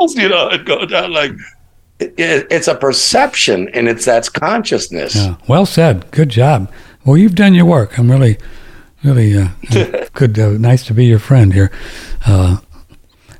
you 0.14 0.28
know, 0.28 0.48
and 0.48 0.64
go 0.66 0.84
down 0.86 1.12
like 1.12 1.32
it, 1.98 2.14
it, 2.18 2.46
it's 2.50 2.68
a 2.68 2.74
perception 2.74 3.68
and 3.68 3.88
it's 3.88 4.04
that's 4.04 4.28
consciousness. 4.28 5.14
Yeah. 5.14 5.36
Well 5.48 5.66
said. 5.66 6.10
Good 6.10 6.30
job. 6.30 6.70
Well, 7.04 7.16
you've 7.16 7.34
done 7.34 7.54
your 7.54 7.64
work. 7.64 7.98
I'm 7.98 8.10
really, 8.10 8.38
really 9.04 9.36
uh, 9.36 9.48
good. 10.12 10.38
Uh, 10.38 10.50
nice 10.52 10.84
to 10.86 10.94
be 10.94 11.06
your 11.06 11.18
friend 11.18 11.52
here. 11.52 11.70
Uh, 12.26 12.58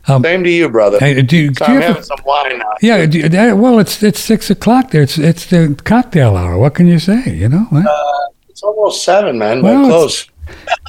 um, 0.08 0.22
Same 0.22 0.42
to 0.44 0.50
you, 0.50 0.68
brother. 0.68 0.98
Hey, 0.98 1.20
do, 1.22 1.52
so 1.54 1.66
do 1.66 1.72
I'm 1.72 1.82
having 1.82 2.02
some 2.02 2.18
wine 2.24 2.58
now. 2.58 2.74
Yeah. 2.80 3.06
That, 3.06 3.58
well, 3.58 3.78
it's 3.78 4.02
it's 4.02 4.20
six 4.20 4.50
o'clock 4.50 4.90
there. 4.90 5.02
It's 5.02 5.18
it's 5.18 5.46
the 5.46 5.78
cocktail 5.84 6.36
hour. 6.36 6.56
What 6.58 6.74
can 6.74 6.86
you 6.86 6.98
say? 6.98 7.34
You 7.34 7.48
know. 7.48 7.66
Uh, 7.72 8.30
it's 8.48 8.62
almost 8.62 9.04
seven, 9.04 9.38
man. 9.38 9.62
Well, 9.62 9.86
close. 9.86 10.26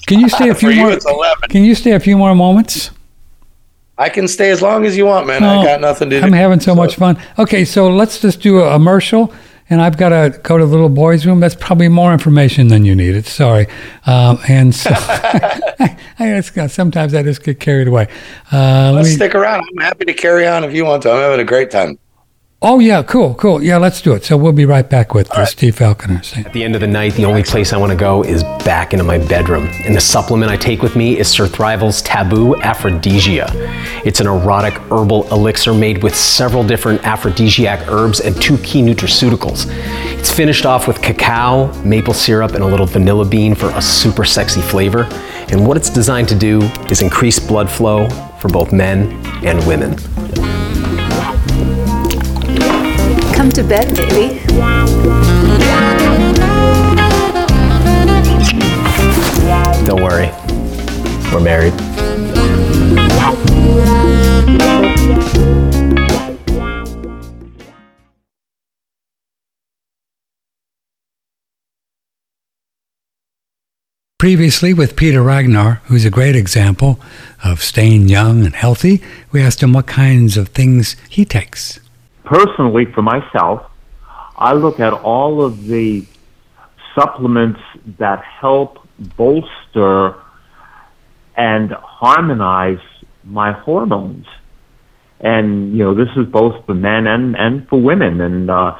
Can 0.08 0.20
you 0.20 0.30
stay 0.30 0.50
a 0.50 0.56
few 0.62 0.74
more? 0.76 0.90
You, 0.90 0.96
it's 0.96 1.06
11. 1.06 1.50
Can 1.50 1.64
you 1.64 1.76
stay 1.76 1.92
a 1.92 2.00
few 2.00 2.18
more 2.18 2.34
moments? 2.36 2.92
I 4.02 4.10
can 4.10 4.28
stay 4.28 4.50
as 4.50 4.64
long 4.64 4.84
as 4.86 4.98
you 4.98 5.06
want, 5.06 5.28
man. 5.28 5.44
I 5.44 5.64
got 5.64 5.80
nothing 5.80 6.10
to 6.10 6.20
do. 6.20 6.26
I'm 6.26 6.34
having 6.34 6.60
so, 6.60 6.72
so, 6.72 6.76
much 6.76 6.96
fun. 6.96 7.22
Okay, 7.38 7.64
so 7.64 7.88
let's 7.88 8.20
just 8.20 8.42
do 8.42 8.60
a 8.60 8.72
commercial, 8.72 9.32
and 9.70 9.80
I've 9.80 9.96
got 9.96 10.10
to 10.10 10.40
go 10.42 10.58
to 10.58 10.66
the 10.66 10.72
little 10.72 10.90
boy's 10.90 11.28
room. 11.28 11.40
That's 11.40 11.54
probably 11.54 11.88
more 11.88 12.12
information 12.12 12.70
than 12.70 12.84
you 12.84 12.96
needed. 12.96 13.28
Sorry. 13.28 13.68
Um, 14.08 14.40
and 14.48 14.74
so 14.74 14.90
I, 14.96 15.98
I 16.18 16.42
just, 16.42 16.74
sometimes 16.74 17.14
I 17.14 17.22
just 17.22 17.44
get 17.44 17.60
carried 17.60 17.88
away. 17.88 18.08
Uh, 18.52 18.92
let's 18.96 19.10
me, 19.10 19.16
stick 19.18 19.36
around. 19.36 19.64
I'm 19.70 19.84
happy 19.84 20.06
to 20.06 20.14
carry 20.14 20.48
on 20.48 20.64
if 20.64 20.74
you 20.74 20.84
want 20.84 21.04
to. 21.04 21.12
I'm 21.12 21.20
having 21.20 21.40
a 21.40 21.44
great 21.44 21.70
time. 21.70 22.00
Oh 22.64 22.78
yeah, 22.78 23.02
cool, 23.02 23.34
cool. 23.34 23.64
Yeah, 23.64 23.78
let's 23.78 24.02
do 24.02 24.14
it. 24.14 24.24
So 24.24 24.38
we'll 24.38 24.52
be 24.52 24.66
right 24.66 24.88
back 24.88 25.16
with 25.16 25.32
uh, 25.32 25.40
right. 25.40 25.48
Steve 25.48 25.76
Falconer. 25.78 26.22
At 26.46 26.54
the 26.54 26.64
end 26.64 26.76
of 26.76 26.82
the 26.82 26.88
night, 26.88 27.16
the 27.16 27.26
only 27.26 27.42
place 27.42 27.74
I 27.74 27.78
want 27.78 27.92
to 27.92 27.98
go 27.98 28.24
is 28.24 28.44
back 28.64 28.94
into 28.94 29.04
my 29.04 29.18
bedroom. 29.18 29.66
And 29.84 29.96
the 29.96 30.02
supplement 30.02 30.52
I 30.52 30.58
take 30.58 30.84
with 30.84 30.96
me 30.96 31.18
is 31.18 31.28
Surthrival's 31.28 32.04
Taboo 32.04 32.56
Aphrodisia. 32.58 33.50
It's 34.06 34.20
an 34.20 34.28
erotic 34.28 34.76
herbal 34.92 35.28
elixir 35.34 35.74
made 35.74 36.04
with 36.04 36.16
several 36.16 36.64
different 36.64 37.04
aphrodisiac 37.04 37.88
herbs 37.88 38.20
and 38.20 38.40
two 38.40 38.60
key 38.60 38.84
nutraceuticals. 38.84 39.66
It's 40.20 40.32
finished 40.32 40.68
off 40.68 40.88
with 40.88 41.02
cacao, 41.02 41.74
maple 41.82 42.14
syrup, 42.14 42.52
and 42.52 42.64
a 42.64 42.68
little 42.68 42.86
vanilla 42.86 43.26
bean 43.26 43.56
for 43.56 43.72
a 43.72 43.82
super 43.82 44.24
sexy 44.24 44.62
flavor. 44.62 45.06
And 45.50 45.66
what 45.66 45.78
it's 45.78 45.90
designed 45.90 46.30
to 46.30 46.36
do 46.36 46.62
is 46.92 47.02
increase 47.02 47.40
blood 47.40 47.72
flow 47.72 48.08
for 48.38 48.50
both 48.50 48.72
men 48.72 49.12
and 49.44 49.66
women. 49.66 49.98
Come 53.42 53.52
to 53.54 53.64
bed, 53.64 53.96
baby. 53.96 54.40
Don't 59.84 60.04
worry. 60.04 60.30
We're 61.34 61.40
married. 61.40 61.74
Previously, 74.20 74.76
with 74.76 74.96
Peter 74.96 75.24
Ragnar, 75.24 75.82
who's 75.86 76.06
a 76.06 76.12
great 76.12 76.36
example 76.36 77.00
of 77.44 77.64
staying 77.64 78.08
young 78.08 78.46
and 78.46 78.54
healthy, 78.54 79.02
we 79.32 79.42
asked 79.42 79.64
him 79.64 79.74
what 79.74 79.88
kinds 79.88 80.38
of 80.38 80.50
things 80.50 80.96
he 81.10 81.26
takes 81.26 81.80
personally, 82.32 82.86
for 82.86 83.02
myself, 83.02 83.70
I 84.38 84.54
look 84.54 84.80
at 84.80 84.94
all 84.94 85.44
of 85.44 85.68
the 85.68 86.06
supplements 86.96 87.60
that 88.00 88.24
help 88.24 88.80
bolster 89.18 90.16
and 91.36 91.72
harmonize 91.72 92.86
my 93.24 93.52
hormones. 93.52 94.26
And, 95.20 95.74
you 95.74 95.84
know, 95.84 95.94
this 95.94 96.10
is 96.16 96.26
both 96.26 96.66
for 96.66 96.74
men 96.74 97.06
and, 97.06 97.36
and 97.36 97.68
for 97.68 97.80
women. 97.80 98.22
And, 98.22 98.50
uh, 98.50 98.78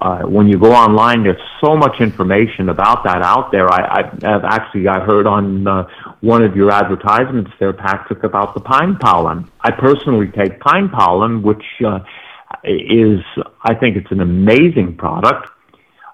uh, 0.00 0.22
when 0.22 0.46
you 0.46 0.56
go 0.58 0.72
online, 0.72 1.24
there's 1.24 1.42
so 1.60 1.76
much 1.76 2.00
information 2.00 2.68
about 2.68 3.02
that 3.02 3.20
out 3.20 3.50
there. 3.50 3.68
I, 3.68 4.00
I 4.00 4.30
have 4.30 4.44
actually 4.44 4.86
I 4.86 5.00
heard 5.00 5.26
on 5.26 5.66
uh, 5.66 5.88
one 6.20 6.44
of 6.44 6.54
your 6.54 6.70
advertisements 6.70 7.50
there, 7.58 7.72
Patrick, 7.72 8.22
about 8.22 8.54
the 8.54 8.60
pine 8.60 8.94
pollen. 8.96 9.50
I 9.60 9.72
personally 9.72 10.28
take 10.28 10.60
pine 10.60 10.88
pollen, 10.88 11.42
which 11.42 11.64
uh, 11.84 11.98
is, 12.64 13.20
I 13.62 13.74
think 13.74 13.96
it's 13.96 14.10
an 14.10 14.20
amazing 14.20 14.96
product, 14.96 15.48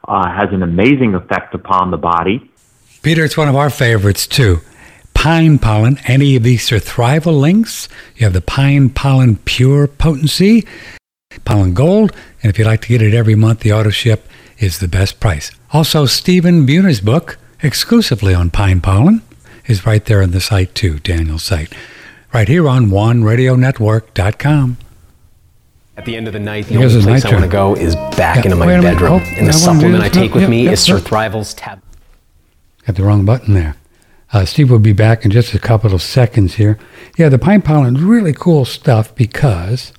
uh, 0.07 0.29
has 0.29 0.53
an 0.53 0.63
amazing 0.63 1.15
effect 1.15 1.55
upon 1.55 1.91
the 1.91 1.97
body. 1.97 2.51
Peter, 3.03 3.25
it's 3.25 3.37
one 3.37 3.49
of 3.49 3.57
our 3.57 3.71
favorites 3.71 4.27
too. 4.27 4.61
Pine 5.15 5.59
pollen, 5.59 5.99
any 6.07 6.37
of 6.37 6.43
these 6.43 6.71
are 6.73 6.81
thrival 6.81 7.41
links. 7.41 7.89
You 8.17 8.25
have 8.25 8.33
the 8.33 8.41
pine 8.41 8.91
pollen 8.91 9.37
pure 9.37 9.87
potency, 9.87 10.67
pollen 11.45 11.73
gold, 11.73 12.13
and 12.43 12.51
if 12.51 12.59
you'd 12.59 12.67
like 12.67 12.83
to 12.83 12.89
get 12.89 13.01
it 13.01 13.15
every 13.15 13.35
month, 13.35 13.61
the 13.61 13.73
auto 13.73 13.91
ship 13.91 14.29
is 14.59 14.79
the 14.79 14.89
best 14.89 15.21
price. 15.21 15.51
Also, 15.73 16.07
Stephen 16.07 16.67
Buhner's 16.67 17.01
book, 17.01 17.39
exclusively 17.63 18.35
on 18.35 18.51
pine 18.51 18.81
pollen, 18.81 19.23
is 19.67 19.87
right 19.87 20.05
there 20.05 20.23
on 20.23 20.33
the 20.33 20.41
site 20.41 20.75
too, 20.75 20.99
Daniel's 20.99 21.43
site. 21.43 21.73
Right 22.33 22.49
here 22.49 22.69
on 22.69 22.87
OneRadioNetwork.com. 22.87 24.77
At 25.97 26.05
the 26.07 26.17
end 26.17 26.27
of 26.27 26.33
the 26.33 26.41
night, 26.41 26.67
the 26.67 26.77
only 26.77 27.03
place 27.03 27.25
I 27.25 27.31
want 27.31 27.45
to 27.45 27.49
go 27.49 27.77
is 27.77 27.95
back 28.17 28.39
yeah, 28.39 28.53
into 28.53 28.57
my 28.57 28.67
bedroom. 28.81 29.23
Oh, 29.23 29.35
and 29.37 29.47
the 29.47 29.53
supplement 29.53 30.03
I 30.03 30.09
take 30.09 30.35
with 30.35 30.49
me 30.49 30.67
is 30.67 30.85
Surthrival's 30.85 31.55
Tab. 31.55 31.81
Got 32.85 32.97
the 32.97 33.05
wrong 33.05 33.25
button 33.25 33.55
there. 33.55 33.77
Uh, 34.33 34.45
Steve 34.45 34.71
will 34.71 34.81
be 34.81 34.93
back 34.93 35.25
in 35.25 35.31
just 35.31 35.55
a 35.55 35.61
couple 35.61 35.95
of 35.95 36.03
seconds 36.03 36.55
here. 36.55 36.77
Yeah, 37.17 37.29
the 37.29 37.39
pine 37.39 37.63
pollen 37.63 37.97
is 37.97 38.03
really 38.03 38.33
cool 38.33 38.65
stuff 38.65 39.15
because, 39.15 39.93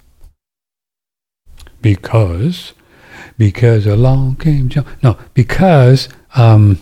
because, 1.81 2.73
because 3.37 3.87
along 3.87 4.35
came 4.35 4.67
Joe. 4.67 4.83
No, 5.01 5.17
because 5.33 6.09
um, 6.35 6.79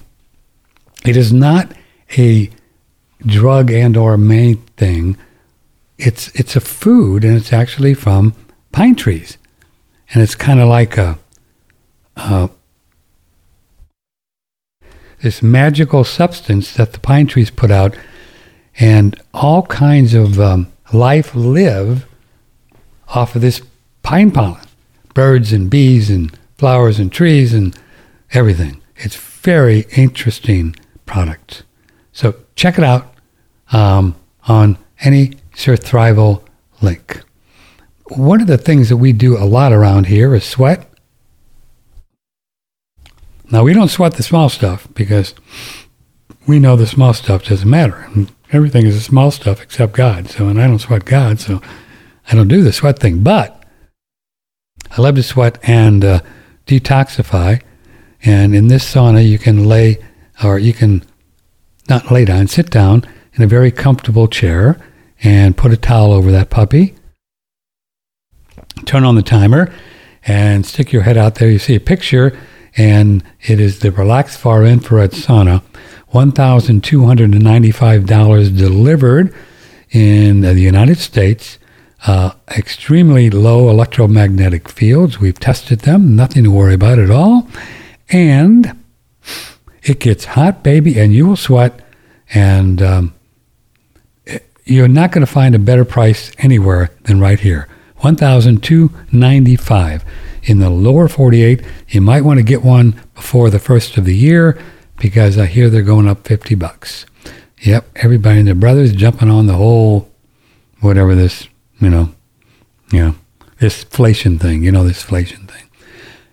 it 1.06 1.16
is 1.16 1.32
not 1.32 1.72
a 2.18 2.50
drug 3.24 3.70
and 3.70 3.96
or 3.96 4.18
main 4.18 4.58
thing. 4.78 5.18
It's 6.00 6.30
it's 6.30 6.56
a 6.56 6.62
food 6.62 7.24
and 7.24 7.38
it's 7.38 7.54
actually 7.54 7.94
from 7.94 8.34
pine 8.74 8.96
trees. 8.96 9.38
And 10.14 10.22
it's 10.22 10.36
kind 10.36 10.60
of 10.60 10.68
like 10.68 10.98
a, 10.98 11.18
uh, 12.18 12.50
this 15.22 15.42
magical 15.42 16.04
substance 16.04 16.74
that 16.74 16.92
the 16.92 17.00
pine 17.00 17.28
trees 17.28 17.50
put 17.50 17.72
out, 17.72 17.96
and 18.78 19.20
all 19.34 19.64
kinds 19.64 20.14
of 20.14 20.40
um, 20.40 20.72
life 20.92 21.34
live 21.34 22.06
off 23.08 23.36
of 23.36 23.42
this 23.42 23.62
pine 24.02 24.32
pollen 24.32 24.60
birds 25.14 25.54
and 25.54 25.70
bees 25.70 26.10
and 26.10 26.38
flowers 26.58 27.00
and 27.00 27.12
trees 27.12 27.54
and 27.54 27.78
everything. 28.32 28.82
It's 28.98 29.16
very 29.16 29.86
interesting 29.96 30.76
product. 31.06 31.64
So 32.12 32.36
check 32.56 32.78
it 32.78 32.84
out 32.84 33.14
um, 33.72 34.16
on 34.48 34.78
any 35.02 35.34
Surthrival 35.56 36.44
link 36.82 37.24
one 38.18 38.42
of 38.42 38.48
the 38.48 38.58
things 38.58 38.90
that 38.90 38.98
we 38.98 39.14
do 39.14 39.38
a 39.38 39.46
lot 39.46 39.74
around 39.74 40.08
here 40.08 40.34
is 40.36 40.44
sweat. 40.44 40.88
Now, 43.52 43.64
we 43.64 43.74
don't 43.74 43.90
sweat 43.90 44.16
the 44.16 44.24
small 44.24 44.50
stuff 44.50 44.88
because 44.94 45.36
we 46.48 46.60
know 46.60 46.76
the 46.76 46.88
small 46.88 47.14
stuff 47.14 47.46
doesn't 47.46 47.70
matter. 47.70 48.10
Everything 48.52 48.86
is 48.86 48.96
the 48.96 49.02
small 49.02 49.32
stuff 49.32 49.62
except 49.62 49.94
God. 49.94 50.30
So, 50.30 50.48
and 50.48 50.62
I 50.62 50.68
don't 50.68 50.80
sweat 50.80 51.06
God, 51.06 51.40
so 51.40 51.62
I 52.32 52.36
don't 52.36 52.48
do 52.48 52.64
the 52.64 52.74
sweat 52.74 53.00
thing. 53.00 53.24
But 53.24 53.64
I 54.98 55.02
love 55.02 55.16
to 55.16 55.24
sweat 55.24 55.60
and 55.64 56.04
uh, 56.04 56.20
detoxify. 56.66 57.62
And 58.24 58.56
in 58.56 58.68
this 58.68 58.92
sauna, 58.92 59.28
you 59.28 59.38
can 59.38 59.66
lay, 59.66 60.00
or 60.44 60.58
you 60.58 60.74
can 60.74 61.04
not 61.90 62.12
lay 62.12 62.26
down, 62.26 62.48
sit 62.48 62.70
down 62.70 63.06
in 63.34 63.44
a 63.44 63.48
very 63.48 63.72
comfortable 63.72 64.28
chair 64.28 64.80
and 65.22 65.58
put 65.58 65.74
a 65.74 65.78
towel 65.78 66.12
over 66.12 66.32
that 66.32 66.50
puppy 66.50 66.96
turn 68.84 69.04
on 69.04 69.16
the 69.16 69.22
timer 69.22 69.72
and 70.26 70.66
stick 70.66 70.92
your 70.92 71.04
head 71.04 71.18
out 71.18 71.36
there. 71.36 71.50
You 71.50 71.60
see 71.60 71.76
a 71.76 71.80
picture, 71.80 72.36
and 72.78 73.24
it 73.42 73.60
is 73.60 73.80
the 73.80 73.92
Relax 73.92 74.36
Far 74.38 74.64
Infrared 74.64 75.12
Sauna, 75.12 75.62
$1,295 76.14 78.58
delivered 78.58 79.36
in 79.92 80.42
the 80.42 80.60
United 80.60 80.98
States. 80.98 81.60
Uh, 82.06 82.32
extremely 82.58 83.30
low 83.30 83.70
electromagnetic 83.70 84.68
fields. 84.68 85.22
We've 85.22 85.40
tested 85.40 85.80
them, 85.82 86.18
nothing 86.18 86.44
to 86.44 86.52
worry 86.52 86.74
about 86.74 87.00
at 87.00 87.10
all. 87.10 87.48
And 88.10 88.78
it 89.84 90.02
gets 90.02 90.26
hot, 90.26 90.64
baby, 90.64 91.00
and 91.00 91.14
you 91.14 91.28
will 91.28 91.38
sweat. 91.38 91.80
And 92.34 92.82
um, 92.82 93.14
you're 94.66 94.88
not 94.88 95.12
going 95.12 95.26
to 95.26 95.32
find 95.32 95.56
a 95.56 95.60
better 95.60 95.86
price 95.86 96.32
anywhere 96.40 96.92
than 97.04 97.20
right 97.20 97.40
here. 97.40 97.68
1,295 98.04 100.06
in 100.44 100.60
the 100.60 100.70
lower 100.70 101.08
48. 101.08 101.64
You 101.88 102.02
might 102.02 102.26
want 102.26 102.40
to 102.40 102.44
get 102.44 102.62
one 102.64 103.00
before 103.16 103.50
the 103.50 103.60
first 103.60 103.98
of 103.98 104.04
the 104.06 104.16
year 104.16 104.60
because 104.98 105.38
I 105.38 105.46
hear 105.46 105.70
they're 105.70 105.82
going 105.82 106.08
up 106.08 106.28
50 106.28 106.56
bucks. 106.56 107.06
Yep, 107.62 107.86
everybody 107.96 108.40
and 108.40 108.48
their 108.48 108.56
brothers 108.56 108.92
jumping 108.92 109.30
on 109.30 109.48
the 109.48 109.54
whole 109.54 110.12
whatever 110.82 111.16
this, 111.16 111.48
you 111.80 111.90
know, 111.90 112.14
yeah. 112.92 113.14
this 113.60 113.84
inflation 113.84 114.38
thing. 114.38 114.64
You 114.64 114.74
know, 114.74 114.84
this 114.84 115.02
inflation 115.02 115.48
thing. 115.48 115.64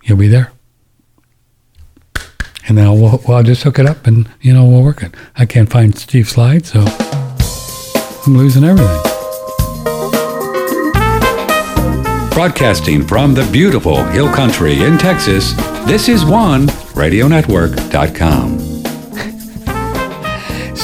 you'll 0.04 0.18
be 0.18 0.30
there. 0.30 0.54
And 2.68 2.78
then 2.78 2.86
I'll, 2.86 3.22
I'll 3.28 3.44
just 3.44 3.64
hook 3.64 3.80
it 3.80 3.86
up 3.86 4.08
and, 4.08 4.30
you 4.42 4.54
know, 4.54 4.66
we'll 4.66 4.84
work 4.84 5.04
it. 5.04 5.14
I 5.36 5.46
can't 5.46 5.70
find 5.70 5.98
Steve's 5.98 6.30
slide, 6.30 6.66
so 6.66 6.84
I'm 8.26 8.38
losing 8.38 8.64
everything. 8.66 9.02
Broadcasting 12.32 13.04
from 13.04 13.34
the 13.34 13.46
beautiful 13.52 14.04
Hill 14.04 14.32
Country 14.32 14.84
in 14.84 14.98
Texas, 14.98 15.54
this 15.88 16.10
is 16.10 16.26
One 16.26 16.68
RadioNetwork.com. 16.68 18.67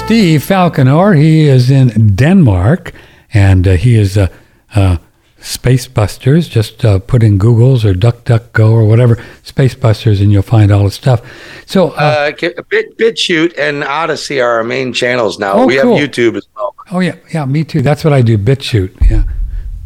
Steve 0.05 0.43
Falconer, 0.43 1.13
he 1.13 1.47
is 1.47 1.71
in 1.71 2.15
Denmark, 2.15 2.91
and 3.33 3.67
uh, 3.67 3.71
he 3.71 3.95
is 3.95 4.17
uh, 4.17 4.27
uh, 4.75 4.97
Space 5.39 5.87
Busters. 5.87 6.47
Just 6.49 6.83
uh, 6.85 6.99
put 6.99 7.23
in 7.23 7.37
Google's 7.37 7.83
or 7.85 7.93
DuckDuckGo 7.93 8.69
or 8.69 8.85
whatever 8.85 9.17
Space 9.43 9.73
Busters, 9.75 10.19
and 10.21 10.31
you'll 10.31 10.41
find 10.43 10.71
all 10.71 10.83
the 10.83 10.91
stuff. 10.91 11.21
So, 11.65 11.91
uh, 11.91 12.31
Uh, 12.41 12.61
Bit 12.69 12.97
BitChute 12.97 13.57
and 13.57 13.83
Odysee 13.83 14.39
are 14.41 14.57
our 14.57 14.63
main 14.63 14.93
channels 14.93 15.39
now. 15.39 15.53
Oh, 15.53 15.65
we 15.65 15.79
cool. 15.79 15.97
have 15.97 16.09
YouTube 16.09 16.35
as 16.35 16.45
well. 16.55 16.75
oh 16.91 16.99
yeah, 16.99 17.15
yeah, 17.33 17.45
me 17.45 17.63
too. 17.63 17.81
That's 17.81 18.03
what 18.03 18.13
I 18.13 18.21
do. 18.21 18.37
BitChute. 18.37 18.91
Yeah, 19.09 19.23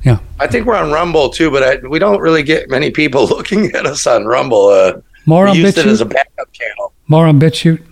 yeah. 0.04 0.19
I 0.40 0.48
think 0.48 0.66
we're 0.66 0.75
on 0.78 0.92
Rumble 0.92 1.30
too, 1.30 1.52
but 1.52 1.64
I, 1.64 1.88
we 1.88 2.00
don't 2.00 2.19
really 2.19 2.44
get 2.44 2.69
many 2.69 2.90
people 2.92 3.28
looking 3.36 3.72
at 3.75 3.86
us 3.86 4.06
on 4.08 4.25
Rumble. 4.25 4.68
Uh, 4.68 4.94
More 5.25 5.48
on 5.48 5.58
it 5.58 5.78
as 5.78 6.02
a 6.02 6.06
backup 6.06 6.52
channel. 6.52 6.92
More 7.08 7.28
on 7.28 7.40
BitChute. 7.40 7.84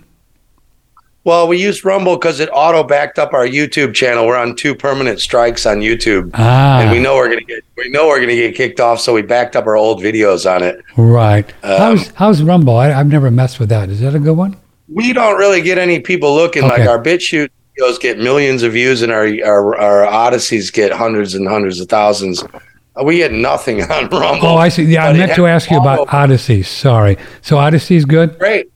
Well, 1.26 1.48
we 1.48 1.60
used 1.60 1.84
Rumble 1.84 2.16
because 2.16 2.38
it 2.38 2.48
auto 2.52 2.84
backed 2.84 3.18
up 3.18 3.32
our 3.34 3.44
YouTube 3.48 3.94
channel. 3.94 4.26
We're 4.26 4.36
on 4.36 4.54
two 4.54 4.76
permanent 4.76 5.20
strikes 5.20 5.66
on 5.66 5.78
YouTube, 5.78 6.30
Ah, 6.34 6.82
and 6.82 6.92
we 6.92 7.00
know 7.00 7.16
we're 7.16 7.28
gonna 7.28 7.40
get 7.40 7.64
we 7.76 7.88
know 7.88 8.06
we're 8.06 8.20
gonna 8.20 8.36
get 8.36 8.54
kicked 8.54 8.78
off, 8.78 9.00
so 9.00 9.12
we 9.12 9.22
backed 9.22 9.56
up 9.56 9.66
our 9.66 9.74
old 9.76 10.00
videos 10.00 10.48
on 10.48 10.62
it. 10.62 10.80
right. 10.96 11.48
Um, 11.64 11.78
how's 11.78 12.08
how's 12.10 12.42
Rumble? 12.44 12.76
I, 12.76 12.92
I've 12.92 13.08
never 13.08 13.28
messed 13.32 13.58
with 13.58 13.68
that. 13.70 13.88
Is 13.90 13.98
that 14.02 14.14
a 14.14 14.20
good 14.20 14.36
one? 14.36 14.56
We 14.88 15.12
don't 15.12 15.36
really 15.36 15.60
get 15.62 15.78
any 15.78 15.98
people 15.98 16.32
looking. 16.32 16.62
Like 16.62 16.74
Okay. 16.74 16.86
our 16.86 17.02
BitChute 17.02 17.50
videos 17.76 17.98
get 17.98 18.18
millions 18.18 18.62
of 18.62 18.72
views, 18.74 19.02
and 19.02 19.10
our 19.10 19.26
our, 19.44 19.76
our 19.76 20.06
Odysees 20.30 20.72
get 20.72 20.92
hundreds 20.92 21.34
and 21.34 21.48
hundreds 21.48 21.80
of 21.80 21.88
thousands. 21.88 22.44
Uh, 22.44 23.02
We 23.02 23.16
get 23.16 23.32
nothing 23.32 23.82
on 23.90 24.08
Rumble. 24.10 24.46
Oh, 24.46 24.56
I 24.58 24.68
see. 24.68 24.84
Yeah, 24.84 25.08
I 25.08 25.12
meant 25.12 25.34
to 25.34 25.48
ask 25.48 25.72
you 25.72 25.78
about 25.80 26.06
Odysee. 26.14 26.62
Sorry. 26.62 27.18
So 27.42 27.56
Odysee's 27.56 28.04
good. 28.04 28.38
Great. 28.38 28.70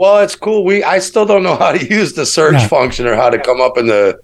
Yeah. 0.00 0.06
Well, 0.06 0.22
it's 0.24 0.34
cool. 0.36 0.64
We 0.64 0.82
I 0.82 0.98
still 0.98 1.26
don't 1.26 1.42
know 1.42 1.56
how 1.64 1.72
to 1.72 1.86
use 1.86 2.14
the 2.14 2.26
search 2.26 2.54
Yeah. 2.54 2.68
function 2.68 3.06
or 3.06 3.14
how 3.16 3.30
to 3.30 3.38
come 3.38 3.60
up 3.60 3.78
in 3.78 3.86
the. 3.86 4.18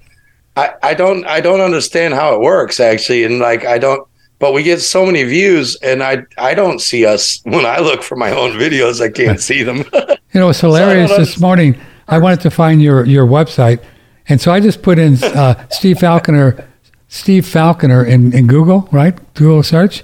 I 0.56 0.72
I 0.82 0.94
don't 0.94 1.24
I 1.26 1.40
don't 1.40 1.60
understand 1.60 2.14
how 2.14 2.34
it 2.34 2.40
works 2.40 2.80
actually, 2.80 3.24
and 3.24 3.38
like 3.38 3.64
I 3.64 3.78
don't. 3.78 4.06
But 4.38 4.52
we 4.52 4.62
get 4.62 4.80
so 4.82 5.06
many 5.06 5.22
views, 5.22 5.76
and 5.82 6.02
I 6.02 6.24
I 6.38 6.54
don't 6.54 6.80
see 6.80 7.06
us 7.06 7.40
when 7.44 7.64
I 7.66 7.78
look 7.78 8.02
for 8.02 8.16
my 8.16 8.30
own 8.30 8.52
videos. 8.52 9.00
I 9.00 9.10
can't 9.10 9.40
see 9.40 9.62
them. 9.62 9.84
You 10.34 10.40
know, 10.40 10.50
it's 10.50 10.60
hilarious. 10.60 11.08
don't 11.10 11.20
this 11.20 11.40
morning, 11.40 11.78
I 12.08 12.18
wanted 12.18 12.40
to 12.42 12.50
find 12.50 12.82
your 12.82 13.06
your 13.06 13.26
website, 13.26 13.80
and 14.28 14.38
so 14.38 14.52
I 14.52 14.60
just 14.60 14.82
put 14.82 14.98
in 14.98 15.14
uh, 15.24 15.66
Steve 15.70 15.98
Falconer, 16.00 16.68
Steve 17.08 17.46
Falconer 17.46 18.04
in, 18.04 18.34
in 18.34 18.46
Google, 18.46 18.86
right? 18.92 19.14
Google 19.32 19.62
search, 19.62 20.02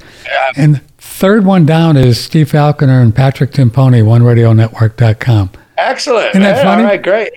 and 0.56 0.80
third 0.96 1.44
one 1.44 1.66
down 1.66 1.98
is 1.98 2.18
Steve 2.18 2.50
Falconer 2.50 3.02
and 3.02 3.14
Patrick 3.14 3.50
Timpone, 3.52 4.02
OneRadioNetwork.com. 4.04 5.50
Excellent. 5.78 6.30
Isn't 6.30 6.42
that 6.42 6.56
Yeah, 6.58 6.62
funny? 6.62 6.82
All 6.82 6.88
right, 6.88 7.02
great. 7.02 7.32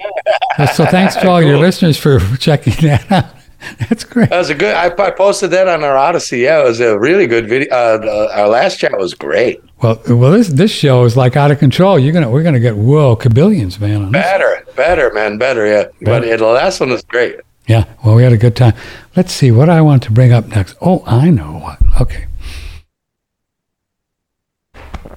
Uh, 0.58 0.68
So 0.68 0.86
thanks 0.98 1.16
to 1.16 1.28
all 1.30 1.42
your 1.42 1.58
listeners 1.58 1.98
for 1.98 2.20
checking 2.40 2.74
that 2.88 3.12
out. 3.12 3.26
That's 3.90 4.04
great. 4.04 4.30
That 4.30 4.38
was 4.38 4.50
a 4.52 4.56
good. 4.56 4.76
I, 4.76 4.88
I 4.88 5.10
posted 5.12 5.50
that 5.52 5.68
on 5.68 5.84
our 5.84 5.98
Odysee. 5.98 6.42
Yeah, 6.44 6.62
it 6.62 6.66
was 6.66 6.80
a 6.82 7.00
really 7.00 7.26
good 7.26 7.48
video. 7.50 7.74
Uh, 7.74 7.98
the, 7.98 8.40
our 8.40 8.48
last 8.48 8.78
chat 8.80 8.96
was 8.98 9.14
great. 9.16 9.60
Well, 9.82 10.00
well, 10.08 10.32
this 10.32 10.50
this 10.50 10.70
show 10.72 11.04
is 11.04 11.18
like 11.18 11.36
out 11.36 11.50
of 11.50 11.58
control. 11.58 11.98
You're 11.98 12.14
gonna 12.14 12.30
we're 12.30 12.44
gonna 12.44 12.60
get 12.60 12.76
whoa 12.78 13.16
kabillions, 13.16 13.80
man. 13.80 14.04
On 14.04 14.12
this. 14.12 14.22
Better, 14.22 14.64
better, 14.76 15.12
man, 15.14 15.38
better. 15.40 15.66
Yeah, 15.66 15.86
but 16.02 16.28
yeah, 16.28 16.36
the 16.36 16.46
last 16.46 16.80
one 16.80 16.90
was 16.90 17.04
great. 17.04 17.40
Yeah, 17.68 17.86
well, 18.04 18.14
we 18.16 18.22
had 18.24 18.34
a 18.34 18.38
good 18.38 18.56
time. 18.56 18.76
Let's 19.16 19.34
see 19.34 19.52
what 19.52 19.70
I 19.70 19.82
want 19.82 20.04
to 20.04 20.12
bring 20.12 20.32
up 20.32 20.46
next. 20.48 20.76
Oh, 20.80 21.04
I 21.08 21.32
know 21.32 21.54
what. 21.54 21.80
Okay. 22.02 22.28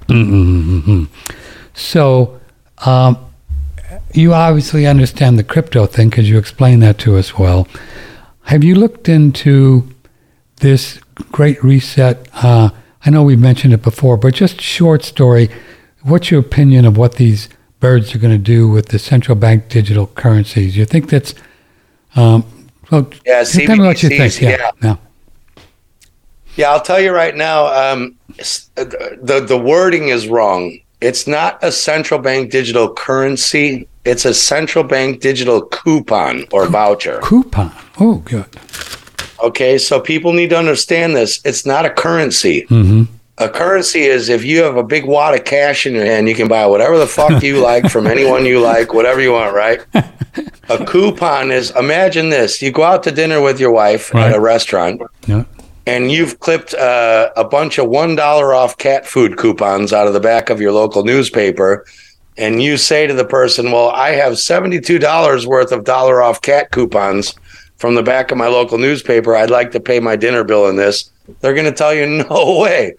Mm-hmm. 0.08 1.04
So, 1.74 2.40
um, 2.84 3.18
you 4.12 4.34
obviously 4.34 4.86
understand 4.86 5.38
the 5.38 5.44
crypto 5.44 5.86
thing 5.86 6.10
because 6.10 6.28
you 6.28 6.38
explained 6.38 6.82
that 6.82 6.98
to 6.98 7.16
us 7.16 7.38
well. 7.38 7.68
Have 8.44 8.64
you 8.64 8.74
looked 8.74 9.08
into 9.08 9.88
this 10.56 10.98
great 11.32 11.62
reset? 11.62 12.28
Uh, 12.32 12.70
I 13.04 13.10
know 13.10 13.22
we've 13.22 13.38
mentioned 13.38 13.74
it 13.74 13.82
before, 13.82 14.16
but 14.16 14.34
just 14.34 14.60
short 14.60 15.04
story. 15.04 15.50
What's 16.02 16.30
your 16.30 16.40
opinion 16.40 16.84
of 16.84 16.96
what 16.96 17.16
these 17.16 17.48
birds 17.80 18.14
are 18.14 18.18
going 18.18 18.32
to 18.32 18.42
do 18.42 18.68
with 18.68 18.86
the 18.86 18.98
central 18.98 19.34
bank 19.36 19.68
digital 19.68 20.06
currencies? 20.06 20.76
You 20.76 20.84
think 20.84 21.10
that's 21.10 21.34
um, 22.16 22.44
well, 22.90 23.10
Yeah, 23.26 23.44
tell 23.44 23.76
me 23.76 23.84
what 23.84 24.02
you 24.02 24.08
think. 24.08 24.40
Yeah, 24.40 24.50
yeah. 24.50 24.70
yeah. 24.82 24.96
Yeah, 26.56 26.70
I'll 26.70 26.82
tell 26.82 26.98
you 26.98 27.12
right 27.12 27.36
now. 27.36 27.66
Um, 27.66 28.16
the 28.74 29.44
the 29.46 29.56
wording 29.56 30.08
is 30.08 30.26
wrong. 30.26 30.80
It's 31.00 31.26
not 31.26 31.62
a 31.62 31.70
central 31.70 32.20
bank 32.20 32.50
digital 32.50 32.92
currency. 32.92 33.86
It's 34.04 34.24
a 34.24 34.34
central 34.34 34.84
bank 34.84 35.20
digital 35.20 35.62
coupon 35.62 36.44
or 36.52 36.66
voucher. 36.66 37.20
Coupon. 37.22 37.72
Oh, 38.00 38.16
good. 38.24 38.46
Okay, 39.42 39.78
so 39.78 40.00
people 40.00 40.32
need 40.32 40.50
to 40.50 40.58
understand 40.58 41.14
this. 41.14 41.40
It's 41.44 41.64
not 41.64 41.84
a 41.84 41.90
currency. 41.90 42.62
Mm-hmm. 42.62 43.04
A 43.40 43.48
currency 43.48 44.00
is 44.02 44.28
if 44.28 44.44
you 44.44 44.64
have 44.64 44.76
a 44.76 44.82
big 44.82 45.04
wad 45.04 45.34
of 45.34 45.44
cash 45.44 45.86
in 45.86 45.94
your 45.94 46.04
hand, 46.04 46.28
you 46.28 46.34
can 46.34 46.48
buy 46.48 46.66
whatever 46.66 46.98
the 46.98 47.06
fuck 47.06 47.40
you 47.44 47.60
like 47.62 47.88
from 47.88 48.08
anyone 48.08 48.44
you 48.44 48.58
like, 48.60 48.92
whatever 48.92 49.20
you 49.20 49.32
want, 49.32 49.54
right? 49.54 49.80
A 50.70 50.84
coupon 50.84 51.50
is 51.50 51.70
imagine 51.76 52.28
this: 52.30 52.60
you 52.60 52.70
go 52.70 52.82
out 52.82 53.02
to 53.04 53.10
dinner 53.12 53.40
with 53.40 53.58
your 53.58 53.70
wife 53.70 54.12
Right. 54.12 54.28
at 54.30 54.36
a 54.36 54.40
restaurant, 54.40 55.00
Yeah. 55.26 55.44
And 55.88 56.12
you've 56.12 56.38
clipped 56.40 56.74
uh, 56.74 57.30
a 57.34 57.44
bunch 57.44 57.78
of 57.78 57.88
one 57.88 58.14
dollar 58.14 58.52
off 58.52 58.76
cat 58.76 59.06
food 59.06 59.38
coupons 59.38 59.90
out 59.90 60.06
of 60.06 60.12
the 60.12 60.20
back 60.20 60.50
of 60.50 60.60
your 60.60 60.70
local 60.70 61.02
newspaper, 61.02 61.86
and 62.36 62.62
you 62.62 62.76
say 62.76 63.06
to 63.06 63.14
the 63.14 63.24
person, 63.24 63.72
"Well, 63.72 63.88
I 63.88 64.10
have 64.10 64.38
seventy-two 64.38 64.98
dollars 64.98 65.46
worth 65.46 65.72
of 65.72 65.84
dollar 65.84 66.20
off 66.20 66.42
cat 66.42 66.72
coupons 66.72 67.34
from 67.78 67.94
the 67.94 68.02
back 68.02 68.30
of 68.30 68.36
my 68.36 68.48
local 68.48 68.76
newspaper. 68.76 69.34
I'd 69.34 69.48
like 69.48 69.70
to 69.70 69.80
pay 69.80 69.98
my 69.98 70.14
dinner 70.14 70.44
bill 70.44 70.68
in 70.68 70.76
this." 70.76 71.10
They're 71.40 71.54
going 71.54 71.64
to 71.64 71.72
tell 71.72 71.94
you, 71.94 72.06
"No 72.06 72.58
way." 72.62 72.94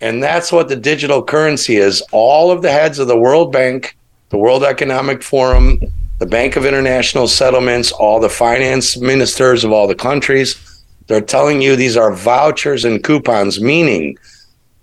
And 0.00 0.22
that's 0.22 0.50
what 0.50 0.68
the 0.68 0.76
digital 0.76 1.22
currency 1.22 1.76
is. 1.76 2.02
All 2.12 2.50
of 2.50 2.62
the 2.62 2.72
heads 2.72 2.98
of 2.98 3.08
the 3.08 3.18
World 3.18 3.52
Bank, 3.52 3.96
the 4.30 4.38
World 4.38 4.64
Economic 4.64 5.22
Forum, 5.22 5.80
the 6.18 6.26
Bank 6.26 6.56
of 6.56 6.64
International 6.64 7.28
Settlements, 7.28 7.92
all 7.92 8.20
the 8.20 8.30
finance 8.30 8.96
ministers 8.96 9.64
of 9.64 9.72
all 9.72 9.86
the 9.86 9.94
countries, 9.94 10.65
they're 11.06 11.20
telling 11.20 11.62
you 11.62 11.76
these 11.76 11.96
are 11.96 12.12
vouchers 12.12 12.84
and 12.84 13.02
coupons, 13.02 13.60
meaning 13.60 14.18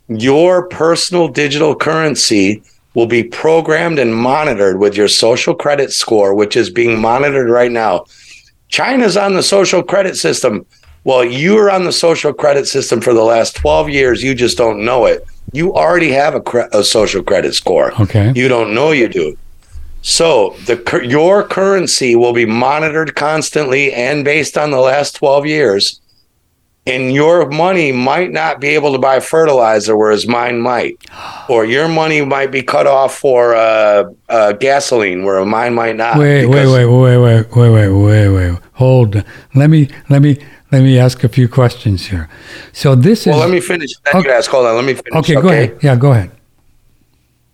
your 0.08 0.68
personal 0.68 1.28
digital 1.28 1.76
currency 1.76 2.64
will 2.94 3.08
be 3.08 3.24
programmed 3.24 4.00
and 4.00 4.16
monitored 4.16 4.80
with 4.80 4.96
your 4.96 5.08
social 5.08 5.56
credit 5.56 5.92
score, 5.92 6.34
which 6.34 6.56
is 6.56 6.70
being 6.70 7.00
monitored 7.00 7.50
right 7.50 7.72
now. 7.72 8.06
China's 8.68 9.18
on 9.18 9.34
the 9.34 9.44
social 9.44 9.84
credit 9.84 10.16
system. 10.16 10.66
Well, 11.04 11.24
you 11.24 11.58
are 11.58 11.70
on 11.70 11.84
the 11.84 11.92
social 11.92 12.34
credit 12.34 12.68
system 12.68 13.02
for 13.02 13.14
the 13.14 13.24
last 13.24 13.56
12 13.58 13.90
years. 13.90 14.24
You 14.24 14.34
just 14.34 14.58
don't 14.58 14.86
know 14.86 15.06
it. 15.06 15.26
You 15.52 15.74
already 15.74 16.12
have 16.12 16.36
a, 16.36 16.42
cre- 16.42 16.72
a 16.72 16.84
social 16.84 17.24
credit 17.24 17.56
score. 17.56 17.94
Okay. 18.02 18.32
You 18.36 18.48
don't 18.48 18.74
know 18.74 18.92
you 18.92 19.10
do. 19.10 19.38
So 20.02 20.56
the 20.66 21.02
your 21.08 21.44
currency 21.44 22.16
will 22.16 22.34
be 22.34 22.46
monitored 22.46 23.16
constantly 23.16 23.94
and 23.94 24.26
based 24.26 24.58
on 24.58 24.72
the 24.72 24.80
last 24.80 25.16
12 25.16 25.46
years. 25.46 26.02
And 26.86 27.14
your 27.14 27.50
money 27.50 27.94
might 27.94 28.32
not 28.34 28.60
be 28.60 28.68
able 28.70 28.92
to 28.92 28.98
buy 29.00 29.22
fertilizer, 29.22 29.96
whereas 29.96 30.28
mine 30.28 30.60
might. 30.60 30.98
Or 31.50 31.66
your 31.66 31.90
money 31.90 32.24
might 32.24 32.52
be 32.52 32.62
cut 32.64 32.88
off 32.88 33.16
for 33.18 33.54
uh, 33.54 34.06
uh, 34.30 34.54
gasoline, 34.54 35.26
where 35.26 35.44
mine 35.46 35.74
might 35.74 35.98
not. 35.98 36.18
Wait, 36.18 36.46
wait, 36.46 36.68
wait, 36.68 36.86
wait, 36.86 37.18
wait, 37.18 37.48
wait, 37.54 37.70
wait, 37.70 37.90
wait, 37.90 38.30
wait. 38.30 38.60
Hold. 38.74 39.24
Let 39.54 39.70
me, 39.70 39.90
let 40.10 40.22
me, 40.22 40.38
let 40.72 40.82
me 40.84 40.98
ask 40.98 41.22
a 41.26 41.28
few 41.28 41.50
questions 41.50 42.08
here. 42.08 42.30
So 42.72 42.96
this 42.96 43.22
is 43.22 43.28
Well, 43.28 43.40
let 43.40 43.50
me 43.50 43.60
finish. 43.60 43.92
Then 44.06 44.16
Okay. 44.22 44.30
you 44.30 44.36
ask. 44.36 44.50
Hold 44.52 44.68
on. 44.68 44.76
Let 44.78 44.86
me 44.86 44.94
finish. 44.94 45.14
okay. 45.20 45.34
Go 45.42 45.50
ahead. 45.50 45.78
Yeah, 45.84 45.96
go 45.98 46.12
ahead. 46.14 46.32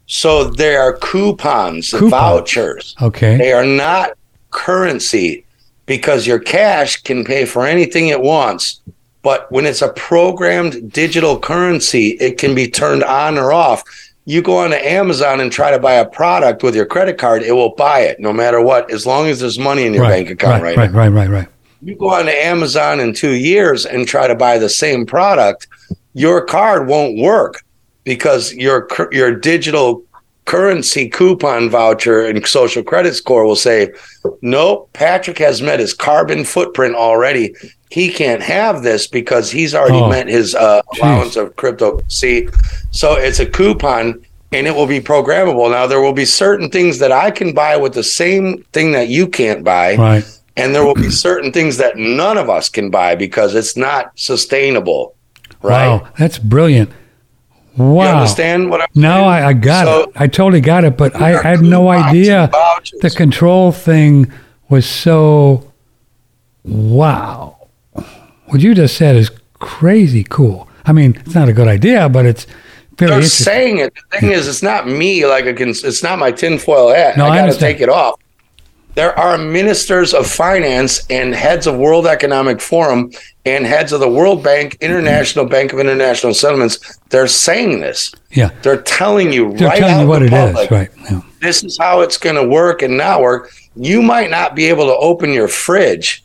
So 0.06 0.46
there 0.46 0.82
are 0.82 0.94
coupons, 0.98 1.90
Coupons. 1.92 2.12
vouchers. 2.12 2.96
Okay. 3.02 3.38
They 3.38 3.52
are 3.54 3.66
not 3.66 4.12
currency. 4.52 5.46
because 5.86 6.28
your 6.28 6.38
cash 6.38 7.02
can 7.02 7.26
pay 7.26 7.44
for 7.46 7.66
anything 7.66 8.10
it 8.10 8.22
wants. 8.22 8.82
But 9.22 9.52
when 9.52 9.66
it's 9.66 9.82
a 9.82 9.92
programmed 9.94 10.92
digital 10.92 11.40
currency, 11.40 12.18
it 12.20 12.38
can 12.38 12.56
be 12.56 12.70
turned 12.70 13.04
on 13.04 13.38
or 13.38 13.52
off. 13.52 13.84
You 14.26 14.42
go 14.42 14.58
on 14.58 14.70
to 14.70 14.88
Amazon 14.88 15.40
and 15.42 15.52
try 15.52 15.72
to 15.72 15.80
buy 15.80 15.94
a 15.94 16.08
product 16.08 16.64
with 16.64 16.76
your 16.76 16.86
credit 16.86 17.18
card, 17.18 17.42
it 17.42 17.52
will 17.52 17.76
buy 17.76 18.02
it 18.02 18.20
no 18.20 18.32
matter 18.32 18.62
what, 18.62 18.92
as 18.92 19.06
long 19.06 19.28
as 19.28 19.40
there's 19.40 19.58
money 19.58 19.86
in 19.86 19.94
your 19.94 20.04
right, 20.04 20.26
bank 20.26 20.30
account 20.30 20.64
right, 20.64 20.78
right, 20.78 20.92
right, 20.92 21.10
right, 21.10 21.10
right, 21.10 21.30
right. 21.30 21.48
You 21.82 21.96
go 21.96 22.10
on 22.10 22.26
to 22.26 22.46
Amazon 22.46 23.00
in 23.00 23.14
two 23.14 23.32
years 23.32 23.86
and 23.86 24.08
try 24.08 24.28
to 24.28 24.36
buy 24.36 24.58
the 24.58 24.70
same 24.70 25.06
product, 25.06 25.68
your 26.14 26.46
card 26.46 26.88
won't 26.88 27.18
work 27.18 27.64
because 28.04 28.54
your 28.54 28.88
your 29.12 29.34
digital 29.34 30.04
currency 30.50 31.08
coupon 31.08 31.70
voucher 31.70 32.26
and 32.26 32.46
social 32.48 32.82
credit 32.82 33.14
score 33.14 33.46
will 33.46 33.56
say, 33.56 33.92
nope, 34.42 34.90
Patrick 34.94 35.38
has 35.38 35.62
met 35.62 35.80
his 35.80 35.94
carbon 35.94 36.44
footprint 36.44 36.96
already. 36.96 37.54
He 37.90 38.10
can't 38.10 38.42
have 38.42 38.84
this 38.84 39.08
because 39.08 39.50
he's 39.50 39.74
already 39.74 39.98
Oh, 39.98 40.10
met 40.10 40.28
his 40.28 40.54
uh, 40.56 40.82
allowance 40.98 41.36
of 41.36 41.56
crypto. 41.56 42.00
See, 42.08 42.48
so 42.92 43.14
it's 43.16 43.40
a 43.40 43.46
coupon 43.46 44.24
and 44.52 44.68
it 44.68 44.76
will 44.76 44.86
be 44.88 45.00
programmable. 45.00 45.70
Now, 45.72 45.88
there 45.88 46.00
will 46.02 46.14
be 46.14 46.26
certain 46.26 46.70
things 46.70 47.00
that 47.00 47.12
I 47.12 47.32
can 47.32 47.54
buy 47.54 47.78
with 47.78 47.94
the 47.94 48.04
same 48.04 48.64
thing 48.74 48.92
that 48.92 49.08
you 49.08 49.28
can't 49.28 49.64
buy. 49.64 49.96
Right. 49.96 50.40
And 50.56 50.76
there 50.76 50.84
will 50.86 50.94
be 50.96 51.10
certain 51.10 51.52
things 51.52 51.78
that 51.78 51.98
none 51.98 52.38
of 52.38 52.50
us 52.50 52.70
can 52.70 52.90
buy 52.92 53.16
because 53.16 53.56
it's 53.56 53.76
not 53.78 54.12
sustainable. 54.16 55.16
Right. 55.62 55.88
Wow, 55.88 56.08
that's 56.18 56.38
brilliant. 56.38 56.92
Wow. 57.78 58.04
You 58.04 58.10
understand 58.18 58.70
what 58.70 58.82
I'm 58.82 58.88
No, 58.94 59.10
saying? 59.10 59.24
I, 59.30 59.46
I 59.48 59.54
got 59.54 59.86
So- 59.86 60.02
it. 60.04 60.10
I 60.16 60.28
totally 60.28 60.62
got 60.62 60.84
it, 60.84 60.98
but 60.98 61.16
I, 61.16 61.40
I 61.40 61.42
had 61.44 61.62
no 61.62 61.88
idea 61.90 62.50
the 63.02 63.10
control 63.10 63.72
thing 63.72 64.32
was 64.68 64.86
so 64.86 65.72
wow. 66.64 67.56
What 68.50 68.62
you 68.62 68.74
just 68.74 68.96
said 68.98 69.16
is 69.16 69.32
crazy 69.60 70.24
cool. 70.24 70.68
I 70.86 70.92
mean, 70.92 71.16
it's 71.26 71.36
not 71.36 71.50
a 71.50 71.54
good 71.54 71.68
idea, 71.68 72.10
but 72.10 72.26
it's 72.26 72.48
very 72.98 73.12
They're 73.12 73.24
saying 73.24 73.78
it. 73.78 73.94
The 74.12 74.20
thing 74.20 74.32
is, 74.32 74.48
it's 74.48 74.64
not 74.64 74.88
me. 74.88 75.26
Like 75.26 75.46
a 75.46 75.54
cons- 75.54 75.84
it's 75.84 76.04
not 76.04 76.20
my 76.20 76.32
tinfoil 76.32 76.90
hat. 76.90 77.18
No, 77.18 77.26
I 77.26 77.30
I 77.30 77.38
got 77.46 77.54
to 77.54 77.60
take 77.60 77.80
it 77.80 77.90
off. 77.90 78.20
There 78.96 79.18
are 79.18 79.38
ministers 79.38 80.14
of 80.14 80.28
finance 80.28 81.06
and 81.10 81.34
heads 81.34 81.68
of 81.68 81.78
World 81.78 82.08
Economic 82.08 82.60
Forum 82.60 83.12
and 83.46 83.66
heads 83.66 83.94
of 83.94 84.00
the 84.00 84.10
World 84.10 84.44
Bank, 84.44 84.78
International 84.82 85.46
Bank 85.46 85.72
of 85.72 85.80
International 85.80 86.34
Settlements. 86.34 86.98
They're 87.10 87.28
saying 87.28 87.80
this. 87.80 88.14
yeah. 88.32 88.50
They're 88.64 88.82
telling 88.82 89.32
you 89.32 89.54
They're 89.54 89.70
right 89.70 89.80
telling 89.80 89.94
out 89.96 90.02
you 90.02 90.08
what 90.08 90.24
it 90.24 90.32
the 90.32 90.60
is, 90.60 90.72
right? 90.72 90.90
Yeah. 91.10 91.22
this 91.40 91.64
is 91.64 91.78
how 91.78 92.02
it's 92.02 92.18
going 92.18 92.36
to 92.36 92.46
work 92.46 92.82
and 92.82 92.98
not 92.98 93.22
work. 93.22 93.54
You 93.76 94.02
might 94.02 94.32
not 94.32 94.56
be 94.56 94.66
able 94.66 94.88
to 94.88 94.96
open 94.98 95.32
your 95.32 95.48
fridge 95.48 96.24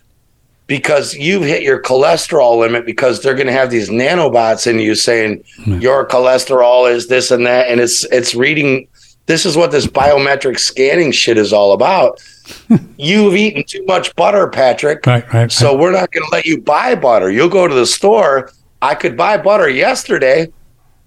because 0.67 1.15
you've 1.15 1.43
hit 1.43 1.63
your 1.63 1.81
cholesterol 1.81 2.59
limit 2.59 2.87
because 2.87 3.23
they're 3.23 3.35
going 3.35 3.47
to 3.47 3.53
have 3.53 3.71
these 3.71 3.91
nanobots 3.91 4.67
in 4.67 4.79
you 4.79 4.95
saying 4.95 5.45
hmm. 5.63 5.79
your 5.79 6.07
cholesterol 6.07 6.91
is 6.91 7.09
this 7.09 7.31
and 7.31 7.47
that 7.47 7.69
and 7.69 7.81
it's 7.81 8.05
it's 8.05 8.35
reading 8.35 8.89
this 9.27 9.47
is 9.47 9.57
what 9.57 9.71
this 9.71 9.87
biometric 9.87 10.59
scanning 10.59 11.11
shit 11.11 11.39
is 11.39 11.53
all 11.53 11.73
about. 11.73 12.23
You've 12.99 13.35
eaten 13.35 13.65
too 13.65 13.85
much 13.87 14.15
butter, 14.17 14.49
Patrick. 14.49 15.07
Right, 15.07 15.33
right, 15.33 15.51
So 15.51 15.77
we're 15.77 15.93
not 15.93 16.11
going 16.13 16.25
to 16.25 16.31
let 16.31 16.45
you 16.45 16.61
buy 16.61 16.95
butter. 16.95 17.31
You'll 17.31 17.49
go 17.49 17.67
to 17.67 17.75
the 17.75 17.87
store. 17.87 18.51
I 18.83 18.95
could 18.95 19.17
buy 19.17 19.39
butter 19.39 19.69
yesterday, 19.69 20.53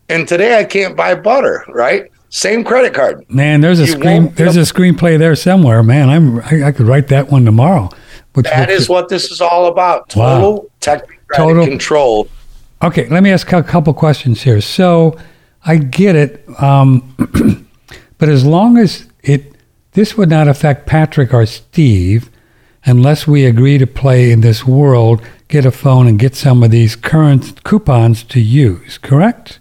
and 0.09 0.27
today 0.27 0.57
I 0.57 0.63
can't 0.63 0.97
buy 0.97 1.13
butter. 1.13 1.63
Right? 1.67 2.11
Same 2.29 2.63
credit 2.63 2.93
card. 2.93 3.23
Man, 3.29 3.61
there's 3.61 3.79
a 3.79 3.85
You 3.85 3.91
screen. 3.91 4.33
There's 4.33 4.57
a 4.57 4.61
screenplay 4.61 5.19
there 5.19 5.35
somewhere. 5.35 5.83
Man, 5.83 6.09
I'm. 6.09 6.39
I, 6.39 6.67
I 6.67 6.71
could 6.71 6.87
write 6.87 7.07
that 7.09 7.31
one 7.31 7.45
tomorrow. 7.45 7.89
Which, 8.37 8.45
That 8.45 8.69
which- 8.69 8.77
is 8.77 8.87
what 8.87 9.09
this 9.09 9.31
is 9.31 9.41
all 9.41 9.65
about. 9.65 10.15
Wow. 10.15 10.35
Total 10.39 10.69
technocratic 10.79 11.35
Total- 11.35 11.65
control. 11.65 12.27
Okay, 12.83 13.09
let 13.09 13.23
me 13.23 13.31
ask 13.31 13.51
a 13.51 13.63
couple 13.63 13.91
questions 13.95 14.43
here. 14.43 14.61
So, 14.61 15.17
I 15.65 15.77
get 15.77 16.15
it, 16.15 16.45
um, 16.61 17.15
but 18.19 18.29
as 18.29 18.45
long 18.45 18.77
as 18.77 19.07
it, 19.23 19.55
this 19.93 20.15
would 20.15 20.29
not 20.29 20.47
affect 20.47 20.85
Patrick 20.85 21.33
or 21.33 21.47
Steve, 21.47 22.29
unless 22.85 23.25
we 23.25 23.43
agree 23.43 23.79
to 23.79 23.87
play 23.87 24.29
in 24.31 24.41
this 24.41 24.63
world, 24.67 25.19
get 25.47 25.65
a 25.65 25.71
phone 25.71 26.05
and 26.05 26.19
get 26.19 26.35
some 26.35 26.61
of 26.61 26.69
these 26.69 26.95
current 26.95 27.63
coupons 27.63 28.21
to 28.25 28.39
use. 28.39 28.99
Correct? 28.99 29.59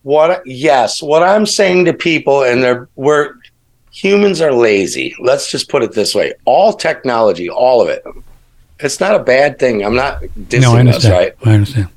What? 0.00 0.40
Yes. 0.46 1.02
What 1.02 1.22
I'm 1.22 1.44
saying 1.44 1.84
to 1.84 1.92
people, 1.92 2.42
and 2.42 2.62
they're 2.62 2.88
we're 2.96 3.34
humans 3.92 4.40
are 4.40 4.52
lazy. 4.52 5.14
Let's 5.20 5.50
just 5.50 5.68
put 5.68 5.82
it 5.82 5.92
this 5.92 6.14
way: 6.14 6.32
all 6.44 6.72
technology, 6.72 7.48
all 7.48 7.80
of 7.80 7.88
it. 7.88 8.02
It's 8.80 8.98
not 8.98 9.14
a 9.14 9.22
bad 9.22 9.58
thing. 9.60 9.84
I'm 9.84 9.94
not 9.94 10.22
dissing 10.22 10.62
no, 10.62 10.74
I 10.74 10.96
us, 10.96 11.08
right? 11.08 11.34
I 11.44 11.52
understand. 11.54 11.88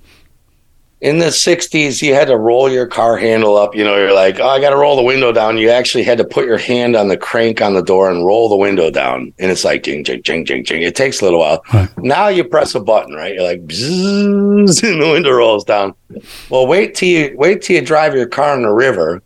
in 1.02 1.18
the 1.20 1.26
60s 1.26 2.02
you 2.02 2.14
had 2.14 2.28
to 2.28 2.38
roll 2.38 2.70
your 2.72 2.88
car 2.88 3.18
handle 3.18 3.58
up 3.58 3.76
you 3.76 3.84
know 3.84 3.98
you're 3.98 4.14
like 4.14 4.40
oh 4.40 4.48
i 4.48 4.62
gotta 4.62 4.78
roll 4.78 4.96
the 4.96 5.04
window 5.04 5.32
down 5.34 5.58
you 5.58 5.70
actually 5.70 6.04
had 6.04 6.18
to 6.18 6.24
put 6.24 6.46
your 6.46 6.58
hand 6.58 6.96
on 6.96 7.10
the 7.10 7.18
crank 7.18 7.62
on 7.62 7.74
the 7.74 7.82
door 7.84 8.10
and 8.10 8.26
roll 8.26 8.48
the 8.48 8.56
window 8.56 8.90
down 8.90 9.32
and 9.38 9.52
it's 9.52 9.66
like 9.66 9.84
jing 9.84 10.06
jing 10.06 10.24
jing 10.24 10.46
jing 10.46 10.64
jing 10.64 10.82
it 10.82 10.96
takes 10.96 11.20
a 11.20 11.24
little 11.26 11.40
while 11.42 11.62
Right. 11.74 11.90
now 11.98 12.30
you 12.30 12.46
press 12.46 12.74
a 12.76 12.80
button 12.80 13.14
right 13.14 13.34
you're 13.36 13.44
like 13.44 13.66
bzzz, 13.68 14.84
and 14.90 15.02
the 15.02 15.10
window 15.12 15.32
rolls 15.34 15.66
down 15.66 15.94
well 16.50 16.66
wait 16.66 16.96
till 16.96 17.10
you 17.10 17.36
wait 17.38 17.62
till 17.62 17.76
you 17.76 17.82
drive 17.86 18.16
your 18.16 18.26
car 18.28 18.56
in 18.56 18.62
the 18.64 18.72
river 18.72 19.22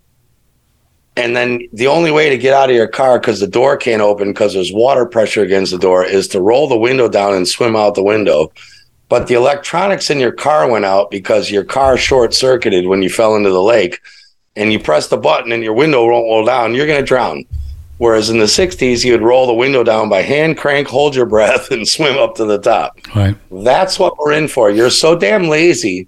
and 1.20 1.36
then 1.36 1.62
the 1.74 1.88
only 1.88 2.12
way 2.12 2.30
to 2.30 2.38
get 2.38 2.54
out 2.54 2.70
of 2.70 2.76
your 2.76 2.88
car 2.88 3.20
because 3.20 3.40
the 3.40 3.48
door 3.48 3.78
can't 3.78 4.02
open 4.02 4.30
because 4.30 4.54
there's 4.54 4.72
water 4.72 5.06
pressure 5.06 5.44
against 5.44 5.72
the 5.72 5.78
door 5.78 6.04
is 6.06 6.28
to 6.28 6.42
roll 6.42 6.68
the 6.68 6.78
window 6.78 7.08
down 7.08 7.34
and 7.34 7.48
swim 7.48 7.76
out 7.76 7.96
the 7.96 8.04
window 8.04 8.52
but 9.10 9.28
the 9.28 9.34
electronics 9.34 10.12
in 10.12 10.20
your 10.20 10.32
car 10.32 10.70
went 10.70 10.86
out 10.86 11.10
because 11.10 11.50
your 11.50 11.64
car 11.64 11.98
short 11.98 12.34
circuited 12.34 12.86
when 12.86 13.02
you 13.02 13.10
fell 13.10 13.36
into 13.36 13.50
the 13.50 13.62
lake 13.62 14.00
and 14.56 14.72
you 14.72 14.80
press 14.80 15.08
the 15.08 15.18
button 15.18 15.52
and 15.52 15.64
your 15.64 15.74
window 15.74 16.06
won't 16.06 16.26
roll 16.26 16.46
down, 16.46 16.76
you're 16.76 16.88
going 16.88 17.00
to 17.00 17.06
drown. 17.06 17.44
Whereas 17.98 18.30
in 18.30 18.38
the 18.38 18.46
60s, 18.46 19.04
you 19.04 19.12
would 19.12 19.24
roll 19.24 19.48
the 19.48 19.54
window 19.54 19.84
down 19.84 20.10
by 20.10 20.22
hand 20.22 20.58
crank, 20.58 20.88
hold 20.88 21.16
your 21.16 21.26
breath, 21.26 21.72
and 21.72 21.88
swim 21.88 22.18
up 22.18 22.36
to 22.36 22.46
the 22.46 22.60
top. 22.60 22.98
Right. 23.16 23.36
That's 23.52 23.98
what 23.98 24.18
we're 24.18 24.34
in 24.34 24.48
for. 24.48 24.70
You're 24.70 24.92
so 24.92 25.18
damn 25.18 25.50
lazy, 25.50 26.08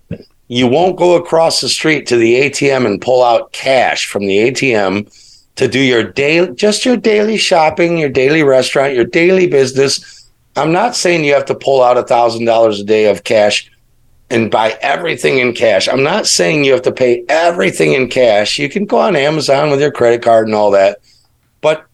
you 0.51 0.67
won't 0.67 0.98
go 0.98 1.15
across 1.15 1.62
the 1.62 1.70
street 1.70 2.05
to 2.05 2.17
the 2.17 2.41
ATM 2.41 2.86
and 2.86 3.00
pull 3.00 3.24
out 3.24 3.53
cash 3.53 4.05
from 4.05 4.25
the 4.25 4.38
ATM 4.38 5.10
to 5.55 5.65
do 5.65 5.79
your 5.79 6.03
daily, 6.03 6.53
just 6.55 6.84
your 6.84 6.98
daily 6.98 7.38
shopping, 7.38 7.98
your 7.98 8.10
daily 8.10 8.43
restaurant, 8.43 8.93
your 8.93 9.05
daily 9.05 9.48
business. 9.48 10.29
I'm 10.58 10.74
not 10.74 10.93
saying 10.93 11.24
you 11.24 11.34
have 11.36 11.46
to 11.46 11.55
pull 11.55 11.81
out 11.81 11.98
a 11.98 12.03
thousand 12.03 12.43
dollars 12.43 12.81
a 12.81 12.84
day 12.84 13.10
of 13.10 13.24
cash 13.24 13.72
and 14.29 14.51
buy 14.51 14.77
everything 14.81 15.38
in 15.38 15.53
cash. 15.53 15.88
I'm 15.88 16.03
not 16.03 16.27
saying 16.27 16.65
you 16.65 16.74
have 16.74 16.81
to 16.81 16.91
pay 16.91 17.24
everything 17.29 17.93
in 17.93 18.10
cash. 18.10 18.60
You 18.60 18.67
can 18.67 18.84
go 18.84 19.00
on 19.00 19.15
Amazon 19.15 19.72
with 19.72 19.79
your 19.79 19.91
credit 19.91 20.22
card 20.22 20.48
and 20.48 20.55
all 20.55 20.72
that. 20.72 20.98
But 21.62 21.86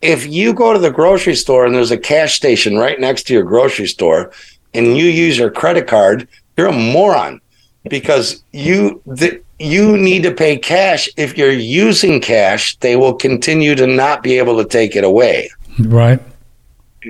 if 0.00 0.26
you 0.26 0.54
go 0.54 0.72
to 0.72 0.78
the 0.78 0.90
grocery 0.90 1.34
store 1.34 1.66
and 1.66 1.74
there's 1.74 1.90
a 1.90 1.98
cash 1.98 2.36
station 2.36 2.78
right 2.78 2.98
next 2.98 3.24
to 3.24 3.34
your 3.34 3.42
grocery 3.42 3.86
store 3.86 4.32
and 4.72 4.96
you 4.96 5.04
use 5.04 5.36
your 5.36 5.50
credit 5.50 5.86
card, 5.86 6.26
you're 6.56 6.68
a 6.68 6.72
moron 6.72 7.42
because 7.88 8.42
you 8.52 9.02
the, 9.06 9.40
you 9.58 9.96
need 9.96 10.22
to 10.22 10.32
pay 10.32 10.56
cash. 10.56 11.08
If 11.16 11.36
you're 11.36 11.52
using 11.52 12.20
cash, 12.20 12.76
they 12.76 12.96
will 12.96 13.14
continue 13.14 13.74
to 13.74 13.86
not 13.86 14.22
be 14.22 14.38
able 14.38 14.56
to 14.62 14.68
take 14.68 14.94
it 14.94 15.04
away. 15.04 15.50
Right. 15.80 16.20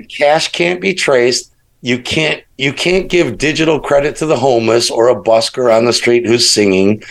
cash 0.09 0.51
can't 0.51 0.81
be 0.81 0.93
traced. 0.93 1.53
You 1.81 2.01
can't 2.01 2.43
you 2.57 2.73
can't 2.73 3.09
give 3.09 3.37
digital 3.37 3.79
credit 3.79 4.15
to 4.17 4.25
the 4.25 4.37
homeless 4.37 4.91
or 4.91 5.09
a 5.09 5.15
busker 5.15 5.75
on 5.75 5.85
the 5.85 5.93
street 5.93 6.25
who's 6.25 6.49
singing. 6.49 7.03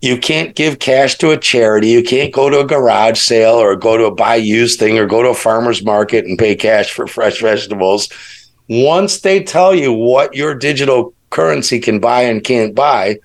You 0.00 0.16
can't 0.18 0.54
give 0.54 0.78
cash 0.78 1.16
to 1.18 1.30
a 1.30 1.36
charity. 1.36 1.88
You 1.88 2.02
can't 2.02 2.32
go 2.32 2.48
to 2.48 2.60
a 2.60 2.66
garage 2.66 3.20
sale 3.20 3.54
or 3.54 3.76
go 3.76 3.96
to 3.96 4.06
a 4.06 4.14
buy 4.14 4.36
used 4.36 4.78
thing 4.78 4.98
or 4.98 5.06
go 5.06 5.22
to 5.22 5.30
a 5.30 5.34
farmer's 5.34 5.84
market 5.84 6.24
and 6.24 6.38
pay 6.38 6.56
cash 6.56 6.90
for 6.90 7.06
fresh 7.06 7.40
vegetables. 7.40 8.08
Once 8.68 9.20
they 9.20 9.42
tell 9.42 9.74
you 9.74 9.92
what 9.92 10.34
your 10.34 10.54
digital 10.54 11.14
currency 11.30 11.78
can 11.78 11.98
buy 12.00 12.22
and 12.22 12.44
can't 12.44 12.74
buy 12.74 13.18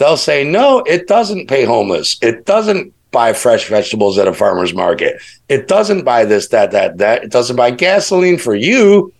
they'll 0.00 0.16
say 0.16 0.42
no 0.42 0.80
it 0.80 1.06
doesn't 1.06 1.46
pay 1.46 1.64
homeless. 1.64 2.18
It 2.20 2.46
doesn't 2.46 2.92
buy 3.12 3.32
fresh 3.32 3.68
vegetables 3.68 4.18
at 4.18 4.26
a 4.26 4.34
farmer's 4.34 4.74
market. 4.74 5.20
It 5.48 5.68
doesn't 5.68 6.04
buy 6.04 6.24
this 6.24 6.48
that 6.48 6.72
that 6.72 6.98
that. 6.98 7.22
It 7.22 7.30
doesn't 7.30 7.56
buy 7.56 7.70
gasoline 7.70 8.38
for 8.38 8.54
you 8.54 9.12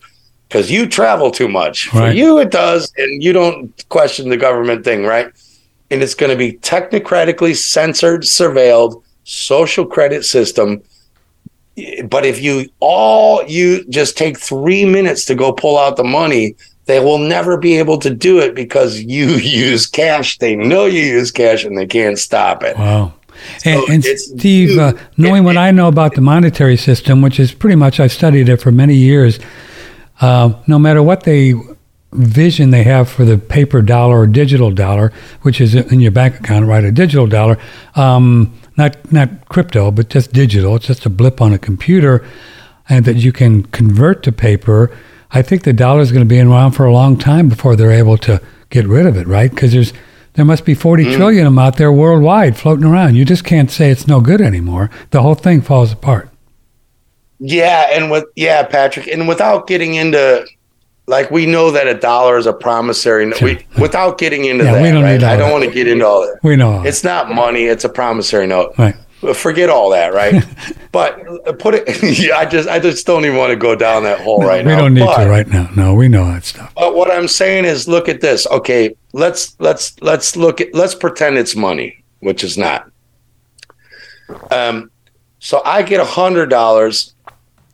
because 0.49 0.71
you 0.71 0.87
travel 0.89 1.31
too 1.31 1.49
much. 1.49 1.89
For 1.89 2.11
you 2.11 2.39
it 2.39 2.51
does 2.51 2.93
and 2.97 3.23
you 3.23 3.33
don't 3.33 3.89
question 3.91 4.31
the 4.31 4.37
government 4.37 4.85
thing 4.85 5.05
right? 5.05 5.31
And 5.93 6.03
it's 6.03 6.15
going 6.15 6.31
to 6.31 6.37
be 6.37 6.55
technocratically 6.59 7.57
censored 7.57 8.23
surveilled 8.23 9.03
social 9.25 9.85
credit 9.85 10.25
system. 10.25 10.83
But 12.09 12.25
if 12.25 12.41
you 12.41 12.69
all 12.81 13.45
you 13.47 13.85
just 13.91 14.17
take 14.17 14.39
three 14.39 14.85
minutes 14.87 15.27
to 15.27 15.35
go 15.35 15.53
pull 15.53 15.79
out 15.79 15.97
the 15.97 16.05
money 16.05 16.55
they 16.91 17.01
will 17.01 17.19
never 17.19 17.57
be 17.57 17.79
able 17.79 17.99
to 17.99 18.11
do 18.11 18.39
it 18.39 18.55
because 18.55 19.01
you 19.01 19.27
use 19.29 19.87
cash 19.87 20.39
they 20.39 20.57
know 20.57 20.87
you 20.87 21.03
use 21.03 21.31
cash 21.31 21.65
and 21.65 21.79
they 21.79 21.87
can't 21.87 22.19
stop 22.19 22.63
it 22.63 22.77
Wow. 22.77 23.15
And, 23.65 23.81
So 23.81 23.93
and 23.93 24.05
it's 24.05 24.27
Steve, 24.27 24.79
uh, 24.79 24.93
knowing 25.17 25.45
what 25.45 25.57
I 25.57 25.71
know 25.71 25.89
about 25.89 26.15
the 26.15 26.21
monetary 26.21 26.77
system, 26.77 27.23
which 27.23 27.41
is 27.41 27.53
pretty 27.53 27.77
much 27.77 27.99
I've 27.99 28.13
studied 28.13 28.49
it 28.49 28.59
for 28.59 28.71
many 28.71 28.95
years, 28.95 29.39
uh, 30.21 30.53
no 30.67 30.79
matter 30.79 31.03
what 31.03 31.23
they 31.23 31.55
vision 32.13 32.71
they 32.71 32.83
have 32.83 33.09
for 33.09 33.25
the 33.25 33.39
paper 33.39 33.83
dollar 33.83 34.21
or 34.21 34.27
digital 34.27 34.71
dollar, 34.71 35.13
which 35.43 35.61
is 35.61 35.75
in 35.75 36.01
your 36.01 36.11
bank 36.11 36.41
account, 36.41 36.67
right? 36.67 36.85
A 36.85 36.91
digital 36.91 37.27
dollar, 37.27 37.57
um, 37.95 38.53
not 38.77 39.13
not 39.13 39.49
crypto, 39.49 39.91
but 39.91 40.09
just 40.09 40.33
digital. 40.33 40.77
It's 40.77 40.87
just 40.87 41.07
a 41.07 41.11
blip 41.11 41.41
on 41.41 41.53
a 41.53 41.59
computer, 41.59 42.25
and 42.89 43.05
that 43.05 43.17
you 43.17 43.33
can 43.33 43.65
convert 43.65 44.23
to 44.25 44.33
paper. 44.33 44.91
I 45.33 45.43
think 45.43 45.63
the 45.63 45.73
dollar 45.73 46.01
is 46.01 46.13
going 46.13 46.25
to 46.25 46.29
be 46.29 46.41
around 46.41 46.73
for 46.73 46.85
a 46.85 46.93
long 46.93 47.17
time 47.17 47.49
before 47.49 47.77
they're 47.77 47.93
able 47.93 48.19
to 48.19 48.41
get 48.71 48.87
rid 48.87 49.07
of 49.07 49.17
it, 49.17 49.27
right? 49.27 49.51
Because 49.51 49.73
there's 49.73 49.93
there 50.35 50.45
must 50.45 50.65
be 50.65 50.75
forty 50.75 51.05
mm. 51.05 51.17
trillion 51.17 51.47
of 51.47 51.53
them 51.53 51.59
out 51.59 51.77
there 51.77 51.93
worldwide 51.93 52.57
floating 52.57 52.85
around. 52.85 53.17
You 53.17 53.25
just 53.25 53.45
can't 53.45 53.71
say 53.71 53.91
it's 53.91 54.07
no 54.07 54.21
good 54.21 54.41
anymore. 54.41 54.91
The 55.11 55.23
whole 55.23 55.35
thing 55.35 55.61
falls 55.61 55.93
apart. 55.93 56.31
Yeah, 57.39 57.89
and 57.91 58.11
with 58.11 58.25
yeah, 58.37 58.65
Patrick, 58.65 59.07
and 59.07 59.27
without 59.27 59.67
getting 59.67 59.95
into 59.95 60.47
like 61.11 61.31
we 61.31 61.45
know 61.45 61.71
that 61.73 61.87
a 61.87 61.95
dollar 61.95 62.39
is 62.39 62.47
a 62.47 62.53
promissory 62.53 63.31
we, 63.43 63.67
without 63.79 64.17
getting 64.17 64.45
into 64.47 64.65
yeah, 64.65 64.75
that 64.75 65.03
right 65.03 65.23
i 65.25 65.37
don't 65.37 65.51
want 65.51 65.65
to 65.65 65.71
get 65.71 65.89
into 65.89 66.07
all 66.07 66.23
that 66.23 66.39
we 66.43 66.57
know 66.57 66.83
it's 66.85 67.05
not 67.05 67.31
money 67.31 67.65
it's 67.65 67.85
a 67.85 67.89
promissory 67.89 68.47
note 68.47 68.73
right 68.79 68.95
forget 69.35 69.69
all 69.69 69.91
that 69.91 70.12
right? 70.12 70.45
But 70.93 71.59
put 71.61 71.75
it 71.77 72.03
yeah, 72.19 72.37
i 72.37 72.45
just 72.45 72.69
i 72.69 72.81
just 72.81 73.07
don't 73.07 73.25
even 73.25 73.37
want 73.37 73.50
to 73.50 73.57
go 73.57 73.77
down 73.77 74.03
that 74.03 74.21
hole 74.21 74.41
no, 74.41 74.49
right 74.49 74.65
we 74.65 74.73
now 74.73 74.77
we 74.77 74.83
don't 74.83 74.95
need 74.95 75.07
but, 75.07 75.23
to 75.23 75.31
right 75.31 75.47
now. 75.47 75.71
No 75.77 75.95
we 75.95 76.09
know 76.09 76.27
that 76.27 76.43
stuff. 76.43 76.73
But 76.75 76.97
what 76.97 77.12
i'm 77.12 77.29
saying 77.29 77.65
is 77.65 77.87
look 77.87 78.09
at 78.09 78.21
this. 78.21 78.45
Okay 78.49 78.97
let's 79.12 79.55
let's 79.61 80.00
let's 80.03 80.35
look 80.35 80.61
at 80.61 80.75
let's 80.75 80.97
pretend 80.97 81.39
it's 81.39 81.55
money 81.55 82.03
which 82.19 82.43
is 82.43 82.59
not. 82.59 82.91
Um 84.50 84.91
so 85.39 85.62
i 85.65 85.83
get 85.83 86.00
a 86.00 86.05
hundred 86.05 86.50
dollars 86.50 87.15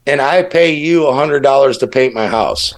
and 0.06 0.20
i 0.20 0.42
pay 0.42 0.74
you 0.74 1.06
a 1.06 1.14
hundred 1.14 1.40
dollars 1.40 1.78
to 1.78 1.86
paint 1.86 2.12
my 2.12 2.26
house 2.26 2.74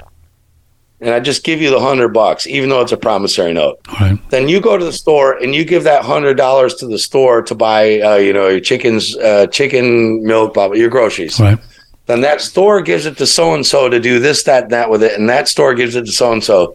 and 1.00 1.10
I 1.10 1.20
just 1.20 1.44
give 1.44 1.60
you 1.60 1.70
the 1.70 1.80
hundred 1.80 2.08
bucks, 2.08 2.46
even 2.46 2.70
though 2.70 2.80
it's 2.80 2.92
a 2.92 2.96
promissory 2.96 3.52
note. 3.52 3.80
Right. 4.00 4.18
Then 4.30 4.48
you 4.48 4.60
go 4.60 4.76
to 4.76 4.84
the 4.84 4.92
store 4.92 5.36
and 5.36 5.54
you 5.54 5.64
give 5.64 5.84
that 5.84 6.04
hundred 6.04 6.34
dollars 6.34 6.74
to 6.76 6.86
the 6.86 6.98
store 6.98 7.42
to 7.42 7.54
buy, 7.54 8.00
uh, 8.00 8.16
you 8.16 8.32
know, 8.32 8.48
your 8.48 8.60
chickens, 8.60 9.16
uh, 9.16 9.46
chicken, 9.46 10.24
milk, 10.24 10.54
blah, 10.54 10.68
blah, 10.68 10.76
your 10.76 10.90
groceries. 10.90 11.38
Right. 11.38 11.58
Then 12.06 12.22
that 12.22 12.40
store 12.40 12.80
gives 12.80 13.06
it 13.06 13.18
to 13.18 13.26
so 13.26 13.54
and 13.54 13.66
so 13.66 13.88
to 13.88 14.00
do 14.00 14.18
this, 14.18 14.42
that, 14.44 14.64
and 14.64 14.72
that 14.72 14.90
with 14.90 15.02
it, 15.02 15.18
and 15.18 15.28
that 15.28 15.46
store 15.46 15.74
gives 15.74 15.94
it 15.94 16.06
to 16.06 16.12
so 16.12 16.32
and 16.32 16.42
so. 16.42 16.74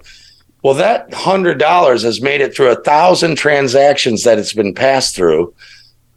Well, 0.63 0.75
that 0.75 1.13
hundred 1.13 1.57
dollars 1.57 2.03
has 2.03 2.21
made 2.21 2.39
it 2.39 2.55
through 2.55 2.69
a 2.69 2.81
thousand 2.83 3.35
transactions 3.35 4.23
that 4.23 4.39
it's 4.39 4.53
been 4.53 4.73
passed 4.73 5.15
through 5.15 5.53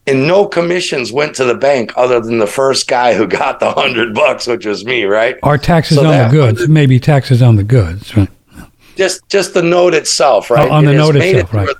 and 0.06 0.26
no 0.26 0.46
commissions 0.46 1.12
went 1.12 1.34
to 1.36 1.44
the 1.44 1.54
bank 1.54 1.92
other 1.96 2.20
than 2.20 2.38
the 2.38 2.46
first 2.46 2.86
guy 2.86 3.14
who 3.14 3.26
got 3.26 3.60
the 3.60 3.70
hundred 3.72 4.14
bucks, 4.14 4.46
which 4.46 4.66
was 4.66 4.84
me, 4.84 5.04
right? 5.04 5.36
Or 5.42 5.58
taxes 5.58 5.98
so 5.98 6.06
on 6.06 6.28
the 6.28 6.28
goods, 6.30 6.68
maybe 6.68 7.00
taxes 7.00 7.42
on 7.42 7.56
the 7.56 7.64
goods, 7.64 8.16
right? 8.16 8.28
Just 8.96 9.28
just 9.28 9.54
the 9.54 9.62
note 9.62 9.94
itself, 9.94 10.50
right? 10.50 10.68
Oh, 10.68 10.72
on 10.72 10.84
the 10.84 10.94
note 10.94 11.16
itself, 11.16 11.52
it 11.52 11.56
right? 11.56 11.76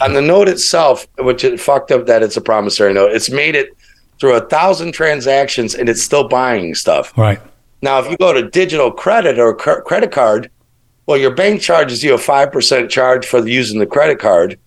on 0.00 0.14
the 0.14 0.22
note 0.22 0.48
itself, 0.48 1.06
which 1.18 1.44
it 1.44 1.60
fucked 1.60 1.90
up 1.90 2.06
that 2.06 2.22
it's 2.22 2.36
a 2.36 2.40
promissory 2.40 2.94
note. 2.94 3.12
It's 3.12 3.30
made 3.30 3.54
it 3.54 3.76
through 4.18 4.34
a 4.34 4.40
thousand 4.48 4.92
transactions, 4.92 5.74
and 5.74 5.88
it's 5.88 6.02
still 6.02 6.26
buying 6.28 6.74
stuff. 6.74 7.16
Right 7.18 7.40
now, 7.82 7.98
if 7.98 8.10
you 8.10 8.16
go 8.16 8.32
to 8.32 8.48
digital 8.50 8.90
credit 8.90 9.38
or 9.38 9.54
credit 9.54 10.10
card, 10.10 10.50
well, 11.06 11.16
your 11.16 11.34
bank 11.34 11.60
charges 11.60 12.02
you 12.02 12.14
a 12.14 12.18
five 12.18 12.52
percent 12.52 12.90
charge 12.90 13.26
for 13.26 13.46
using 13.46 13.78
the 13.78 13.86
credit 13.86 14.18
card 14.18 14.58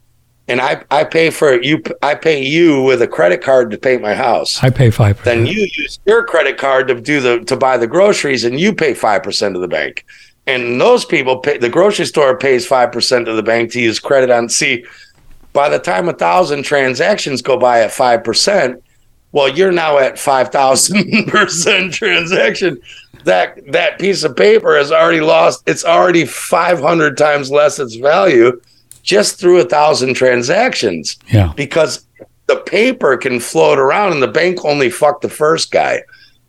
and 0.52 0.60
I, 0.60 0.84
I 0.92 1.06
pay 1.06 1.30
for 1.30 1.62
you 1.62 1.82
I 2.04 2.14
pay 2.14 2.44
you 2.44 2.84
with 2.84 3.02
a 3.02 3.08
credit 3.08 3.42
card 3.42 3.72
to 3.72 3.78
paint 3.78 4.02
my 4.02 4.14
house. 4.14 4.62
I 4.62 4.70
pay 4.70 4.92
five. 4.92 5.18
percent 5.18 5.46
Then 5.46 5.48
you 5.48 5.70
use 5.74 5.98
your 6.06 6.26
credit 6.26 6.58
card 6.58 6.90
to 6.90 7.00
do 7.00 7.22
the 7.22 7.40
to 7.46 7.56
buy 7.56 7.78
the 7.78 7.88
groceries, 7.88 8.44
and 8.44 8.60
you 8.60 8.74
pay 8.74 8.94
five 8.94 9.24
percent 9.24 9.56
of 9.56 9.62
the 9.62 9.70
bank. 9.70 10.06
And 10.48 10.82
those 10.82 11.06
people 11.06 11.38
pay 11.38 11.58
the 11.58 11.70
grocery 11.70 12.06
store 12.06 12.38
pays 12.38 12.68
five 12.68 12.92
percent 12.92 13.30
of 13.30 13.38
the 13.38 13.44
bank 13.44 13.72
to 13.72 13.82
use 13.82 13.98
credit 13.98 14.30
on. 14.30 14.50
See, 14.50 14.84
by 15.54 15.70
the 15.70 15.80
time 15.80 16.10
a 16.10 16.14
thousand 16.14 16.64
transactions 16.64 17.42
go 17.42 17.58
by 17.58 17.80
at 17.80 17.92
five 17.92 18.24
percent, 18.26 18.84
well, 19.32 19.48
you're 19.48 19.72
now 19.72 20.00
at 20.00 20.20
five 20.20 20.50
thousand 20.50 21.28
percent 21.28 21.94
transaction. 21.94 22.82
That 23.24 23.72
that 23.72 24.00
piece 24.00 24.24
of 24.24 24.36
paper 24.36 24.76
has 24.76 24.92
already 24.92 25.22
lost. 25.22 25.64
It's 25.66 25.86
already 25.86 26.26
five 26.26 26.82
hundred 26.82 27.18
times 27.18 27.50
less 27.50 27.80
its 27.80 27.96
value 27.96 28.60
just 29.02 29.40
through 29.40 29.60
a 29.60 29.66
thousand 29.66 30.14
transactions. 30.14 31.18
Yeah. 31.28 31.54
Because 31.56 32.06
the 32.48 32.58
paper 32.58 33.18
can 33.18 33.40
float 33.40 33.80
around 33.80 34.14
and 34.14 34.22
the 34.22 34.28
bank 34.28 34.66
only 34.66 34.90
fucked 34.90 35.22
the 35.22 35.30
first 35.30 35.72
guy. 35.72 36.04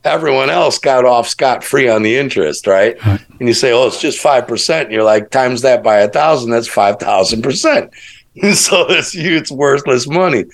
Everyone 0.04 0.50
else 0.50 0.78
got 0.78 1.04
off 1.04 1.28
scot 1.28 1.62
free 1.62 1.88
on 1.88 2.02
the 2.02 2.16
interest, 2.16 2.66
right? 2.66 2.96
right? 3.06 3.20
And 3.38 3.46
you 3.46 3.54
say, 3.54 3.72
oh, 3.72 3.86
it's 3.86 4.00
just 4.00 4.22
5%. 4.22 4.90
You're 4.90 5.04
like, 5.04 5.30
times 5.30 5.62
that 5.62 5.84
by 5.84 5.98
a 5.98 6.08
thousand, 6.08 6.50
that's 6.50 6.68
5,000%. 6.68 7.92
so 8.54 8.86
it's, 8.88 9.14
it's 9.14 9.52
worthless 9.52 10.08
money. 10.08 10.46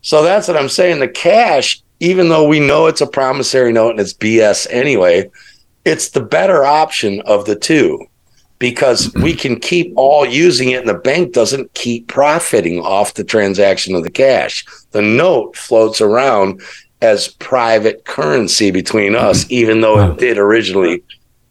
So 0.00 0.22
that's 0.22 0.48
what 0.48 0.56
I'm 0.56 0.68
saying. 0.68 0.98
The 0.98 1.08
cash, 1.08 1.80
even 2.00 2.28
though 2.28 2.48
we 2.48 2.58
know 2.58 2.86
it's 2.86 3.00
a 3.00 3.06
promissory 3.06 3.72
note 3.72 3.90
and 3.90 4.00
it's 4.00 4.14
BS 4.14 4.66
anyway, 4.70 5.30
it's 5.84 6.08
the 6.08 6.22
better 6.22 6.64
option 6.64 7.20
of 7.22 7.44
the 7.44 7.56
two 7.56 8.06
because 8.58 9.12
we 9.14 9.34
can 9.34 9.58
keep 9.58 9.92
all 9.96 10.24
using 10.24 10.70
it 10.70 10.80
and 10.80 10.88
the 10.88 10.94
bank 10.94 11.32
doesn't 11.32 11.72
keep 11.74 12.08
profiting 12.08 12.80
off 12.80 13.14
the 13.14 13.24
transaction 13.24 13.94
of 13.94 14.02
the 14.02 14.10
cash. 14.10 14.64
The 14.92 15.02
note 15.02 15.56
floats 15.56 16.00
around 16.00 16.62
as 17.02 17.28
private 17.28 18.04
currency 18.04 18.70
between 18.70 19.14
us, 19.14 19.44
mm-hmm. 19.44 19.54
even 19.54 19.80
though 19.80 19.96
wow. 19.96 20.12
it 20.12 20.18
did 20.18 20.38
originally 20.38 21.02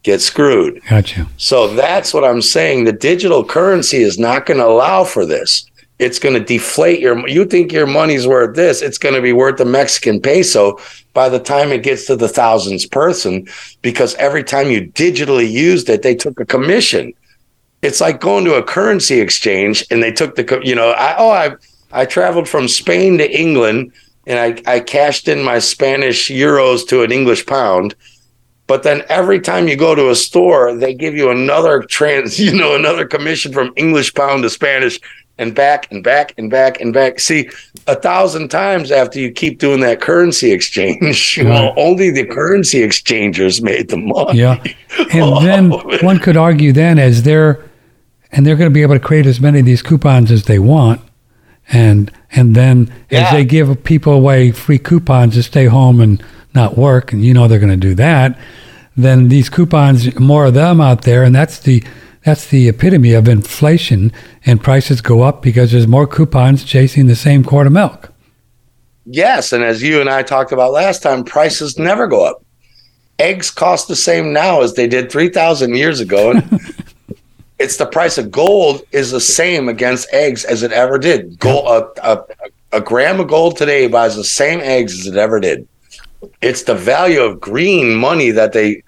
get 0.03 0.21
screwed. 0.21 0.81
Gotcha. 0.89 1.27
So 1.37 1.73
that's 1.73 2.13
what 2.13 2.23
I'm 2.23 2.41
saying. 2.41 2.83
The 2.83 2.93
digital 2.93 3.43
currency 3.43 3.97
is 3.97 4.17
not 4.17 4.45
going 4.45 4.59
to 4.59 4.65
allow 4.65 5.03
for 5.03 5.25
this. 5.25 5.65
It's 5.97 6.19
going 6.19 6.35
to 6.35 6.43
deflate 6.43 6.99
your. 6.99 7.27
You 7.27 7.45
think 7.45 7.71
your 7.71 7.87
money's 7.87 8.27
worth 8.27 8.55
this? 8.55 8.81
It's 8.81 8.97
going 8.97 9.15
to 9.15 9.21
be 9.21 9.31
worth 9.31 9.57
the 9.57 9.65
Mexican 9.65 10.19
peso 10.19 10.77
by 11.13 11.29
the 11.29 11.39
time 11.39 11.71
it 11.71 11.83
gets 11.83 12.05
to 12.07 12.17
the 12.17 12.27
thousands 12.27 12.85
person 12.85 13.47
because 13.81 14.13
every 14.15 14.43
time 14.43 14.69
you 14.69 14.91
digitally 14.91 15.49
used 15.49 15.89
it, 15.89 16.01
they 16.01 16.13
took 16.13 16.39
a 16.39 16.45
commission. 16.45 17.13
It's 17.81 18.01
like 18.01 18.19
going 18.19 18.43
to 18.45 18.55
a 18.55 18.63
currency 18.63 19.21
exchange 19.21 19.85
and 19.89 20.03
they 20.03 20.11
took 20.11 20.35
the, 20.35 20.61
you 20.63 20.75
know, 20.75 20.91
I, 20.91 21.15
oh, 21.17 21.29
I, 21.29 21.55
I 21.91 22.05
traveled 22.05 22.49
from 22.49 22.67
Spain 22.67 23.17
to 23.19 23.39
England 23.39 23.93
and 24.27 24.39
I, 24.39 24.75
I 24.75 24.79
cashed 24.81 25.27
in 25.29 25.43
my 25.43 25.59
Spanish 25.59 26.29
euros 26.29 26.85
to 26.89 27.03
an 27.03 27.11
English 27.11 27.45
pound. 27.45 27.95
But 28.67 28.83
then 28.83 29.03
every 29.07 29.39
time 29.39 29.67
you 29.67 29.75
go 29.75 29.93
to 29.93 30.09
a 30.09 30.15
store, 30.15 30.75
they 30.75 30.93
give 30.93 31.15
you 31.15 31.29
another 31.29 31.83
trans, 31.83 32.39
you 32.45 32.53
know, 32.53 32.75
another 32.75 33.05
commission 33.05 33.53
from 33.53 33.71
English 33.77 34.13
pound 34.13 34.43
to 34.43 34.49
Spanish 34.49 34.99
and 35.37 35.53
back 35.53 35.91
and 35.91 36.03
back 36.03 36.33
and 36.37 36.49
back 36.49 36.79
and 36.79 36.93
back. 36.93 37.19
See, 37.19 37.49
a 37.87 37.95
thousand 37.95 38.49
times 38.49 38.91
after 38.91 39.19
you 39.19 39.31
keep 39.31 39.59
doing 39.59 39.81
that 39.81 40.01
currency 40.01 40.51
exchange, 40.51 41.39
well, 41.43 41.73
only 41.77 42.11
the 42.11 42.25
currency 42.25 42.83
exchangers 42.83 43.61
made 43.61 43.89
the 43.89 43.97
money. 43.97 44.39
Yeah. 44.39 44.63
And 45.11 45.23
oh, 45.23 45.41
then 45.41 45.69
man. 45.69 45.99
one 46.03 46.19
could 46.19 46.37
argue 46.37 46.71
then 46.71 46.99
as 46.99 47.23
they're 47.23 47.69
and 48.31 48.45
they're 48.45 48.55
going 48.55 48.69
to 48.69 48.73
be 48.73 48.81
able 48.81 48.95
to 48.95 48.99
create 48.99 49.25
as 49.25 49.41
many 49.41 49.59
of 49.59 49.65
these 49.65 49.81
coupons 49.81 50.31
as 50.31 50.43
they 50.43 50.57
want. 50.57 51.01
And 51.67 52.11
and 52.31 52.55
then 52.55 52.93
yeah. 53.09 53.25
as 53.25 53.31
they 53.31 53.43
give 53.43 53.83
people 53.83 54.13
away 54.13 54.51
free 54.51 54.79
coupons 54.79 55.33
to 55.33 55.43
stay 55.43 55.65
home 55.65 55.99
and 55.99 56.23
not 56.53 56.77
work, 56.77 57.11
and 57.11 57.25
you 57.25 57.33
know 57.33 57.47
they're 57.47 57.59
going 57.59 57.71
to 57.71 57.77
do 57.77 57.95
that, 57.95 58.39
then 58.95 59.27
these 59.27 59.49
coupons, 59.49 60.17
more 60.19 60.45
of 60.45 60.53
them 60.53 60.79
out 60.79 61.01
there, 61.01 61.23
and 61.23 61.35
that's 61.35 61.59
the 61.59 61.83
that's 62.25 62.47
the 62.47 62.67
epitome 62.67 63.13
of 63.13 63.27
inflation, 63.27 64.11
and 64.47 64.61
prices 64.61 64.99
go 64.99 65.21
up 65.21 65.43
because 65.43 65.71
there's 65.71 65.87
more 65.87 66.07
coupons 66.07 66.63
chasing 66.63 67.05
the 67.05 67.15
same 67.15 67.43
quart 67.43 67.67
of 67.67 67.73
milk. 67.73 68.11
Yes, 69.05 69.53
and 69.53 69.63
as 69.63 69.83
you 69.83 70.01
and 70.01 70.09
I 70.09 70.23
talked 70.23 70.51
about 70.51 70.71
last 70.71 71.03
time, 71.03 71.23
prices 71.23 71.77
never 71.77 72.07
go 72.07 72.25
up. 72.25 72.43
Eggs 73.19 73.51
cost 73.51 73.87
the 73.87 73.95
same 73.95 74.33
now 74.33 74.61
as 74.61 74.73
they 74.73 74.87
did 74.87 75.11
3,000 75.11 75.75
years 75.75 75.99
ago. 75.99 76.31
And 76.31 76.59
it's 77.59 77.77
the 77.77 77.85
price 77.85 78.17
of 78.17 78.31
gold 78.31 78.81
is 78.91 79.11
the 79.11 79.21
same 79.21 79.69
against 79.69 80.11
eggs 80.11 80.43
as 80.45 80.63
it 80.63 80.71
ever 80.71 80.97
did. 80.97 81.37
Gold, 81.37 81.67
a, 81.67 82.11
a, 82.11 82.25
a 82.71 82.81
gram 82.81 83.19
of 83.19 83.27
gold 83.27 83.55
today 83.55 83.87
buys 83.87 84.15
the 84.15 84.23
same 84.23 84.59
eggs 84.61 84.99
as 84.99 85.05
it 85.05 85.15
ever 85.15 85.39
did. 85.39 85.67
It's 86.41 86.63
the 86.63 86.73
value 86.73 87.21
of 87.21 87.39
green 87.39 87.93
money 87.95 88.31
that 88.31 88.53
they 88.53 88.81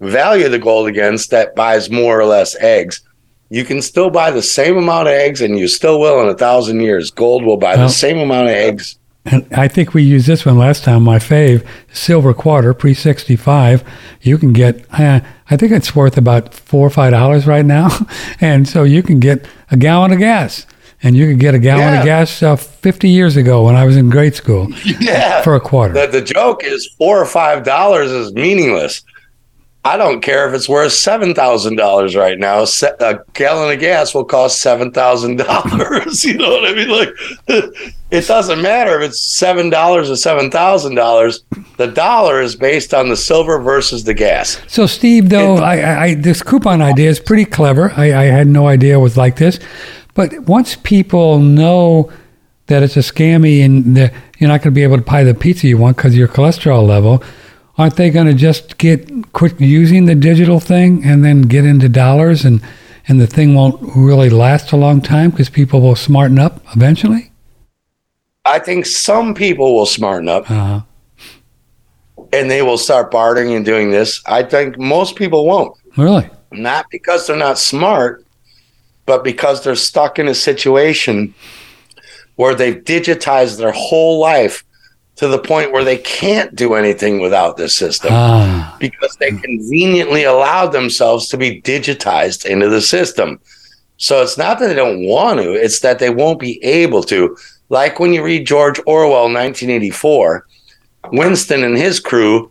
value 0.00 0.48
the 0.48 0.58
gold 0.58 0.88
against 0.88 1.30
that 1.30 1.54
buys 1.54 1.90
more 1.90 2.20
or 2.20 2.24
less 2.24 2.56
eggs, 2.56 3.02
you 3.48 3.64
can 3.64 3.80
still 3.80 4.10
buy 4.10 4.30
the 4.30 4.42
same 4.42 4.76
amount 4.76 5.08
of 5.08 5.14
eggs 5.14 5.40
and 5.40 5.58
you 5.58 5.68
still 5.68 6.00
will 6.00 6.20
in 6.22 6.28
a 6.28 6.34
thousand 6.34 6.80
years. 6.80 7.10
Gold 7.10 7.44
will 7.44 7.56
buy 7.56 7.76
well, 7.76 7.86
the 7.86 7.92
same 7.92 8.18
amount 8.18 8.48
of 8.48 8.54
eggs. 8.54 8.98
And 9.24 9.46
I 9.52 9.66
think 9.66 9.92
we 9.92 10.02
used 10.02 10.26
this 10.26 10.46
one 10.46 10.56
last 10.56 10.84
time. 10.84 11.02
My 11.02 11.18
fave, 11.18 11.66
silver 11.92 12.32
quarter, 12.32 12.72
pre 12.74 12.94
65. 12.94 13.82
You 14.22 14.38
can 14.38 14.52
get, 14.52 14.84
uh, 14.92 15.20
I 15.50 15.56
think 15.56 15.72
it's 15.72 15.96
worth 15.96 16.16
about 16.16 16.54
four 16.54 16.86
or 16.86 16.90
five 16.90 17.12
dollars 17.12 17.46
right 17.46 17.64
now. 17.64 17.88
and 18.40 18.68
so 18.68 18.84
you 18.84 19.02
can 19.02 19.18
get 19.18 19.46
a 19.70 19.76
gallon 19.76 20.12
of 20.12 20.18
gas. 20.18 20.66
And 21.02 21.14
you 21.14 21.26
could 21.26 21.40
get 21.40 21.54
a 21.54 21.58
gallon 21.58 21.92
yeah. 21.92 21.98
of 22.00 22.04
gas 22.04 22.42
uh, 22.42 22.56
50 22.56 23.08
years 23.08 23.36
ago 23.36 23.66
when 23.66 23.76
I 23.76 23.84
was 23.84 23.96
in 23.96 24.08
grade 24.08 24.34
school. 24.34 24.68
Yeah. 24.98 25.42
For 25.42 25.54
a 25.54 25.60
quarter. 25.60 25.94
The, 25.94 26.20
the 26.20 26.22
joke 26.22 26.64
is 26.64 26.88
four 26.98 27.20
or 27.20 27.26
five 27.26 27.64
dollars 27.64 28.10
is 28.10 28.32
meaningless 28.32 29.02
I 29.86 29.96
don't 29.96 30.20
care 30.20 30.48
if 30.48 30.54
it's 30.54 30.68
worth 30.68 30.92
seven 30.92 31.32
thousand 31.32 31.76
dollars 31.76 32.16
right 32.16 32.36
now. 32.36 32.64
A 32.64 33.18
gallon 33.34 33.72
of 33.72 33.78
gas 33.78 34.14
will 34.14 34.24
cost 34.24 34.60
seven 34.60 34.90
thousand 34.90 35.36
dollars. 35.36 36.24
You 36.26 36.38
know 36.38 36.50
what 36.50 36.68
I 36.68 36.74
mean? 36.74 36.88
Like, 36.88 37.08
it 38.10 38.26
doesn't 38.26 38.60
matter 38.60 39.00
if 39.00 39.10
it's 39.10 39.20
seven 39.20 39.70
dollars 39.70 40.10
or 40.10 40.16
seven 40.16 40.50
thousand 40.50 40.96
dollars. 40.96 41.44
The 41.76 41.86
dollar 41.86 42.40
is 42.40 42.56
based 42.56 42.92
on 42.92 43.10
the 43.10 43.16
silver 43.16 43.60
versus 43.60 44.02
the 44.02 44.12
gas. 44.12 44.60
So, 44.66 44.86
Steve, 44.86 45.28
though, 45.28 45.58
I, 45.58 45.76
I, 45.76 46.02
I 46.02 46.14
this 46.14 46.42
coupon 46.42 46.82
idea 46.82 47.08
is 47.08 47.20
pretty 47.20 47.44
clever. 47.44 47.92
I, 47.92 48.06
I 48.06 48.24
had 48.24 48.48
no 48.48 48.66
idea 48.66 48.96
it 48.96 49.00
was 49.00 49.16
like 49.16 49.36
this, 49.36 49.60
but 50.14 50.36
once 50.40 50.74
people 50.74 51.38
know 51.38 52.10
that 52.66 52.82
it's 52.82 52.96
a 52.96 53.00
scammy 53.00 53.64
and 53.64 53.96
the, 53.96 54.12
you're 54.38 54.48
not 54.48 54.62
going 54.62 54.72
to 54.72 54.78
be 54.78 54.82
able 54.82 54.96
to 54.96 55.02
buy 55.04 55.22
the 55.22 55.34
pizza 55.34 55.68
you 55.68 55.78
want 55.78 55.96
because 55.96 56.16
your 56.16 56.26
cholesterol 56.26 56.84
level, 56.84 57.22
aren't 57.78 57.96
they 57.96 58.10
going 58.10 58.26
to 58.26 58.34
just 58.34 58.78
get 58.78 59.32
quit 59.32 59.60
using 59.60 60.06
the 60.06 60.14
digital 60.14 60.60
thing 60.60 61.04
and 61.04 61.24
then 61.24 61.42
get 61.42 61.64
into 61.64 61.88
dollars 61.88 62.44
and 62.44 62.60
and 63.08 63.20
the 63.20 63.26
thing 63.26 63.54
won't 63.54 63.78
really 63.94 64.28
last 64.30 64.72
a 64.72 64.76
long 64.76 65.00
time 65.00 65.30
because 65.30 65.48
people 65.48 65.80
will 65.80 65.94
smarten 65.94 66.38
up 66.38 66.60
eventually? 66.74 67.30
I 68.44 68.58
think 68.58 68.84
some 68.86 69.34
people 69.34 69.74
will 69.74 69.86
smarten 69.86 70.28
up 70.28 70.50
Uh, 70.50 70.80
and 72.32 72.50
they 72.50 72.62
will 72.62 72.78
start 72.78 73.10
bartering 73.10 73.54
and 73.54 73.64
doing 73.64 73.90
this. 73.90 74.20
I 74.26 74.42
think 74.42 74.78
most 74.78 75.16
people 75.16 75.46
won't. 75.46 75.76
really? 75.96 76.28
not 76.52 76.86
because 76.90 77.26
they're 77.26 77.36
not 77.36 77.58
smart, 77.58 78.24
but 79.04 79.22
because 79.22 79.62
they're 79.62 79.74
stuck 79.76 80.18
in 80.18 80.26
a 80.28 80.34
situation 80.34 81.34
where 82.36 82.54
they've 82.54 82.82
digitized 82.82 83.58
their 83.58 83.72
whole 83.72 84.18
life 84.18 84.64
to 85.16 85.28
the 85.28 85.38
point 85.38 85.72
where 85.72 85.84
they 85.84 85.96
can't 85.98 86.54
do 86.54 86.74
anything 86.74 87.20
without 87.20 87.56
this 87.56 87.74
system 87.74 88.10
Ah, 88.12 88.76
because 88.78 89.16
they 89.16 89.30
conveniently 89.30 90.24
allowed 90.24 90.68
themselves 90.68 91.28
to 91.28 91.38
be 91.38 91.60
digitized 91.62 92.44
into 92.44 92.68
the 92.68 92.82
system. 92.82 93.40
So 93.96 94.22
it's 94.22 94.36
not 94.36 94.58
that 94.58 94.68
they 94.68 94.74
don't 94.74 95.06
want 95.06 95.40
to, 95.40 95.54
it's 95.54 95.80
that 95.80 95.98
they 95.98 96.10
won't 96.10 96.38
be 96.38 96.62
able 96.62 97.02
to. 97.04 97.36
Like 97.70 97.98
when 97.98 98.12
you 98.12 98.22
read 98.22 98.46
George 98.46 98.78
Orwell 98.86 99.24
1984, 99.24 100.46
Winston 101.12 101.64
and 101.64 101.76
his 101.76 101.98
crew, 101.98 102.50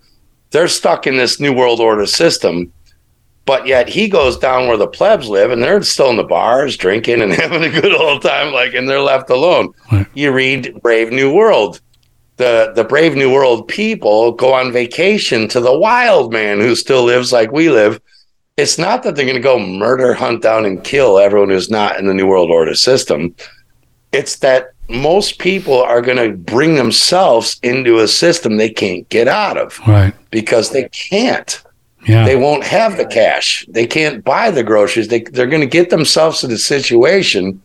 they're 0.49 0.67
stuck 0.67 1.05
in 1.05 1.17
this 1.17 1.39
New 1.39 1.53
World 1.53 1.79
Order 1.79 2.05
system, 2.07 2.71
but 3.45 3.67
yet 3.67 3.87
he 3.87 4.07
goes 4.07 4.37
down 4.37 4.67
where 4.67 4.77
the 4.77 4.87
plebs 4.87 5.29
live 5.29 5.51
and 5.51 5.61
they're 5.61 5.83
still 5.83 6.09
in 6.09 6.17
the 6.17 6.23
bars 6.23 6.77
drinking 6.77 7.21
and 7.21 7.31
having 7.43 7.63
a 7.63 7.81
good 7.81 7.93
old 7.93 8.23
time, 8.23 8.51
like, 8.53 8.73
and 8.73 8.89
they're 8.89 9.01
left 9.01 9.29
alone. 9.29 9.71
Right. 9.91 10.07
You 10.15 10.31
read 10.31 10.81
Brave 10.81 11.11
New 11.11 11.31
World. 11.31 11.79
The, 12.37 12.73
the 12.75 12.83
Brave 12.83 13.15
New 13.15 13.31
World 13.31 13.67
people 13.67 14.33
go 14.33 14.53
on 14.53 14.71
vacation 14.71 15.47
to 15.49 15.59
the 15.59 15.77
wild 15.77 16.33
man 16.33 16.59
who 16.59 16.75
still 16.75 17.03
lives 17.03 17.31
like 17.31 17.51
we 17.51 17.69
live. 17.69 18.01
It's 18.57 18.77
not 18.77 19.03
that 19.03 19.15
they're 19.15 19.25
going 19.25 19.37
to 19.37 19.41
go 19.41 19.59
murder, 19.59 20.13
hunt 20.13 20.41
down, 20.41 20.65
and 20.65 20.83
kill 20.83 21.17
everyone 21.17 21.49
who's 21.49 21.69
not 21.69 21.97
in 21.97 22.07
the 22.07 22.13
New 22.13 22.27
World 22.27 22.49
Order 22.49 22.75
system. 22.75 23.35
It's 24.11 24.37
that 24.39 24.71
most 24.89 25.39
people 25.39 25.81
are 25.81 26.01
going 26.01 26.17
to 26.17 26.37
bring 26.37 26.75
themselves 26.75 27.57
into 27.63 27.99
a 27.99 28.07
system 28.07 28.57
they 28.57 28.69
can't 28.69 29.07
get 29.09 29.27
out 29.27 29.57
of 29.57 29.79
right. 29.87 30.13
because 30.31 30.71
they 30.71 30.87
can't. 30.89 31.61
Yeah. 32.07 32.25
They 32.25 32.35
won't 32.35 32.63
have 32.63 32.97
the 32.97 33.05
cash. 33.05 33.65
They 33.67 33.87
can't 33.87 34.23
buy 34.23 34.51
the 34.51 34.63
groceries. 34.63 35.07
They, 35.07 35.21
they're 35.21 35.47
going 35.47 35.61
to 35.61 35.67
get 35.67 35.89
themselves 35.89 36.43
in 36.43 36.51
a 36.51 36.57
situation 36.57 37.61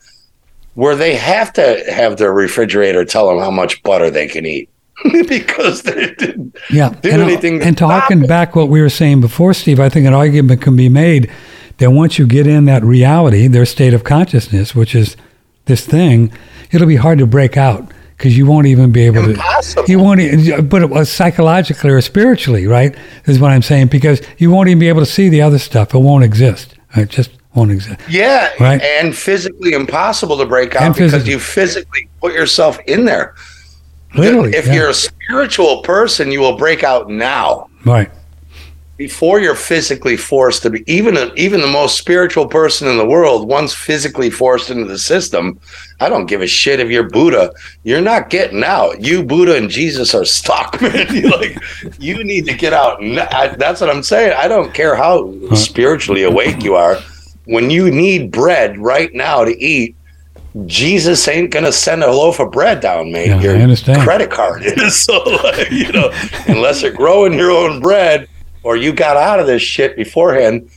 where 0.74 0.96
they 0.96 1.14
have 1.14 1.52
to 1.54 1.84
have 1.90 2.16
their 2.16 2.32
refrigerator 2.32 3.04
tell 3.04 3.28
them 3.28 3.38
how 3.38 3.50
much 3.50 3.82
butter 3.82 4.10
they 4.10 4.26
can 4.28 4.46
eat 4.46 4.70
because 5.28 5.82
they 5.82 6.14
didn't 6.14 6.56
yeah. 6.70 6.90
do 6.90 7.10
and, 7.10 7.22
anything. 7.22 7.62
and 7.62 7.76
to 7.78 7.86
harken 7.86 8.26
back 8.26 8.54
what 8.54 8.68
we 8.68 8.80
were 8.80 8.90
saying 8.90 9.20
before, 9.20 9.54
Steve, 9.54 9.80
I 9.80 9.88
think 9.88 10.06
an 10.06 10.14
argument 10.14 10.62
can 10.62 10.76
be 10.76 10.88
made 10.88 11.30
that 11.78 11.90
once 11.90 12.18
you 12.18 12.26
get 12.26 12.46
in 12.46 12.66
that 12.66 12.82
reality, 12.84 13.46
their 13.46 13.66
state 13.66 13.94
of 13.94 14.04
consciousness, 14.04 14.74
which 14.74 14.94
is 14.94 15.16
this 15.64 15.86
thing, 15.86 16.32
it'll 16.70 16.86
be 16.86 16.96
hard 16.96 17.18
to 17.18 17.26
break 17.26 17.56
out 17.56 17.90
because 18.16 18.36
you 18.36 18.44
won't 18.44 18.66
even 18.66 18.92
be 18.92 19.06
able 19.06 19.30
Impossible. 19.30 19.84
to. 19.84 19.90
You 19.90 19.98
won't, 19.98 20.68
but 20.68 20.82
it 20.82 20.90
was 20.90 21.10
psychologically 21.10 21.90
or 21.90 22.02
spiritually, 22.02 22.66
right? 22.66 22.94
Is 23.24 23.40
what 23.40 23.50
I'm 23.50 23.62
saying 23.62 23.86
because 23.86 24.20
you 24.36 24.50
won't 24.50 24.68
even 24.68 24.78
be 24.78 24.88
able 24.88 25.00
to 25.00 25.06
see 25.06 25.30
the 25.30 25.40
other 25.40 25.58
stuff. 25.58 25.94
It 25.94 25.98
won't 25.98 26.22
exist. 26.22 26.74
Just 27.08 27.30
won't 27.60 27.72
exist. 27.72 28.00
Yeah, 28.08 28.50
Right. 28.58 28.80
and 28.82 29.14
physically 29.16 29.72
impossible 29.74 30.38
to 30.38 30.46
break 30.46 30.74
out 30.74 30.82
And 30.82 30.94
because 30.94 31.12
physically. 31.12 31.32
you 31.32 31.38
physically 31.38 32.08
put 32.20 32.32
yourself 32.32 32.78
in 32.86 33.04
there. 33.04 33.34
Literally, 34.14 34.54
if 34.56 34.66
yeah. 34.66 34.74
you're 34.74 34.88
a 34.88 34.94
spiritual 34.94 35.82
person, 35.82 36.32
you 36.32 36.40
will 36.40 36.56
break 36.56 36.82
out 36.82 37.08
now. 37.08 37.68
right. 37.84 38.10
before 38.96 39.40
you're 39.40 39.54
physically 39.54 40.14
forced 40.16 40.60
to 40.62 40.68
be 40.68 40.82
even 40.86 41.16
a, 41.16 41.32
even 41.34 41.60
the 41.62 41.66
most 41.66 41.96
spiritual 41.96 42.46
person 42.46 42.86
in 42.86 42.98
the 42.98 43.06
world 43.06 43.48
once 43.48 43.72
physically 43.72 44.28
forced 44.28 44.68
into 44.68 44.84
the 44.84 44.98
system 44.98 45.58
i 46.00 46.06
don't 46.10 46.26
give 46.26 46.42
a 46.42 46.46
shit 46.46 46.80
if 46.80 46.90
you're 46.90 47.08
buddha 47.08 47.50
you're 47.82 48.02
not 48.12 48.28
getting 48.28 48.62
out 48.62 49.00
you 49.02 49.22
buddha 49.24 49.56
and 49.56 49.70
jesus 49.70 50.14
are 50.14 50.26
stuck 50.26 50.78
man 50.82 51.06
you 51.14 51.30
like 51.38 51.56
you 51.98 52.22
need 52.24 52.44
to 52.44 52.52
get 52.52 52.74
out 52.74 53.02
I- 53.02 53.54
that's 53.56 53.80
what 53.80 53.88
i'm 53.88 54.02
saying 54.02 54.34
i 54.36 54.46
don't 54.46 54.74
care 54.74 54.94
how 54.94 55.32
spiritually 55.54 56.24
awake 56.24 56.62
you 56.62 56.74
are 56.74 56.98
when 57.50 57.68
you 57.70 57.90
need 57.90 58.30
bread 58.30 58.78
right 58.78 59.12
now 59.12 59.44
to 59.44 59.56
eat 59.62 59.96
Jesus 60.66 61.28
ain't 61.28 61.52
gonna 61.52 61.70
send 61.70 62.02
a 62.02 62.10
loaf 62.10 62.40
of 62.40 62.50
bread 62.50 62.80
down, 62.80 63.12
mate. 63.12 63.28
Yeah, 63.28 63.36
I 63.36 63.42
Your 63.42 63.56
understand. 63.56 64.02
credit 64.02 64.30
card 64.30 64.64
is 64.64 65.00
so, 65.04 65.22
like, 65.22 65.70
you 65.70 65.92
know, 65.92 66.10
unless 66.48 66.82
you're 66.82 66.90
growing 66.90 67.34
your 67.34 67.52
own 67.52 67.80
bread 67.80 68.28
or 68.64 68.76
you 68.76 68.92
got 68.92 69.16
out 69.16 69.38
of 69.38 69.46
this 69.46 69.62
shit 69.62 69.94
beforehand, 69.94 70.68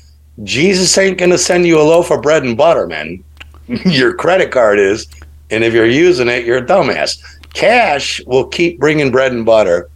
Jesus 0.44 0.96
ain't 0.98 1.18
gonna 1.18 1.40
send 1.40 1.66
you 1.66 1.80
a 1.80 1.82
loaf 1.82 2.12
of 2.12 2.22
bread 2.22 2.44
and 2.44 2.56
butter, 2.56 2.86
man. 2.86 3.24
your 3.68 4.14
credit 4.14 4.52
card 4.52 4.78
is, 4.78 5.08
and 5.50 5.64
if 5.64 5.74
you're 5.74 5.88
using 5.88 6.28
it, 6.28 6.46
you're 6.46 6.58
a 6.58 6.66
dumbass. 6.66 7.18
Cash 7.54 8.22
will 8.28 8.46
keep 8.46 8.80
bringing 8.80 9.12
bread 9.12 9.32
and 9.32 9.46
butter. 9.46 9.90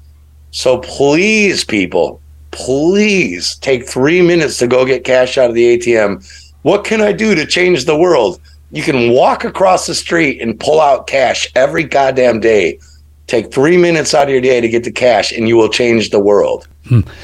So 0.50 0.80
please, 0.80 1.64
people, 1.64 2.20
please 2.50 3.58
take 3.58 3.88
three 3.88 4.24
minutes 4.24 4.58
to 4.58 4.68
go 4.68 4.86
get 4.86 5.04
cash 5.04 5.38
out 5.38 5.50
of 5.50 5.56
the 5.56 5.78
ATM. 5.78 6.47
What 6.68 6.84
can 6.84 7.00
I 7.00 7.14
do 7.14 7.34
to 7.34 7.46
change 7.46 7.86
the 7.86 7.96
world? 7.98 8.42
You 8.72 8.84
can 8.84 9.12
walk 9.12 9.46
across 9.46 9.88
the 9.88 9.96
street 9.96 10.42
and 10.42 10.60
pull 10.60 10.82
out 10.82 11.08
cash 11.08 11.48
every 11.56 11.86
goddamn 11.86 12.42
day. 12.42 12.80
Take 13.28 13.54
three 13.54 13.78
minutes 13.78 14.14
out 14.14 14.24
of 14.24 14.32
your 14.32 14.42
day 14.42 14.60
to 14.60 14.68
get 14.68 14.84
the 14.84 14.92
cash, 14.92 15.32
and 15.32 15.48
you 15.48 15.56
will 15.56 15.70
change 15.70 16.10
the 16.10 16.20
world. 16.20 16.68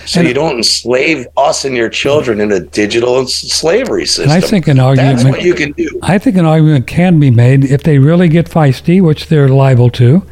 So 0.06 0.20
And- 0.20 0.28
you 0.30 0.34
don't 0.34 0.56
enslave 0.56 1.28
us 1.36 1.66
and 1.66 1.76
your 1.76 1.90
children 1.90 2.40
in 2.40 2.54
a 2.54 2.62
digital 2.62 3.28
slavery 3.28 4.06
system. 4.06 4.32
I 4.32 4.40
think 4.40 4.70
an 4.70 4.80
argument- 4.80 5.18
That's 5.18 5.30
what 5.30 5.42
you 5.44 5.56
can 5.56 5.74
do. 5.74 5.90
I 6.02 6.20
think 6.20 6.38
an 6.38 6.46
argument 6.46 6.88
can 6.88 7.20
be 7.20 7.30
made 7.30 7.66
if 7.66 7.84
they 7.84 7.98
really 7.98 8.30
get 8.30 8.50
feisty, 8.50 9.02
which 9.02 9.28
they're 9.28 9.50
liable 9.50 9.90
to. 9.90 10.24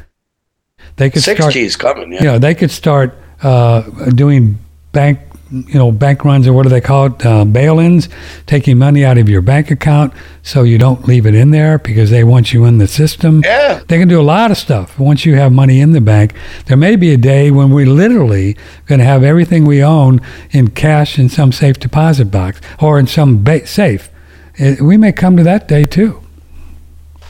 They 0.95 1.09
could 1.09 1.21
Six 1.21 1.37
start. 1.37 1.53
G's 1.53 1.75
coming. 1.75 2.13
Yeah. 2.13 2.23
Yeah, 2.23 2.37
they 2.37 2.55
could 2.55 2.71
start 2.71 3.13
uh, 3.43 3.81
doing 4.15 4.57
bank, 4.93 5.19
you 5.51 5.73
know, 5.73 5.91
bank 5.91 6.23
runs 6.23 6.47
or 6.47 6.53
what 6.53 6.63
do 6.63 6.69
they 6.69 6.79
call 6.81 7.07
it, 7.07 7.25
uh, 7.25 7.43
bail-ins, 7.43 8.07
taking 8.47 8.77
money 8.77 9.03
out 9.03 9.17
of 9.17 9.27
your 9.27 9.41
bank 9.41 9.69
account 9.69 10.13
so 10.43 10.63
you 10.63 10.77
don't 10.77 11.07
leave 11.07 11.25
it 11.25 11.35
in 11.35 11.51
there 11.51 11.77
because 11.77 12.09
they 12.09 12.23
want 12.23 12.53
you 12.53 12.63
in 12.65 12.77
the 12.77 12.87
system. 12.87 13.41
Yeah. 13.43 13.81
They 13.87 13.99
can 13.99 14.07
do 14.07 14.19
a 14.19 14.23
lot 14.23 14.51
of 14.51 14.57
stuff 14.57 14.97
once 14.97 15.25
you 15.25 15.35
have 15.35 15.51
money 15.51 15.81
in 15.81 15.91
the 15.91 16.01
bank. 16.01 16.33
There 16.67 16.77
may 16.77 16.95
be 16.95 17.13
a 17.13 17.17
day 17.17 17.51
when 17.51 17.71
we're 17.71 17.85
literally 17.85 18.55
going 18.85 18.99
to 18.99 19.05
have 19.05 19.23
everything 19.23 19.65
we 19.65 19.83
own 19.83 20.21
in 20.51 20.69
cash 20.69 21.19
in 21.19 21.27
some 21.27 21.51
safe 21.51 21.77
deposit 21.79 22.31
box 22.31 22.61
or 22.79 22.97
in 22.97 23.07
some 23.07 23.43
ba- 23.43 23.67
safe. 23.67 24.09
It, 24.55 24.81
we 24.81 24.95
may 24.97 25.11
come 25.11 25.35
to 25.37 25.43
that 25.43 25.67
day 25.67 25.83
too. 25.83 26.21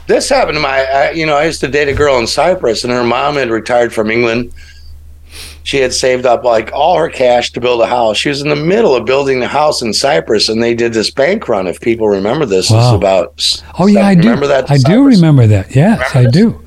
this 0.08 0.30
happened 0.30 0.56
to 0.56 0.60
my 0.60 0.84
I, 0.84 1.12
you 1.12 1.26
know 1.26 1.38
i 1.38 1.46
used 1.46 1.62
to 1.62 1.68
date 1.68 1.88
a 1.88 1.94
girl 1.94 2.18
in 2.18 2.28
cyprus 2.28 2.84
and 2.84 2.92
her 2.92 3.04
mom 3.04 3.36
had 3.36 3.50
retired 3.50 3.94
from 3.94 4.10
england 4.12 4.52
she 5.64 5.78
had 5.78 5.94
saved 5.94 6.26
up 6.26 6.44
like 6.44 6.72
all 6.74 6.98
her 6.98 7.10
cash 7.10 7.52
to 7.52 7.60
build 7.62 7.82
a 7.82 7.86
house 7.88 8.18
she 8.18 8.30
was 8.30 8.42
in 8.42 8.50
the 8.50 8.56
middle 8.56 8.96
of 8.96 9.06
building 9.06 9.40
the 9.40 9.48
house 9.48 9.82
in 9.82 9.94
cyprus 9.94 10.50
and 10.50 10.62
they 10.62 10.74
did 10.74 10.92
this 10.94 11.12
bank 11.12 11.48
run 11.48 11.68
if 11.68 11.80
people 11.80 12.08
remember 12.08 12.46
this 12.46 12.70
this 12.70 12.84
is 12.86 12.92
about 12.94 13.62
Oh 13.80 13.88
yeah, 13.88 14.06
I 14.08 14.16
do. 14.16 14.22
remember 14.22 14.48
that 14.48 14.70
I 14.72 14.78
do 14.78 15.04
remember 15.06 15.46
that. 15.48 15.76
Yes, 15.76 15.98
Remember 16.14 16.18
I 16.20 16.24
this? 16.24 16.34
do. 16.34 16.62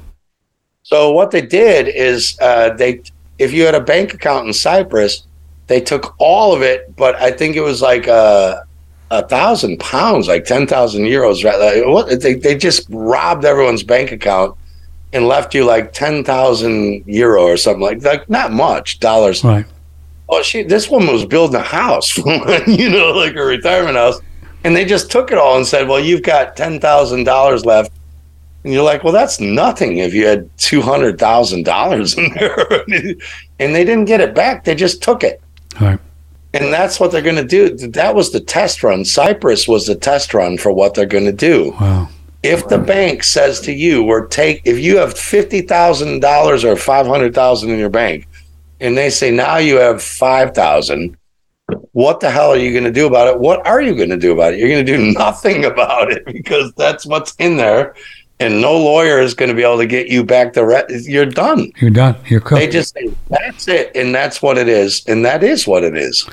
so 0.82 1.12
what 1.12 1.30
they 1.30 1.42
did 1.42 1.88
is 1.88 2.36
uh, 2.40 2.70
they 2.74 3.02
if 3.38 3.52
you 3.52 3.64
had 3.64 3.74
a 3.74 3.80
bank 3.80 4.14
account 4.14 4.46
in 4.46 4.52
cyprus 4.52 5.26
they 5.66 5.80
took 5.80 6.14
all 6.18 6.54
of 6.54 6.62
it 6.62 6.94
but 6.96 7.14
i 7.16 7.30
think 7.30 7.56
it 7.56 7.62
was 7.62 7.80
like 7.82 8.06
uh, 8.08 8.60
a 9.10 9.26
thousand 9.28 9.78
pounds, 9.78 10.26
like 10.28 10.44
ten 10.44 10.66
thousand 10.66 11.02
euros. 11.04 11.44
Right? 11.44 11.58
Like, 11.58 11.86
what 11.86 12.20
they 12.20 12.34
they 12.34 12.56
just 12.56 12.86
robbed 12.90 13.44
everyone's 13.44 13.82
bank 13.84 14.10
account 14.10 14.56
and 15.14 15.28
left 15.28 15.54
you 15.54 15.64
like 15.64 15.92
ten 15.92 16.24
thousand 16.24 17.04
euro 17.06 17.42
or 17.44 17.56
something 17.56 17.80
like 17.80 18.02
like 18.02 18.28
not 18.28 18.52
much 18.52 18.98
dollars. 18.98 19.42
Right. 19.42 19.64
Oh, 20.28 20.42
she 20.42 20.62
this 20.64 20.90
woman 20.90 21.12
was 21.14 21.24
building 21.24 21.56
a 21.56 21.62
house, 21.62 22.18
you 22.66 22.90
know, 22.90 23.12
like 23.12 23.36
a 23.36 23.44
retirement 23.44 23.96
house, 23.96 24.20
and 24.64 24.76
they 24.76 24.84
just 24.84 25.10
took 25.10 25.30
it 25.30 25.38
all 25.38 25.56
and 25.56 25.66
said, 25.66 25.88
"Well, 25.88 26.00
you've 26.00 26.22
got 26.22 26.56
ten 26.56 26.80
thousand 26.80 27.24
dollars 27.24 27.64
left." 27.64 27.92
And 28.64 28.72
you're 28.72 28.82
like, 28.82 29.04
well, 29.04 29.12
that's 29.12 29.40
nothing 29.40 29.98
if 29.98 30.14
you 30.14 30.26
had 30.26 30.48
two 30.56 30.80
hundred 30.80 31.18
thousand 31.18 31.64
dollars 31.64 32.16
in 32.16 32.32
there, 32.34 32.56
and 33.58 33.74
they 33.74 33.84
didn't 33.84 34.06
get 34.06 34.20
it 34.20 34.34
back. 34.34 34.64
They 34.64 34.74
just 34.74 35.02
took 35.02 35.22
it. 35.22 35.40
Right. 35.80 36.00
And 36.54 36.72
that's 36.72 36.98
what 36.98 37.10
they're 37.10 37.20
going 37.20 37.36
to 37.36 37.44
do. 37.44 37.76
That 37.88 38.14
was 38.14 38.30
the 38.30 38.40
test 38.40 38.82
run. 38.82 39.04
Cyprus 39.04 39.68
was 39.68 39.86
the 39.86 39.96
test 39.96 40.32
run 40.32 40.56
for 40.56 40.72
what 40.72 40.94
they're 40.94 41.04
going 41.04 41.24
to 41.24 41.32
do. 41.32 41.74
Wow. 41.80 42.08
If 42.44 42.68
the 42.68 42.76
bank 42.76 43.24
says 43.24 43.58
to 43.62 43.72
you, 43.72 44.04
"We're 44.04 44.26
take," 44.26 44.60
if 44.66 44.78
you 44.78 44.98
have 44.98 45.18
fifty 45.18 45.62
thousand 45.62 46.20
dollars 46.20 46.62
or 46.62 46.76
five 46.76 47.06
hundred 47.06 47.34
thousand 47.34 47.70
in 47.70 47.78
your 47.78 47.88
bank, 47.88 48.28
and 48.80 48.98
they 48.98 49.08
say 49.08 49.30
now 49.30 49.56
you 49.56 49.76
have 49.76 50.02
five 50.02 50.54
thousand, 50.54 51.16
what 51.92 52.20
the 52.20 52.30
hell 52.30 52.50
are 52.50 52.58
you 52.58 52.72
going 52.72 52.84
to 52.84 52.92
do 52.92 53.06
about 53.06 53.28
it? 53.28 53.40
What 53.40 53.66
are 53.66 53.80
you 53.80 53.94
going 53.94 54.10
to 54.10 54.18
do 54.18 54.32
about 54.32 54.52
it? 54.52 54.58
You're 54.58 54.68
going 54.68 54.84
to 54.84 54.96
do 54.96 55.12
nothing 55.18 55.64
about 55.64 56.12
it 56.12 56.26
because 56.26 56.70
that's 56.74 57.06
what's 57.06 57.34
in 57.38 57.56
there, 57.56 57.94
and 58.40 58.60
no 58.60 58.76
lawyer 58.76 59.20
is 59.20 59.32
going 59.32 59.48
to 59.48 59.54
be 59.54 59.62
able 59.62 59.78
to 59.78 59.86
get 59.86 60.08
you 60.08 60.22
back 60.22 60.52
the 60.52 60.66
re- 60.66 60.84
You're 60.90 61.24
done. 61.24 61.72
You're 61.80 61.90
done. 61.90 62.14
You're 62.26 62.40
cooked. 62.40 62.60
They 62.60 62.68
just 62.68 62.92
say 62.92 63.08
that's 63.30 63.68
it, 63.68 63.90
and 63.94 64.14
that's 64.14 64.42
what 64.42 64.58
it 64.58 64.68
is, 64.68 65.02
and 65.06 65.24
that 65.24 65.42
is 65.42 65.66
what 65.66 65.82
it 65.82 65.96
is. 65.96 66.28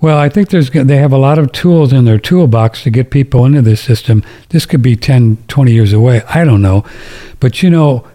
Well, 0.00 0.18
I 0.18 0.28
think 0.30 0.48
there's 0.48 0.70
they 0.70 0.96
have 0.96 1.12
a 1.12 1.18
lot 1.18 1.38
of 1.38 1.52
tools 1.52 1.92
in 1.92 2.04
their 2.06 2.18
toolbox 2.18 2.82
to 2.84 2.90
get 2.90 3.10
people 3.10 3.44
into 3.44 3.60
this 3.62 3.80
system. 3.82 4.24
This 4.48 4.64
could 4.66 4.80
be 4.82 4.96
10, 4.96 5.36
20 5.48 5.72
years 5.72 5.92
away. 5.92 6.22
I 6.28 6.44
don't 6.44 6.62
know. 6.62 6.84
But 7.38 7.62
you 7.62 7.68
know, 7.68 8.06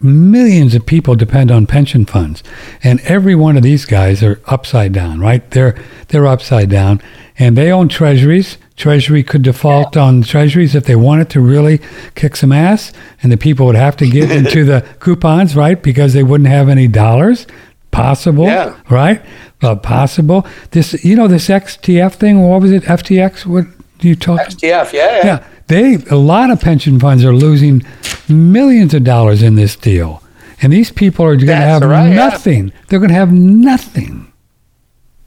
millions 0.00 0.74
of 0.74 0.86
people 0.86 1.14
depend 1.14 1.50
on 1.50 1.66
pension 1.66 2.06
funds. 2.06 2.42
And 2.82 3.00
every 3.00 3.34
one 3.34 3.56
of 3.58 3.62
these 3.62 3.84
guys 3.84 4.22
are 4.22 4.40
upside 4.46 4.92
down, 4.92 5.20
right? 5.20 5.48
They're 5.50 5.76
they're 6.08 6.26
upside 6.26 6.70
down 6.70 7.02
and 7.38 7.56
they 7.56 7.70
own 7.70 7.88
treasuries. 7.88 8.56
Treasury 8.76 9.22
could 9.24 9.42
default 9.42 9.96
on 9.96 10.22
treasuries 10.22 10.74
if 10.74 10.84
they 10.84 10.94
wanted 10.96 11.28
to 11.30 11.40
really 11.40 11.80
kick 12.14 12.36
some 12.36 12.52
ass 12.52 12.92
and 13.22 13.30
the 13.32 13.36
people 13.36 13.66
would 13.66 13.74
have 13.74 13.96
to 13.98 14.08
get 14.08 14.30
into 14.30 14.64
the 14.64 14.86
coupons, 15.00 15.56
right? 15.56 15.82
Because 15.82 16.12
they 16.14 16.22
wouldn't 16.22 16.48
have 16.48 16.68
any 16.68 16.88
dollars. 16.88 17.46
Possible, 17.90 18.44
Yeah. 18.44 18.76
right? 18.90 19.20
Uh, 19.60 19.74
possible. 19.74 20.46
This, 20.70 21.04
you 21.04 21.16
know, 21.16 21.26
this 21.26 21.48
XTF 21.48 22.14
thing. 22.14 22.40
What 22.40 22.62
was 22.62 22.70
it? 22.70 22.84
FTX. 22.84 23.44
What 23.44 23.66
you 24.00 24.14
talked? 24.14 24.58
XTF, 24.58 24.92
yeah, 24.92 25.16
yeah. 25.16 25.24
Yeah, 25.24 25.46
they 25.66 25.94
a 26.10 26.16
lot 26.16 26.50
of 26.50 26.60
pension 26.60 27.00
funds 27.00 27.24
are 27.24 27.34
losing 27.34 27.82
millions 28.28 28.94
of 28.94 29.04
dollars 29.04 29.42
in 29.42 29.56
this 29.56 29.74
deal, 29.74 30.22
and 30.62 30.72
these 30.72 30.92
people 30.92 31.24
are 31.24 31.34
going 31.34 31.46
to 31.48 31.56
have 31.56 31.82
right, 31.82 32.08
yeah. 32.08 32.14
nothing. 32.14 32.72
They're 32.88 33.00
going 33.00 33.10
to 33.10 33.16
have 33.16 33.32
nothing. 33.32 34.32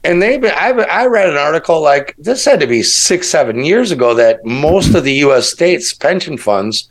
And 0.04 0.20
they, 0.20 0.50
I, 0.50 0.70
I 0.70 1.06
read 1.06 1.28
an 1.28 1.36
article 1.36 1.80
like 1.80 2.16
this 2.18 2.44
had 2.44 2.58
to 2.60 2.66
be 2.66 2.82
six, 2.82 3.28
seven 3.28 3.64
years 3.64 3.92
ago 3.92 4.14
that 4.14 4.44
most 4.44 4.94
of 4.94 5.04
the 5.04 5.14
U.S. 5.14 5.48
states 5.48 5.94
pension 5.94 6.36
funds, 6.36 6.88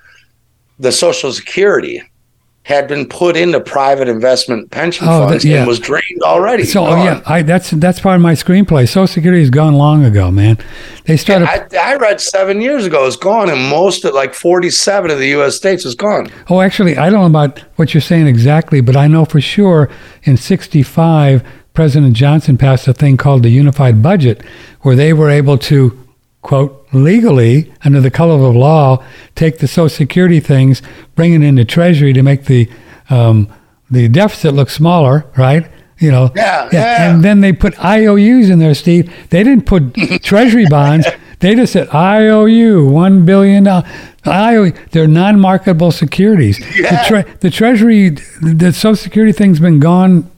the 0.79 0.93
Social 0.93 1.33
Security, 1.33 2.01
had 2.63 2.87
been 2.87 3.07
put 3.07 3.35
into 3.35 3.59
private 3.59 4.07
investment 4.07 4.69
pension 4.69 5.07
Oh, 5.09 5.27
funds 5.27 5.43
that- 5.43 5.49
yeah. 5.49 5.57
and 5.59 5.67
was 5.67 5.79
drained 5.79 6.21
already. 6.21 6.63
So 6.63 6.83
oh, 6.83 6.89
Gone. 6.91 7.05
yeah, 7.05 7.21
I, 7.25 7.41
that's 7.41 7.71
that's 7.71 7.99
part 7.99 8.15
of 8.17 8.21
my 8.21 8.33
screenplay. 8.33 8.87
Social 8.87 9.07
Security 9.07 9.41
is 9.41 9.49
gone 9.49 9.73
long 9.73 10.05
ago, 10.05 10.29
man. 10.29 10.59
They 11.05 11.17
started. 11.17 11.47
I, 11.49 11.93
I 11.93 11.95
read 11.95 12.21
seven 12.21 12.61
years 12.61 12.85
ago 12.85 13.07
it's 13.07 13.15
gone, 13.15 13.49
and 13.49 13.67
most 13.67 14.05
of 14.05 14.13
like 14.13 14.35
forty-seven 14.35 15.09
of 15.09 15.17
the 15.17 15.29
U.S. 15.29 15.55
states 15.55 15.85
is 15.85 15.95
gone. 15.95 16.29
Oh, 16.49 16.61
actually, 16.61 16.97
I 16.97 17.09
don't 17.09 17.21
know 17.21 17.39
about 17.39 17.59
what 17.77 17.93
you're 17.95 18.01
saying 18.01 18.27
exactly, 18.27 18.79
but 18.79 18.95
I 18.95 19.07
know 19.07 19.25
for 19.25 19.41
sure 19.41 19.89
in 20.23 20.37
65, 20.37 21.43
President 21.73 22.13
Johnson 22.15 22.57
passed 22.57 22.87
a 22.87 22.93
thing 22.93 23.17
called 23.17 23.41
the 23.43 23.49
Unified 23.49 24.03
Budget, 24.03 24.43
where 24.81 24.95
they 24.95 25.13
were 25.13 25.29
able 25.29 25.57
to, 25.57 26.00
quote, 26.41 26.87
legally, 26.91 27.71
under 27.85 28.01
the 28.01 28.09
color 28.11 28.47
of 28.47 28.55
law, 28.55 29.03
take 29.35 29.59
the 29.59 29.67
Social 29.67 29.89
Security 29.89 30.39
things, 30.39 30.81
bring 31.15 31.33
it 31.33 31.43
into 31.43 31.63
Treasury 31.65 32.13
to 32.13 32.23
make 32.23 32.45
the, 32.45 32.69
um, 33.09 33.47
the 33.91 34.07
deficit 34.07 34.53
look 34.53 34.69
smaller, 34.69 35.25
right? 35.37 35.69
You 35.99 36.09
know, 36.11 36.31
Yeah, 36.35 36.67
yeah. 36.73 37.11
And 37.11 37.23
then 37.23 37.41
they 37.41 37.53
put 37.53 37.77
IOUs 37.83 38.49
in 38.49 38.57
there, 38.57 38.73
Steve. 38.73 39.13
They 39.29 39.43
didn't 39.43 39.67
put 39.67 39.93
Treasury 40.23 40.65
bonds. 40.65 41.05
They 41.39 41.53
just 41.53 41.73
said 41.73 41.89
IOU, 41.93 42.87
one 42.87 43.23
billion 43.25 43.65
dollars. 43.65 43.89
IOU, 44.25 44.73
they're 44.91 45.07
non-marketable 45.07 45.91
securities. 45.91 46.57
The, 46.57 46.81
Yeah. 46.83 47.03
tre- 47.07 47.25
the 47.41 47.49
Treasury, 47.51 48.09
the 48.09 48.71
Social 48.73 48.95
Security 48.95 49.31
thing's 49.31 49.59
been 49.59 49.79
gone 49.79 50.30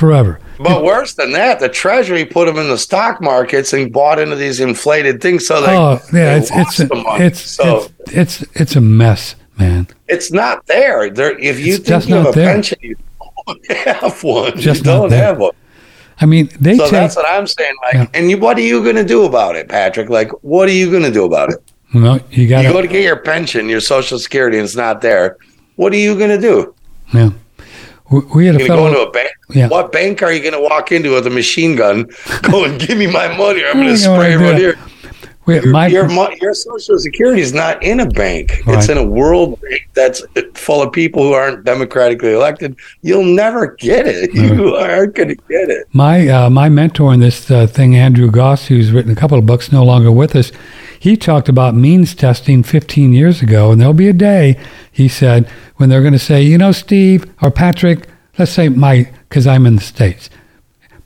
forever. 0.00 0.40
But 0.58 0.82
worse 0.84 1.14
than 1.14 1.32
that, 1.32 1.60
the 1.60 1.68
Treasury 1.68 2.24
put 2.24 2.46
them 2.46 2.58
in 2.58 2.68
the 2.68 2.76
stock 2.78 3.20
markets 3.20 3.72
and 3.72 3.92
bought 3.92 4.18
into 4.18 4.36
these 4.36 4.58
inflated 4.60 5.22
things. 5.22 5.46
So 5.46 5.60
they, 5.60 5.76
oh, 5.76 5.92
yeah, 6.12 6.34
they 6.34 6.36
it's 6.38 6.50
lost 6.50 6.80
it's 6.80 6.88
the 6.90 6.94
money. 6.96 7.24
it's, 7.24 7.40
so 7.40 7.86
it's 8.08 8.42
it's 8.42 8.60
it's 8.60 8.76
a 8.76 8.80
mess, 8.80 9.36
man. 9.58 9.86
it's 10.08 10.32
not 10.32 10.66
there. 10.66 11.08
There, 11.10 11.38
if 11.38 11.58
you 11.60 11.74
It's 11.74 11.76
think 11.76 11.86
just 11.86 12.08
you 12.08 12.14
have 12.16 12.26
a 12.26 12.32
there. 12.32 12.52
pension, 12.52 12.78
you 12.82 12.96
don't 13.46 13.66
have 13.86 14.22
one. 14.24 14.58
Just 14.58 14.80
you 14.84 14.84
don't 14.90 15.12
have 15.12 15.38
one. 15.38 15.52
I 16.22 16.26
mean, 16.26 16.50
they 16.60 16.76
So 16.76 16.82
take 16.84 16.92
that's 16.92 17.16
what 17.16 17.26
I'm 17.26 17.46
saying. 17.46 17.74
Like, 17.82 17.94
Yeah. 17.94 18.06
and 18.12 18.30
you, 18.30 18.36
what 18.36 18.58
are 18.58 18.62
you 18.62 18.82
going 18.82 18.96
to 18.96 19.04
do 19.04 19.24
about 19.24 19.56
it, 19.56 19.68
Patrick? 19.68 20.10
Like, 20.10 20.30
what 20.42 20.68
are 20.68 20.72
you 20.72 20.90
going 20.90 21.04
to 21.04 21.10
do 21.10 21.24
about 21.24 21.50
it? 21.50 21.58
well, 21.94 22.20
you 22.30 22.46
got 22.46 22.64
You 22.64 22.70
go 22.72 22.82
to 22.82 22.86
to 22.86 22.92
get 22.92 23.02
your 23.02 23.16
pension, 23.16 23.68
your 23.70 23.80
Social 23.80 24.18
Security, 24.18 24.58
and 24.58 24.64
it's 24.66 24.76
not 24.76 25.00
there. 25.00 25.38
What 25.76 25.94
are 25.94 25.96
you 25.96 26.14
going 26.18 26.28
to 26.30 26.38
do? 26.40 26.74
yeah. 27.14 27.30
We, 28.10 28.46
had 28.46 28.56
a 28.56 28.58
to 28.58 28.66
go 28.66 28.88
into 28.88 29.00
a 29.00 29.10
bank? 29.10 29.30
Yeah. 29.50 29.68
What 29.68 29.92
bank 29.92 30.22
are 30.22 30.32
you 30.32 30.40
going 30.40 30.52
to 30.52 30.60
walk 30.60 30.90
into 30.90 31.14
with 31.14 31.26
a 31.28 31.30
machine 31.30 31.76
gun? 31.76 32.10
Go 32.42 32.64
and 32.64 32.80
give 32.80 32.98
me 32.98 33.06
my 33.06 33.28
money. 33.36 33.62
Or 33.62 33.68
I'm 33.68 33.76
going 33.76 33.88
to 33.88 33.96
spray 33.96 34.34
right 34.34 34.58
here. 34.58 34.78
we, 35.46 35.60
Your, 35.60 35.72
my, 35.72 35.86
your, 35.86 36.10
your 36.40 36.54
Social 36.54 36.98
Security 36.98 37.40
is 37.40 37.52
not 37.52 37.80
in 37.84 38.00
a 38.00 38.06
bank. 38.06 38.62
It's 38.66 38.88
in 38.88 38.98
a 38.98 39.04
world 39.04 39.60
bank 39.60 39.88
that's 39.94 40.22
full 40.54 40.82
of 40.82 40.92
people 40.92 41.22
who 41.22 41.34
aren't 41.34 41.64
democratically 41.64 42.32
elected. 42.32 42.76
You'll 43.02 43.24
never 43.24 43.76
get 43.76 44.06
it. 44.06 44.34
You 44.40 44.74
aren't 44.74 45.14
going 45.14 45.28
to 45.28 45.36
get 45.48 45.70
it. 45.70 45.86
My 45.92 46.26
uh, 46.28 46.50
my 46.50 46.68
mentor 46.68 47.14
in 47.14 47.20
this 47.20 47.48
uh, 47.50 47.66
thing, 47.68 47.94
Andrew 47.94 48.30
Gause, 48.30 48.66
who's 48.66 48.90
written 48.90 49.12
a 49.12 49.16
couple 49.16 49.38
of 49.38 49.46
books, 49.46 49.70
no 49.70 49.84
longer 49.84 50.10
with 50.10 50.34
us. 50.34 50.50
He 51.00 51.16
talked 51.16 51.48
about 51.48 51.74
means 51.74 52.14
testing 52.14 52.62
15 52.62 53.14
years 53.14 53.40
ago, 53.40 53.72
and 53.72 53.80
there'll 53.80 53.94
be 53.94 54.08
a 54.08 54.12
day, 54.12 54.58
he 54.92 55.08
said, 55.08 55.48
when 55.76 55.88
they're 55.88 56.02
going 56.02 56.12
to 56.12 56.18
say, 56.18 56.42
you 56.42 56.58
know, 56.58 56.72
Steve 56.72 57.24
or 57.40 57.50
Patrick, 57.50 58.06
let's 58.38 58.52
say 58.52 58.68
my, 58.68 59.10
because 59.28 59.46
I'm 59.46 59.64
in 59.64 59.76
the 59.76 59.80
states, 59.80 60.28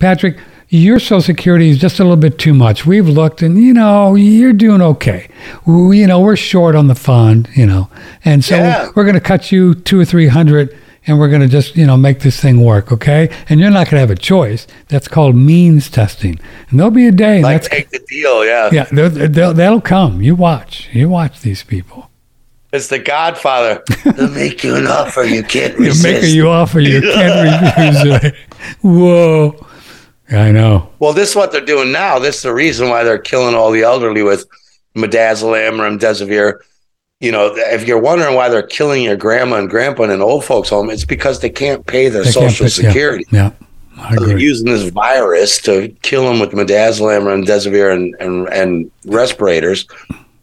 Patrick, 0.00 0.36
your 0.68 0.98
Social 0.98 1.20
Security 1.20 1.68
is 1.70 1.78
just 1.78 2.00
a 2.00 2.02
little 2.02 2.16
bit 2.16 2.40
too 2.40 2.52
much. 2.54 2.84
We've 2.84 3.08
looked, 3.08 3.40
and 3.40 3.56
you 3.56 3.72
know, 3.72 4.16
you're 4.16 4.52
doing 4.52 4.82
okay. 4.82 5.28
We, 5.64 6.00
you 6.00 6.08
know, 6.08 6.20
we're 6.20 6.34
short 6.34 6.74
on 6.74 6.88
the 6.88 6.96
fund, 6.96 7.48
you 7.54 7.64
know, 7.64 7.88
and 8.24 8.44
so 8.44 8.56
Yeah. 8.56 8.90
we're 8.96 9.04
going 9.04 9.14
to 9.14 9.20
cut 9.20 9.52
you 9.52 9.74
two 9.74 10.00
or 10.00 10.04
three 10.04 10.26
hundred, 10.26 10.76
and 11.06 11.18
we're 11.18 11.28
going 11.28 11.42
to 11.42 11.48
just, 11.48 11.76
you 11.76 11.86
know, 11.86 11.96
make 11.96 12.20
this 12.20 12.40
thing 12.40 12.62
work, 12.62 12.92
okay? 12.92 13.30
And 13.48 13.60
you're 13.60 13.70
not 13.70 13.86
going 13.86 13.96
to 13.96 14.00
have 14.00 14.10
a 14.10 14.16
choice. 14.16 14.66
That's 14.88 15.08
called 15.08 15.36
means 15.36 15.90
testing, 15.90 16.40
and 16.70 16.78
there'll 16.78 16.90
be 16.90 17.06
a 17.06 17.12
day. 17.12 17.42
Like, 17.42 17.62
that's 17.62 17.68
take 17.68 17.90
the 17.90 17.98
deal. 18.08 18.44
Yeah. 18.44 18.70
yeah, 18.72 18.84
they'll, 18.84 19.10
they'll, 19.10 19.54
that'll 19.54 19.80
come. 19.80 20.22
You 20.22 20.34
watch, 20.34 20.88
you 20.92 21.08
watch 21.08 21.40
these 21.40 21.62
people. 21.62 22.10
It's 22.72 22.88
the 22.88 22.98
Godfather. 22.98 23.84
They'll 24.16 24.30
make 24.30 24.64
you 24.64 24.74
an 24.74 24.88
offer 24.88 25.22
you 25.22 25.44
can't 25.44 25.78
resist. 25.78 26.02
They 26.02 26.14
resist. 26.14 26.24
make 26.24 26.34
you 26.34 26.48
offer, 26.48 26.80
you 26.80 27.02
can't 27.02 27.76
refuse 27.76 28.24
it. 28.24 28.34
Whoa, 28.80 29.64
I 30.28 30.50
know. 30.50 30.90
Well, 30.98 31.12
this 31.12 31.30
is 31.30 31.36
what 31.36 31.52
they're 31.52 31.64
doing 31.64 31.92
now. 31.92 32.18
This 32.18 32.38
is 32.38 32.42
the 32.42 32.52
reason 32.52 32.88
why 32.88 33.04
they're 33.04 33.16
killing 33.16 33.54
all 33.54 33.70
the 33.70 33.82
elderly 33.82 34.24
with 34.24 34.44
midazolam, 34.96 35.78
or 35.78 35.88
remdesivir. 35.88 36.58
You 37.24 37.32
know, 37.32 37.54
if 37.56 37.88
you're 37.88 37.98
wondering 38.00 38.34
why 38.34 38.50
they're 38.50 38.62
killing 38.62 39.02
your 39.02 39.16
grandma 39.16 39.56
and 39.56 39.70
grandpa 39.70 40.02
in 40.02 40.10
an 40.10 40.20
old 40.20 40.44
folks' 40.44 40.68
home, 40.68 40.90
it's 40.90 41.06
because 41.06 41.40
they 41.40 41.48
can't 41.48 41.86
pay 41.86 42.10
their 42.10 42.22
They 42.22 42.30
social 42.30 42.66
yeah, 42.66 42.70
security. 42.70 43.24
Yeah, 43.30 43.50
I 43.96 44.14
So 44.16 44.26
they're 44.26 44.38
using 44.38 44.66
this 44.70 44.90
virus 44.90 45.58
to 45.62 45.88
kill 46.02 46.24
them 46.28 46.38
with 46.38 46.50
midazolam, 46.50 47.22
remdesivir, 47.22 47.94
and, 47.94 48.14
and 48.20 48.46
and 48.48 48.90
respirators 49.06 49.86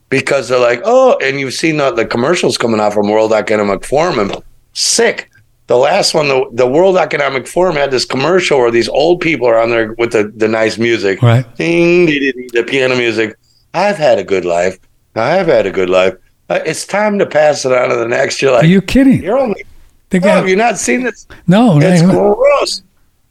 because 0.10 0.50
they're 0.50 0.60
like, 0.60 0.82
oh, 0.84 1.18
and 1.22 1.40
you've 1.40 1.54
seen 1.54 1.78
the, 1.78 1.92
the 1.92 2.06
commercials 2.06 2.58
coming 2.58 2.80
out 2.82 2.94
from 2.94 3.10
World 3.10 3.32
Economic 3.32 3.86
Forum 3.86 4.18
and 4.18 4.36
sick. 4.74 5.30
The 5.68 5.78
last 5.78 6.16
one, 6.16 6.28
the, 6.30 6.50
the 6.52 6.68
World 6.68 6.98
Economic 6.98 7.46
Forum 7.48 7.76
had 7.76 7.92
this 7.92 8.06
commercial 8.06 8.58
where 8.58 8.72
these 8.72 8.90
old 8.90 9.22
people 9.22 9.48
are 9.48 9.60
on 9.60 9.70
there 9.70 9.94
with 10.00 10.12
the, 10.14 10.34
the 10.36 10.48
nice 10.48 10.80
music, 10.80 11.22
Right. 11.22 11.46
ding, 11.58 12.08
dee, 12.08 12.32
dee, 12.32 12.50
the 12.52 12.64
piano 12.64 12.96
music. 12.96 13.38
I've 13.76 13.98
had 13.98 14.18
a 14.18 14.24
good 14.24 14.46
life. 14.46 14.80
I've 15.16 15.48
had 15.48 15.66
a 15.68 15.72
good 15.72 15.90
life. 15.90 16.16
Uh, 16.52 16.60
it's 16.66 16.86
time 16.86 17.18
to 17.18 17.26
pass 17.26 17.64
it 17.64 17.72
on 17.72 17.88
to 17.90 17.96
the 17.96 18.08
next. 18.08 18.42
You're 18.42 18.52
like, 18.52 18.64
Are 18.66 18.68
you 18.68 18.82
kidding? 18.82 19.24
you're 19.24 19.38
only. 19.38 19.64
They 20.10 20.20
No, 20.20 20.26
got, 20.26 20.36
have 20.38 20.50
you 20.50 20.58
not 20.58 20.78
seen 20.78 21.04
this? 21.04 21.26
no, 21.48 21.80
It's 21.82 22.02
gross. 22.02 22.84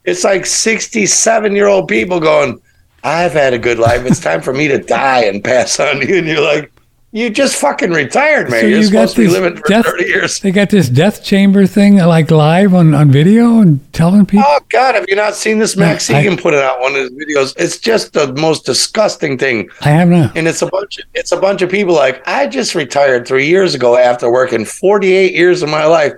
It's 0.06 0.24
like 0.24 0.46
67 0.46 1.54
year 1.54 1.66
old 1.66 1.86
people 1.86 2.18
going, 2.18 2.58
I've 3.04 3.32
had 3.32 3.52
a 3.52 3.58
good 3.58 3.78
life. 3.78 4.06
It's 4.06 4.20
time 4.20 4.40
for 4.40 4.54
me 4.54 4.68
to 4.68 4.78
die 4.78 5.24
and 5.24 5.44
pass 5.44 5.78
on 5.78 6.00
to 6.00 6.08
you. 6.08 6.16
And 6.18 6.26
you're 6.26 6.40
like, 6.40 6.72
you 7.12 7.28
just 7.28 7.56
fucking 7.56 7.90
retired, 7.90 8.50
man. 8.50 8.60
So 8.60 8.66
you're 8.68 8.78
you 8.80 8.90
got 8.90 9.08
supposed 9.08 9.16
to 9.16 9.20
be 9.22 9.28
living 9.28 9.56
for 9.56 9.66
death- 9.68 9.84
30 9.84 10.04
years. 10.04 10.38
They 10.40 10.52
got 10.52 10.70
this 10.70 10.88
death 10.88 11.24
chamber 11.24 11.66
thing 11.66 11.96
like 11.96 12.30
live 12.30 12.72
on, 12.72 12.94
on 12.94 13.10
video 13.10 13.58
and 13.60 13.80
telling 13.92 14.26
people. 14.26 14.44
Oh, 14.46 14.60
God. 14.68 14.94
Have 14.94 15.06
you 15.08 15.16
not 15.16 15.34
seen 15.34 15.58
this? 15.58 15.76
Max 15.76 16.08
No, 16.08 16.16
I- 16.18 16.24
Igan 16.24 16.40
put 16.40 16.54
it 16.54 16.62
out 16.62 16.80
one 16.80 16.92
of 16.94 16.98
his 17.00 17.10
videos. 17.10 17.54
It's 17.58 17.78
just 17.78 18.12
the 18.12 18.32
most 18.34 18.64
disgusting 18.64 19.38
thing. 19.38 19.68
I 19.80 19.88
have 19.90 20.08
not. 20.08 20.36
And 20.36 20.46
it's 20.46 20.62
a 20.62 20.66
bunch 20.66 20.98
of, 20.98 21.04
it's 21.14 21.32
a 21.32 21.36
bunch 21.40 21.62
of 21.62 21.70
people 21.70 21.94
like, 21.94 22.22
I 22.28 22.46
just 22.46 22.76
retired 22.76 23.26
three 23.26 23.48
years 23.48 23.74
ago 23.74 23.96
after 23.96 24.30
working 24.30 24.64
48 24.64 25.32
years 25.34 25.62
of 25.62 25.68
my 25.68 25.86
life. 25.86 26.12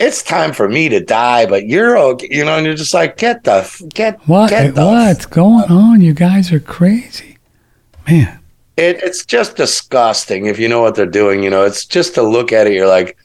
it's 0.00 0.22
time 0.22 0.52
for 0.52 0.68
me 0.68 0.88
to 0.88 1.00
die, 1.00 1.44
but 1.46 1.66
you're 1.66 1.96
okay, 1.98 2.28
you 2.30 2.44
know, 2.44 2.56
and 2.56 2.64
you're 2.66 2.74
just 2.76 2.94
like, 2.94 3.16
get 3.18 3.44
the 3.44 3.68
get 3.94 4.18
What? 4.28 4.50
get 4.50 4.74
the 4.74 4.84
What's 4.84 5.26
going 5.26 5.70
on? 5.70 6.00
You 6.00 6.12
guys 6.14 6.52
are 6.52 6.60
crazy, 6.60 7.38
man. 8.08 8.38
It, 8.78 9.02
it's 9.02 9.24
just 9.24 9.56
disgusting 9.56 10.46
if 10.46 10.58
you 10.58 10.68
know 10.68 10.80
what 10.80 10.94
they're 10.94 11.04
doing. 11.04 11.42
You 11.42 11.50
know, 11.50 11.64
it's 11.64 11.84
just 11.84 12.14
to 12.14 12.22
look 12.22 12.52
at 12.52 12.68
it, 12.68 12.74
you're 12.74 12.86
like, 12.86 13.18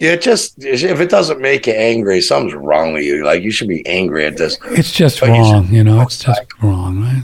yeah, 0.00 0.16
just 0.16 0.64
if 0.64 1.00
it 1.00 1.08
doesn't 1.08 1.40
make 1.40 1.66
you 1.66 1.72
angry, 1.72 2.20
something's 2.20 2.54
wrong 2.54 2.92
with 2.92 3.04
you. 3.04 3.24
Like 3.24 3.42
you 3.42 3.50
should 3.50 3.68
be 3.68 3.86
angry 3.86 4.26
at 4.26 4.36
this. 4.36 4.58
It's 4.66 4.92
just 4.92 5.20
But 5.20 5.30
wrong. 5.30 5.68
You 5.68 5.84
know, 5.84 6.00
it's 6.00 6.18
just 6.18 6.40
wrong, 6.62 7.00
right? 7.00 7.22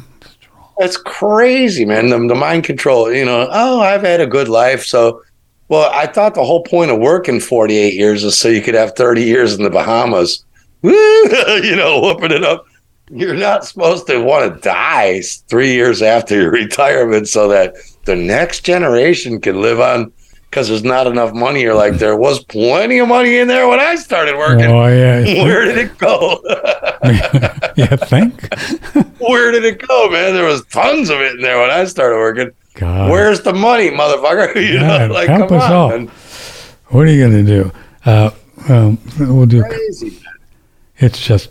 That's 0.79 0.97
crazy, 0.97 1.85
man. 1.85 2.09
The, 2.09 2.19
the 2.19 2.35
mind 2.35 2.65
control. 2.65 3.13
You 3.13 3.25
know, 3.25 3.49
oh, 3.51 3.81
I've 3.81 4.03
had 4.03 4.21
a 4.21 4.27
good 4.27 4.49
life, 4.49 4.85
so. 4.85 5.23
Well, 5.69 5.91
I 5.95 6.07
thought 6.07 6.35
the 6.35 6.45
whole 6.45 6.63
point 6.63 6.91
of 6.91 6.99
working 6.99 7.41
48 7.41 7.95
years 7.95 8.23
is 8.23 8.39
so 8.39 8.49
you 8.49 8.61
could 8.61 8.75
have 8.75 8.95
30 8.97 9.23
years 9.23 9.55
in 9.55 9.63
the 9.63 9.71
Bahamas. 9.71 10.45
Woo! 10.83 10.93
you 10.93 11.75
know, 11.75 12.01
whooping 12.03 12.33
it 12.33 12.45
up. 12.45 12.67
You're 13.15 13.35
not 13.35 13.65
supposed 13.65 14.09
to 14.09 14.19
want 14.19 14.53
to 14.53 14.61
die 14.61 15.23
three 15.49 15.73
years 15.73 16.03
after 16.03 16.35
your 16.35 16.51
retirement 16.65 17.29
so 17.29 17.47
that 17.49 17.77
the 18.05 18.17
next 18.17 18.61
generation 18.65 19.41
can 19.41 19.63
live 19.63 19.81
on 19.81 20.13
because 20.51 20.69
there's 20.69 20.85
not 20.85 21.07
enough 21.07 21.33
money. 21.33 21.63
You're 21.63 21.75
like, 21.75 21.95
there 21.95 22.17
was 22.17 22.43
plenty 22.45 22.99
of 22.99 23.07
money 23.09 23.39
in 23.39 23.47
there 23.49 23.69
when 23.69 23.79
I 23.79 23.95
started 23.95 24.37
working. 24.37 24.67
Oh 24.67 24.87
yeah. 24.87 25.23
Where 25.45 25.65
did 25.65 25.79
it 25.79 25.97
go? 25.99 26.41
yeah. 27.77 27.97
Think. 27.97 28.53
Where 29.21 29.53
did 29.53 29.65
it 29.65 29.87
go, 29.87 30.11
man? 30.11 30.35
There 30.35 30.45
was 30.45 30.65
tons 30.67 31.09
of 31.09 31.21
it 31.21 31.37
in 31.37 31.41
there 31.41 31.61
when 31.61 31.71
I 31.71 31.85
started 31.85 32.17
working. 32.17 32.51
God. 32.75 33.11
Where's 33.11 33.43
the 33.43 33.53
money, 33.53 33.91
motherfucker? 33.91 34.57
You 34.57 34.81
God, 34.81 35.09
know, 35.09 35.15
like 35.15 35.29
help 35.29 35.49
come 35.51 35.59
us 35.59 35.65
on. 35.65 35.73
all. 35.73 35.89
man. 35.91 36.09
What 36.89 37.07
are 37.07 37.11
you 37.13 37.25
gonna 37.25 37.43
do? 37.45 37.73
Uh, 38.05 38.31
um, 38.69 38.99
we'll 39.21 39.47
do. 39.47 39.63
Crazy. 39.63 40.21
It's 40.99 41.21
just 41.21 41.51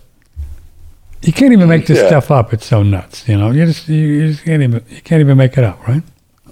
you 1.23 1.33
can't 1.33 1.53
even 1.53 1.67
make 1.69 1.87
this 1.87 1.99
Yeah. 1.99 2.07
stuff 2.07 2.31
up. 2.31 2.53
It's 2.53 2.65
so 2.65 2.83
nuts. 2.83 3.27
You 3.27 3.37
know, 3.37 3.51
you 3.51 3.65
just 3.65 3.87
you, 3.89 3.95
you 3.97 4.27
just 4.31 4.43
can't 4.43 4.61
even 4.61 4.83
you 4.89 5.01
can't 5.01 5.19
even 5.21 5.37
make 5.37 5.57
it 5.57 5.63
up, 5.63 5.85
right? 5.87 6.03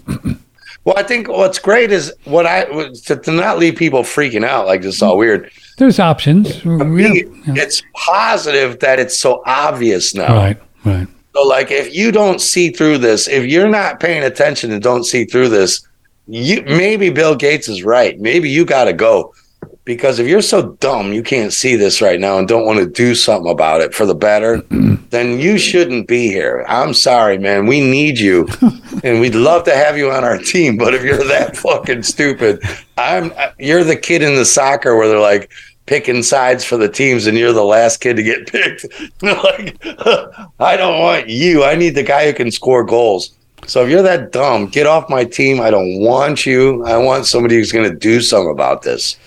Well, 0.83 0.97
I 0.97 1.03
think 1.03 1.27
what's 1.27 1.59
great 1.59 1.91
is 1.91 2.11
what 2.23 2.47
I 2.47 2.63
to, 3.05 3.15
to 3.15 3.31
not 3.31 3.59
leave 3.59 3.75
people 3.75 4.01
freaking 4.01 4.43
out 4.43 4.65
like 4.65 4.81
this 4.81 4.95
is 4.95 5.01
all 5.03 5.15
weird. 5.15 5.51
There's 5.77 5.99
options. 5.99 6.65
Me, 6.65 7.23
yeah. 7.45 7.53
It's 7.55 7.83
positive 7.93 8.79
that 8.79 8.97
it's 8.99 9.19
so 9.19 9.43
obvious 9.45 10.15
now. 10.15 10.33
Right. 10.35 10.59
Right. 10.83 11.07
So, 11.35 11.43
like, 11.43 11.69
if 11.69 11.93
you 11.93 12.11
don't 12.11 12.41
see 12.41 12.71
through 12.71 12.97
this, 12.97 13.27
if 13.27 13.45
you're 13.45 13.69
not 13.69 13.99
paying 13.99 14.23
attention 14.23 14.71
and 14.71 14.81
don't 14.81 15.03
see 15.03 15.23
through 15.23 15.49
this, 15.49 15.87
you 16.27 16.63
maybe 16.63 17.11
Bill 17.11 17.35
Gates 17.35 17.69
is 17.69 17.83
right. 17.83 18.19
Maybe 18.19 18.49
you 18.49 18.65
got 18.65 18.85
to 18.85 18.93
go 18.93 19.35
because 19.83 20.19
if 20.19 20.27
you're 20.27 20.41
so 20.41 20.73
dumb 20.79 21.11
you 21.11 21.23
can't 21.23 21.51
see 21.51 21.75
this 21.75 22.01
right 22.01 22.19
now 22.19 22.37
and 22.37 22.47
don't 22.47 22.65
want 22.65 22.79
to 22.79 22.85
do 22.85 23.15
something 23.15 23.51
about 23.51 23.81
it 23.81 23.93
for 23.93 24.05
the 24.05 24.15
better, 24.15 24.61
then 25.09 25.39
you 25.39 25.57
shouldn't 25.57 26.07
be 26.07 26.27
here. 26.27 26.65
I'm 26.67 26.93
sorry, 26.93 27.37
man. 27.37 27.65
We 27.65 27.81
need 27.81 28.19
you, 28.19 28.47
and 29.03 29.19
we'd 29.19 29.35
love 29.35 29.63
to 29.65 29.75
have 29.75 29.97
you 29.97 30.11
on 30.11 30.23
our 30.23 30.37
team. 30.37 30.77
But 30.77 30.93
if 30.93 31.03
you're 31.03 31.23
that 31.25 31.57
fucking 31.57 32.03
stupid, 32.03 32.61
I'm. 32.97 33.31
Uh, 33.35 33.51
you're 33.59 33.83
the 33.83 33.95
kid 33.95 34.21
in 34.21 34.35
the 34.35 34.45
soccer 34.45 34.95
where 34.95 35.07
they're 35.07 35.19
like 35.19 35.51
picking 35.85 36.23
sides 36.23 36.63
for 36.63 36.77
the 36.77 36.87
teams 36.87 37.27
and 37.27 37.37
you're 37.37 37.51
the 37.51 37.63
last 37.63 37.97
kid 37.97 38.15
to 38.15 38.23
get 38.23 38.47
picked. 38.51 38.85
like, 39.21 39.77
I 40.59 40.77
don't 40.77 40.99
want 40.99 41.27
you. 41.27 41.63
I 41.63 41.75
need 41.75 41.95
the 41.95 42.03
guy 42.03 42.27
who 42.27 42.33
can 42.33 42.51
score 42.51 42.83
goals. 42.83 43.33
So 43.67 43.83
if 43.83 43.89
you're 43.89 44.01
that 44.01 44.31
dumb, 44.31 44.67
get 44.67 44.87
off 44.87 45.09
my 45.09 45.23
team. 45.23 45.61
I 45.61 45.69
don't 45.69 45.99
want 45.99 46.45
you. 46.45 46.83
I 46.85 46.97
want 46.97 47.25
somebody 47.25 47.55
who's 47.55 47.71
going 47.71 47.89
to 47.89 47.95
do 47.95 48.21
something 48.21 48.51
about 48.51 48.81
this. 48.81 49.17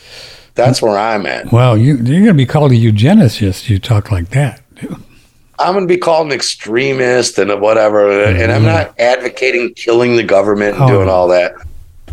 That's 0.54 0.80
where 0.80 0.96
I'm 0.96 1.26
at. 1.26 1.50
Well, 1.52 1.76
you 1.76 1.96
you're 1.96 2.20
gonna 2.20 2.34
be 2.34 2.46
called 2.46 2.72
a 2.72 2.76
eugenicist. 2.76 3.68
You 3.68 3.78
talk 3.78 4.10
like 4.10 4.30
that. 4.30 4.60
I'm 5.58 5.74
going 5.74 5.86
to 5.86 5.94
be 5.94 5.98
called 5.98 6.26
an 6.26 6.32
extremist 6.32 7.38
and 7.38 7.60
whatever. 7.60 8.24
And 8.24 8.50
I'm 8.50 8.64
not 8.64 8.88
mm-hmm. 8.88 9.00
advocating 9.00 9.74
killing 9.74 10.16
the 10.16 10.22
government 10.24 10.74
and 10.74 10.84
Oh. 10.84 10.88
doing 10.88 11.08
all 11.08 11.28
that. 11.28 11.54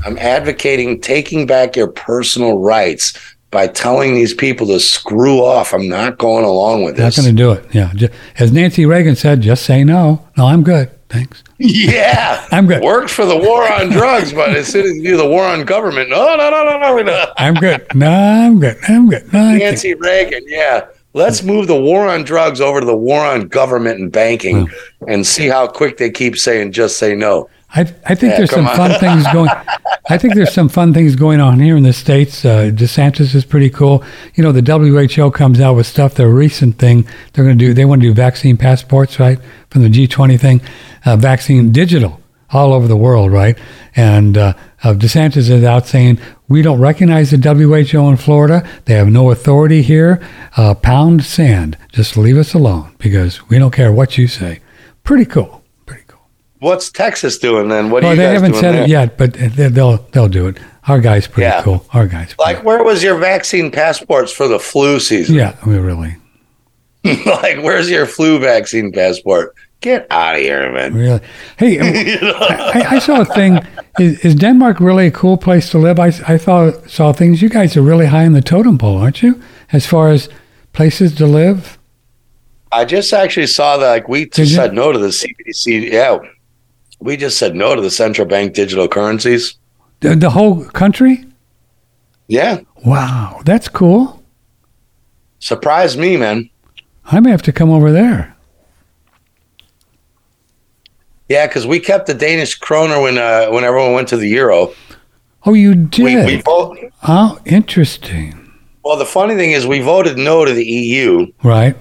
I'm 0.05 0.17
advocating 0.17 1.01
taking 1.01 1.45
back 1.45 1.75
your 1.75 1.87
personal 1.87 2.59
rights 2.59 3.13
by 3.51 3.67
telling 3.67 4.13
these 4.15 4.33
people 4.33 4.65
to 4.67 4.79
screw 4.79 5.39
off. 5.39 5.73
I'm 5.73 5.89
not 5.89 6.17
going 6.17 6.45
along 6.45 6.83
with 6.83 6.95
this. 6.95 7.17
Not 7.17 7.23
going 7.23 7.35
to 7.35 7.43
do 7.43 7.51
it. 7.51 7.65
Yeah. 7.73 8.09
As 8.39 8.51
Nancy 8.51 8.85
Reagan 8.85 9.15
said, 9.15 9.41
just 9.41 9.65
say 9.65 9.83
no. 9.83 10.25
No, 10.37 10.45
I'm 10.47 10.63
good. 10.63 10.89
Thanks. 11.11 11.43
Yeah, 11.57 12.47
I'm 12.51 12.67
good. 12.67 12.81
Worked 12.81 13.09
for 13.09 13.25
the 13.25 13.37
war 13.37 13.69
on 13.69 13.89
drugs, 13.89 14.31
but 14.31 14.55
as 14.55 14.67
soon 14.67 14.85
as 14.85 14.95
you 14.95 15.03
do 15.03 15.17
the 15.17 15.27
war 15.27 15.43
on 15.43 15.65
government, 15.65 16.09
no, 16.09 16.35
no, 16.35 16.49
no, 16.49 16.63
no, 16.63 16.79
no, 16.79 17.01
no. 17.01 17.33
I'm 17.37 17.53
good. 17.55 17.85
No, 17.93 18.09
I'm 18.09 18.59
good. 18.61 18.77
I'm 18.87 19.09
good. 19.09 19.31
No, 19.33 19.57
Nancy 19.57 19.93
Reagan, 19.93 20.43
yeah. 20.47 20.85
Let's 21.13 21.43
move 21.43 21.67
the 21.67 21.79
war 21.79 22.07
on 22.07 22.23
drugs 22.23 22.61
over 22.61 22.79
to 22.79 22.85
the 22.85 22.95
war 22.95 23.25
on 23.25 23.49
government 23.49 23.99
and 23.99 24.09
banking, 24.09 24.69
and 25.09 25.27
see 25.27 25.47
how 25.47 25.67
quick 25.67 25.97
they 25.97 26.09
keep 26.09 26.37
saying 26.37 26.71
just 26.71 26.97
say 26.97 27.13
no. 27.13 27.49
I, 27.73 27.81
I 27.81 28.15
think 28.15 28.31
Yeah, 28.31 28.37
there's 28.37 28.51
some 28.51 28.65
come 28.65 28.75
fun 28.75 28.99
things 28.99 29.25
going. 29.31 29.49
I 30.09 30.17
think 30.17 30.35
there's 30.35 30.53
some 30.53 30.67
fun 30.67 30.93
things 30.93 31.15
going 31.15 31.39
on 31.39 31.59
here 31.59 31.77
in 31.77 31.83
the 31.83 31.93
states. 31.93 32.43
Uh, 32.43 32.71
DeSantis 32.73 33.33
is 33.33 33.45
pretty 33.45 33.69
cool. 33.69 34.03
You 34.35 34.43
know, 34.43 34.51
the 34.51 34.61
WHO 34.61 35.31
comes 35.31 35.61
out 35.61 35.75
with 35.75 35.87
stuff. 35.87 36.15
Their 36.15 36.29
recent 36.29 36.77
thing 36.77 37.07
they're 37.31 37.45
going 37.45 37.57
to 37.57 37.65
do. 37.65 37.73
They 37.73 37.85
want 37.85 38.01
to 38.01 38.07
do 38.09 38.13
vaccine 38.13 38.57
passports, 38.57 39.19
right, 39.19 39.39
from 39.69 39.83
the 39.83 39.89
G20 39.89 40.39
thing. 40.39 40.61
Uh, 41.05 41.15
vaccine 41.15 41.71
digital 41.71 42.19
all 42.51 42.73
over 42.73 42.87
the 42.87 42.97
world, 42.97 43.31
right? 43.31 43.57
And 43.95 44.37
uh, 44.37 44.53
uh, 44.83 44.93
DeSantis 44.93 45.49
is 45.49 45.63
out 45.63 45.87
saying 45.87 46.19
we 46.49 46.61
don't 46.61 46.81
recognize 46.81 47.31
the 47.31 47.37
WHO 47.37 48.09
in 48.09 48.17
Florida. 48.17 48.67
They 48.85 48.95
have 48.95 49.07
no 49.07 49.31
authority 49.31 49.81
here. 49.81 50.21
Uh, 50.57 50.73
pound 50.73 51.23
sand. 51.23 51.77
Just 51.93 52.17
leave 52.17 52.37
us 52.37 52.53
alone 52.53 52.93
because 52.97 53.47
we 53.47 53.57
don't 53.57 53.71
care 53.71 53.91
what 53.93 54.17
you 54.17 54.27
say. 54.27 54.59
Pretty 55.03 55.25
cool. 55.25 55.60
Cool. 56.61 56.69
What's 56.69 56.91
Texas 56.91 57.37
doing 57.39 57.69
then? 57.69 57.89
What 57.89 58.03
are 58.03 58.07
Well, 58.07 58.15
you 58.15 58.21
they 58.21 58.33
haven't 58.33 58.53
said 58.55 58.73
there? 58.75 58.83
it 58.83 58.89
yet, 58.89 59.17
but 59.17 59.33
they- 59.33 59.67
they'll 59.69 59.97
they'll 60.11 60.27
do 60.29 60.47
it. 60.47 60.57
Our 60.87 60.99
guy's 60.99 61.27
pretty 61.27 61.47
Yeah. 61.49 61.61
cool. 61.63 61.85
Our 61.93 62.07
guy's 62.07 62.35
Like, 62.39 62.63
where 62.63 62.83
was 62.83 63.03
your 63.03 63.17
vaccine 63.17 63.71
passports 63.71 64.31
for 64.31 64.47
the 64.47 64.59
flu 64.59 64.99
season? 64.99 65.35
yeah, 65.35 65.53
we 65.65 65.77
really, 65.77 66.15
like, 67.03 67.61
where's 67.61 67.89
your 67.89 68.05
flu 68.05 68.39
vaccine 68.39 68.91
passport? 68.91 69.53
Get 69.81 70.05
out 70.11 70.35
of 70.35 70.41
here, 70.41 70.71
man. 70.71 70.93
really. 70.93 71.19
Hey, 71.57 71.73
You 72.13 72.21
know? 72.21 72.33
I, 72.39 72.85
I 72.91 72.99
saw 72.99 73.21
a 73.21 73.25
thing. 73.25 73.59
Is, 73.99 74.19
is 74.19 74.35
Denmark 74.35 74.79
really 74.79 75.07
a 75.07 75.11
cool 75.11 75.37
place 75.37 75.69
to 75.71 75.79
live? 75.79 75.99
I, 75.99 76.07
I 76.27 76.37
thought 76.37 76.89
saw 76.89 77.11
things. 77.13 77.41
You 77.41 77.49
guys 77.49 77.75
are 77.77 77.81
really 77.81 78.05
high 78.07 78.23
in 78.23 78.33
the 78.33 78.41
totem 78.43 78.77
pole, 78.77 78.97
aren't 78.99 79.23
you? 79.23 79.41
As 79.73 79.85
far 79.87 80.09
as 80.09 80.29
places 80.73 81.15
to 81.15 81.25
live. 81.25 81.77
I 82.71 82.85
just 82.85 83.11
actually 83.13 83.47
saw 83.47 83.77
that 83.77 83.89
like 83.89 84.07
we 84.07 84.25
Did 84.25 84.33
just 84.33 84.51
you? 84.51 84.55
said 84.57 84.73
no 84.73 84.91
to 84.91 84.99
the 84.99 85.07
CBDC. 85.11 85.91
Yeah, 85.91 86.19
we 87.01 87.17
just 87.17 87.37
said 87.37 87.55
no 87.55 87.75
to 87.75 87.81
the 87.81 87.91
central 87.91 88.27
bank 88.27 88.53
digital 88.53 88.87
currencies. 88.87 89.55
The, 89.99 90.15
the 90.15 90.29
whole 90.29 90.63
country. 90.65 91.25
Yeah, 92.27 92.61
Wow, 92.85 93.41
that's 93.45 93.67
cool. 93.67 94.23
surprised 95.39 95.99
me, 95.99 96.15
man. 96.17 96.49
I 97.05 97.19
may 97.19 97.31
have 97.31 97.41
to 97.43 97.51
come 97.51 97.69
over 97.69 97.91
there. 97.91 98.35
Yeah, 101.29 101.47
because 101.47 101.65
we 101.67 101.79
kept 101.79 102.07
the 102.07 102.13
Danish 102.13 102.55
kroner 102.55 103.01
when 103.01 103.17
uh, 103.17 103.47
when 103.49 103.63
everyone 103.63 103.93
went 103.93 104.07
to 104.09 104.17
the 104.17 104.27
euro. 104.27 104.73
Oh, 105.45 105.53
you 105.53 105.71
We, 105.71 105.75
did. 106.15 106.25
we 106.25 106.41
vote. 106.41 106.77
oh, 107.07 107.39
interesting. 107.45 108.37
Well, 108.83 108.97
the 108.97 109.05
funny 109.05 109.35
thing 109.35 109.51
is, 109.51 109.65
we 109.65 109.79
voted 109.79 110.17
no 110.17 110.43
to 110.45 110.53
the 110.53 110.65
EU, 110.65 111.31
Right. 111.43 111.75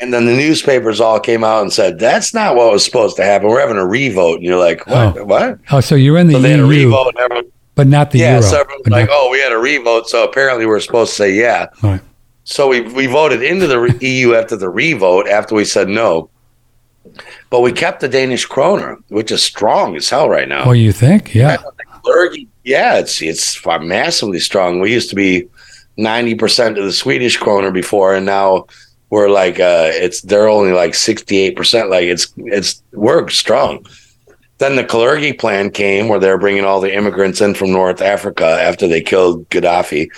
And 0.00 0.12
then 0.12 0.26
the 0.26 0.36
newspapers 0.36 1.00
all 1.00 1.18
came 1.18 1.42
out 1.42 1.62
and 1.62 1.72
said 1.72 1.98
that's 1.98 2.34
not 2.34 2.54
what 2.54 2.72
was 2.72 2.84
supposed 2.84 3.16
to 3.16 3.24
happen. 3.24 3.48
We're 3.48 3.60
having 3.60 3.76
a 3.78 3.86
revote, 3.86 4.36
and 4.36 4.44
you're 4.44 4.58
like, 4.58 4.86
what? 4.86 5.16
Oh. 5.16 5.24
What? 5.24 5.58
Oh, 5.70 5.80
so 5.80 5.94
you're 5.94 6.18
in 6.18 6.26
the 6.26 6.34
So 6.34 6.40
they 6.40 6.50
had 6.50 6.60
a 6.60 6.66
EU, 6.66 6.86
revote, 6.88 7.14
everyone, 7.18 7.50
but 7.74 7.86
not 7.86 8.10
the 8.10 8.18
yeah. 8.18 8.32
euro. 8.32 8.42
So 8.42 8.60
everyone's 8.60 8.86
like, 8.88 9.08
not- 9.08 9.16
oh, 9.16 9.30
we 9.30 9.40
had 9.40 9.52
a 9.52 9.58
revote, 9.58 10.08
so 10.08 10.24
apparently 10.24 10.66
we're 10.66 10.80
supposed 10.80 11.12
to 11.12 11.16
say 11.16 11.34
yeah. 11.34 11.66
Right. 11.82 12.00
So 12.44 12.68
we 12.68 12.82
we 12.82 13.06
voted 13.06 13.42
into 13.42 13.66
the 13.66 13.98
EU 14.06 14.34
after 14.36 14.56
the 14.56 14.68
revote 14.68 15.28
after 15.28 15.54
we 15.54 15.64
said 15.64 15.88
no, 15.88 16.30
but 17.50 17.60
we 17.60 17.72
kept 17.72 18.00
the 18.00 18.08
Danish 18.08 18.44
kroner, 18.44 18.98
which 19.08 19.30
is 19.30 19.42
strong 19.42 19.96
as 19.96 20.08
hell 20.08 20.28
right 20.28 20.48
now. 20.48 20.64
Oh, 20.64 20.72
you 20.72 20.92
think? 20.92 21.34
Yeah. 21.34 21.56
Yeah, 22.62 22.98
it's 22.98 23.20
it's 23.22 23.64
massively 23.64 24.38
strong. 24.40 24.80
We 24.80 24.92
used 24.92 25.10
to 25.10 25.16
be 25.16 25.48
ninety 25.96 26.34
percent 26.34 26.78
of 26.78 26.84
the 26.84 26.92
Swedish 26.92 27.36
kroner 27.36 27.70
before, 27.70 28.14
and 28.14 28.26
now 28.26 28.66
we're 29.10 29.28
like 29.28 29.60
uh, 29.60 29.90
it's 29.92 30.20
they're 30.22 30.48
only 30.48 30.72
like 30.72 30.94
sixty 30.94 31.38
eight 31.38 31.56
percent. 31.56 31.90
Like 31.90 32.04
it's 32.04 32.32
it's 32.36 32.82
we're 32.92 33.28
strong. 33.28 33.86
Then 34.58 34.76
the 34.76 34.84
Kalergi 34.84 35.38
plan 35.38 35.70
came, 35.70 36.08
where 36.08 36.18
they're 36.18 36.38
bringing 36.38 36.64
all 36.64 36.80
the 36.80 36.94
immigrants 36.94 37.42
in 37.42 37.52
from 37.54 37.72
North 37.72 38.00
Africa 38.00 38.46
after 38.46 38.88
they 38.88 39.02
killed 39.02 39.46
Gaddafi. 39.50 40.08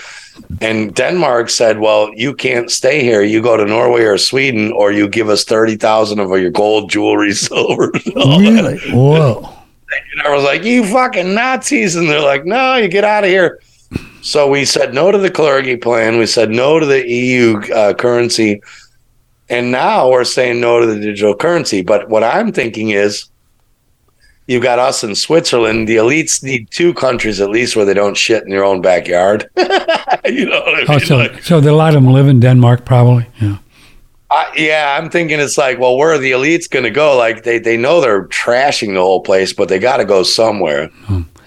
And 0.60 0.94
Denmark 0.94 1.50
said, 1.50 1.80
"Well, 1.80 2.10
you 2.14 2.34
can't 2.34 2.70
stay 2.70 3.02
here. 3.02 3.22
You 3.22 3.42
go 3.42 3.56
to 3.56 3.64
Norway 3.64 4.02
or 4.02 4.16
Sweden, 4.16 4.72
or 4.72 4.92
you 4.92 5.08
give 5.08 5.28
us 5.28 5.44
thirty 5.44 5.76
thousand 5.76 6.20
of 6.20 6.30
your 6.38 6.50
gold, 6.50 6.90
jewelry, 6.90 7.32
silver." 7.34 7.90
Really? 8.14 8.78
Whoa. 8.90 9.54
And 10.12 10.22
I 10.22 10.34
was 10.34 10.44
like, 10.44 10.64
"You 10.64 10.84
fucking 10.86 11.34
Nazis!" 11.34 11.96
And 11.96 12.08
they're 12.08 12.22
like, 12.22 12.44
"No, 12.44 12.76
you 12.76 12.88
get 12.88 13.04
out 13.04 13.24
of 13.24 13.30
here." 13.30 13.60
So 14.22 14.48
we 14.48 14.64
said 14.64 14.94
no 14.94 15.10
to 15.10 15.18
the 15.18 15.30
Kalergi 15.30 15.80
plan. 15.80 16.18
We 16.18 16.26
said 16.26 16.50
no 16.50 16.78
to 16.78 16.86
the 16.86 17.08
EU 17.08 17.60
uh, 17.72 17.94
currency. 17.94 18.60
And 19.48 19.70
now 19.70 20.10
we're 20.10 20.24
saying 20.24 20.60
no 20.60 20.80
to 20.80 20.86
the 20.86 21.00
digital 21.00 21.34
currency. 21.34 21.82
But 21.82 22.08
what 22.08 22.22
I'm 22.22 22.52
thinking 22.52 22.90
is 22.90 23.30
you've 24.46 24.62
got 24.62 24.78
us 24.78 25.02
in 25.02 25.14
Switzerland. 25.14 25.88
The 25.88 25.96
elites 25.96 26.42
need 26.42 26.70
two 26.70 26.92
countries 26.94 27.40
at 27.40 27.48
least 27.48 27.74
where 27.76 27.84
they 27.86 27.94
don't 27.94 28.16
shit 28.16 28.42
in 28.42 28.50
their 28.50 28.64
own 28.64 28.80
backyard. 28.82 29.48
you 29.56 30.46
know 30.46 30.60
what 30.60 30.74
I 30.74 30.78
mean? 30.78 30.86
Oh, 30.88 30.98
so 30.98 31.16
Like- 31.16 31.42
so 31.42 31.58
a 31.58 31.62
lot 31.72 31.94
of 31.94 32.02
them 32.02 32.12
live 32.12 32.28
in 32.28 32.40
Denmark, 32.40 32.84
probably. 32.84 33.26
Yeah. 33.40 33.58
I, 34.30 34.52
yeah, 34.56 34.98
I'm 35.00 35.08
thinking 35.08 35.40
it's 35.40 35.56
like, 35.56 35.78
well, 35.78 35.96
where 35.96 36.12
are 36.12 36.18
the 36.18 36.32
elites 36.32 36.68
going 36.68 36.84
to 36.84 36.90
go? 36.90 37.16
Like 37.16 37.44
they 37.44 37.58
they 37.58 37.78
know 37.78 38.02
they're 38.02 38.26
trashing 38.26 38.92
the 38.92 39.00
whole 39.00 39.22
place, 39.22 39.54
but 39.54 39.70
they 39.70 39.78
got 39.78 39.96
to 39.98 40.04
go 40.04 40.22
somewhere. 40.22 40.90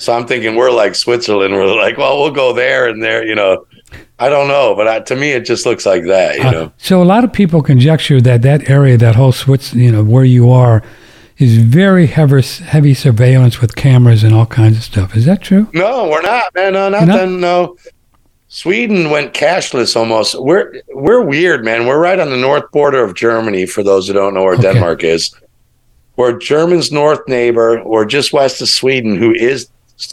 So 0.01 0.13
I'm 0.13 0.25
thinking 0.25 0.55
we're 0.55 0.71
like 0.71 0.95
Switzerland. 0.95 1.53
We're 1.53 1.75
like, 1.75 1.97
well, 1.97 2.19
we'll 2.19 2.31
go 2.31 2.53
there 2.53 2.87
and 2.89 3.03
there. 3.03 3.23
You 3.25 3.35
know, 3.35 3.65
I 4.17 4.29
don't 4.29 4.47
know, 4.47 4.73
but 4.75 4.87
I, 4.87 4.99
to 5.01 5.15
me, 5.15 5.31
it 5.31 5.45
just 5.45 5.65
looks 5.65 5.85
like 5.85 6.05
that. 6.05 6.37
You 6.37 6.43
Uh, 6.43 6.51
know, 6.51 6.71
so 6.77 7.01
a 7.01 7.05
lot 7.05 7.23
of 7.23 7.31
people 7.31 7.61
conjecture 7.61 8.19
that 8.21 8.41
that 8.41 8.69
area, 8.69 8.97
that 8.97 9.15
whole 9.15 9.31
Swiss, 9.31 9.73
you 9.75 9.91
know, 9.91 10.03
where 10.03 10.23
you 10.25 10.49
are, 10.51 10.81
is 11.37 11.57
very 11.57 12.07
heavy, 12.07 12.41
heavy 12.65 12.93
surveillance 12.95 13.61
with 13.61 13.75
cameras 13.75 14.23
and 14.23 14.33
all 14.33 14.45
kinds 14.47 14.77
of 14.77 14.83
stuff. 14.83 15.15
Is 15.15 15.25
that 15.25 15.41
true? 15.41 15.67
no, 15.73 16.09
we're 16.09 16.21
not, 16.23 16.45
man. 16.55 16.73
No, 16.73 16.89
not? 16.89 17.07
nothing. 17.07 17.39
No. 17.39 17.77
Sweden 18.47 19.09
went 19.11 19.33
cashless 19.33 19.95
almost. 19.95 20.35
We're 20.39 20.81
we're 20.93 21.21
weird, 21.21 21.63
man. 21.63 21.85
We're 21.85 21.99
right 22.01 22.19
on 22.19 22.29
the 22.31 22.37
north 22.37 22.69
border 22.71 23.03
of 23.03 23.13
Germany. 23.13 23.65
For 23.65 23.81
those 23.83 24.07
who 24.07 24.13
don't 24.13 24.33
know 24.33 24.43
where 24.43 24.55
Okay. 24.55 24.73
Denmark 24.73 25.03
is, 25.03 25.33
we're 26.17 26.37
Germany's 26.37 26.91
north 26.91 27.21
neighbor. 27.27 27.81
We're 27.85 28.05
just 28.05 28.33
west 28.33 28.61
of 28.61 28.67
Sweden, 28.67 29.15
who 29.15 29.31
is 29.31 29.69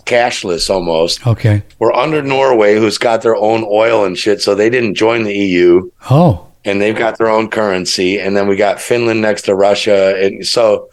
cashless 0.06 0.70
almost. 0.70 1.26
Okay. 1.26 1.62
We're 1.78 1.92
under 1.94 2.22
Norway, 2.22 2.76
who's 2.76 2.98
got 2.98 3.22
their 3.22 3.36
own 3.36 3.64
oil 3.68 4.04
and 4.04 4.16
shit, 4.16 4.40
so 4.42 4.54
they 4.54 4.70
didn't 4.70 4.94
join 4.94 5.24
the 5.24 5.34
EU, 5.34 5.90
Oh, 6.10 6.46
and 6.64 6.80
they've 6.80 6.96
got 6.96 7.18
their 7.18 7.28
own 7.28 7.48
currency. 7.50 8.18
And 8.18 8.36
then 8.36 8.46
we 8.48 8.56
got 8.56 8.80
Finland 8.80 9.20
next 9.22 9.42
to 9.42 9.54
Russia, 9.54 10.14
and 10.22 10.46
so 10.46 10.90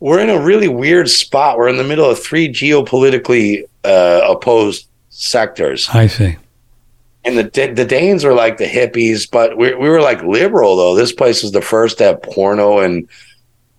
we're 0.00 0.20
in 0.20 0.30
a 0.30 0.40
really 0.40 0.68
weird 0.68 1.08
spot. 1.10 1.58
We're 1.58 1.68
in 1.68 1.76
the 1.76 1.84
middle 1.84 2.08
of 2.10 2.18
three 2.18 2.48
geopolitically 2.48 3.64
uh, 3.84 4.20
opposed 4.28 4.86
sectors, 5.10 5.88
I 5.92 6.06
see. 6.06 6.36
and 7.24 7.36
the 7.38 7.72
the 7.74 7.84
Danes 7.84 8.24
were 8.24 8.34
like 8.34 8.56
the 8.58 8.66
hippies, 8.66 9.28
but 9.30 9.56
we 9.56 9.74
we 9.74 9.88
were 9.88 10.00
like 10.00 10.22
liberal 10.22 10.76
though. 10.76 10.94
This 10.94 11.12
place 11.12 11.42
was 11.42 11.52
the 11.52 11.60
first 11.62 11.98
to 11.98 12.04
have 12.04 12.22
porno 12.22 12.78
and 12.78 13.08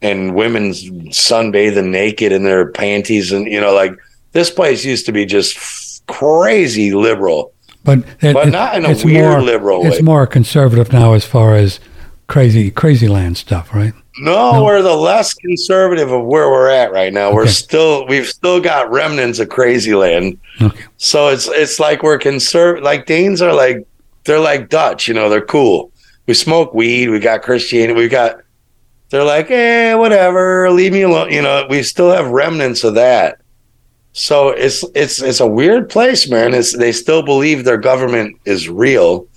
and 0.02 0.36
women 0.36 0.72
sunbathing 1.12 1.90
naked 1.90 2.32
in 2.34 2.44
their 2.44 2.70
panties, 2.72 3.32
and 3.32 3.48
you 3.48 3.60
know, 3.62 3.74
like 3.74 3.94
this 4.34 4.50
place 4.50 4.84
used 4.86 5.06
to 5.08 5.12
be 5.12 5.26
just 5.26 5.56
f- 5.58 6.00
crazy 6.08 6.92
liberal. 6.94 7.54
But, 7.84 8.00
it, 8.22 8.34
But 8.34 8.48
it- 8.48 8.52
not 8.52 8.76
in 8.76 8.86
a 8.86 8.96
weird 9.04 9.30
more, 9.32 9.42
liberal 9.42 9.86
It's 9.86 9.98
way. 9.98 10.02
more 10.02 10.28
conservative 10.28 10.92
now 10.94 11.14
as 11.14 11.26
far 11.26 11.56
as 11.56 11.80
crazy, 12.28 12.70
crazy 12.72 13.08
land 13.08 13.38
stuff, 13.38 13.74
right? 13.74 13.94
No, 14.20 14.52
No. 14.54 14.64
we're 14.64 14.82
the 14.84 14.96
less 14.96 15.34
conservative 15.34 16.12
of 16.12 16.24
where 16.24 16.48
we're 16.50 16.70
at 16.70 16.92
right 16.92 17.12
now. 17.12 17.34
We're 17.34 17.48
still 17.48 18.06
we've 18.08 18.28
still 18.28 18.60
got 18.62 18.92
remnants 18.92 19.40
of 19.40 19.50
crazy 19.50 19.96
land. 19.96 20.38
Okay. 20.62 20.84
So 20.98 21.30
it's 21.30 21.48
it's 21.48 21.80
like 21.80 22.04
we're 22.04 22.20
conservative. 22.20 22.84
Like 22.84 23.08
Danes 23.08 23.42
are 23.42 23.54
like 23.54 23.86
they're 24.26 24.40
like 24.40 24.70
Dutch, 24.70 25.08
you 25.08 25.16
know. 25.16 25.30
They're 25.30 25.42
cool. 25.46 25.92
We 26.28 26.36
smoke 26.36 26.74
weed. 26.76 27.10
We 27.10 27.18
got 27.20 27.42
Christianity. 27.42 28.00
We 28.00 28.08
got. 28.08 28.38
They're 29.10 29.24
like, 29.24 29.50
eh, 29.52 29.94
whatever. 29.96 30.70
Leave 30.72 30.94
me 30.94 31.02
alone. 31.02 31.32
You 31.32 31.42
know, 31.42 31.66
we 31.70 31.82
still 31.84 32.12
have 32.12 32.28
remnants 32.30 32.84
of 32.84 32.94
that. 32.96 33.40
So 34.14 34.50
it's 34.50 34.86
it's 34.94 35.22
it's 35.22 35.40
a 35.40 35.48
weird 35.48 35.90
place, 35.90 36.30
man. 36.30 36.54
It's 36.54 36.78
they 36.78 36.92
still 36.92 37.24
believe 37.24 37.66
their 37.66 37.78
government 37.80 38.40
is 38.46 38.70
real, 38.70 39.28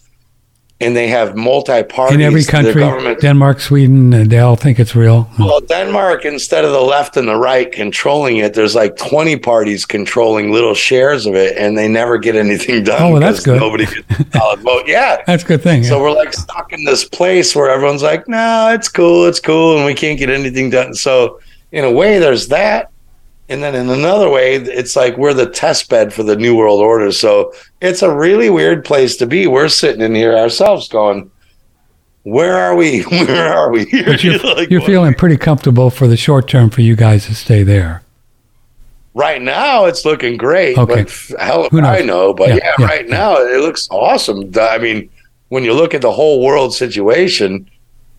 and 0.82 0.94
they 0.94 1.08
have 1.08 1.34
multi 1.34 1.82
parties. 1.82 2.16
In 2.16 2.20
every 2.20 2.44
country, 2.44 2.82
Denmark, 3.16 3.60
Sweden, 3.60 4.12
uh, 4.12 4.24
they 4.26 4.38
all 4.38 4.56
think 4.56 4.78
it's 4.78 4.94
real. 4.94 5.30
Well, 5.38 5.60
Denmark, 5.60 6.26
instead 6.26 6.66
of 6.66 6.72
the 6.72 6.82
left 6.82 7.16
and 7.16 7.26
the 7.26 7.36
right 7.36 7.72
controlling 7.72 8.36
it, 8.36 8.52
there's 8.52 8.74
like 8.74 8.96
20 8.96 9.38
parties 9.38 9.86
controlling 9.86 10.52
little 10.52 10.74
shares 10.74 11.24
of 11.24 11.34
it, 11.34 11.56
and 11.56 11.78
they 11.78 11.88
never 11.88 12.18
get 12.18 12.36
anything 12.36 12.84
done. 12.84 13.00
Oh, 13.00 13.12
well, 13.12 13.20
that's 13.20 13.42
good. 13.42 13.58
Nobody 13.58 13.86
gets 13.86 14.20
a 14.20 14.38
solid 14.38 14.60
vote. 14.60 14.82
Yeah. 14.86 15.22
That's 15.26 15.42
a 15.42 15.46
good 15.46 15.62
thing. 15.62 15.84
So 15.84 15.96
yeah. 15.96 16.02
we're 16.02 16.12
like 16.12 16.34
stuck 16.34 16.72
in 16.74 16.84
this 16.84 17.04
place 17.08 17.56
where 17.56 17.70
everyone's 17.70 18.02
like, 18.02 18.28
no, 18.28 18.70
it's 18.74 18.90
cool, 18.90 19.24
it's 19.24 19.40
cool, 19.40 19.78
and 19.78 19.86
we 19.86 19.94
can't 19.94 20.18
get 20.18 20.28
anything 20.28 20.68
done. 20.68 20.94
So, 20.94 21.40
in 21.72 21.84
a 21.84 21.90
way, 21.90 22.18
there's 22.18 22.48
that. 22.48 22.90
And 23.49 23.62
then 23.62 23.74
in 23.76 23.88
another 23.90 24.28
way, 24.28 24.57
it's 24.57 24.97
like 24.97 25.16
we're 25.16 25.34
the 25.34 25.49
test 25.49 25.88
bed 25.88 26.12
for 26.12 26.22
the 26.24 26.34
New 26.36 26.57
World 26.57 26.80
Order. 26.80 27.12
So 27.12 27.53
it's 27.80 28.03
a 28.03 28.12
really 28.12 28.51
weird 28.51 28.84
place 28.84 29.16
to 29.18 29.26
be. 29.26 29.47
We're 29.47 29.68
sitting 29.68 30.01
in 30.01 30.14
here 30.14 30.36
ourselves 30.36 30.88
going, 30.88 31.30
where 32.24 32.57
are 32.57 32.74
we? 32.74 33.03
Where 33.05 33.53
are 33.53 33.70
we? 33.70 33.84
But 33.84 34.24
you're, 34.24 34.38
Like, 34.57 34.68
you're 34.68 34.80
feeling 34.80 35.14
pretty 35.14 35.36
comfortable 35.36 35.90
for 35.90 36.09
the 36.09 36.16
short 36.16 36.49
term 36.49 36.70
for 36.70 36.80
you 36.80 36.97
guys 36.97 37.26
to 37.26 37.36
stay 37.36 37.62
there. 37.62 38.03
Right 39.14 39.40
now, 39.40 39.84
it's 39.84 40.05
looking 40.05 40.36
great. 40.36 40.76
Okay. 40.76 41.05
But 41.05 41.40
hell, 41.40 41.64
if 41.66 41.70
Who 41.70 41.80
knows? 41.82 42.01
I 42.01 42.03
know. 42.03 42.34
But 42.34 42.49
Yeah, 42.49 42.57
yeah, 42.57 42.74
yeah, 42.80 42.84
right 42.84 43.09
yeah. 43.09 43.16
now 43.16 43.36
it 43.36 43.61
looks 43.61 43.86
awesome. 43.92 44.51
I 44.61 44.78
mean, 44.78 45.09
when 45.51 45.62
you 45.62 45.72
look 45.72 45.94
at 45.94 46.03
the 46.03 46.11
whole 46.11 46.42
world 46.42 46.74
situation, 46.74 47.70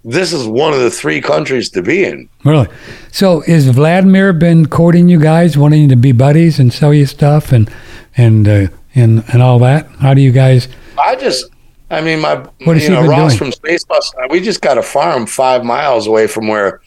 this 0.09 0.31
is 0.31 0.47
one 0.47 0.73
of 0.73 0.79
the 0.79 0.89
three 0.89 1.19
countries 1.19 1.69
to 1.71 1.81
be 1.81 2.05
in. 2.05 2.29
Really? 2.45 2.67
So 3.11 3.41
is 3.41 3.67
Vladimir 3.67 4.31
been 4.31 4.67
courting 4.67 5.09
you 5.09 5.19
guys, 5.19 5.57
wanting 5.57 5.89
to 5.89 5.97
be 5.97 6.13
buddies 6.13 6.59
and 6.59 6.71
sell 6.71 6.93
you 6.93 7.05
stuff 7.05 7.51
and 7.51 7.69
and 8.15 8.47
uh, 8.47 8.67
and 8.95 9.23
and 9.27 9.41
all 9.41 9.59
that? 9.59 9.87
How 9.99 10.13
do 10.13 10.21
you 10.21 10.31
guys? 10.31 10.69
I 10.97 11.15
just, 11.15 11.51
I 11.91 12.01
mean, 12.01 12.21
my, 12.21 12.35
What 12.63 12.81
you 12.81 12.89
know, 12.89 13.05
Ross 13.05 13.33
doing? 13.33 13.37
from 13.37 13.51
Space 13.51 13.83
Bus, 13.83 14.13
uh, 14.15 14.27
we 14.29 14.39
just 14.39 14.61
got 14.61 14.77
a 14.77 14.81
farm 14.81 15.25
five 15.27 15.63
miles 15.63 16.07
away 16.07 16.27
from 16.27 16.47
where 16.47 16.81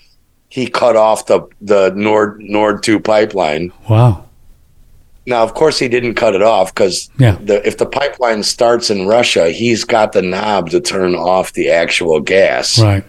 he 0.48 0.66
cut 0.66 0.96
off 0.96 1.26
the 1.26 1.42
the 1.60 1.92
Nord 1.94 2.40
Nord 2.40 2.82
two 2.82 2.98
pipeline. 3.00 3.70
Wow. 3.88 4.24
Now, 5.30 5.42
of 5.44 5.54
course, 5.54 5.78
he 5.78 5.88
didn't 5.88 6.14
cut 6.16 6.34
it 6.34 6.42
off 6.42 6.74
because 6.74 7.08
Yeah. 7.18 7.36
the, 7.42 7.66
if 7.66 7.78
the 7.78 7.86
pipeline 7.86 8.42
starts 8.42 8.90
in 8.90 9.06
Russia, 9.06 9.50
he's 9.50 9.84
got 9.84 10.10
the 10.12 10.22
knob 10.22 10.70
to 10.70 10.80
turn 10.80 11.14
off 11.14 11.52
the 11.52 11.70
actual 11.70 12.20
gas. 12.20 12.78
Right. 12.82 13.04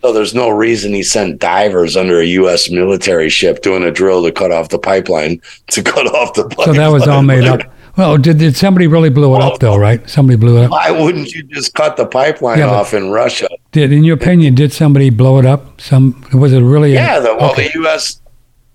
So 0.00 0.12
there's 0.12 0.34
no 0.34 0.48
reason 0.48 0.92
he 0.94 1.02
sent 1.04 1.38
divers 1.38 1.96
under 1.96 2.18
a 2.20 2.24
U.S. 2.40 2.70
military 2.70 3.28
ship 3.28 3.62
doing 3.62 3.84
a 3.84 3.90
drill 3.92 4.24
to 4.24 4.32
cut 4.32 4.50
off 4.50 4.70
the 4.70 4.78
pipeline 4.78 5.40
to 5.70 5.82
cut 5.82 6.06
off 6.12 6.34
the 6.34 6.48
pipeline. 6.48 6.66
So 6.68 6.72
that 6.72 6.88
was 6.88 7.06
all 7.06 7.22
made 7.22 7.44
up. 7.44 7.60
Well, 7.98 8.16
did, 8.16 8.38
did 8.38 8.56
somebody 8.56 8.86
really 8.86 9.10
blow 9.10 9.36
it 9.36 9.42
up 9.42 9.60
though? 9.60 9.76
Right? 9.76 10.08
Somebody 10.08 10.38
blew 10.38 10.56
it 10.58 10.64
up. 10.64 10.70
Why 10.70 10.90
wouldn't 10.90 11.30
you 11.32 11.42
just 11.42 11.74
cut 11.74 11.98
the 11.98 12.06
pipeline 12.06 12.58
Yeah, 12.58 12.70
off 12.70 12.94
in 12.94 13.10
Russia? 13.10 13.48
Did, 13.72 13.92
in 13.92 14.02
your 14.02 14.16
opinion, 14.16 14.54
did 14.54 14.72
somebody 14.72 15.10
blow 15.10 15.38
it 15.38 15.44
up? 15.44 15.78
Some 15.80 16.24
was 16.32 16.54
it 16.54 16.62
really? 16.62 16.92
a- 16.92 16.94
Yeah, 16.94 17.20
the, 17.20 17.36
well, 17.36 17.52
okay. 17.52 17.68
the 17.68 17.74
U.S. 17.80 18.21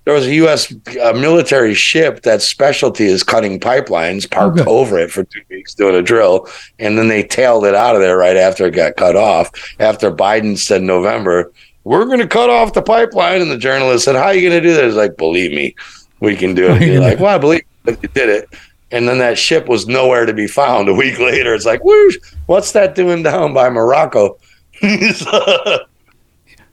There 0.08 0.16
was 0.16 0.26
a 0.26 0.36
U.S. 0.36 0.74
Uh, 1.04 1.12
military 1.12 1.74
ship 1.74 2.22
that 2.22 2.42
specialty 2.42 3.04
is 3.04 3.24
cutting 3.24 3.60
pipelines, 3.60 4.32
parked 4.32 4.56
good. 4.56 4.66
over 4.66 4.98
it 4.98 5.12
for 5.12 5.26
two 5.26 5.42
weeks 5.50 5.74
doing 5.74 5.96
a 5.96 6.02
drill, 6.02 6.48
and 6.80 6.98
then 6.98 7.10
they 7.10 7.24
tailed 7.24 7.66
it 7.66 7.76
out 7.76 7.94
of 7.94 8.00
there 8.00 8.18
right 8.18 8.38
after 8.38 8.68
it 8.68 8.72
got 8.72 8.96
cut 8.96 9.18
off. 9.18 9.52
After 9.82 10.10
Biden 10.10 10.58
said 10.58 10.82
November, 10.82 11.52
we're 11.84 12.06
going 12.06 12.20
to 12.20 12.28
cut 12.28 12.50
off 12.50 12.72
the 12.72 12.82
pipeline, 12.82 13.42
and 13.42 13.52
the 13.52 13.58
journalist 13.58 14.06
said, 14.06 14.16
"How 14.16 14.28
are 14.28 14.34
you 14.34 14.50
going 14.50 14.64
to 14.64 14.66
do 14.66 14.74
that?" 14.76 14.86
He's 14.86 14.96
like, 14.96 15.18
"Believe 15.18 15.52
me, 15.52 15.76
we 16.22 16.38
can 16.38 16.56
do 16.56 16.68
it." 16.68 16.84
You're 16.84 17.02
like. 17.02 17.20
"Well, 17.20 17.36
I 17.36 17.38
believe 17.38 17.64
you 17.86 17.96
did 17.98 18.30
it." 18.30 18.48
And 18.92 19.10
then 19.10 19.18
that 19.18 19.38
ship 19.38 19.68
was 19.68 19.88
nowhere 19.88 20.26
to 20.26 20.34
be 20.34 20.48
found. 20.48 20.88
A 20.88 20.94
week 20.94 21.20
later, 21.20 21.54
it's 21.54 21.66
like, 21.66 21.84
whoosh, 21.84 22.16
what's 22.46 22.72
that 22.72 22.96
doing 22.96 23.24
down 23.24 23.54
by 23.54 23.70
Morocco? 23.70 24.40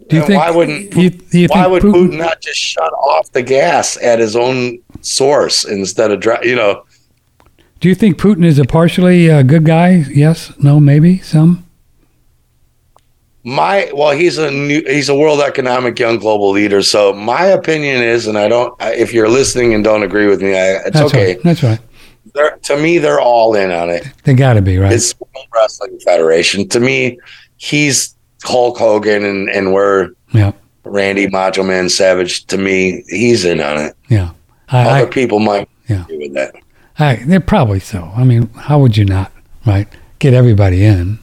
Do 0.08 0.16
you 0.16 0.22
And 0.22 0.28
think? 0.28 0.40
why 0.40 0.50
wouldn't 0.50 0.94
you, 0.94 1.10
you 1.30 1.46
why 1.48 1.62
think 1.62 1.68
would 1.70 1.82
Putin, 1.82 1.92
Putin 2.10 2.18
not 2.18 2.40
just 2.40 2.58
shut 2.58 2.92
off 2.92 3.32
the 3.32 3.42
gas 3.42 3.96
at 4.02 4.18
his 4.18 4.36
own 4.36 4.78
source 5.00 5.64
instead 5.64 6.10
of 6.10 6.44
you 6.44 6.54
know? 6.56 6.84
Do 7.80 7.88
you 7.88 7.94
think 7.94 8.18
Putin 8.18 8.44
is 8.44 8.58
a 8.58 8.64
partially 8.64 9.30
uh, 9.30 9.42
good 9.42 9.64
guy? 9.64 10.04
Yes. 10.10 10.52
No. 10.58 10.78
Maybe 10.80 11.18
some. 11.18 11.66
My 13.46 13.90
well, 13.94 14.12
he's 14.12 14.38
a 14.38 14.50
new, 14.50 14.82
he's 14.86 15.10
a 15.10 15.14
world 15.14 15.40
economic 15.40 15.98
young 15.98 16.18
global 16.18 16.50
leader. 16.50 16.80
So 16.82 17.12
my 17.12 17.44
opinion 17.46 18.02
is, 18.02 18.26
and 18.26 18.38
I 18.38 18.48
don't. 18.48 18.74
If 18.80 19.12
you're 19.12 19.28
listening 19.28 19.74
and 19.74 19.84
don't 19.84 20.02
agree 20.02 20.26
with 20.28 20.40
me, 20.40 20.54
I, 20.54 20.76
it's 20.76 20.90
That's 20.92 21.12
okay. 21.12 21.34
right. 21.34 21.42
That's 21.42 21.62
right. 21.62 21.78
They're, 22.32 22.56
to 22.56 22.76
me, 22.78 22.96
they're 22.98 23.20
all 23.20 23.54
in 23.54 23.70
on 23.70 23.90
it. 23.90 24.06
They 24.24 24.32
got 24.34 24.54
to 24.54 24.62
be 24.62 24.78
right. 24.78 24.92
It's 24.92 25.14
World 25.20 25.46
Wrestling 25.54 25.98
Federation. 26.00 26.66
To 26.70 26.80
me, 26.80 27.18
he's 27.58 28.13
Hulk 28.46 28.78
Hogan, 28.78 29.24
and 29.24 29.48
and 29.48 29.72
we're 29.72 30.10
yeah. 30.32 30.52
Randy 30.84 31.28
Macho 31.28 31.62
Man 31.62 31.88
Savage. 31.88 32.44
To 32.46 32.58
me, 32.58 33.04
he's 33.08 33.44
in 33.44 33.60
on 33.60 33.78
it. 33.78 33.96
Yeah. 34.08 34.30
I, 34.68 34.82
Other 34.88 35.06
I, 35.06 35.10
people 35.10 35.38
might 35.40 35.68
Yeah. 35.88 36.02
agree 36.02 36.18
with 36.18 36.34
that. 36.34 36.54
I, 36.98 37.16
they're 37.26 37.40
probably 37.40 37.80
so. 37.80 38.10
I 38.16 38.24
mean, 38.24 38.48
how 38.54 38.78
would 38.78 38.96
you 38.96 39.04
not? 39.04 39.32
Right. 39.66 39.88
Get 40.18 40.32
everybody 40.34 40.84
in. 40.84 41.18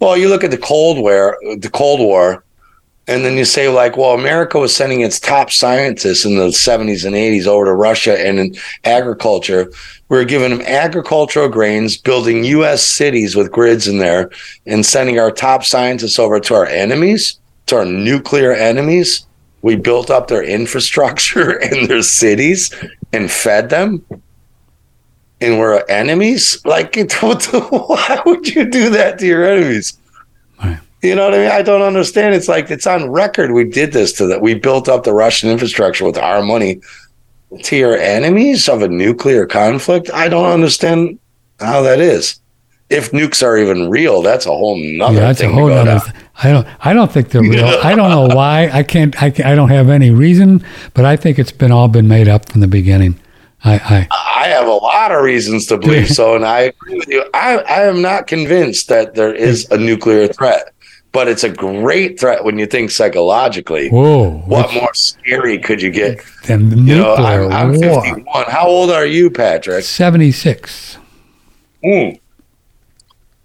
Well, 0.00 0.16
you 0.16 0.28
look 0.28 0.44
at 0.44 0.50
the 0.50 0.58
Cold 0.58 0.98
War. 0.98 1.36
The 1.58 1.70
Cold 1.70 2.00
War. 2.00 2.44
And 3.06 3.24
then 3.24 3.36
you 3.38 3.44
say, 3.46 3.68
like, 3.70 3.96
well, 3.96 4.12
America 4.12 4.58
was 4.58 4.76
sending 4.76 5.00
its 5.00 5.18
top 5.18 5.50
scientists 5.50 6.26
in 6.26 6.36
the 6.36 6.48
70s 6.48 7.06
and 7.06 7.14
80s 7.14 7.46
over 7.46 7.64
to 7.64 7.72
Russia 7.72 8.18
and 8.20 8.38
in 8.38 8.54
agriculture. 8.84 9.72
We 10.08 10.16
were 10.16 10.24
giving 10.24 10.50
them 10.50 10.62
agricultural 10.62 11.48
grains, 11.48 11.98
building 11.98 12.44
U.S. 12.44 12.84
cities 12.84 13.36
with 13.36 13.52
grids 13.52 13.86
in 13.86 13.98
there, 13.98 14.30
and 14.66 14.84
sending 14.84 15.18
our 15.18 15.30
top 15.30 15.64
scientists 15.64 16.18
over 16.18 16.40
to 16.40 16.54
our 16.54 16.66
enemies, 16.66 17.38
to 17.66 17.76
our 17.76 17.84
nuclear 17.84 18.52
enemies. 18.52 19.26
We 19.60 19.76
built 19.76 20.10
up 20.10 20.28
their 20.28 20.42
infrastructure 20.58 21.62
and 21.62 21.88
their 21.88 22.02
cities 22.02 22.72
and 23.12 23.30
fed 23.30 23.70
them. 23.70 24.04
And 25.40 25.58
we're 25.58 25.84
enemies? 25.88 26.60
Like, 26.64 26.96
why 27.20 28.22
would 28.26 28.48
you 28.48 28.64
do 28.64 28.90
that 28.90 29.18
to 29.18 29.26
your 29.26 29.44
enemies? 29.44 29.96
Right. 30.58 30.80
You 31.02 31.14
know 31.14 31.26
what 31.26 31.34
I 31.34 31.38
mean? 31.38 31.50
I 31.50 31.62
don't 31.62 31.82
understand. 31.82 32.34
It's 32.34 32.48
like 32.48 32.70
it's 32.70 32.86
on 32.86 33.08
record. 33.10 33.52
We 33.52 33.64
did 33.64 33.92
this 33.92 34.12
to 34.14 34.26
that. 34.26 34.42
We 34.42 34.54
built 34.54 34.88
up 34.88 35.04
the 35.04 35.12
Russian 35.12 35.48
infrastructure 35.48 36.04
with 36.04 36.18
our 36.18 36.42
money 36.42 36.80
to 37.62 37.76
your 37.76 37.96
enemies 37.96 38.68
of 38.68 38.82
a 38.82 38.88
nuclear 38.88 39.46
conflict. 39.46 40.10
I 40.12 40.28
don't 40.28 40.50
understand 40.50 41.18
how 41.60 41.82
that 41.82 42.00
is. 42.00 42.40
If 42.90 43.10
nukes 43.10 43.42
are 43.42 43.58
even 43.58 43.90
real, 43.90 44.22
that's 44.22 44.46
a 44.46 44.50
whole 44.50 44.76
nother 44.76 45.14
Yeah, 45.14 45.20
that's 45.20 45.40
a 45.42 45.48
whole 45.48 45.68
to 45.68 45.74
go 45.74 45.80
other. 45.80 46.00
Th- 46.00 46.24
I 46.42 46.50
don't. 46.50 46.66
I 46.80 46.92
don't 46.94 47.12
think 47.12 47.30
they're 47.30 47.42
real. 47.42 47.66
I 47.82 47.94
don't 47.94 48.10
know 48.10 48.34
why. 48.34 48.70
I 48.72 48.82
can't. 48.82 49.20
I, 49.22 49.30
can't, 49.30 49.46
I 49.46 49.54
don't 49.54 49.68
have 49.68 49.90
any 49.90 50.10
reason, 50.10 50.64
but 50.94 51.04
I 51.04 51.16
think 51.16 51.38
it's 51.38 51.52
been 51.52 51.70
all 51.70 51.88
been 51.88 52.08
made 52.08 52.28
up 52.28 52.50
from 52.50 52.62
the 52.62 52.68
beginning. 52.68 53.20
I. 53.62 54.06
I 54.10 54.28
I 54.38 54.52
have 54.52 54.68
a 54.68 54.72
lot 54.72 55.10
of 55.10 55.22
reasons 55.22 55.66
to 55.66 55.76
believe 55.76 56.08
so, 56.14 56.36
and 56.36 56.44
I 56.44 56.60
agree 56.60 56.98
with 56.98 57.08
you. 57.08 57.24
I, 57.34 57.58
I 57.58 57.82
am 57.82 58.00
not 58.00 58.28
convinced 58.28 58.88
that 58.88 59.14
there 59.14 59.34
is 59.34 59.68
a 59.70 59.76
nuclear 59.76 60.28
threat, 60.28 60.72
but 61.18 61.26
it's 61.26 61.42
a 61.42 61.48
great 61.48 62.20
threat 62.20 62.44
when 62.44 62.60
you 62.60 62.66
think 62.66 62.92
psychologically. 62.92 63.88
whoa. 63.88 64.38
What 64.46 64.72
more 64.72 64.94
scary 64.94 65.58
could 65.58 65.82
you 65.82 65.90
get? 65.90 66.20
Then 66.44 66.86
You 66.86 66.98
know, 66.98 67.16
I'm, 67.16 67.50
I'm 67.50 67.80
war. 67.80 68.04
51. 68.04 68.44
How 68.48 68.68
old 68.68 68.92
are 68.92 69.04
you, 69.04 69.28
Patrick? 69.28 69.82
Seventy 69.82 70.30
six. 70.30 70.96
Mm. 71.84 72.20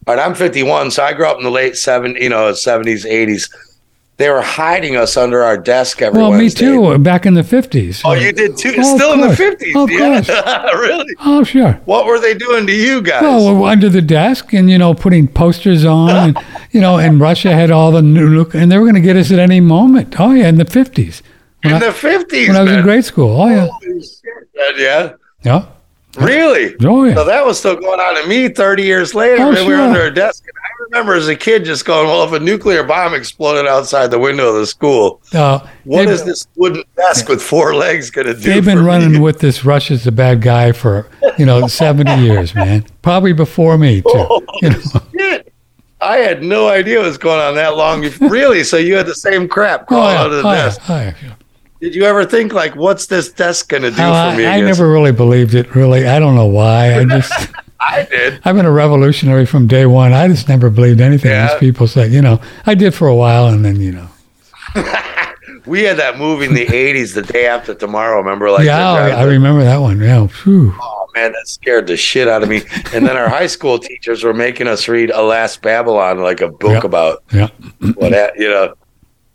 All 0.06 0.16
right, 0.16 0.24
I'm 0.24 0.36
51, 0.36 0.92
so 0.92 1.04
I 1.04 1.14
grew 1.14 1.26
up 1.26 1.38
in 1.38 1.44
the 1.46 1.50
late 1.50 1.74
70s, 1.74 2.22
you 2.22 2.30
know, 2.30 2.52
70s, 2.52 3.10
80s. 3.10 3.50
They 4.18 4.30
were 4.30 4.42
hiding 4.42 4.96
us 4.96 5.18
under 5.18 5.42
our 5.42 5.58
desk 5.58 6.02
every 6.02 6.22
Well, 6.22 6.32
me 6.32 6.50
too. 6.50 6.98
Back 7.00 7.26
in 7.26 7.34
the 7.34 7.44
fifties. 7.44 8.02
Oh, 8.06 8.14
you 8.14 8.32
did 8.32 8.56
too? 8.56 8.76
Oh, 8.78 8.94
of 8.94 9.00
Still 9.00 9.14
in 9.14 9.22
the 9.22 9.28
course. 9.36 9.40
50s? 9.40 9.84
Of 9.84 9.90
yeah. 9.90 10.70
really? 10.74 11.14
Oh, 11.22 11.44
sure. 11.44 11.74
What 11.86 12.06
were 12.06 12.20
they 12.20 12.36
doing 12.36 12.68
to 12.68 12.74
you 12.74 13.02
guys? 13.02 13.24
Well, 13.24 13.66
under 13.66 13.90
the 13.90 14.04
desk 14.04 14.54
and, 14.54 14.70
you 14.70 14.78
know, 14.78 14.94
putting 14.94 15.28
posters 15.28 15.84
on. 15.84 16.10
And, 16.36 16.38
you 16.72 16.80
know, 16.80 17.00
and 17.00 17.20
Russia 17.20 17.54
had 17.54 17.72
all 17.72 17.92
the 17.92 18.02
new 18.04 18.28
look, 18.28 18.54
and 18.54 18.72
they 18.72 18.78
were 18.78 18.84
going 18.86 18.96
to 18.96 19.02
get 19.02 19.16
us 19.18 19.32
at 19.32 19.40
any 19.40 19.60
moment. 19.60 20.20
Oh, 20.20 20.32
yeah, 20.32 20.48
in 20.48 20.58
the 20.58 20.66
50s. 20.66 21.22
in 21.64 21.72
When, 21.72 21.80
the 21.82 21.88
I, 21.88 21.92
50s, 21.92 22.48
when 22.48 22.56
I 22.56 22.62
was 22.64 22.72
in 22.72 22.82
grade 22.84 23.06
school. 23.06 23.42
Oh, 23.42 23.48
yeah. 23.48 23.68
Holy 23.68 24.00
shit, 24.02 24.22
man, 24.56 24.74
yeah. 24.78 25.14
Yeah. 25.44 25.66
Really? 26.18 26.76
Oh, 26.86 27.04
yeah. 27.06 27.16
So 27.16 27.26
that 27.26 27.46
was 27.46 27.58
still 27.60 27.76
going 27.76 28.00
on 28.00 28.22
to 28.22 28.28
me 28.28 28.48
30 28.50 28.84
years 28.84 29.16
later. 29.16 29.44
Oh, 29.44 29.52
man, 29.52 29.66
We 29.68 29.74
were 29.74 29.80
under 29.82 30.04
a 30.04 30.14
desk. 30.14 30.44
And 30.44 30.54
I 30.56 30.84
remember 30.84 31.16
as 31.16 31.28
a 31.28 31.36
kid 31.36 31.66
just 31.66 31.86
going, 31.86 32.08
well, 32.08 32.24
if 32.24 32.32
a 32.34 32.40
nuclear 32.40 32.84
bomb 32.84 33.14
exploded 33.16 33.66
outside 33.66 34.12
the 34.12 34.20
window 34.20 34.50
of 34.50 34.56
the 34.56 34.68
school, 34.68 35.22
Uh, 35.34 35.60
what 35.86 36.06
this 36.08 36.48
wooden 36.56 36.84
desk 36.96 37.30
with 37.30 37.42
four 37.42 37.74
legs 37.76 38.12
going 38.12 38.28
to 38.28 38.34
do? 38.36 38.40
They've 38.42 38.64
been 38.64 38.86
running 38.86 39.14
me? 39.14 39.20
with 39.20 39.40
this 39.40 39.66
Russia's 39.66 40.04
the 40.04 40.12
bad 40.12 40.42
guy 40.42 40.72
for, 40.72 41.08
you 41.38 41.46
know, 41.46 41.66
70 41.68 42.22
years, 42.22 42.54
man. 42.54 42.86
Probably 43.02 43.34
before 43.34 43.78
me, 43.78 44.02
too. 44.02 44.48
You 44.62 44.70
know, 44.70 44.80
Shit. 45.18 45.54
I 46.00 46.18
had 46.18 46.44
no 46.44 46.68
idea 46.68 46.98
what 47.00 47.08
was 47.08 47.18
going 47.18 47.40
on 47.40 47.56
that 47.56 47.76
long. 47.78 48.08
Really? 48.20 48.64
So 48.64 48.78
you 48.78 48.96
had 48.96 49.06
the 49.06 49.16
same 49.16 49.48
crap 49.48 49.84
oh, 49.84 49.86
crawling 49.86 50.14
yeah. 50.16 50.20
out 50.22 50.26
of 50.28 50.32
the 50.44 50.48
Oh, 50.48 50.52
yeah. 50.52 50.64
desk. 50.66 50.82
Oh, 50.90 51.00
yeah. 51.00 51.34
Did 51.84 51.96
you 51.96 52.06
ever 52.06 52.24
think, 52.24 52.54
like, 52.54 52.78
what's 52.78 53.08
this 53.08 53.30
desk 53.30 53.68
going 53.68 53.84
to 53.84 53.92
do 53.92 53.98
Oh, 54.00 54.32
for 54.32 54.38
me? 54.38 54.46
I, 54.46 54.58
I 54.58 54.62
never 54.62 54.90
really 54.90 55.12
believed 55.12 55.54
it, 55.54 55.76
really. 55.76 56.08
I 56.08 56.18
don't 56.18 56.34
know 56.34 56.46
why. 56.46 56.98
I 56.98 57.04
just, 57.04 57.34
I 57.82 58.04
did. 58.10 58.40
I've 58.46 58.56
been 58.56 58.66
a 58.66 58.72
revolutionary 58.72 59.46
from 59.46 59.68
day 59.68 59.86
one. 59.86 60.14
I 60.14 60.30
just 60.30 60.48
never 60.48 60.70
believed 60.70 61.02
anything 61.02 61.32
Yeah. 61.32 61.52
these 61.52 61.60
people 61.60 61.88
said. 61.88 62.14
You 62.14 62.22
know, 62.22 62.40
I 62.66 62.74
did 62.76 62.94
for 62.94 63.10
a 63.10 63.16
while, 63.16 63.48
and 63.48 63.66
then, 63.66 63.82
you 63.82 63.92
know. 63.92 64.08
We 65.66 65.84
had 65.84 65.96
that 65.96 66.18
movie 66.18 66.46
in 66.46 66.54
the 66.54 66.66
80s, 66.66 67.14
The 67.14 67.22
Day 67.22 67.48
After 67.48 67.74
Tomorrow. 67.74 68.18
Remember? 68.18 68.52
Like, 68.52 68.66
yeah, 68.66 68.92
oh, 68.92 68.96
I, 68.96 69.10
I 69.12 69.24
remember 69.24 69.64
that 69.64 69.78
one. 69.78 69.98
Yeah. 70.02 70.28
Phew. 70.28 70.74
Oh 70.82 71.08
man, 71.16 71.32
that 71.32 71.48
scared 71.48 71.88
the 71.88 71.96
shit 71.96 72.28
out 72.28 72.44
of 72.44 72.50
me. 72.50 72.64
And 72.94 73.08
then 73.08 73.16
our 73.16 73.30
high 73.30 73.48
school 73.48 73.80
teachers 73.80 74.26
were 74.26 74.34
making 74.34 74.68
us 74.68 74.90
read 74.90 75.10
Alas 75.12 75.56
Babylon, 75.56 76.20
like 76.20 76.42
a 76.42 76.50
book 76.50 76.84
Yeah. 76.84 76.86
about 76.86 77.24
Yeah. 77.32 77.48
what 77.96 78.38
you 78.38 78.50
know. 78.50 78.74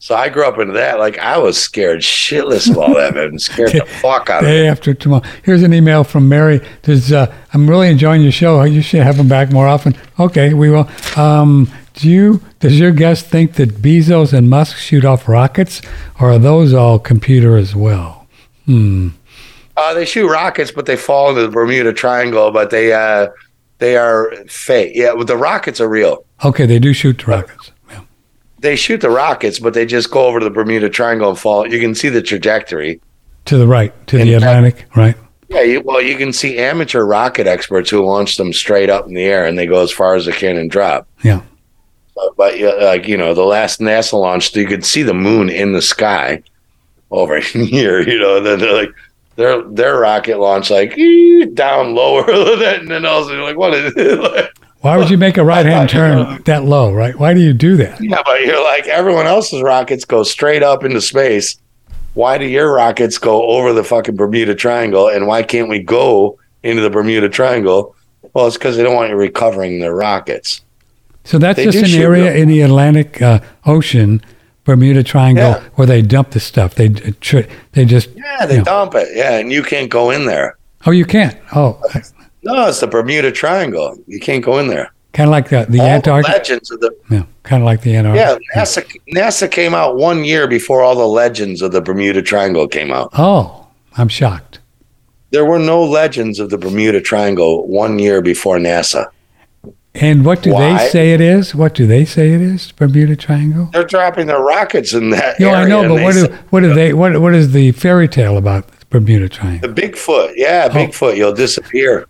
So 0.09 0.15
I 0.15 0.31
grew 0.31 0.47
up 0.47 0.59
into 0.59 0.73
that. 0.73 0.99
Like 0.99 1.19
I 1.19 1.37
was 1.37 1.61
scared 1.61 2.01
shitless 2.01 2.71
of 2.71 2.79
all 2.79 2.95
that, 2.95 3.15
man. 3.15 3.39
Scared 3.39 3.73
the 3.73 3.85
fuck 4.01 4.31
out 4.31 4.43
of 4.43 4.49
me. 4.49 4.53
Day 4.53 4.67
after 4.67 4.95
tomorrow. 4.95 5.23
Here's 5.43 5.63
an 5.63 5.75
email 5.75 6.03
from 6.03 6.31
Mary. 6.31 6.67
Says, 6.83 7.13
uh, 7.13 7.31
I'm 7.53 7.69
really 7.69 7.91
enjoying 7.91 8.23
your 8.23 8.33
show. 8.33 8.63
You 8.63 8.81
should 8.81 9.03
have 9.03 9.19
them 9.19 9.29
back 9.29 9.53
more 9.53 9.67
often. 9.67 9.95
Okay, 10.19 10.55
we 10.55 10.71
will. 10.71 10.89
Um, 11.15 11.71
do 11.93 12.09
you? 12.09 12.41
Does 12.59 12.81
your 12.81 12.91
guest 12.91 13.27
think 13.27 13.57
that 13.57 13.83
Bezos 13.83 14.33
and 14.33 14.49
Musk 14.49 14.79
shoot 14.79 15.05
off 15.05 15.29
rockets, 15.29 15.83
or 16.19 16.31
are 16.31 16.39
those 16.39 16.73
all 16.73 16.99
computer 16.99 17.59
as 17.59 17.77
well? 17.77 18.27
Hmm. 18.65 19.09
Uh, 19.77 19.93
they 19.93 20.07
shoot 20.07 20.27
rockets, 20.27 20.71
but 20.71 20.87
they 20.87 20.97
fall 20.97 21.29
into 21.29 21.43
the 21.43 21.51
Bermuda 21.51 21.93
Triangle. 21.93 22.51
But 22.51 22.71
they 22.71 22.95
uh, 22.95 23.29
they 23.77 23.99
are 23.99 24.35
fake. 24.47 24.93
Yeah, 24.95 25.23
the 25.23 25.37
rockets 25.37 25.83
are 25.83 25.89
real. 25.89 26.25
Okay, 26.43 26.65
they 26.65 26.79
do 26.79 26.95
shoot 26.95 27.19
the 27.19 27.27
rockets. 27.27 27.73
They 28.61 28.75
shoot 28.77 29.01
the 29.01 29.11
rockets, 29.11 29.59
but 29.59 29.75
they 29.75 29.87
just 29.87 30.11
go 30.11 30.27
over 30.27 30.41
to 30.41 30.45
the 30.45 30.51
Bermuda 30.51 30.89
Triangle 30.91 31.31
and 31.31 31.39
fall. 31.39 31.67
You 31.73 31.81
can 31.81 31.95
see 31.95 32.09
the 32.09 32.23
trajectory. 32.23 33.01
To 33.47 33.57
the 33.57 33.67
right, 33.67 33.93
to 34.09 34.17
the 34.19 34.23
In 34.35 34.41
fact- 34.41 34.43
Atlantic, 34.43 34.85
right? 34.97 35.17
Yeah, 35.49 35.63
you, 35.63 35.81
well, 35.81 36.03
you 36.03 36.17
can 36.19 36.33
see 36.35 36.59
amateur 36.59 37.05
rocket 37.05 37.47
experts 37.47 37.89
who 37.89 38.05
launch 38.05 38.37
them 38.37 38.53
straight 38.53 38.91
up 38.91 39.07
in 39.07 39.15
the 39.15 39.25
air, 39.25 39.47
and 39.47 39.57
they 39.59 39.65
go 39.67 39.83
as 39.83 39.91
far 39.91 40.15
as 40.15 40.27
they 40.27 40.33
can 40.33 40.59
and 40.59 40.71
drop. 40.71 41.09
Yeah. 41.25 41.41
But, 42.15 42.37
but 42.37 42.59
yeah, 42.59 42.73
like 42.73 43.09
you 43.09 43.17
know, 43.17 43.33
the 43.33 43.45
last 43.47 43.81
NASA 43.81 44.13
launch, 44.21 44.55
you 44.55 44.67
could 44.67 44.85
see 44.85 45.03
the 45.03 45.15
moon 45.15 45.49
in 45.49 45.73
the 45.73 45.81
sky 45.81 46.43
over 47.11 47.39
here. 47.41 48.01
You 48.07 48.19
know, 48.19 48.37
and 48.37 48.45
then 48.45 48.59
they're 48.59 48.75
like 48.75 48.91
their 49.37 49.63
their 49.63 49.99
rocket 50.01 50.39
launch 50.39 50.69
like 50.69 50.95
down 51.55 51.95
lower 51.95 52.27
than 52.27 52.59
that, 52.59 52.81
and 52.81 52.91
then 52.91 53.07
also 53.07 53.43
like, 53.43 53.57
what 53.57 53.73
is 53.73 53.93
it? 53.97 54.51
Why 54.81 54.97
would 54.97 55.11
you 55.11 55.19
make 55.19 55.37
a 55.39 55.45
right 55.45 55.67
hand 55.67 55.89
turn 55.91 56.43
that 56.45 56.65
low, 56.65 56.93
right? 56.93 57.19
Why 57.19 57.35
do 57.35 57.41
you 57.41 57.53
do 57.53 57.77
that? 57.79 58.01
yeah, 58.01 58.23
but 58.25 58.45
you're 58.45 58.63
like 58.63 58.87
everyone 58.87 59.27
else's 59.27 59.63
rockets 59.63 60.05
go 60.05 60.23
straight 60.23 60.63
up 60.63 60.85
into 60.85 61.01
space. 61.01 61.59
Why 62.15 62.39
do 62.39 62.45
your 62.47 62.73
rockets 62.73 63.19
go 63.19 63.45
over 63.49 63.73
the 63.73 63.85
fucking 63.85 64.17
Bermuda 64.17 64.55
Triangle, 64.55 65.09
and 65.09 65.27
why 65.27 65.43
can't 65.43 65.69
we 65.69 65.81
go 65.81 66.39
into 66.63 66.83
the 66.83 66.91
Bermuda 66.91 67.29
Triangle? 67.29 67.95
Well, 68.35 68.47
it's 68.47 68.57
because 68.57 68.77
they 68.77 68.83
don't 68.83 68.95
want 68.95 69.11
you 69.11 69.17
recovering 69.17 69.81
their 69.81 69.95
rockets. 69.95 70.63
So 71.25 71.39
that's 71.39 71.57
They 71.57 71.67
just 71.67 71.95
an 71.95 72.01
area 72.01 72.25
real- 72.33 72.43
in 72.43 72.49
the 72.49 72.61
Atlantic 72.63 73.21
uh, 73.21 73.41
Ocean, 73.67 74.23
Bermuda 74.65 75.03
Triangle, 75.03 75.51
Yeah. 75.51 75.63
where 75.75 75.87
they 75.87 76.03
dump 76.03 76.31
the 76.31 76.41
stuff. 76.41 76.75
They 76.75 76.87
uh, 76.87 77.13
tr- 77.21 77.41
they 77.73 77.85
just 77.85 78.11
Yeah, 78.17 78.47
they 78.47 78.61
dump 78.63 78.95
it. 78.95 79.09
Yeah, 79.15 79.39
and 79.39 79.53
you 79.53 79.63
can't 79.63 79.91
go 79.91 80.11
in 80.11 80.27
there. 80.27 80.57
oh 80.87 80.91
you 80.91 81.05
can't 81.05 81.37
oh 81.55 81.81
No, 82.49 82.69
it's 82.69 82.81
the 82.81 82.87
Bermuda 82.87 83.31
Triangle. 83.33 83.97
You 84.07 84.19
can't 84.21 84.45
go 84.45 84.59
in 84.59 84.69
there. 84.69 84.91
kind 85.13 85.29
of 85.29 85.33
like 85.33 85.49
the 85.49 85.67
the 85.69 85.81
All 85.81 85.87
the 85.87 85.93
Antarctic. 85.93 86.33
legends 86.35 86.71
of 86.71 86.81
the 86.81 86.91
Yeah, 87.11 87.25
kind 87.43 87.63
of 87.63 87.67
like 87.67 87.83
the 87.83 87.97
Antarctic. 87.97 88.43
yeah 88.55 88.63
NASA 88.63 88.83
NASA 89.15 89.51
came 89.51 89.75
out 89.75 89.97
one 89.97 90.25
year 90.25 90.47
before 90.49 90.83
all 90.83 90.95
the 90.97 91.07
legends 91.07 91.63
of 91.63 91.73
the 91.73 91.81
Bermuda 91.81 92.23
Triangle 92.23 92.67
came 92.69 92.91
out. 92.93 93.11
Oh, 93.17 93.67
I'm 93.97 94.09
shocked. 94.09 94.61
There 95.31 95.45
were 95.45 95.59
no 95.59 95.83
legends 95.85 96.39
of 96.41 96.49
the 96.51 96.57
Bermuda 96.59 97.01
Triangle 97.01 97.67
one 97.69 97.99
year 97.99 98.23
before 98.23 98.57
NASA. 98.59 99.07
And 99.95 100.25
what 100.25 100.43
do 100.43 100.53
Why? 100.53 100.79
they 100.85 100.89
say 100.91 101.13
it 101.13 101.21
is? 101.21 101.55
What 101.55 101.75
do 101.75 101.87
they 101.87 102.05
say 102.05 102.33
it 102.33 102.41
is? 102.41 102.71
Bermuda 102.73 103.17
Triangle. 103.17 103.69
They're 103.73 103.85
dropping 103.85 104.27
their 104.29 104.41
rockets 104.41 104.95
in 104.95 105.11
that 105.11 105.41
No. 105.41 105.51
I 105.51 105.67
know, 105.67 105.83
but 105.89 106.03
what 106.03 106.15
do 106.15 106.27
what 106.51 106.61
do 106.61 106.73
they 106.73 106.93
what 106.95 107.21
what 107.21 107.35
is 107.35 107.53
the 107.53 107.73
fairy 107.73 108.07
tale 108.09 108.37
about 108.39 108.65
Bermuda 108.91 109.29
Triangle? 109.29 109.73
the 109.73 109.83
Bigfoot? 109.83 110.35
Yeah, 110.37 110.69
Bigfoot. 110.69 111.17
You'll 111.17 111.35
disappear. 111.35 112.07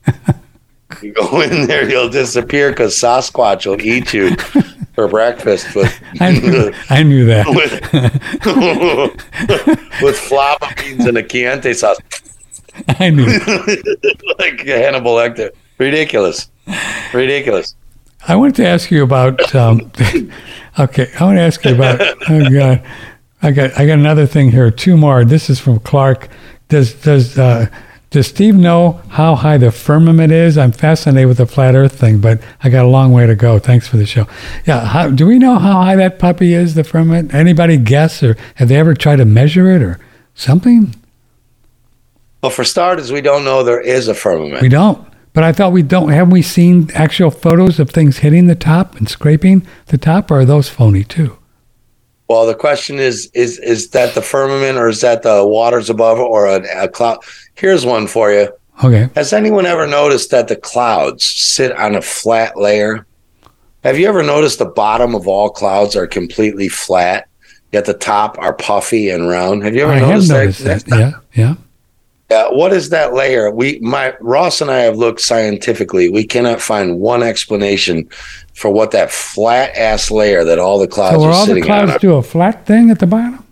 you 1.03 1.13
go 1.13 1.41
in 1.41 1.67
there, 1.67 1.89
you'll 1.89 2.09
disappear 2.09 2.71
because 2.71 2.95
Sasquatch 2.95 3.67
will 3.67 3.81
eat 3.81 4.13
you 4.15 4.37
for 4.95 5.09
breakfast 5.09 5.75
with 5.75 5.93
I 6.21 6.33
knew, 6.33 6.73
I 6.91 7.03
knew 7.03 7.25
that. 7.27 7.47
with 7.49 7.73
with 10.03 10.19
flava 10.19 10.73
beans 10.77 11.05
and 11.07 11.19
a 11.19 11.23
Chianti 11.23 11.75
sauce. 11.75 11.99
I 13.01 13.11
knew. 13.11 13.27
like 14.39 14.61
Hannibal 14.61 15.15
Lecter. 15.17 15.51
Ridiculous. 15.79 16.51
Ridiculous. 17.13 17.75
I 18.27 18.37
wanted 18.37 18.57
to 18.57 18.67
ask 18.67 18.91
you 18.91 19.03
about. 19.03 19.55
Um, 19.55 19.91
okay, 20.79 21.09
I 21.19 21.25
want 21.25 21.37
to 21.37 21.43
ask 21.43 21.65
you 21.65 21.75
about. 21.75 22.01
Oh 22.29 22.51
God, 22.51 22.83
I 23.43 23.51
got 23.53 23.79
I 23.79 23.87
got 23.87 23.99
another 23.99 24.27
thing 24.27 24.51
here. 24.51 24.71
Two 24.71 24.97
more. 24.97 25.25
This 25.25 25.49
is 25.51 25.61
from 25.61 25.79
Clark. 25.81 26.29
Does 26.69 26.95
does 26.95 27.39
uh, 27.39 27.67
Does 28.11 28.27
Steve 28.27 28.55
know 28.55 29.01
how 29.09 29.35
high 29.35 29.59
the 29.59 29.71
firmament 29.71 30.33
is? 30.33 30.57
I'm 30.57 30.73
fascinated 30.73 31.29
with 31.29 31.37
the 31.37 31.47
flat 31.47 31.75
Earth 31.75 31.99
thing, 31.99 32.21
but 32.21 32.41
I 32.63 32.71
got 32.71 32.85
a 32.85 32.89
long 32.89 33.13
way 33.13 33.27
to 33.27 33.35
go. 33.35 33.59
Thanks 33.59 33.87
for 33.87 33.99
the 33.99 34.07
show. 34.07 34.27
Yeah, 34.67 34.87
how, 34.87 35.11
do 35.11 35.27
we 35.27 35.39
know 35.39 35.59
how 35.59 35.83
high 35.83 35.97
that 35.97 36.19
puppy 36.19 36.55
is? 36.55 36.75
The 36.75 36.85
firmament? 36.85 37.35
Anybody 37.35 37.77
guess, 37.77 38.23
or 38.23 38.37
have 38.57 38.69
they 38.69 38.77
ever 38.77 38.95
tried 38.95 39.17
to 39.17 39.25
measure 39.27 39.71
it, 39.71 39.83
or 39.83 39.99
something? 40.35 40.95
Well, 42.43 42.51
for 42.51 42.65
starters, 42.65 43.13
we 43.13 43.21
don't 43.21 43.45
know 43.45 43.63
there 43.63 43.81
is 43.81 44.09
a 44.09 44.15
firmament. 44.15 44.63
We 44.63 44.69
don't. 44.69 45.07
But 45.35 45.45
I 45.45 45.53
thought 45.53 45.73
we 45.73 45.83
don't. 45.83 46.09
Haven't 46.11 46.31
we 46.31 46.43
seen 46.43 46.91
actual 46.95 47.31
photos 47.31 47.79
of 47.79 47.91
things 47.91 48.19
hitting 48.19 48.47
the 48.47 48.55
top 48.55 48.97
and 48.97 49.09
scraping 49.09 49.67
the 49.87 49.99
top, 49.99 50.31
or 50.31 50.41
are 50.41 50.45
those 50.45 50.69
phony 50.69 51.05
too? 51.05 51.38
Well, 52.29 52.47
the 52.47 52.55
question 52.55 52.99
is: 52.99 53.31
is 53.35 53.59
is 53.59 53.91
that 53.91 54.15
the 54.15 54.23
firmament, 54.23 54.79
or 54.79 54.89
is 54.89 55.01
that 55.01 55.23
the 55.23 55.47
waters 55.47 55.89
above, 55.89 56.19
or 56.19 56.47
a, 56.47 56.85
a 56.85 56.89
cloud? 56.89 57.19
Here's 57.55 57.87
one 57.87 58.07
for 58.07 58.31
you. 58.31 58.53
Okay. 58.85 59.09
Has 59.15 59.33
anyone 59.33 59.67
ever 59.67 59.87
noticed 59.87 60.31
that 60.31 60.49
the 60.49 60.57
clouds 60.57 61.25
sit 61.25 61.73
on 61.73 61.97
a 61.97 62.03
flat 62.03 62.57
layer? 62.57 63.07
Have 63.83 63.99
you 63.99 64.09
ever 64.09 64.23
noticed 64.23 64.59
the 64.59 64.67
bottom 64.67 65.15
of 65.15 65.27
all 65.27 65.51
clouds 65.51 65.97
are 65.97 66.07
completely 66.07 66.69
flat, 66.69 67.29
yet 67.73 67.87
the 67.87 67.95
top 67.95 68.39
are 68.39 68.53
puffy 68.53 69.09
and 69.09 69.29
round? 69.29 69.65
Have 69.65 69.75
you 69.75 69.83
ever 69.83 69.93
I 69.93 69.99
have 69.99 70.09
noticed, 70.29 70.63
noticed 70.63 70.87
that. 70.87 70.99
Yeah, 70.99 71.13
yeah. 71.35 71.55
Yeah, 72.31 72.49
what 72.51 72.73
is 72.75 72.91
that 72.91 73.15
layer? 73.15 73.51
We, 73.51 73.79
my 73.81 74.15
Ross 74.21 74.61
and 74.61 74.71
I 74.71 74.81
have 74.81 74.97
looked 74.99 75.21
scientifically. 75.23 76.11
We 76.11 76.25
cannot 76.25 76.61
find 76.61 77.01
one 77.01 77.23
explanation 77.23 78.07
for 78.55 78.71
what 78.71 78.91
that 78.91 79.11
flat 79.11 79.75
ass 79.75 80.11
layer 80.11 80.45
that 80.45 80.59
all 80.59 80.79
the 80.79 80.89
clouds 80.89 81.17
So 81.23 81.29
are 81.29 81.33
all 81.33 81.47
the 81.47 81.61
clouds 81.63 81.93
on. 81.93 81.99
do 82.01 82.15
a 82.17 82.23
flat 82.23 82.67
thing 82.67 82.91
at 82.91 82.99
the 82.99 83.07
bottom? 83.07 83.45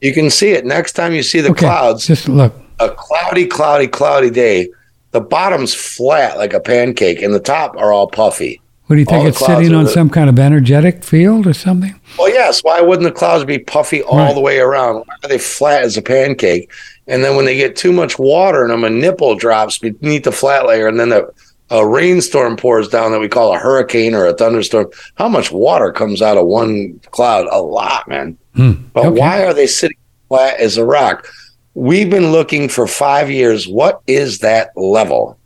You 0.00 0.14
can 0.14 0.30
see 0.30 0.50
it 0.50 0.64
next 0.64 0.92
time 0.92 1.12
you 1.12 1.24
see 1.24 1.40
the 1.40 1.50
Okay. 1.50 1.66
clouds. 1.66 2.06
Just 2.06 2.28
look. 2.28 2.54
a 2.78 2.90
cloudy, 2.90 3.46
cloudy, 3.46 3.88
cloudy 3.88 4.30
day. 4.30 4.68
The 5.10 5.20
bottom's 5.20 5.74
flat 5.74 6.36
like 6.38 6.52
a 6.52 6.60
pancake, 6.60 7.20
and 7.22 7.34
the 7.34 7.40
top 7.40 7.74
are 7.76 7.92
all 7.92 8.06
puffy. 8.06 8.60
What 8.86 8.94
do 8.94 9.00
you 9.00 9.06
think? 9.06 9.26
It's 9.26 9.44
sitting 9.44 9.74
on 9.74 9.84
the- 9.84 9.90
some 9.90 10.08
kind 10.08 10.30
of 10.30 10.38
energetic 10.38 11.02
field 11.02 11.46
or 11.48 11.52
something? 11.52 11.98
Well, 12.18 12.28
yes. 12.28 12.60
Why 12.62 12.80
wouldn't 12.80 13.04
the 13.04 13.10
clouds 13.18 13.44
be 13.44 13.58
puffy 13.58 14.02
all 14.02 14.18
Right. 14.18 14.34
the 14.34 14.40
way 14.40 14.60
around? 14.60 14.96
Why 14.98 15.14
are 15.24 15.28
they 15.28 15.38
flat 15.38 15.82
as 15.82 15.96
a 15.96 16.02
pancake? 16.02 16.70
And 17.08 17.24
then 17.24 17.36
when 17.36 17.46
they 17.46 17.56
get 17.56 17.74
too 17.74 17.92
much 17.92 18.18
water 18.18 18.62
in 18.64 18.70
them, 18.70 18.84
a 18.84 18.90
nipple 18.90 19.34
drops 19.34 19.78
beneath 19.78 20.24
the 20.24 20.32
flat 20.32 20.66
layer, 20.66 20.86
and 20.88 21.00
then 21.00 21.08
the, 21.08 21.32
a 21.70 21.86
rainstorm 21.86 22.56
pours 22.56 22.86
down 22.88 23.12
that 23.12 23.20
we 23.20 23.28
call 23.28 23.54
a 23.54 23.58
hurricane 23.58 24.14
or 24.14 24.26
a 24.26 24.34
thunderstorm. 24.34 24.90
How 25.14 25.28
much 25.28 25.50
water 25.50 25.90
comes 25.90 26.20
out 26.22 26.36
of 26.36 26.46
one 26.46 27.00
cloud? 27.10 27.46
A 27.50 27.60
lot, 27.60 28.06
man. 28.08 28.36
Hmm. 28.54 28.72
But 28.92 29.06
Okay. 29.06 29.20
why 29.20 29.44
are 29.44 29.54
they 29.54 29.66
sitting 29.66 29.96
flat 30.28 30.60
as 30.60 30.76
a 30.76 30.84
rock? 30.84 31.26
We've 31.74 32.10
been 32.10 32.30
looking 32.32 32.68
for 32.68 32.86
five 32.86 33.30
years. 33.30 33.66
What 33.68 34.00
is 34.06 34.40
that 34.40 34.76
level? 34.76 35.38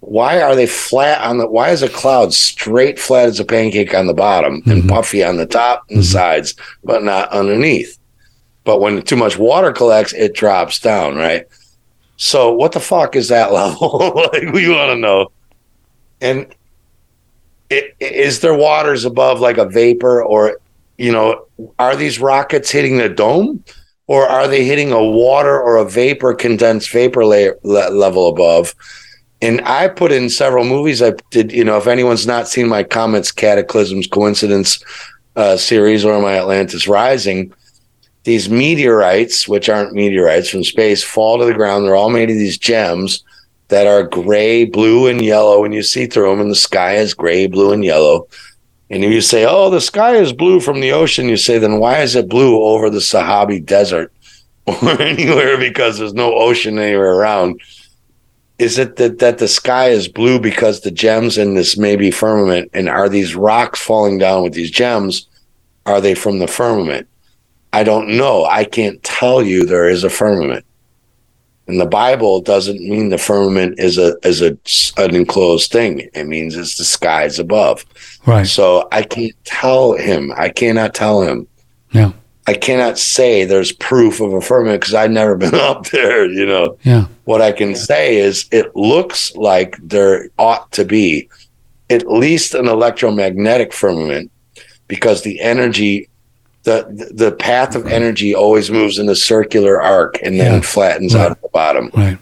Why 0.00 0.40
are 0.42 0.56
they 0.56 0.66
flat 0.66 1.20
on 1.20 1.38
the? 1.38 1.46
Why 1.48 1.70
is 1.70 1.82
a 1.82 1.88
cloud 1.88 2.34
straight 2.34 2.98
flat 2.98 3.26
as 3.28 3.38
a 3.38 3.44
pancake 3.44 3.94
on 3.94 4.08
the 4.08 4.14
bottom 4.14 4.62
and 4.66 4.88
puffy 4.88 5.22
on 5.22 5.36
the 5.36 5.46
top 5.46 5.84
and 5.90 6.04
sides, 6.04 6.54
but 6.82 7.04
not 7.04 7.28
underneath? 7.28 7.98
But 8.64 8.80
when 8.80 9.02
too 9.02 9.16
much 9.16 9.38
water 9.38 9.72
collects, 9.72 10.12
it 10.12 10.34
drops 10.34 10.78
down, 10.78 11.16
right? 11.16 11.46
So 12.16 12.52
what 12.52 12.72
the 12.72 12.80
fuck 12.80 13.16
is 13.16 13.28
that 13.28 13.52
level? 13.52 14.12
like 14.32 14.52
we 14.52 14.68
want 14.68 14.90
to 14.90 14.96
know. 14.96 15.32
And 16.20 16.54
it, 17.72 17.96
is 18.00 18.40
there 18.40 18.54
waters 18.54 19.04
above 19.04 19.40
like 19.40 19.58
a 19.58 19.64
vapor 19.64 20.22
or 20.22 20.58
you 20.98 21.10
know 21.10 21.46
are 21.78 21.96
these 21.96 22.18
rockets 22.18 22.70
hitting 22.70 22.98
the 22.98 23.08
dome 23.08 23.64
or 24.06 24.26
are 24.26 24.46
they 24.46 24.64
hitting 24.64 24.92
a 24.92 25.02
water 25.02 25.60
or 25.60 25.76
a 25.76 25.88
vapor 25.88 26.34
condensed 26.34 26.90
vapor 26.90 27.24
layer 27.24 27.56
le- 27.62 27.90
level 27.90 28.28
above 28.28 28.74
and 29.40 29.62
i 29.62 29.88
put 29.88 30.12
in 30.12 30.28
several 30.28 30.64
movies 30.64 31.00
i 31.00 31.12
did 31.30 31.50
you 31.50 31.64
know 31.64 31.78
if 31.78 31.86
anyone's 31.86 32.26
not 32.26 32.46
seen 32.46 32.68
my 32.68 32.82
comets 32.82 33.32
cataclysms 33.32 34.06
coincidence 34.06 34.84
uh, 35.36 35.56
series 35.56 36.04
or 36.04 36.20
my 36.20 36.36
atlantis 36.36 36.86
rising 36.86 37.52
these 38.24 38.48
meteorites 38.48 39.48
which 39.48 39.68
aren't 39.68 39.94
meteorites 39.94 40.48
from 40.48 40.64
space 40.64 41.02
fall 41.02 41.38
to 41.38 41.44
the 41.44 41.54
ground 41.54 41.84
they're 41.84 41.96
all 41.96 42.10
made 42.10 42.30
of 42.30 42.36
these 42.36 42.58
gems 42.58 43.24
that 43.68 43.86
are 43.86 44.02
gray 44.02 44.64
blue 44.64 45.06
and 45.06 45.22
yellow 45.22 45.64
and 45.64 45.74
you 45.74 45.82
see 45.82 46.06
through 46.06 46.30
them 46.30 46.40
and 46.40 46.50
the 46.50 46.54
sky 46.54 46.96
is 46.96 47.14
gray 47.14 47.46
blue 47.46 47.72
and 47.72 47.84
yellow 47.84 48.26
and 48.92 49.02
if 49.02 49.10
you 49.10 49.22
say, 49.22 49.46
oh, 49.48 49.70
the 49.70 49.80
sky 49.80 50.16
is 50.16 50.34
blue 50.34 50.60
from 50.60 50.80
the 50.80 50.92
ocean, 50.92 51.26
you 51.26 51.38
say, 51.38 51.56
then 51.56 51.78
why 51.78 52.02
is 52.02 52.14
it 52.14 52.28
blue 52.28 52.62
over 52.62 52.90
the 52.90 52.98
Sahabi 52.98 53.64
Desert 53.64 54.12
or 54.66 55.00
anywhere 55.00 55.56
because 55.56 55.96
there's 55.96 56.12
no 56.12 56.34
ocean 56.34 56.78
anywhere 56.78 57.14
around? 57.14 57.58
Is 58.58 58.78
it 58.78 58.96
that, 58.96 59.18
that 59.20 59.38
the 59.38 59.48
sky 59.48 59.88
is 59.88 60.08
blue 60.08 60.38
because 60.38 60.80
the 60.80 60.90
gems 60.90 61.38
in 61.38 61.54
this 61.54 61.78
maybe 61.78 62.10
firmament? 62.10 62.70
And 62.74 62.86
are 62.86 63.08
these 63.08 63.34
rocks 63.34 63.80
falling 63.80 64.18
down 64.18 64.42
with 64.42 64.52
these 64.52 64.70
gems? 64.70 65.26
Are 65.86 66.02
they 66.02 66.14
from 66.14 66.38
the 66.38 66.46
firmament? 66.46 67.08
I 67.72 67.84
don't 67.84 68.08
know. 68.16 68.44
I 68.44 68.64
can't 68.64 69.02
tell 69.02 69.42
you 69.42 69.64
there 69.64 69.88
is 69.88 70.04
a 70.04 70.10
firmament. 70.10 70.64
And 71.68 71.80
the 71.80 71.86
Bible 71.86 72.40
doesn't 72.40 72.80
mean 72.80 73.08
the 73.08 73.18
firmament 73.18 73.78
is 73.78 73.96
a 73.96 74.16
is 74.24 74.42
a 74.42 74.58
an 75.00 75.14
enclosed 75.14 75.70
thing. 75.70 76.08
It 76.12 76.24
means 76.26 76.56
it's 76.56 76.76
the 76.76 76.84
skies 76.84 77.38
above. 77.38 77.84
Right. 78.26 78.46
So 78.46 78.88
I 78.92 79.02
can't 79.02 79.32
tell 79.44 79.92
him. 79.94 80.32
I 80.36 80.48
cannot 80.48 80.92
tell 80.94 81.22
him. 81.22 81.46
Yeah. 81.92 82.12
I 82.48 82.54
cannot 82.54 82.98
say 82.98 83.44
there's 83.44 83.70
proof 83.70 84.20
of 84.20 84.32
a 84.34 84.40
firmament 84.40 84.80
because 84.80 84.94
I've 84.94 85.12
never 85.12 85.36
been 85.44 85.54
up 85.54 85.86
there. 85.90 86.26
You 86.26 86.44
know, 86.46 86.76
Yeah. 86.82 87.06
what 87.24 87.40
I 87.40 87.52
can 87.52 87.76
say 87.76 88.16
is 88.16 88.46
it 88.50 88.74
looks 88.74 89.34
like 89.36 89.76
there 89.80 90.28
ought 90.38 90.70
to 90.72 90.84
be 90.84 91.28
at 91.90 92.10
least 92.10 92.54
an 92.54 92.66
electromagnetic 92.66 93.72
firmament 93.72 94.32
because 94.88 95.22
the 95.22 95.40
energy, 95.40 96.08
the 96.64 97.10
the 97.14 97.32
path 97.32 97.74
of 97.74 97.86
energy 97.86 98.34
always 98.34 98.70
moves 98.70 98.98
in 98.98 99.08
a 99.08 99.16
circular 99.16 99.80
arc 99.82 100.18
and 100.22 100.38
then 100.38 100.54
Yeah. 100.54 100.60
flattens 100.60 101.14
Right. 101.14 101.22
out 101.22 101.30
at 101.32 101.42
the 101.42 101.48
bottom. 101.48 101.90
Right. 101.94 102.18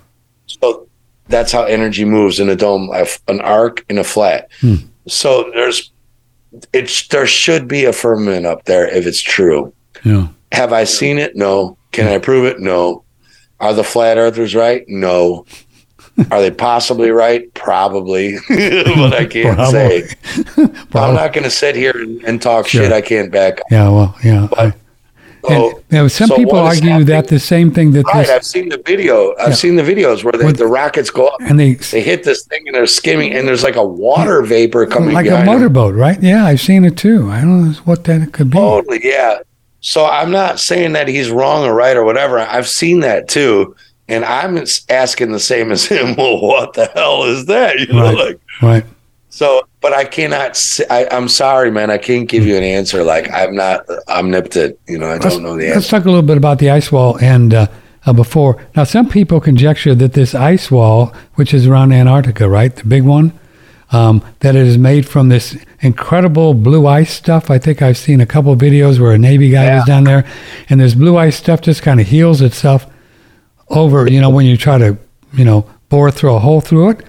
So 0.47 0.87
that's 1.29 1.53
how 1.53 1.65
energy 1.65 2.05
moves 2.05 2.41
in 2.41 2.49
a 2.49 2.57
dome, 2.57 2.91
an 3.29 3.41
arc 3.41 3.85
and 3.89 3.99
a 3.99 4.05
flat. 4.05 4.49
Hmm. 4.61 4.75
So 5.07 5.51
there's, 5.55 5.91
it's 6.73 7.07
there 7.09 7.27
should 7.27 7.69
be 7.69 7.85
a 7.85 7.93
firmament 7.93 8.47
up 8.47 8.65
there 8.65 8.89
if 8.89 9.07
it's 9.07 9.21
true. 9.23 9.73
Yeah. 10.05 10.29
Have 10.53 10.73
I 10.73 10.85
seen 10.85 11.19
it? 11.19 11.37
No. 11.37 11.77
Can 11.93 12.09
I 12.09 12.19
prove 12.19 12.45
it? 12.47 12.61
No. 12.61 13.05
Are 13.61 13.75
the 13.75 13.85
flat 13.85 14.17
earthers 14.19 14.55
right? 14.55 14.85
No. 14.89 15.45
Are 16.31 16.41
they 16.41 16.51
possibly 16.51 17.11
right? 17.11 17.53
Probably, 17.55 18.37
but 18.49 19.13
I 19.15 19.27
can't 19.27 19.57
Probably. 19.57 19.73
say. 20.03 20.09
I'm 20.95 21.15
not 21.15 21.33
going 21.33 21.45
to 21.45 21.51
sit 21.51 21.75
here 21.77 21.93
and, 21.95 22.23
and 22.25 22.41
talk 22.43 22.67
Sure. 22.67 22.83
shit. 22.85 22.93
I 22.93 23.01
can't 23.01 23.31
back. 23.31 23.61
Up. 23.61 23.67
Yeah. 23.71 23.89
Well. 23.91 24.17
Yeah. 24.25 24.49
But- 24.51 24.77
and, 25.49 25.73
So, 25.73 25.83
now, 25.91 26.07
some 26.07 26.29
so 26.29 26.37
people 26.37 26.59
argue 26.59 27.03
that 27.05 27.29
the 27.29 27.39
same 27.39 27.71
thing 27.71 27.93
that 27.93 28.05
right, 28.05 28.27
this 28.27 28.31
I've 28.31 28.45
seen 28.45 28.69
the 28.69 28.77
video. 28.85 29.35
I've 29.41 29.49
Yeah. 29.49 29.55
seen 29.55 29.77
the 29.77 29.83
videos 29.83 30.23
where 30.23 30.33
the, 30.33 30.45
What- 30.45 30.59
the 30.59 30.67
rockets 30.67 31.09
go 31.09 31.29
up. 31.29 31.41
and 31.41 31.59
they 31.59 31.75
They 31.77 32.03
hit 32.03 32.25
this 32.25 32.45
thing 32.45 32.65
and 32.67 32.75
they're 32.75 32.87
skimming, 32.87 33.33
and 33.33 33.49
there's 33.49 33.63
like 33.65 33.77
a 33.77 33.85
water 33.85 34.43
vapor 34.43 34.85
coming 34.85 35.15
like 35.15 35.25
a 35.25 35.31
behind 35.31 35.49
them. 35.49 35.55
motorboat, 35.55 35.95
right? 35.95 36.23
Yeah, 36.23 36.45
I've 36.45 36.61
seen 36.61 36.85
it 36.85 36.99
too. 36.99 37.31
I 37.31 37.41
don't 37.41 37.65
know 37.65 37.73
what 37.87 38.05
that 38.05 38.33
could 38.35 38.51
be. 38.51 38.59
Totally, 38.59 39.01
yeah. 39.03 39.39
So 39.81 40.05
I'm 40.05 40.31
not 40.31 40.61
saying 40.61 40.93
that 40.93 41.09
he's 41.09 41.31
wrong 41.31 41.65
or 41.65 41.73
right 41.73 41.97
or 41.97 42.05
whatever. 42.05 42.39
I've 42.39 42.69
seen 42.69 43.01
that 43.01 43.27
too, 43.29 43.75
and 44.11 44.25
I'm 44.25 44.63
asking 44.89 45.33
the 45.33 45.41
same 45.41 45.71
as 45.73 45.85
him. 45.95 46.17
Well, 46.17 46.41
what 46.41 46.75
the 46.75 46.87
hell 46.87 47.25
is 47.25 47.47
that? 47.47 47.79
You 47.79 47.87
know, 47.93 48.03
Right. 48.03 48.17
like 48.17 48.41
Right. 48.63 48.85
so. 49.31 49.63
But 49.81 49.95
I 49.95 50.05
cannot. 50.05 50.61
I, 50.91 51.07
am 51.11 51.27
sorry, 51.27 51.71
man. 51.71 51.91
I 51.91 51.97
can't 51.97 52.29
give 52.29 52.45
you 52.47 52.55
an 52.55 52.63
answer. 52.63 53.03
Like 53.03 53.31
I'm 53.33 53.55
not 53.55 53.87
omnipotent. 54.09 54.79
You 54.87 54.99
know, 54.99 55.11
I 55.11 55.17
don't 55.17 55.43
know 55.43 55.57
the 55.57 55.69
answer. 55.69 55.77
Let's 55.79 55.89
talk 55.89 56.05
a 56.05 56.09
little 56.09 56.21
bit 56.21 56.37
about 56.37 56.59
the 56.59 56.69
ice 56.69 56.93
wall 56.93 57.19
and 57.23 57.55
uh, 57.55 57.67
uh, 58.05 58.13
before. 58.13 58.63
Now, 58.77 58.85
some 58.85 59.09
people 59.09 59.41
conjecture 59.41 59.95
that 59.95 60.13
this 60.13 60.35
ice 60.35 60.71
wall, 60.71 61.15
which 61.37 61.55
is 61.55 61.67
around 61.67 61.93
Antarctica, 61.93 62.47
right, 62.47 62.77
the 62.77 62.85
big 62.85 63.05
one, 63.05 63.33
um, 63.91 64.23
that 64.41 64.55
it 64.55 64.67
is 64.67 64.77
made 64.77 65.09
from 65.09 65.31
this 65.31 65.57
incredible 65.81 66.53
blue 66.53 66.87
ice 66.87 67.11
stuff. 67.13 67.51
I 67.51 67.59
think 67.59 67.81
I've 67.81 67.97
seen 67.97 68.21
a 68.21 68.27
couple 68.27 68.53
of 68.53 68.59
videos 68.59 69.01
where 69.01 69.13
a 69.13 69.19
Navy 69.19 69.49
guy 69.49 69.77
was 69.77 69.87
down 69.87 70.05
there, 70.05 70.27
and 70.69 70.79
this 70.79 70.95
blue 70.95 71.17
ice 71.17 71.37
stuff 71.37 71.63
just 71.63 71.81
kind 71.83 72.01
of 72.01 72.07
heals 72.09 72.43
itself 72.43 72.87
over. 73.71 74.11
You 74.11 74.21
know, 74.21 74.31
when 74.31 74.47
you 74.47 74.57
try 74.57 74.79
to, 74.79 74.97
you 75.33 75.45
know, 75.45 75.67
bore 75.89 76.11
through 76.11 76.35
a 76.35 76.39
hole 76.39 76.61
through 76.61 76.91
it, 76.91 77.05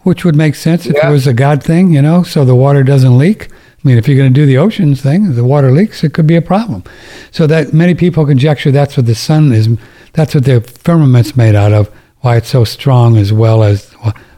which 0.00 0.24
would 0.24 0.36
make 0.36 0.54
sense 0.54 0.86
if 0.86 0.94
Yeah. 0.96 1.08
it 1.08 1.12
was 1.12 1.26
a 1.26 1.32
God 1.32 1.62
thing, 1.62 1.92
you 1.92 2.02
know, 2.02 2.22
so 2.22 2.44
the 2.44 2.54
water 2.54 2.82
doesn't 2.82 3.16
leak. 3.16 3.48
I 3.50 3.88
mean, 3.88 3.98
if 3.98 4.08
you're 4.08 4.16
going 4.16 4.32
to 4.32 4.40
do 4.40 4.46
the 4.46 4.58
oceans 4.58 5.02
thing, 5.02 5.34
the 5.34 5.44
water 5.44 5.70
leaks, 5.70 6.02
it 6.04 6.12
could 6.14 6.26
be 6.26 6.36
a 6.36 6.42
problem. 6.42 6.82
So 7.30 7.46
that 7.46 7.72
many 7.72 7.94
people 7.94 8.24
conjecture 8.26 8.70
that's 8.70 8.96
what 8.96 9.06
the 9.06 9.14
sun 9.14 9.52
is, 9.52 9.68
that's 10.14 10.34
what 10.34 10.44
the 10.44 10.60
firmament's 10.60 11.36
made 11.36 11.54
out 11.54 11.72
of, 11.72 11.90
why 12.20 12.36
it's 12.36 12.48
so 12.48 12.64
strong, 12.64 13.16
as 13.18 13.32
well 13.32 13.62
as 13.62 13.90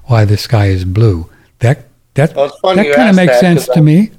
why 0.04 0.24
the 0.24 0.36
sky 0.36 0.66
is 0.66 0.84
blue. 0.84 1.28
That 1.60 1.84
that 2.14 2.34
Well, 2.34 2.48
that 2.74 2.94
kind 2.94 3.10
of 3.10 3.16
makes 3.16 3.34
that, 3.34 3.40
sense 3.40 3.66
to 3.66 3.78
I- 3.78 3.82
me. 3.82 4.10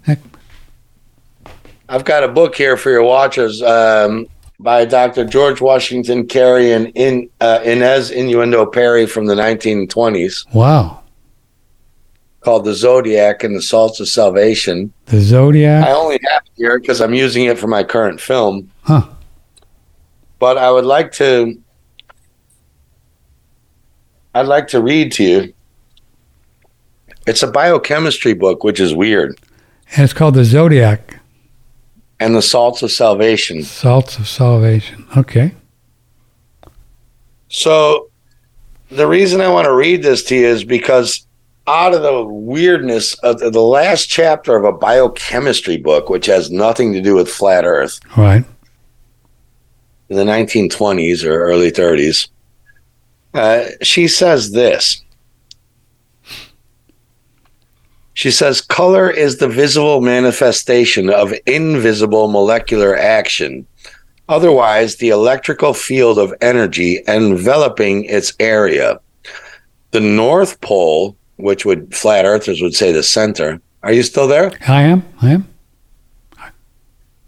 I've 1.90 2.04
got 2.06 2.24
a 2.24 2.28
book 2.28 2.56
here 2.56 2.76
for 2.78 2.90
your 2.90 3.04
watchers. 3.04 3.62
Um, 3.62 4.28
by 4.60 4.86
Dr. 4.86 5.24
George 5.26 5.62
Washington 5.62 6.26
Carey 6.28 6.72
and 6.72 6.92
in, 6.96 7.30
uh, 7.42 7.60
Inez 7.64 8.10
Innuendo 8.12 8.66
Perry 8.66 9.06
from 9.06 9.26
the 9.28 9.36
1920s 9.36 10.46
Wow. 10.54 11.02
called 12.42 12.66
The 12.66 12.74
Zodiac 12.74 13.44
and 13.44 13.56
the 13.56 13.62
Salts 13.62 14.00
of 14.00 14.08
Salvation. 14.08 14.92
The 15.06 15.20
Zodiac. 15.22 15.86
I 15.88 15.92
only 15.92 16.20
have 16.32 16.42
it 16.46 16.52
here 16.56 16.80
because 16.80 17.02
I'm 17.02 17.14
using 17.14 17.46
it 17.46 17.60
for 17.60 17.68
my 17.68 17.84
current 17.84 18.20
film. 18.20 18.72
Huh. 18.82 19.04
But 20.40 20.58
I 20.58 20.72
would 20.72 20.86
like 20.86 21.12
to 21.14 21.60
I'd 24.34 24.46
like 24.48 24.68
to 24.70 24.82
read 24.82 25.12
to 25.14 25.24
you. 25.24 25.54
It's 27.26 27.42
a 27.42 27.48
biochemistry 27.48 28.34
book, 28.34 28.64
which 28.64 28.80
is 28.80 28.94
weird. 28.94 29.36
And 29.96 30.04
it's 30.04 30.14
called 30.14 30.36
the 30.36 30.46
Zodiac. 30.46 31.17
And 32.20 32.36
the 32.36 32.42
Salts 32.42 32.82
of 32.82 32.92
Salvation. 32.92 33.62
Salts 33.64 34.18
of 34.18 34.28
Salvation. 34.28 35.06
Okay. 35.16 35.54
So 37.50 38.10
the 38.90 39.08
reason 39.08 39.42
I 39.42 39.50
want 39.50 39.66
to 39.66 39.74
read 39.74 40.02
this 40.04 40.24
to 40.26 40.36
you 40.36 40.48
is 40.48 40.64
because 40.64 41.26
out 41.68 41.94
of 41.94 42.02
the 42.02 42.24
weirdness 42.24 43.14
of 43.20 43.40
the, 43.40 43.62
last 43.62 44.08
chapter 44.08 44.56
of 44.56 44.64
a 44.64 44.72
biochemistry 44.72 45.78
book, 45.78 46.10
which 46.10 46.26
has 46.26 46.50
nothing 46.50 46.94
to 46.94 47.02
do 47.02 47.14
with 47.16 47.30
flat 47.30 47.66
Earth, 47.66 48.00
Right. 48.16 48.46
in 50.10 50.16
the 50.16 50.24
1920s 50.24 51.26
or 51.26 51.42
early 51.44 51.72
30s, 51.72 52.30
uh, 53.34 53.66
she 53.82 54.08
says 54.08 54.52
this. 54.52 55.02
She 58.18 58.32
says, 58.32 58.62
color 58.62 59.12
is 59.12 59.38
the 59.38 59.48
visible 59.48 60.02
manifestation 60.02 61.12
of 61.12 61.36
invisible 61.46 62.28
molecular 62.28 62.98
action. 62.98 63.68
Otherwise, 64.28 64.96
the 64.96 65.10
electrical 65.10 65.76
field 65.76 66.18
of 66.18 66.34
energy 66.42 67.04
enveloping 67.08 68.06
its 68.06 68.34
area. 68.40 69.00
The 69.92 70.00
North 70.00 70.60
Pole, 70.62 71.16
which 71.36 71.64
would 71.64 71.94
flat 71.94 72.26
earthers 72.26 72.60
would 72.60 72.74
say 72.74 72.92
the 72.92 73.04
center. 73.04 73.62
Are 73.84 73.94
you 73.94 74.02
still 74.02 74.28
there? 74.28 74.52
I 74.68 74.82
am. 74.82 75.04
I 75.22 75.30
am. 75.30 75.48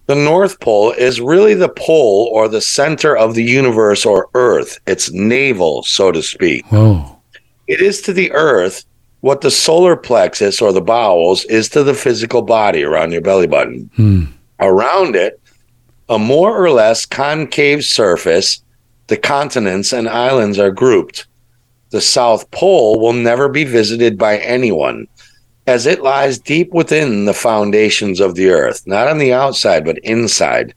The 0.08 0.16
North 0.16 0.60
Pole 0.60 0.94
is 0.94 1.22
really 1.22 1.54
the 1.54 1.70
pole 1.70 2.32
or 2.34 2.48
the 2.48 2.62
center 2.62 3.16
of 3.16 3.36
the 3.36 3.44
universe 3.44 4.08
or 4.08 4.28
Earth, 4.34 4.80
its 4.88 5.12
navel, 5.12 5.84
so 5.84 6.12
to 6.12 6.24
speak. 6.24 6.66
Whoa. 6.72 7.22
It 7.68 7.80
is 7.80 8.02
to 8.02 8.12
the 8.12 8.32
Earth 8.32 8.86
what 9.22 9.42
the 9.42 9.52
solar 9.52 9.96
plexus 9.96 10.62
or 10.62 10.72
the 10.72 10.82
bowels 10.82 11.44
is 11.46 11.70
to 11.70 11.84
the 11.84 11.94
physical 11.94 12.42
body 12.42 12.84
around 12.84 13.12
your 13.12 13.22
belly 13.22 13.48
button. 13.48 13.90
Hmm. 13.96 14.24
Around 14.60 15.16
it, 15.16 15.40
a 16.08 16.18
more 16.18 16.58
or 16.58 16.72
less 16.72 17.06
concave 17.06 17.84
surface, 17.86 18.64
the 19.08 19.18
continents 19.18 19.94
and 19.94 20.08
islands 20.08 20.58
are 20.58 20.72
grouped. 20.72 21.28
The 21.92 22.02
South 22.02 22.50
Pole 22.52 23.00
will 23.00 23.14
never 23.14 23.50
be 23.50 23.64
visited 23.64 24.18
by 24.18 24.38
anyone, 24.40 25.08
as 25.68 25.86
it 25.86 26.04
lies 26.04 26.40
deep 26.40 26.72
within 26.72 27.26
the 27.26 27.34
foundations 27.34 28.20
of 28.20 28.36
the 28.36 28.50
Earth, 28.50 28.86
not 28.86 29.08
on 29.08 29.18
the 29.18 29.34
outside, 29.34 29.86
but 29.86 29.98
inside. 30.00 30.74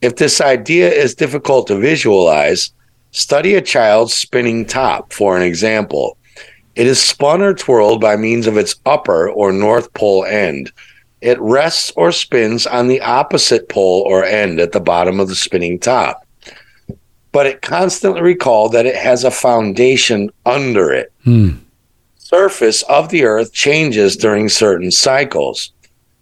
If 0.00 0.16
this 0.16 0.40
idea 0.40 0.90
is 0.90 1.14
difficult 1.14 1.66
to 1.66 1.78
visualize, 1.78 2.72
study 3.10 3.54
a 3.54 3.60
child's 3.60 4.14
spinning 4.14 4.64
top, 4.64 5.12
for 5.12 5.36
an 5.36 5.42
example. 5.42 6.16
It 6.80 6.86
is 6.86 6.98
spun 6.98 7.42
or 7.42 7.52
twirled 7.52 8.00
by 8.00 8.16
means 8.16 8.46
of 8.46 8.56
its 8.56 8.76
upper 8.86 9.28
or 9.28 9.52
North 9.52 9.92
Pole 9.92 10.24
end. 10.24 10.72
It 11.20 11.38
rests 11.38 11.92
or 11.94 12.10
spins 12.10 12.66
on 12.66 12.88
the 12.88 13.02
opposite 13.02 13.68
pole 13.68 14.02
or 14.06 14.24
end 14.24 14.58
at 14.58 14.72
the 14.72 14.80
bottom 14.80 15.20
of 15.20 15.28
the 15.28 15.34
spinning 15.34 15.78
top. 15.78 16.26
But 17.32 17.44
it 17.44 17.60
constantly 17.60 18.22
recalled 18.22 18.72
that 18.72 18.86
it 18.86 18.96
has 18.96 19.24
a 19.24 19.30
foundation 19.30 20.30
under 20.46 20.90
it. 20.90 21.12
Hmm. 21.24 21.50
Surface 22.16 22.80
of 22.84 23.10
the 23.10 23.24
earth 23.24 23.52
changes 23.52 24.16
during 24.16 24.48
certain 24.48 24.90
cycles. 24.90 25.72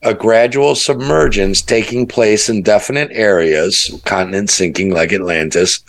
A 0.02 0.12
gradual 0.12 0.74
submergence 0.74 1.62
taking 1.62 2.04
place 2.04 2.48
in 2.48 2.62
definite 2.62 3.12
areas, 3.12 3.96
continents 4.04 4.54
sinking 4.54 4.90
like 4.90 5.12
Atlantis, 5.12 5.84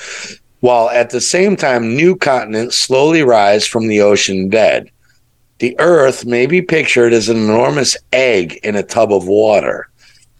while 0.59 0.89
at 0.89 1.09
the 1.09 1.21
same 1.21 1.55
time 1.55 1.95
new 1.95 2.15
continents 2.15 2.77
slowly 2.77 3.23
rise 3.23 3.65
from 3.65 3.87
the 3.87 4.01
ocean 4.01 4.49
bed. 4.49 4.89
The 5.59 5.77
earth 5.79 6.25
may 6.25 6.45
be 6.45 6.61
pictured 6.61 7.13
as 7.13 7.29
an 7.29 7.37
enormous 7.37 7.97
egg 8.13 8.59
in 8.63 8.75
a 8.75 8.83
tub 8.83 9.11
of 9.11 9.27
water. 9.27 9.89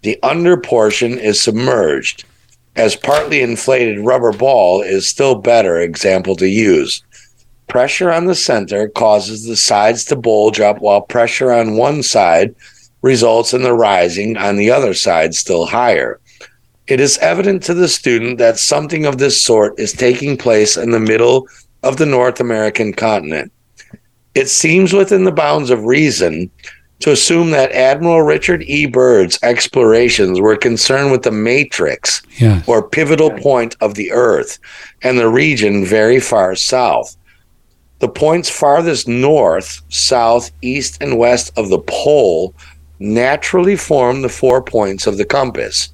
The 0.02 0.18
under 0.22 0.56
portion 0.56 1.18
is 1.18 1.40
submerged. 1.40 2.24
As 2.76 2.96
partly 2.96 3.42
inflated 3.42 4.00
rubber 4.00 4.32
ball 4.32 4.80
is 4.80 5.08
still 5.08 5.34
better 5.34 5.80
example 5.80 6.36
to 6.36 6.48
use. 6.48 7.02
Pressure 7.66 8.10
on 8.10 8.26
the 8.26 8.34
center 8.34 8.88
causes 8.88 9.44
the 9.44 9.56
sides 9.56 10.04
to 10.06 10.16
bulge 10.16 10.60
up 10.60 10.80
while 10.80 11.02
pressure 11.02 11.52
on 11.52 11.76
one 11.76 12.02
side 12.02 12.54
results 13.02 13.54
in 13.54 13.62
the 13.62 13.72
rising 13.72 14.36
on 14.36 14.56
the 14.56 14.70
other 14.70 14.94
side 14.94 15.34
still 15.34 15.66
higher. 15.66 16.19
It 16.90 16.98
is 16.98 17.18
evident 17.18 17.62
to 17.64 17.74
the 17.74 17.86
student 17.86 18.38
that 18.38 18.58
something 18.58 19.06
of 19.06 19.18
this 19.18 19.40
sort 19.40 19.78
is 19.78 19.92
taking 19.92 20.36
place 20.36 20.76
in 20.76 20.90
the 20.90 20.98
middle 20.98 21.46
of 21.84 21.98
the 21.98 22.04
North 22.04 22.40
American 22.40 22.92
continent. 22.92 23.52
It 24.34 24.48
seems 24.48 24.92
within 24.92 25.22
the 25.22 25.30
bounds 25.30 25.70
of 25.70 25.84
reason 25.84 26.50
to 26.98 27.12
assume 27.12 27.52
that 27.52 27.70
Admiral 27.70 28.22
Richard 28.22 28.64
E. 28.64 28.86
Byrd's 28.86 29.38
explorations 29.44 30.40
were 30.40 30.56
concerned 30.56 31.12
with 31.12 31.22
the 31.22 31.30
matrix 31.30 32.22
Yes. 32.40 32.66
or 32.66 32.82
pivotal 32.82 33.30
point 33.30 33.76
of 33.80 33.94
the 33.94 34.10
Earth 34.10 34.58
and 35.02 35.16
the 35.16 35.28
region 35.28 35.84
very 35.86 36.18
far 36.18 36.56
south. 36.56 37.16
The 38.00 38.08
points 38.08 38.50
farthest 38.50 39.06
north, 39.06 39.80
south, 39.90 40.50
east, 40.60 40.98
and 41.00 41.16
west 41.18 41.52
of 41.56 41.68
the 41.68 41.78
pole 41.78 42.52
naturally 42.98 43.76
form 43.76 44.22
the 44.22 44.28
four 44.28 44.60
points 44.60 45.06
of 45.06 45.18
the 45.18 45.24
compass. 45.24 45.90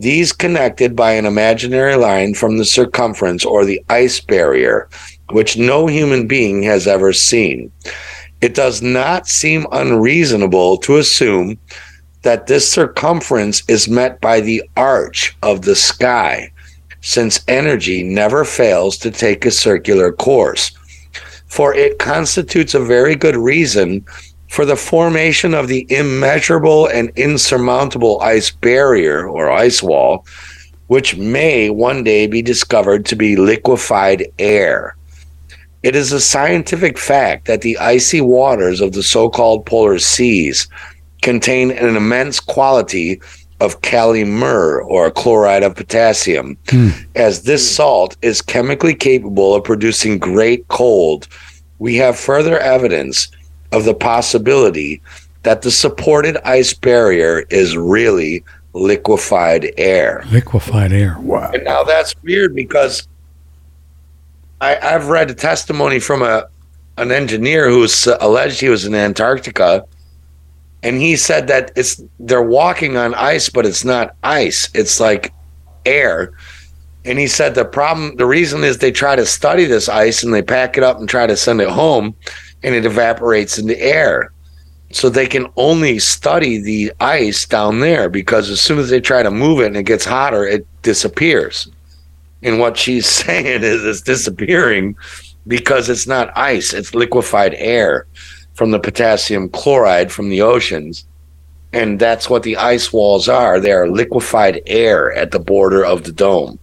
These 0.00 0.32
connected 0.32 0.96
by 0.96 1.12
an 1.12 1.26
imaginary 1.26 1.94
line 1.94 2.32
from 2.32 2.56
the 2.56 2.64
circumference 2.64 3.44
or 3.44 3.66
the 3.66 3.84
ice 3.90 4.18
barrier, 4.18 4.88
which 5.32 5.58
no 5.58 5.88
human 5.88 6.26
being 6.26 6.62
has 6.62 6.86
ever 6.86 7.12
seen. 7.12 7.70
It 8.40 8.54
does 8.54 8.80
not 8.80 9.28
seem 9.28 9.66
unreasonable 9.72 10.78
to 10.78 10.96
assume 10.96 11.58
that 12.22 12.46
this 12.46 12.66
circumference 12.72 13.62
is 13.68 13.90
met 13.90 14.22
by 14.22 14.40
the 14.40 14.62
arch 14.74 15.36
of 15.42 15.62
the 15.62 15.76
sky, 15.76 16.50
since 17.02 17.44
energy 17.46 18.02
never 18.02 18.46
fails 18.46 18.96
to 18.98 19.10
take 19.10 19.44
a 19.44 19.50
circular 19.50 20.12
course. 20.12 20.72
For 21.48 21.74
it 21.74 21.98
constitutes 21.98 22.72
a 22.72 22.80
very 22.80 23.16
good 23.16 23.36
reason 23.36 24.06
for 24.50 24.64
the 24.64 24.76
formation 24.76 25.54
of 25.54 25.68
the 25.68 25.86
immeasurable 25.88 26.88
and 26.88 27.10
insurmountable 27.10 28.20
ice 28.20 28.50
barrier 28.50 29.28
or 29.28 29.48
ice 29.48 29.80
wall, 29.80 30.26
which 30.88 31.16
may 31.16 31.70
one 31.70 32.02
day 32.02 32.26
be 32.26 32.42
discovered 32.42 33.06
to 33.06 33.14
be 33.14 33.36
liquefied 33.36 34.26
air. 34.40 34.96
It 35.84 35.94
is 35.94 36.10
a 36.10 36.20
scientific 36.20 36.98
fact 36.98 37.46
that 37.46 37.60
the 37.60 37.78
icy 37.78 38.20
waters 38.20 38.80
of 38.80 38.92
the 38.92 39.04
so 39.04 39.30
called 39.30 39.66
polar 39.66 40.00
seas 40.00 40.66
contain 41.22 41.70
an 41.70 41.94
immense 41.94 42.40
quality 42.40 43.20
of 43.60 43.80
kalimur 43.82 44.84
or 44.84 45.12
chloride 45.12 45.62
of 45.62 45.76
potassium, 45.76 46.58
hmm. 46.68 46.88
as 47.14 47.44
this 47.44 47.76
salt 47.76 48.16
is 48.20 48.42
chemically 48.42 48.96
capable 48.96 49.54
of 49.54 49.62
producing 49.62 50.18
great 50.18 50.66
cold. 50.66 51.28
We 51.78 51.94
have 51.96 52.18
further 52.18 52.58
evidence 52.58 53.28
of 53.72 53.84
the 53.84 53.94
possibility 53.94 55.00
that 55.42 55.62
the 55.62 55.70
supported 55.70 56.36
ice 56.44 56.74
barrier 56.74 57.44
is 57.50 57.76
really 57.76 58.44
liquefied 58.72 59.72
air. 59.76 60.22
Liquefied 60.30 60.92
air. 60.92 61.16
Wow. 61.20 61.50
And 61.52 61.64
now 61.64 61.82
that's 61.82 62.14
weird 62.22 62.54
because 62.54 63.08
I, 64.60 64.76
I've 64.76 65.08
read 65.08 65.30
a 65.30 65.34
testimony 65.34 65.98
from 65.98 66.22
a 66.22 66.48
an 66.96 67.10
engineer 67.10 67.70
who's 67.70 68.06
alleged 68.20 68.60
he 68.60 68.68
was 68.68 68.84
in 68.84 68.94
Antarctica, 68.94 69.86
and 70.82 71.00
he 71.00 71.16
said 71.16 71.46
that 71.48 71.72
it's 71.74 72.02
they're 72.18 72.42
walking 72.42 72.96
on 72.96 73.14
ice, 73.14 73.48
but 73.48 73.64
it's 73.64 73.84
not 73.84 74.14
ice; 74.22 74.68
it's 74.74 75.00
like 75.00 75.32
air. 75.86 76.32
And 77.06 77.18
he 77.18 77.26
said 77.26 77.54
the 77.54 77.64
problem, 77.64 78.16
the 78.16 78.26
reason 78.26 78.62
is 78.62 78.76
they 78.76 78.92
try 78.92 79.16
to 79.16 79.24
study 79.24 79.64
this 79.64 79.88
ice 79.88 80.22
and 80.22 80.34
they 80.34 80.42
pack 80.42 80.76
it 80.76 80.84
up 80.84 80.98
and 80.98 81.08
try 81.08 81.26
to 81.26 81.34
send 81.34 81.62
it 81.62 81.68
home, 81.70 82.14
and 82.62 82.74
it 82.74 82.84
evaporates 82.84 83.58
in 83.58 83.66
the 83.66 83.80
air. 83.80 84.32
So 84.92 85.08
they 85.08 85.26
can 85.26 85.46
only 85.56 85.98
study 86.00 86.58
the 86.58 86.92
ice 87.00 87.46
down 87.46 87.80
there 87.80 88.08
because 88.08 88.50
as 88.50 88.60
soon 88.60 88.78
as 88.78 88.90
they 88.90 89.00
try 89.00 89.22
to 89.22 89.30
move 89.30 89.60
it 89.60 89.66
and 89.66 89.76
it 89.76 89.84
gets 89.84 90.04
hotter, 90.04 90.44
it 90.44 90.66
disappears. 90.82 91.68
And 92.42 92.58
what 92.58 92.76
she's 92.76 93.06
saying 93.24 93.62
is 93.62 93.84
it's 93.84 94.00
disappearing 94.00 94.96
because 95.46 95.88
it's 95.88 96.06
not 96.06 96.36
ice, 96.36 96.72
it's 96.72 96.94
liquefied 96.94 97.54
air 97.56 98.06
from 98.54 98.72
the 98.72 98.78
potassium 98.78 99.48
chloride 99.48 100.12
from 100.12 100.28
the 100.28 100.42
oceans. 100.42 101.04
And 101.72 102.00
that's 102.00 102.28
what 102.28 102.42
the 102.42 102.56
ice 102.56 102.92
walls 102.92 103.28
are. 103.28 103.60
They 103.60 103.72
are 103.72 103.88
liquefied 103.88 104.60
air 104.66 105.12
at 105.12 105.30
the 105.30 105.38
border 105.38 105.84
of 105.84 106.02
the 106.02 106.12
dome. 106.12 106.58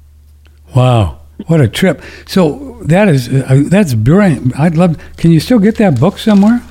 Wow, 0.76 1.20
what 1.46 1.62
a 1.62 1.68
trip! 1.68 2.02
So 2.26 2.80
that 2.86 3.08
is 3.08 3.30
uh, 3.30 3.64
that's 3.68 3.94
brilliant. 3.94 4.60
I'd 4.60 4.76
love. 4.76 4.98
Can 5.18 5.32
you 5.32 5.40
still 5.40 5.60
get 5.60 5.76
that 5.78 6.00
book 6.00 6.18
somewhere? 6.18 6.62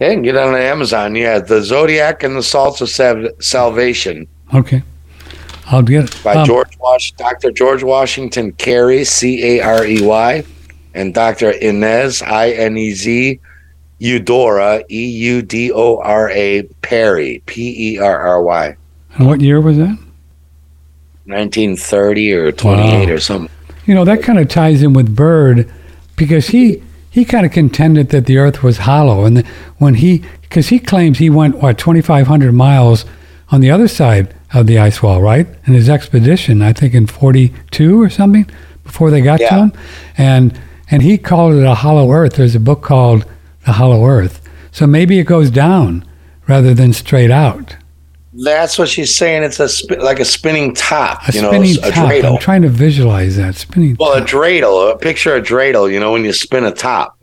Yeah, 0.00 0.14
get 0.14 0.34
it 0.34 0.36
on 0.36 0.54
Amazon. 0.54 1.14
Yeah, 1.14 1.40
the 1.40 1.60
Zodiac 1.62 2.22
and 2.22 2.36
the 2.36 2.42
Salts 2.42 2.80
of 2.80 2.88
Sav- 2.88 3.28
Salvation 3.40 4.26
Okay, 4.54 4.82
I'll 5.66 5.82
get 5.82 6.04
it. 6.04 6.20
by 6.24 6.34
Um, 6.34 6.46
George 6.46 6.76
Wash, 6.80 7.12
Dr. 7.12 7.50
George 7.52 7.82
Washington 7.82 8.52
Carey, 8.52 9.04
C 9.04 9.58
A 9.58 9.60
R 9.60 9.84
E 9.84 10.00
Y, 10.00 10.44
and 10.94 11.12
Dr. 11.12 11.50
Inez 11.50 12.22
I 12.22 12.50
N 12.50 12.76
E 12.78 12.92
Z 12.92 13.38
Eudora 13.98 14.82
E 14.90 15.04
U 15.06 15.42
D 15.42 15.70
O 15.72 15.98
R 15.98 16.30
A 16.30 16.62
Perry 16.82 17.42
P 17.46 17.94
E 17.94 17.98
R 17.98 18.18
R 18.18 18.42
Y. 18.42 18.76
and 19.16 19.26
what 19.26 19.40
year 19.42 19.60
was 19.60 19.76
that? 19.76 19.98
1930 21.26 22.32
or 22.32 22.52
28 22.52 23.06
Wow. 23.08 23.12
or 23.14 23.18
something. 23.20 23.50
You 23.86 23.94
know 23.94 24.04
that 24.04 24.22
kind 24.22 24.38
of 24.38 24.48
ties 24.48 24.82
in 24.82 24.92
with 24.92 25.14
Byrd 25.14 25.70
because 26.16 26.48
he 26.48 26.82
he 27.10 27.24
kind 27.24 27.44
of 27.44 27.50
contended 27.52 28.10
that 28.10 28.26
the 28.26 28.38
Earth 28.38 28.62
was 28.62 28.78
hollow, 28.78 29.24
and 29.24 29.36
the, 29.38 29.46
when 29.78 29.94
he 29.94 30.22
because 30.42 30.68
he 30.68 30.78
claims 30.78 31.18
he 31.18 31.30
went 31.30 31.56
what 31.58 31.78
2,500 31.78 32.52
miles 32.52 33.04
on 33.50 33.60
the 33.60 33.70
other 33.70 33.88
side 33.88 34.32
of 34.54 34.66
the 34.66 34.78
ice 34.78 35.02
wall, 35.02 35.20
right? 35.20 35.46
In 35.66 35.74
his 35.74 35.88
expedition, 35.88 36.62
I 36.62 36.72
think 36.72 36.94
in 36.94 37.06
42 37.06 38.00
or 38.00 38.08
something 38.10 38.48
before 38.84 39.10
they 39.10 39.20
got 39.20 39.38
to 39.38 39.48
him, 39.48 39.72
and 40.16 40.58
and 40.90 41.02
he 41.02 41.18
called 41.18 41.54
it 41.54 41.64
a 41.64 41.74
hollow 41.74 42.12
Earth. 42.12 42.34
There's 42.34 42.54
a 42.54 42.60
book 42.60 42.82
called 42.82 43.24
The 43.66 43.72
Hollow 43.72 44.04
Earth, 44.06 44.40
so 44.70 44.86
maybe 44.86 45.18
it 45.18 45.24
goes 45.24 45.50
down 45.50 46.04
rather 46.46 46.74
than 46.74 46.92
straight 46.92 47.30
out. 47.30 47.76
That's 48.42 48.78
what 48.78 48.88
she's 48.88 49.14
saying. 49.16 49.42
It's 49.42 49.60
a 49.60 49.68
sp- 49.68 50.00
like 50.00 50.18
a 50.20 50.24
spinning 50.24 50.74
top, 50.74 51.28
A 51.28 51.32
you 51.32 51.42
know, 51.42 51.48
spinning 51.50 51.76
a 51.82 51.90
top. 51.90 52.10
dreidel. 52.10 52.32
I'm 52.34 52.38
trying 52.38 52.62
to 52.62 52.68
visualize 52.68 53.36
that 53.36 53.54
spinning. 53.54 53.96
Well, 53.98 54.14
a 54.14 54.20
dreidel, 54.24 54.92
a 54.92 54.96
picture 54.96 55.34
of 55.36 55.44
dreidel, 55.44 55.92
you 55.92 56.00
know, 56.00 56.12
when 56.12 56.24
you 56.24 56.32
spin 56.32 56.64
a 56.64 56.70
top. 56.72 57.16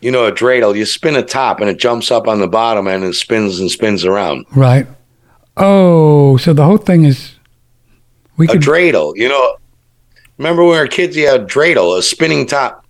You 0.00 0.10
know, 0.12 0.26
a 0.26 0.32
dreidel, 0.32 0.76
you 0.76 0.84
spin 0.84 1.16
a 1.16 1.22
top 1.22 1.60
and 1.60 1.68
it 1.68 1.78
jumps 1.78 2.10
up 2.10 2.28
on 2.28 2.38
the 2.38 2.46
bottom 2.46 2.86
and 2.86 3.02
it 3.02 3.14
spins 3.14 3.58
and 3.58 3.70
spins 3.70 4.04
around. 4.04 4.46
Right. 4.54 4.86
Oh, 5.56 6.36
so 6.36 6.52
the 6.52 6.64
whole 6.64 6.76
thing 6.76 7.04
is 7.04 7.34
we 8.36 8.46
A 8.46 8.52
could 8.52 8.60
dreidel, 8.62 9.16
you 9.16 9.28
know, 9.28 9.56
remember 10.36 10.62
when 10.62 10.72
we 10.72 10.78
were 10.78 10.86
kids, 10.86 11.16
you 11.16 11.26
had 11.26 11.40
a 11.40 11.44
dreidel, 11.46 11.98
a 11.98 12.02
spinning 12.02 12.46
top. 12.46 12.84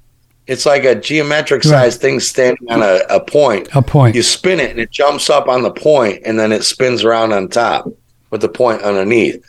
It's 0.48 0.64
like 0.66 0.84
a 0.84 0.94
geometric 0.94 1.62
sized 1.62 2.00
thing 2.00 2.18
standing 2.20 2.70
on 2.72 2.82
a, 2.82 3.00
a 3.10 3.20
point. 3.20 3.68
a 3.74 3.82
point. 3.82 4.16
You 4.16 4.22
spin 4.22 4.58
it 4.60 4.70
and 4.70 4.80
it 4.80 4.90
jumps 4.90 5.28
up 5.30 5.46
on 5.46 5.62
the 5.62 5.70
point 5.70 6.22
and 6.24 6.38
then 6.38 6.50
it 6.52 6.64
spins 6.64 7.04
around 7.04 7.32
on 7.32 7.48
top 7.48 7.86
with 8.30 8.40
the 8.40 8.48
point 8.48 8.80
underneath. 8.82 9.44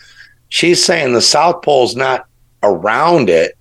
She's 0.50 0.84
saying 0.84 1.14
the 1.14 1.22
South 1.22 1.62
Pole's 1.64 1.95
not 1.95 2.28
around 2.64 3.30
it 3.30 3.58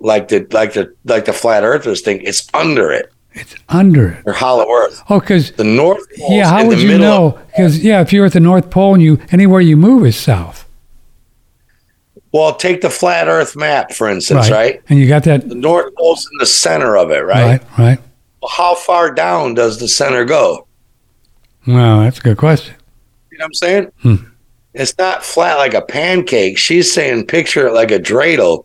like 0.00 0.28
the 0.28 0.46
like 0.52 0.72
the 0.72 0.94
like 1.04 1.26
the 1.26 1.32
flat 1.34 1.64
earthers 1.64 2.00
think. 2.00 2.22
It's 2.24 2.48
under 2.54 2.90
it 2.90 3.12
It's 3.32 3.54
under 3.68 4.08
it. 4.08 4.22
or 4.26 4.32
hollow 4.32 4.66
earth. 4.70 5.02
Oh, 5.10 5.20
because 5.20 5.52
The 5.52 5.64
North 5.64 6.06
Pole's 6.16 6.32
yeah, 6.32 6.48
how 6.48 6.66
would 6.66 6.80
you 6.80 6.96
know? 6.98 7.38
Because 7.48 7.78
yeah, 7.84 8.00
if 8.00 8.12
you're 8.12 8.24
at 8.26 8.32
the 8.32 8.40
North 8.40 8.70
Pole 8.70 8.94
and 8.94 9.02
you 9.02 9.20
anywhere 9.32 9.60
you 9.60 9.76
move 9.76 10.06
is 10.06 10.16
south, 10.16 10.63
well, 12.34 12.52
take 12.52 12.80
the 12.80 12.90
flat 12.90 13.28
earth 13.28 13.54
map, 13.54 13.92
for 13.92 14.08
instance, 14.08 14.50
right? 14.50 14.82
And 14.88 14.98
you 14.98 15.06
got 15.06 15.22
that 15.22 15.48
The 15.48 15.54
North 15.54 15.94
Pole's 15.94 16.28
in 16.32 16.38
the 16.38 16.46
center 16.46 16.96
of 16.96 17.12
it, 17.12 17.20
right? 17.20 17.60
right, 17.60 17.78
right. 17.78 17.98
Well, 18.42 18.50
how 18.50 18.74
far 18.74 19.14
down 19.14 19.54
does 19.54 19.78
the 19.78 19.86
center 19.86 20.24
go? 20.24 20.66
Wow, 21.64 22.02
that's 22.02 22.18
a 22.18 22.22
good 22.22 22.36
question. 22.36 22.74
You 23.30 23.38
know 23.38 23.44
what 23.44 23.46
I'm 23.46 23.54
saying? 23.54 23.92
Hmm. 24.02 24.16
It's 24.74 24.98
not 24.98 25.24
flat 25.24 25.58
like 25.58 25.74
a 25.74 25.82
pancake. 25.82 26.58
She's 26.58 26.92
saying 26.92 27.26
picture 27.26 27.68
it 27.68 27.72
like 27.72 27.92
a 27.92 28.00
dreidel. 28.00 28.64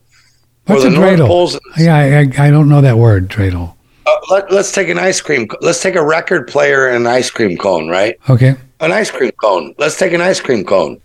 What's 0.65 0.84
a 0.84 0.89
dreidel? 0.89 1.28
Pole's 1.28 1.53
in 1.53 1.61
Yeah, 1.78 1.95
I, 1.95 2.22
I, 2.22 2.47
I 2.47 2.49
don't 2.49 2.70
know 2.70 2.82
that 2.82 2.97
word, 2.97 3.30
dreidel. 3.30 3.76
Uh, 4.07 4.15
let, 4.32 4.51
let's 4.51 4.72
take 4.72 4.89
an 4.89 4.97
ice 4.97 5.22
cream. 5.22 5.47
Let's 5.61 5.80
take 5.80 5.93
a 5.93 6.03
record 6.03 6.47
player 6.47 6.88
and 6.88 7.05
an 7.05 7.07
ice 7.07 7.30
cream 7.30 7.55
cone, 7.55 7.88
right? 7.88 8.17
Okay, 8.32 8.55
An 8.80 8.91
ice 8.91 9.11
cream 9.11 9.32
cone. 9.39 9.76
Let's 9.78 9.99
take 9.99 10.13
an 10.13 10.22
ice 10.22 10.41
cream 10.41 10.65
cone. 10.65 10.99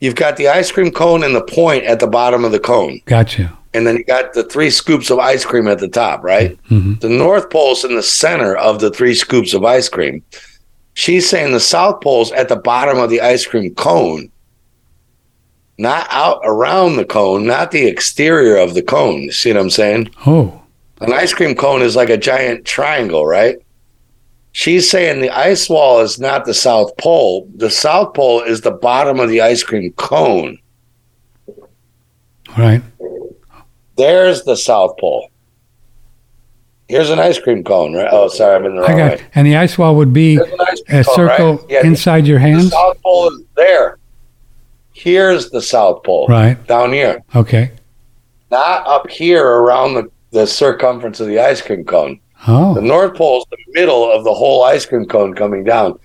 You've 0.00 0.14
got 0.14 0.36
the 0.36 0.48
ice 0.48 0.70
cream 0.70 0.90
cone 0.92 1.24
and 1.24 1.34
the 1.34 1.42
point 1.42 1.84
at 1.84 1.98
the 2.00 2.06
bottom 2.06 2.44
of 2.44 2.52
the 2.52 2.60
cone, 2.60 3.00
gotcha. 3.06 3.56
and 3.74 3.86
then 3.86 3.96
you 3.96 4.04
got 4.04 4.32
the 4.32 4.44
three 4.44 4.70
scoops 4.70 5.10
of 5.10 5.18
ice 5.18 5.44
cream 5.44 5.66
at 5.66 5.78
the 5.80 5.88
top, 5.88 6.22
right? 6.22 6.56
hmm 6.68 6.94
The 7.00 7.08
North 7.08 7.50
Pole's 7.50 7.84
in 7.84 7.94
the 7.96 8.02
center 8.02 8.56
of 8.56 8.78
the 8.80 8.90
three 8.90 9.14
scoops 9.14 9.54
of 9.54 9.64
ice 9.64 9.88
cream. 9.88 10.22
She's 10.94 11.28
saying 11.28 11.52
the 11.52 11.60
South 11.60 12.00
Pole's 12.00 12.30
at 12.32 12.48
the 12.48 12.56
bottom 12.56 12.98
of 12.98 13.10
the 13.10 13.20
ice 13.20 13.44
cream 13.46 13.74
cone, 13.74 14.30
not 15.78 16.06
out 16.10 16.40
around 16.44 16.96
the 16.96 17.04
cone, 17.04 17.46
not 17.46 17.70
the 17.70 17.86
exterior 17.86 18.56
of 18.56 18.74
the 18.74 18.82
cone. 18.82 19.22
You 19.22 19.32
see 19.32 19.52
what 19.52 19.60
I'm 19.60 19.70
saying? 19.70 20.10
Oh, 20.26 20.60
An 21.00 21.12
ice 21.12 21.32
cream 21.32 21.54
cone 21.54 21.82
is 21.82 21.94
like 21.96 22.10
a 22.10 22.16
giant 22.16 22.64
triangle, 22.64 23.24
right? 23.26 23.58
She's 24.58 24.90
saying 24.90 25.20
the 25.20 25.30
ice 25.30 25.70
wall 25.70 26.00
is 26.00 26.18
not 26.18 26.44
the 26.44 26.52
South 26.52 26.96
Pole. 26.96 27.48
The 27.54 27.70
South 27.70 28.12
Pole 28.12 28.42
is 28.42 28.60
the 28.60 28.72
bottom 28.72 29.20
of 29.20 29.28
the 29.28 29.40
ice 29.40 29.62
cream 29.62 29.92
cone. 29.92 30.58
right. 32.58 32.82
There's 33.96 34.42
the 34.42 34.56
South 34.56 34.96
Pole. 34.98 35.30
Here's 36.88 37.10
an 37.10 37.20
ice 37.20 37.38
cream 37.38 37.62
cone, 37.62 37.94
right? 37.94 38.08
Oh, 38.10 38.26
sorry, 38.26 38.56
I'm 38.56 38.64
in 38.64 38.74
the 38.74 38.82
I 38.82 38.88
wrong 38.88 38.98
got. 38.98 39.18
way. 39.20 39.26
And 39.36 39.46
the 39.46 39.56
ice 39.56 39.78
wall 39.78 39.94
would 39.94 40.12
be 40.12 40.38
There's 40.38 40.50
an 40.52 40.60
ice 40.60 40.82
cream 40.82 41.00
a 41.00 41.04
cone, 41.04 41.14
circle 41.14 41.52
right? 41.58 41.64
Yeah, 41.68 41.82
the- 41.82 41.86
inside 41.86 42.26
your 42.26 42.38
the 42.40 42.46
hands. 42.48 42.70
South 42.72 43.00
Pole 43.04 43.28
is 43.28 43.42
there. 43.54 43.98
Here's 44.92 45.50
the 45.50 45.62
South 45.62 46.02
Pole, 46.02 46.26
Right. 46.28 46.66
down 46.66 46.92
here, 46.92 47.22
Okay. 47.36 47.70
not 48.50 48.84
up 48.88 49.08
here 49.08 49.46
around 49.46 49.94
the, 49.94 50.10
the 50.32 50.48
circumference 50.48 51.20
of 51.20 51.28
the 51.28 51.38
ice 51.38 51.62
cream 51.62 51.84
cone. 51.84 52.18
The 52.46 52.52
Oh, 52.52 52.74
North 52.74 53.14
Pole 53.16 53.38
is 53.40 53.46
the 53.50 53.58
middle 53.80 54.10
of 54.10 54.24
the 54.24 54.32
whole 54.32 54.62
ice 54.64 54.86
cream 54.86 55.06
cone 55.06 55.34
coming 55.34 55.64
down. 55.64 55.98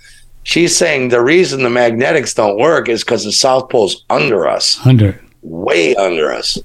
She's 0.43 0.75
saying 0.75 1.09
the 1.09 1.21
reason 1.21 1.63
the 1.63 1.69
magnetics 1.69 2.33
don't 2.33 2.57
work 2.57 2.89
is 2.89 3.03
because 3.03 3.23
the 3.23 3.31
South 3.31 3.69
Pole's 3.69 4.03
under 4.09 4.47
us, 4.47 4.85
under. 4.85 5.21
way 5.41 5.95
under 5.95 6.33
us. 6.33 6.57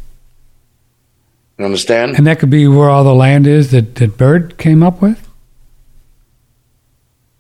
You 1.59 1.65
understand? 1.65 2.17
And 2.17 2.27
that 2.27 2.39
could 2.39 2.51
be 2.51 2.67
where 2.67 2.89
all 2.89 3.05
the 3.05 3.15
land 3.15 3.47
is 3.47 3.71
that 3.73 3.95
that 3.97 4.17
Byrd 4.17 4.59
came 4.59 4.83
up 4.83 5.01
with. 5.03 5.29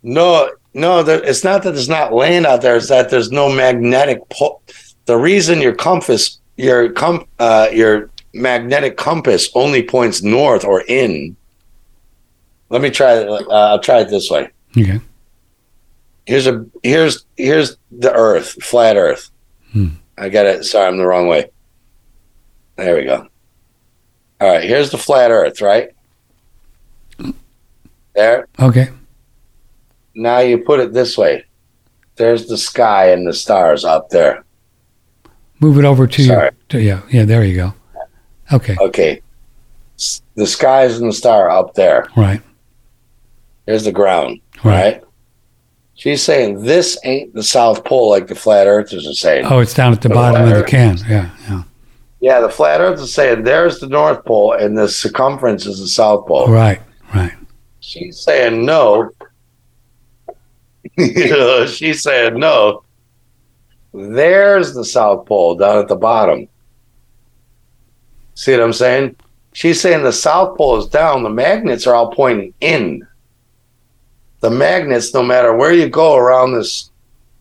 No, 0.02 0.50
no, 0.74 1.02
there, 1.02 1.22
it's 1.24 1.42
not 1.44 1.62
that 1.64 1.72
there's 1.72 1.88
not 1.88 2.12
land 2.12 2.46
out 2.46 2.62
there. 2.62 2.76
It's 2.76 2.88
that 2.88 3.10
there's 3.10 3.32
no 3.32 3.52
magnetic 3.52 4.28
pole. 4.28 4.62
The 5.06 5.16
reason 5.16 5.60
your 5.60 5.74
compass, 5.74 6.38
your 6.56 6.90
com, 6.92 7.26
uh, 7.38 7.68
your 7.72 8.10
magnetic 8.34 8.96
compass 8.96 9.48
only 9.54 9.82
points 9.82 10.22
north 10.22 10.64
or 10.64 10.82
in. 10.82 11.36
Let 12.70 12.82
me 12.82 12.90
try 12.90 13.14
it. 13.14 13.28
Uh, 13.28 13.46
I'll 13.50 13.80
try 13.80 14.00
it 14.00 14.08
this 14.08 14.30
way. 14.30 14.50
Okay. 14.76 15.00
Here's 16.26 16.46
a 16.46 16.66
here's 16.82 17.24
here's 17.36 17.76
the 17.90 18.12
Earth, 18.12 18.50
flat 18.62 18.96
Earth. 18.96 19.30
Hmm. 19.72 19.88
I 20.18 20.28
got 20.28 20.46
it. 20.46 20.64
Sorry, 20.64 20.86
I'm 20.86 20.98
the 20.98 21.06
wrong 21.06 21.28
way. 21.28 21.50
There 22.76 22.96
we 22.96 23.04
go. 23.04 23.26
All 24.40 24.48
right, 24.48 24.62
here's 24.62 24.90
the 24.90 24.98
flat 24.98 25.30
Earth, 25.30 25.60
right? 25.62 25.90
There. 28.14 28.46
Okay. 28.60 28.90
Now 30.14 30.40
you 30.40 30.58
put 30.58 30.80
it 30.80 30.92
this 30.92 31.16
way. 31.16 31.44
There's 32.16 32.46
the 32.46 32.58
sky 32.58 33.10
and 33.10 33.26
the 33.26 33.32
stars 33.32 33.84
up 33.84 34.10
there. 34.10 34.44
Move 35.60 35.78
it 35.78 35.84
over 35.84 36.06
to 36.06 36.22
your. 36.22 36.50
To, 36.70 36.80
yeah. 36.80 37.02
Yeah. 37.10 37.24
There 37.24 37.44
you 37.44 37.54
go. 37.56 37.74
Okay. 38.52 38.76
Okay. 38.80 39.20
S- 39.98 40.22
The 40.34 40.46
skies 40.46 40.98
and 40.98 41.08
the 41.10 41.14
star 41.14 41.48
up 41.50 41.74
there. 41.74 42.08
Right. 42.16 42.42
There's 43.68 43.84
the 43.84 43.92
ground, 43.92 44.40
Right. 44.64 44.94
right? 44.94 45.04
She's 45.92 46.22
saying 46.22 46.62
this 46.62 46.98
ain't 47.04 47.34
the 47.34 47.42
South 47.42 47.84
Pole 47.84 48.08
like 48.08 48.26
the 48.26 48.34
flat 48.34 48.66
earthers 48.66 49.06
are 49.06 49.12
saying. 49.12 49.44
Oh, 49.44 49.58
it's 49.58 49.74
down 49.74 49.92
at 49.92 50.00
the 50.00 50.08
The 50.08 50.14
bottom 50.14 50.48
of 50.50 50.56
the 50.56 50.64
can. 50.64 50.96
Yeah. 51.06 51.28
Yeah. 51.46 51.62
Yeah, 52.20 52.40
the 52.40 52.48
flat 52.48 52.80
earthers 52.80 53.02
are 53.02 53.06
saying 53.08 53.42
there's 53.44 53.78
the 53.78 53.88
North 53.88 54.24
Pole 54.24 54.54
and 54.54 54.78
the 54.78 54.88
circumference 54.88 55.66
is 55.66 55.80
the 55.80 55.86
South 55.86 56.26
Pole. 56.26 56.48
Right. 56.48 56.80
Right. 57.14 57.32
She's 57.80 58.18
saying 58.20 58.64
no. 58.64 59.10
she's 61.66 62.02
saying 62.02 62.38
no. 62.38 62.84
There's 63.92 64.72
the 64.72 64.84
South 64.86 65.26
Pole 65.26 65.56
down 65.56 65.76
at 65.76 65.88
the 65.88 65.96
bottom. 65.96 66.48
See 68.34 68.52
what 68.52 68.62
I'm 68.62 68.72
saying? 68.72 69.16
She's 69.52 69.78
saying 69.78 70.04
the 70.04 70.12
South 70.12 70.56
Pole 70.56 70.78
is 70.78 70.86
down. 70.86 71.22
The 71.22 71.28
magnets 71.28 71.86
are 71.86 71.94
all 71.94 72.12
pointing 72.12 72.54
in. 72.62 73.06
The 74.40 74.50
magnets, 74.50 75.12
no 75.14 75.22
matter 75.22 75.54
where 75.56 75.72
you 75.72 75.88
go 75.88 76.16
around 76.16 76.52
this 76.54 76.90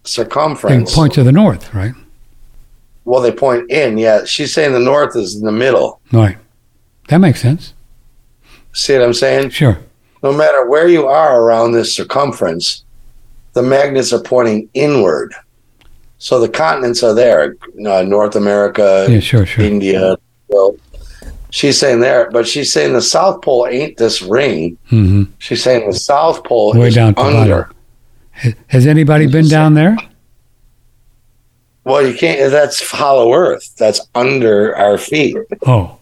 They 0.04 0.10
circumference, 0.10 0.94
point 0.96 1.14
to 1.14 1.24
the 1.24 1.32
north. 1.32 1.74
Right. 1.74 1.94
well, 3.06 3.22
they 3.22 3.32
point 3.32 3.70
in. 3.72 3.98
Yeah, 3.98 4.26
she's 4.26 4.54
saying 4.54 4.74
the 4.74 4.80
north 4.80 5.16
is 5.16 5.36
in 5.36 5.46
the 5.46 5.52
middle. 5.52 6.02
Right. 6.12 6.38
That 7.10 7.20
makes 7.20 7.42
sense. 7.42 7.74
See 8.74 8.94
what 8.94 9.04
I'm 9.04 9.14
saying? 9.14 9.50
Sure. 9.52 9.78
no 10.24 10.34
matter 10.34 10.68
where 10.68 10.88
you 10.88 11.08
are 11.08 11.42
around 11.42 11.72
this 11.72 11.94
circumference, 11.96 12.84
the 13.54 13.62
magnets 13.64 14.12
are 14.14 14.22
pointing 14.22 14.70
inward. 14.74 15.34
So 16.20 16.40
the 16.40 16.50
continents 16.50 17.04
are 17.04 17.14
there, 17.14 17.56
uh, 17.88 18.02
North 18.02 18.36
America, 18.36 19.06
Yeah, 19.10 19.20
sure, 19.20 19.46
sure. 19.46 19.64
India. 19.64 20.18
Well, 20.48 20.76
she's 21.50 21.78
saying 21.80 22.00
there, 22.00 22.30
but 22.32 22.48
she's 22.48 22.72
saying 22.72 22.94
the 22.94 23.02
South 23.02 23.42
Pole 23.42 23.68
ain't 23.70 23.98
this 23.98 24.22
ring. 24.22 24.78
hmm 24.90 25.24
She's 25.40 25.64
saying 25.64 25.88
the 25.90 25.98
South 25.98 26.44
Pole 26.44 26.74
Way 26.74 26.88
is 26.90 26.96
down 26.96 27.14
under. 27.18 27.70
Has 28.68 28.86
anybody 28.86 29.26
been 29.28 29.48
down 29.48 29.74
there? 29.74 29.98
Well, 31.84 32.06
you 32.06 32.16
can't. 32.16 32.52
That's 32.52 32.92
hollow 32.92 33.34
Earth. 33.34 33.74
That's 33.78 34.02
under 34.14 34.76
our 34.76 34.98
feet. 34.98 35.38
Oh, 35.66 35.98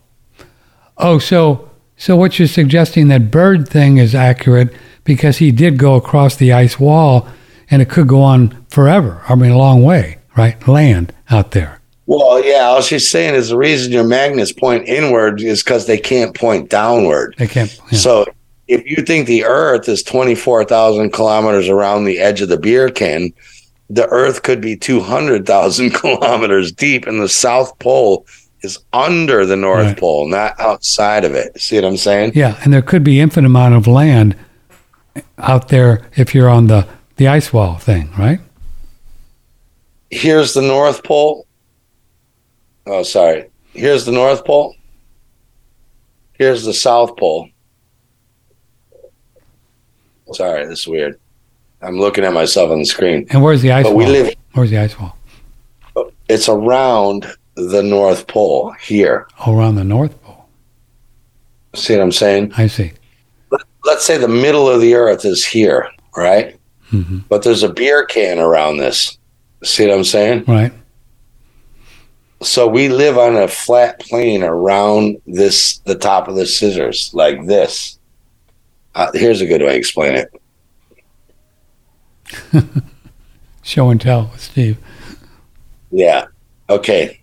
oh, 0.98 1.20
so 1.20 1.70
so 1.96 2.16
what 2.16 2.39
you're 2.39 2.48
suggesting 2.48 3.08
that 3.10 3.32
Byrd 3.32 3.70
thing 3.70 3.98
is 3.98 4.16
accurate 4.16 4.74
because 5.04 5.38
he 5.38 5.52
did 5.52 5.78
go 5.78 5.96
across 5.96 6.36
the 6.36 6.52
ice 6.52 6.80
wall, 6.80 7.28
and 7.70 7.82
it 7.82 7.89
could 7.89 8.08
go 8.08 8.22
on 8.22 8.66
forever. 8.70 9.22
I 9.30 9.36
mean, 9.36 9.52
a 9.52 9.58
long 9.58 9.84
way, 9.84 10.18
right? 10.36 10.68
Land 10.68 11.14
out 11.30 11.52
there. 11.52 11.75
Well, 12.08 12.43
yeah. 12.43 12.62
All 12.66 12.82
she's 12.82 13.10
saying 13.10 13.36
is 13.36 13.49
the 13.49 13.58
reason 13.58 13.91
your 13.91 14.03
magnets 14.03 14.51
point 14.51 14.88
inward 14.88 15.41
is 15.41 15.64
because 15.64 15.88
they 15.88 15.97
can't 15.97 16.36
point 16.36 16.70
downward. 16.70 17.36
They 17.38 17.47
can't. 17.47 17.76
yeah. 17.91 17.97
So 17.97 18.26
if 18.68 18.86
you 18.86 19.03
think 19.03 19.28
the 19.28 19.43
Earth 19.45 19.88
is 19.89 20.03
24,000 20.03 21.12
kilometers 21.12 21.68
around 21.68 22.03
the 22.06 22.20
edge 22.20 22.41
of 22.41 22.49
the 22.49 22.58
beer 22.60 22.89
can, 22.89 23.34
the 23.89 24.08
Earth 24.08 24.43
could 24.43 24.62
be 24.62 24.76
200,000 24.76 25.89
kilometers 25.93 26.72
deep, 26.72 27.06
and 27.08 27.22
the 27.22 27.30
South 27.30 27.78
Pole 27.80 28.26
is 28.62 28.80
under 28.93 29.45
the 29.45 29.56
North 29.56 29.86
Right. 29.86 29.97
Pole, 29.99 30.28
not 30.28 30.60
outside 30.60 31.24
of 31.26 31.34
it. 31.36 31.60
See 31.62 31.76
what 31.76 31.86
I'm 31.86 31.97
saying? 31.97 32.32
Yeah, 32.34 32.60
and 32.64 32.74
there 32.74 32.82
could 32.82 33.03
be 33.03 33.20
infinite 33.20 33.45
amount 33.47 33.76
of 33.76 33.86
land 33.88 34.36
out 35.38 35.68
there 35.70 36.08
if 36.16 36.34
you're 36.36 36.49
on 36.49 36.68
the 36.68 36.88
the 37.18 37.28
ice 37.28 37.53
wall 37.53 37.76
thing, 37.76 38.10
right? 38.18 38.39
Here's 40.10 40.53
the 40.53 40.62
North 40.62 41.03
Pole. 41.03 41.45
Oh, 42.86 43.04
sorry. 43.04 43.50
Here's 43.74 44.06
the 44.06 44.12
North 44.12 44.46
Pole. 44.46 44.76
Here's 46.34 46.64
the 46.64 46.74
South 46.74 47.18
Pole. 47.18 47.50
Sorry, 50.34 50.66
this 50.66 50.82
is 50.82 50.88
weird. 50.88 51.20
I'm 51.82 51.98
looking 52.00 52.24
at 52.24 52.34
myself 52.34 52.72
on 52.72 52.80
the 52.80 52.86
screen. 52.86 53.28
And 53.30 53.44
where's 53.44 53.62
the 53.62 53.72
ice 53.72 53.84
But 53.86 53.96
wall? 53.96 54.06
we 54.06 54.12
live 54.12 54.34
Where's 54.54 54.70
the 54.72 54.80
ice 54.80 55.00
wall? 55.00 55.18
it's 56.28 56.50
around 56.50 57.28
the 57.56 57.84
North 57.84 58.28
Pole 58.28 58.72
here. 58.82 59.28
Oh, 59.46 59.56
around 59.58 59.76
the 59.76 59.84
North 59.84 60.20
Pole. 60.24 60.48
See 61.76 61.94
what 61.96 62.02
I'm 62.02 62.12
saying? 62.12 62.54
I 62.58 62.68
see. 62.68 62.92
Let's 63.84 64.04
say 64.04 64.18
the 64.18 64.28
middle 64.28 64.68
of 64.68 64.82
the 64.82 64.96
earth 64.96 65.26
is 65.26 65.46
here, 65.46 65.90
right? 66.18 66.58
hmm 66.90 67.20
But 67.30 67.44
there's 67.44 67.64
a 67.64 67.70
beer 67.72 68.04
can 68.06 68.40
around 68.40 68.78
this. 68.78 69.18
See 69.64 69.86
what 69.88 69.94
I'm 69.96 70.04
saying? 70.04 70.46
Right. 70.48 70.74
So 72.46 72.68
we 72.68 72.89
live 72.89 73.18
on 73.18 73.36
a 73.36 73.48
flat 73.48 74.00
plane 74.00 74.43
around 74.43 75.20
this, 75.26 75.80
the 75.80 75.96
top 75.96 76.28
of 76.28 76.36
the 76.36 76.46
scissors, 76.46 77.10
like 77.14 77.48
this. 77.48 77.98
Uh, 78.93 79.10
here's 79.14 79.41
a 79.41 79.48
good 79.48 79.62
way 79.62 79.70
to 79.70 79.76
explain 79.76 80.16
it. 80.16 80.32
Show 83.64 83.89
and 83.89 84.00
tell 84.00 84.30
with 84.32 84.41
Steve. 84.41 84.78
Yeah. 85.91 86.28
Okay. 86.70 87.20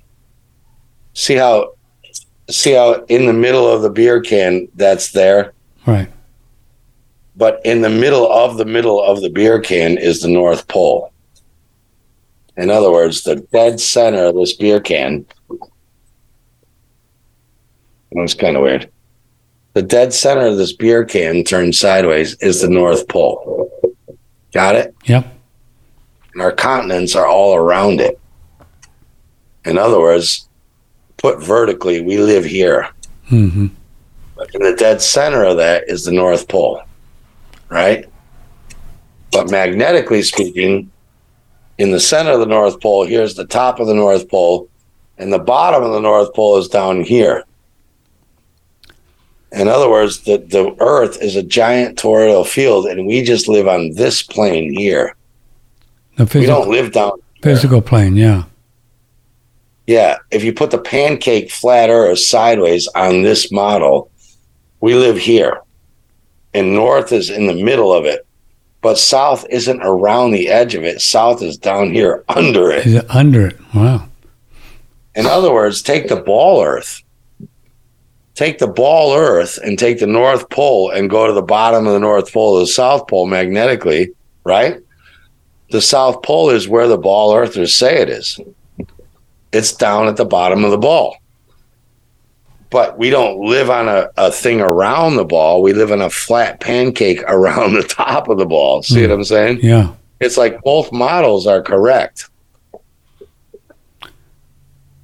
See 1.15 1.37
how, 1.37 1.75
see 2.51 2.73
how 2.73 3.05
in 3.05 3.27
the 3.27 3.33
middle 3.33 3.69
of 3.69 3.83
the 3.83 3.91
beer 3.91 4.21
can 4.21 4.67
that's 4.75 5.13
there? 5.13 5.55
Right. 5.87 6.09
but 7.37 7.61
in 7.65 7.81
the 7.81 7.91
middle 7.91 8.31
of 8.31 8.57
the 8.57 8.65
middle 8.65 9.03
of 9.03 9.21
the 9.21 9.31
beer 9.31 9.61
can 9.61 9.99
is 9.99 10.21
the 10.21 10.29
North 10.29 10.67
Pole. 10.69 11.12
In 12.57 12.71
other 12.71 12.91
words, 12.91 13.23
the 13.23 13.37
dead 13.37 13.81
center 13.81 14.27
of 14.27 14.35
this 14.35 14.53
beer 14.55 14.81
can. 14.81 15.25
That's 18.13 18.35
kind 18.35 18.57
of 18.57 18.63
weird. 18.63 18.91
The 19.75 19.83
dead 19.83 20.13
center 20.13 20.47
of 20.47 20.59
this 20.59 20.73
beer 20.75 21.05
can 21.05 21.45
turned 21.45 21.75
sideways 21.75 22.35
is 22.43 22.61
the 22.61 22.69
North 22.69 23.09
Pole. 23.09 23.71
Got 24.53 24.77
it? 24.77 24.95
Yep. 25.05 25.27
And 26.35 26.43
our 26.43 26.53
continents 26.53 27.17
are 27.17 27.27
all 27.27 27.55
around 27.55 28.01
it. 28.01 28.21
In 29.65 29.79
other 29.79 29.99
words, 29.99 30.47
put 31.17 31.43
vertically, 31.43 32.03
we 32.03 32.19
live 32.19 32.45
here. 32.45 32.89
hmm 33.29 33.69
But 34.37 34.55
in 34.55 34.61
the 34.63 34.75
dead 34.77 35.01
center 35.01 35.45
of 35.45 35.57
that 35.57 35.85
is 35.89 36.05
the 36.05 36.13
North 36.13 36.49
Pole, 36.49 36.83
right? 37.71 38.07
But 39.31 39.51
magnetically 39.51 40.21
speaking, 40.23 40.91
in 41.83 41.91
the 41.91 41.99
center 41.99 42.31
of 42.31 42.39
the 42.39 42.47
North 42.47 42.81
Pole, 42.81 43.05
here's 43.05 43.35
the 43.35 43.45
top 43.45 43.81
of 43.81 43.89
the 43.89 43.95
North 43.95 44.29
Pole, 44.29 44.69
and 45.19 45.33
the 45.33 45.39
bottom 45.41 45.83
of 45.83 45.93
the 45.93 46.01
North 46.01 46.33
Pole 46.33 46.57
is 46.59 46.69
down 46.69 47.03
here. 47.03 47.43
In 49.51 49.67
other 49.67 49.91
words, 49.91 50.21
the, 50.21 50.39
the 50.39 50.77
Earth 50.79 51.21
is 51.21 51.35
a 51.35 51.43
giant 51.43 51.99
toroidal 51.99 52.47
field, 52.47 52.87
and 52.87 53.05
we 53.05 53.25
just 53.25 53.49
live 53.49 53.67
on 53.67 53.95
this 53.95 54.23
plane 54.23 54.73
here. 54.73 55.17
The 56.17 56.23
We 56.23 56.31
physical, 56.31 56.63
don't 56.63 56.71
live 56.71 56.93
down 56.93 57.13
physical 57.43 57.83
plane. 57.83 58.17
Yeah. 58.17 58.45
Yeah, 59.89 60.19
if 60.31 60.45
you 60.45 60.53
put 60.53 60.71
the 60.71 60.79
pancake 60.79 61.51
flat 61.51 61.91
Earth 61.91 62.21
sideways 62.21 62.87
on 62.95 63.23
this 63.23 63.51
model, 63.51 64.09
we 64.81 64.95
live 64.95 65.19
here. 65.19 65.61
And 66.55 66.75
north 66.75 67.11
is 67.11 67.29
in 67.29 67.49
the 67.49 67.65
middle 67.65 67.93
of 67.93 68.05
it. 68.05 68.25
But 68.83 68.99
south 68.99 69.47
isn't 69.49 69.81
around 69.83 70.33
the 70.33 70.49
edge 70.49 70.75
of 70.75 70.83
it. 70.83 71.01
South 71.01 71.41
is 71.41 71.57
down 71.57 71.93
here 71.93 72.25
under 72.29 72.71
it. 72.71 73.09
Under 73.09 73.47
it? 73.47 73.59
Wow. 73.75 74.09
In 75.15 75.25
other 75.25 75.53
words, 75.53 75.83
take 75.83 76.09
the 76.09 76.17
ball 76.17 76.63
Earth. 76.63 77.01
Take 78.35 78.59
the 78.59 78.67
ball 78.67 79.15
Earth 79.15 79.59
and 79.63 79.79
take 79.79 80.01
the 80.01 80.07
North 80.07 80.49
Pole 80.51 80.91
and 80.91 81.09
go 81.09 81.27
to 81.27 81.33
the 81.33 81.43
bottom 81.43 81.87
of 81.87 81.93
the 81.93 82.01
North 82.01 82.33
Pole, 82.33 82.57
of 82.57 82.63
the 82.63 82.67
South 82.67 83.07
Pole 83.07 83.27
magnetically, 83.27 84.11
right? 84.45 84.81
The 85.71 85.83
South 85.83 86.23
Pole 86.23 86.51
is 86.51 86.69
where 86.69 86.89
the 86.89 86.99
ball 86.99 87.35
Earthers 87.35 87.75
say 87.75 88.01
it 88.01 88.09
is. 88.09 88.41
It's 89.53 89.73
down 89.73 90.09
at 90.09 90.17
the 90.17 90.25
bottom 90.25 90.65
of 90.65 90.71
the 90.71 90.79
ball. 90.79 91.19
But 92.73 92.99
we 92.99 93.11
don't 93.11 93.39
live 93.39 93.69
on 93.69 93.87
a, 93.87 94.11
a 94.17 94.33
thing 94.33 94.63
around 94.63 95.17
the 95.17 95.27
ball. 95.27 95.61
We 95.63 95.75
live 95.75 95.93
on 95.93 96.01
a 96.01 96.09
flat 96.09 96.59
pancake 96.59 97.23
around 97.29 97.75
the 97.75 97.83
top 97.83 98.29
of 98.29 98.39
the 98.39 98.47
ball. 98.47 98.83
See 98.83 99.03
what 99.03 99.11
hmm. 99.11 99.13
I'm 99.13 99.25
saying? 99.25 99.61
Yeah. 99.63 99.93
It's 100.21 100.39
like 100.39 100.63
both 100.63 100.91
models 100.91 101.47
are 101.47 101.63
correct. 101.63 102.31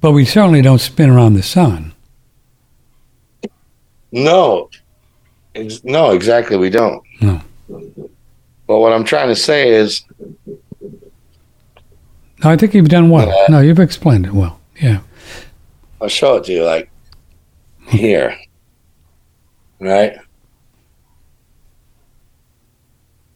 But 0.01 0.13
we 0.13 0.25
certainly 0.25 0.61
don't 0.61 0.79
spin 0.79 1.09
around 1.09 1.35
the 1.35 1.43
sun. 1.43 1.93
No, 4.11 4.69
Ex- 5.53 5.83
no, 5.83 6.11
exactly. 6.11 6.57
We 6.57 6.69
don't. 6.69 7.03
No. 7.21 7.41
But 7.67 8.79
what 8.79 8.93
I'm 8.93 9.03
trying 9.03 9.27
to 9.27 9.35
say 9.35 9.69
is, 9.69 10.03
No, 10.81 12.49
I 12.49 12.55
think 12.55 12.73
you've 12.73 12.89
done 12.89 13.09
well. 13.09 13.31
No, 13.49 13.59
you've 13.59 13.79
explained 13.79 14.25
it 14.25 14.33
well. 14.33 14.59
Yeah. 14.81 15.01
I'll 16.01 16.07
show 16.07 16.37
it 16.37 16.45
to 16.45 16.53
you, 16.53 16.63
like 16.63 16.89
here, 17.89 18.37
right? 19.79 20.17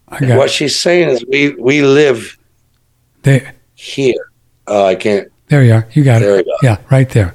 I 0.08 0.20
got 0.20 0.38
What 0.38 0.50
she's 0.50 0.78
saying 0.78 1.08
is, 1.10 1.24
we 1.28 1.54
we 1.54 1.82
live 1.82 2.38
there. 3.22 3.54
here. 3.74 4.30
Oh, 4.66 4.84
I 4.86 4.94
can't. 4.94 5.28
There 5.48 5.62
you 5.64 5.72
are. 5.74 5.86
You 5.92 6.04
got 6.04 6.20
There 6.20 6.34
it. 6.38 6.46
we 6.46 6.52
go. 6.52 6.56
Yeah, 6.62 6.78
right 6.90 7.08
there. 7.10 7.34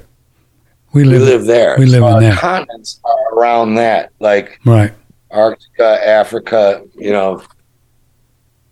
We 0.92 1.02
We 1.02 1.08
live. 1.10 1.22
live 1.22 1.44
there. 1.46 1.76
we 1.78 1.86
live 1.86 2.02
in 2.02 2.08
our 2.08 2.20
there. 2.20 2.34
Continents 2.34 3.00
are 3.04 3.34
around 3.38 3.74
that, 3.76 4.10
like 4.18 4.58
Right. 4.64 4.92
Arctica, 5.30 6.04
Africa. 6.04 6.82
You 6.96 7.12
know, 7.12 7.42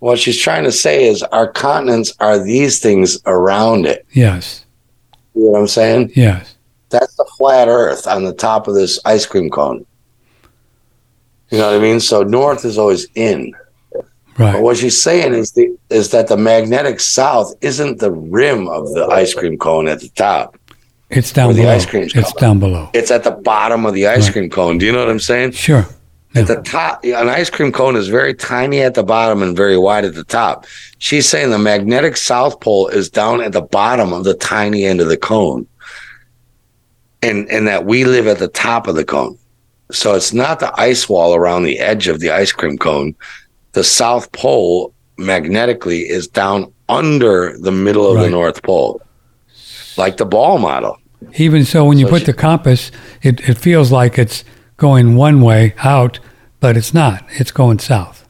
what 0.00 0.18
she's 0.18 0.38
trying 0.38 0.64
to 0.64 0.72
say 0.72 1.04
is, 1.06 1.22
our 1.24 1.46
continents 1.50 2.12
are 2.18 2.38
these 2.42 2.80
things 2.80 3.18
around 3.26 3.86
it. 3.86 4.04
Yes. 4.12 4.64
You 5.34 5.44
know 5.44 5.50
what 5.50 5.60
I'm 5.60 5.68
saying? 5.68 6.12
Yes. 6.16 6.56
That's 6.90 7.14
the 7.16 7.26
flat 7.36 7.68
Earth 7.68 8.06
on 8.06 8.24
the 8.24 8.32
top 8.32 8.68
of 8.68 8.74
this 8.74 8.98
ice 9.04 9.26
cream 9.26 9.50
cone. 9.50 9.84
You 11.50 11.58
know 11.58 11.66
what 11.70 11.76
I 11.76 11.82
mean? 11.82 12.00
So 12.00 12.22
north 12.22 12.64
is 12.64 12.78
always 12.78 13.06
in. 13.14 13.52
But 13.92 14.04
Right. 14.54 14.62
what 14.62 14.76
she's 14.76 15.00
saying 15.00 15.34
is 15.34 15.50
the 15.52 15.68
is 15.90 16.10
that 16.10 16.28
the 16.28 16.36
magnetic 16.36 17.00
south 17.00 17.54
isn't 17.60 17.98
the 17.98 18.12
rim 18.12 18.68
of 18.68 18.92
the 18.94 19.06
ice 19.06 19.34
cream 19.34 19.58
cone 19.58 19.88
at 19.88 20.00
the 20.00 20.08
top. 20.10 20.56
It's 21.10 21.32
down 21.32 21.46
where 21.48 21.54
the 21.54 21.62
below. 21.62 21.74
ice 21.74 21.86
cream's 21.86 22.14
it's 22.14 22.32
down 22.34 22.58
below. 22.60 22.90
It's 22.92 23.10
at 23.10 23.24
the 23.24 23.30
bottom 23.32 23.84
of 23.86 23.94
the 23.94 24.06
ice 24.06 24.24
Right. 24.26 24.32
cream 24.34 24.50
cone. 24.50 24.78
Do 24.78 24.86
you 24.86 24.92
know 24.92 25.00
what 25.00 25.08
I'm 25.10 25.18
saying? 25.18 25.52
Sure. 25.52 25.86
At 26.34 26.46
the 26.46 26.56
top, 26.56 27.02
an 27.04 27.28
ice 27.30 27.48
cream 27.50 27.72
cone 27.72 27.96
is 27.96 28.06
very 28.08 28.34
tiny 28.34 28.80
at 28.82 28.92
the 28.94 29.02
bottom 29.02 29.42
and 29.42 29.56
very 29.56 29.78
wide 29.78 30.04
at 30.04 30.14
the 30.14 30.24
top. 30.24 30.66
She's 30.98 31.26
saying 31.28 31.50
the 31.50 31.58
magnetic 31.58 32.16
south 32.18 32.60
pole 32.60 32.86
is 32.88 33.08
down 33.08 33.40
at 33.40 33.52
the 33.52 33.62
bottom 33.62 34.12
of 34.12 34.24
the 34.24 34.34
tiny 34.34 34.84
end 34.84 35.00
of 35.00 35.08
the 35.08 35.16
cone, 35.16 35.66
and 37.22 37.48
and 37.50 37.66
that 37.66 37.84
we 37.84 38.04
live 38.04 38.26
at 38.26 38.38
the 38.38 38.48
top 38.48 38.86
of 38.86 38.94
the 38.94 39.04
cone. 39.04 39.36
So 39.90 40.14
it's 40.14 40.32
not 40.32 40.60
the 40.60 40.72
ice 40.80 41.08
wall 41.08 41.34
around 41.34 41.62
the 41.64 41.78
edge 41.78 42.08
of 42.08 42.20
the 42.20 42.30
ice 42.30 42.52
cream 42.52 42.76
cone. 42.78 43.14
The 43.72 43.84
South 43.84 44.30
Pole 44.32 44.92
magnetically 45.16 46.00
is 46.08 46.28
down 46.28 46.72
under 46.88 47.56
the 47.58 47.72
middle 47.72 48.10
of 48.10 48.20
the 48.20 48.30
North 48.30 48.62
Pole, 48.62 49.00
like 49.96 50.16
the 50.16 50.24
ball 50.26 50.58
model. 50.58 50.98
Even 51.36 51.64
so, 51.64 51.84
when 51.84 51.98
you 51.98 52.06
So 52.06 52.10
put 52.10 52.20
she- 52.20 52.26
the 52.26 52.32
compass, 52.34 52.90
it, 53.22 53.40
it 53.48 53.58
feels 53.58 53.90
like 53.92 54.18
it's 54.18 54.44
going 54.76 55.16
one 55.16 55.40
way 55.40 55.74
out, 55.78 56.20
but 56.60 56.76
it's 56.76 56.94
not. 56.94 57.24
It's 57.32 57.50
going 57.50 57.78
south. 57.80 58.26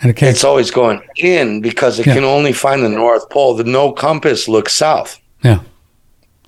And 0.00 0.10
it 0.10 0.14
can't. 0.14 0.30
It's 0.30 0.44
always 0.44 0.70
going 0.70 1.00
in 1.16 1.60
because 1.60 1.98
it 1.98 2.06
Yeah. 2.06 2.14
can 2.14 2.24
only 2.24 2.52
find 2.52 2.84
the 2.84 2.88
North 2.88 3.28
Pole. 3.30 3.54
The 3.54 3.64
no 3.64 3.90
compass 3.92 4.46
looks 4.48 4.74
south. 4.74 5.18
yeah. 5.42 5.60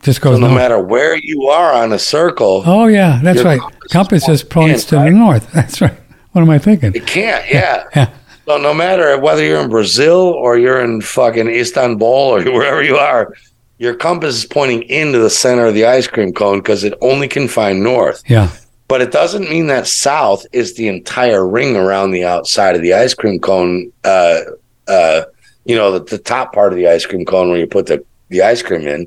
Just 0.02 0.20
So 0.22 0.30
goes 0.30 0.38
no 0.40 0.46
north. 0.48 0.58
matter 0.58 0.78
where 0.80 1.16
you 1.16 1.48
are 1.48 1.72
on 1.72 1.92
a 1.92 1.98
circle, 1.98 2.62
Oh, 2.66 2.86
yeah. 2.86 3.20
That's 3.22 3.42
right. 3.42 3.60
compass 3.90 4.24
just 4.26 4.48
points 4.50 4.84
to 4.86 4.96
the 4.96 5.10
north. 5.10 5.50
That's 5.54 5.80
right. 5.80 5.94
What 6.32 6.42
am 6.42 6.50
I 6.50 6.58
thinking? 6.58 6.94
it 6.94 7.06
can't. 7.06 7.44
Yeah. 7.50 7.84
Yeah. 7.96 8.10
So 8.46 8.56
no 8.58 8.74
matter 8.74 9.16
whether 9.18 9.44
you're 9.44 9.60
in 9.60 9.68
Brazil 9.70 10.16
or 10.18 10.58
you're 10.58 10.80
in 10.80 11.00
fucking 11.02 11.48
Istanbul 11.48 12.08
or 12.08 12.42
wherever 12.52 12.82
you 12.82 12.96
are, 12.96 13.32
your 13.78 13.94
compass 13.94 14.36
is 14.38 14.44
pointing 14.44 14.82
into 14.84 15.18
the 15.20 15.30
center 15.30 15.66
of 15.66 15.74
the 15.74 15.84
ice 15.86 16.08
cream 16.08 16.32
cone 16.32 16.58
because 16.58 16.82
it 16.82 16.94
only 17.00 17.28
can 17.28 17.46
find 17.46 17.82
north. 17.82 18.22
Yeah. 18.28 18.50
But 18.88 19.02
it 19.02 19.12
doesn't 19.12 19.48
mean 19.48 19.68
that 19.68 19.86
south 19.86 20.44
is 20.52 20.74
the 20.74 20.88
entire 20.88 21.46
ring 21.46 21.76
around 21.76 22.10
the 22.10 22.24
outside 22.24 22.74
of 22.74 22.82
the 22.82 22.92
ice 22.92 23.14
cream 23.14 23.38
cone. 23.38 23.92
Uh, 24.02 24.40
uh, 24.88 25.22
you 25.64 25.76
know, 25.76 25.92
the, 25.96 26.00
the 26.04 26.18
top 26.18 26.52
part 26.52 26.72
of 26.72 26.76
the 26.76 26.88
ice 26.88 27.06
cream 27.06 27.24
cone 27.24 27.50
where 27.50 27.58
you 27.58 27.68
put 27.68 27.86
the, 27.86 28.04
the 28.30 28.42
ice 28.42 28.62
cream 28.62 28.88
in. 28.88 29.06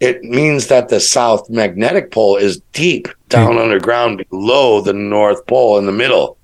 It 0.00 0.22
means 0.22 0.68
that 0.68 0.88
the 0.88 0.98
south 0.98 1.48
magnetic 1.50 2.10
pole 2.10 2.36
is 2.36 2.60
deep 2.72 3.08
down 3.28 3.52
hmm. 3.52 3.58
underground 3.58 4.24
below 4.30 4.80
the 4.80 4.94
north 4.94 5.46
pole 5.46 5.78
in 5.78 5.86
the 5.86 5.92
middle. 5.92 6.38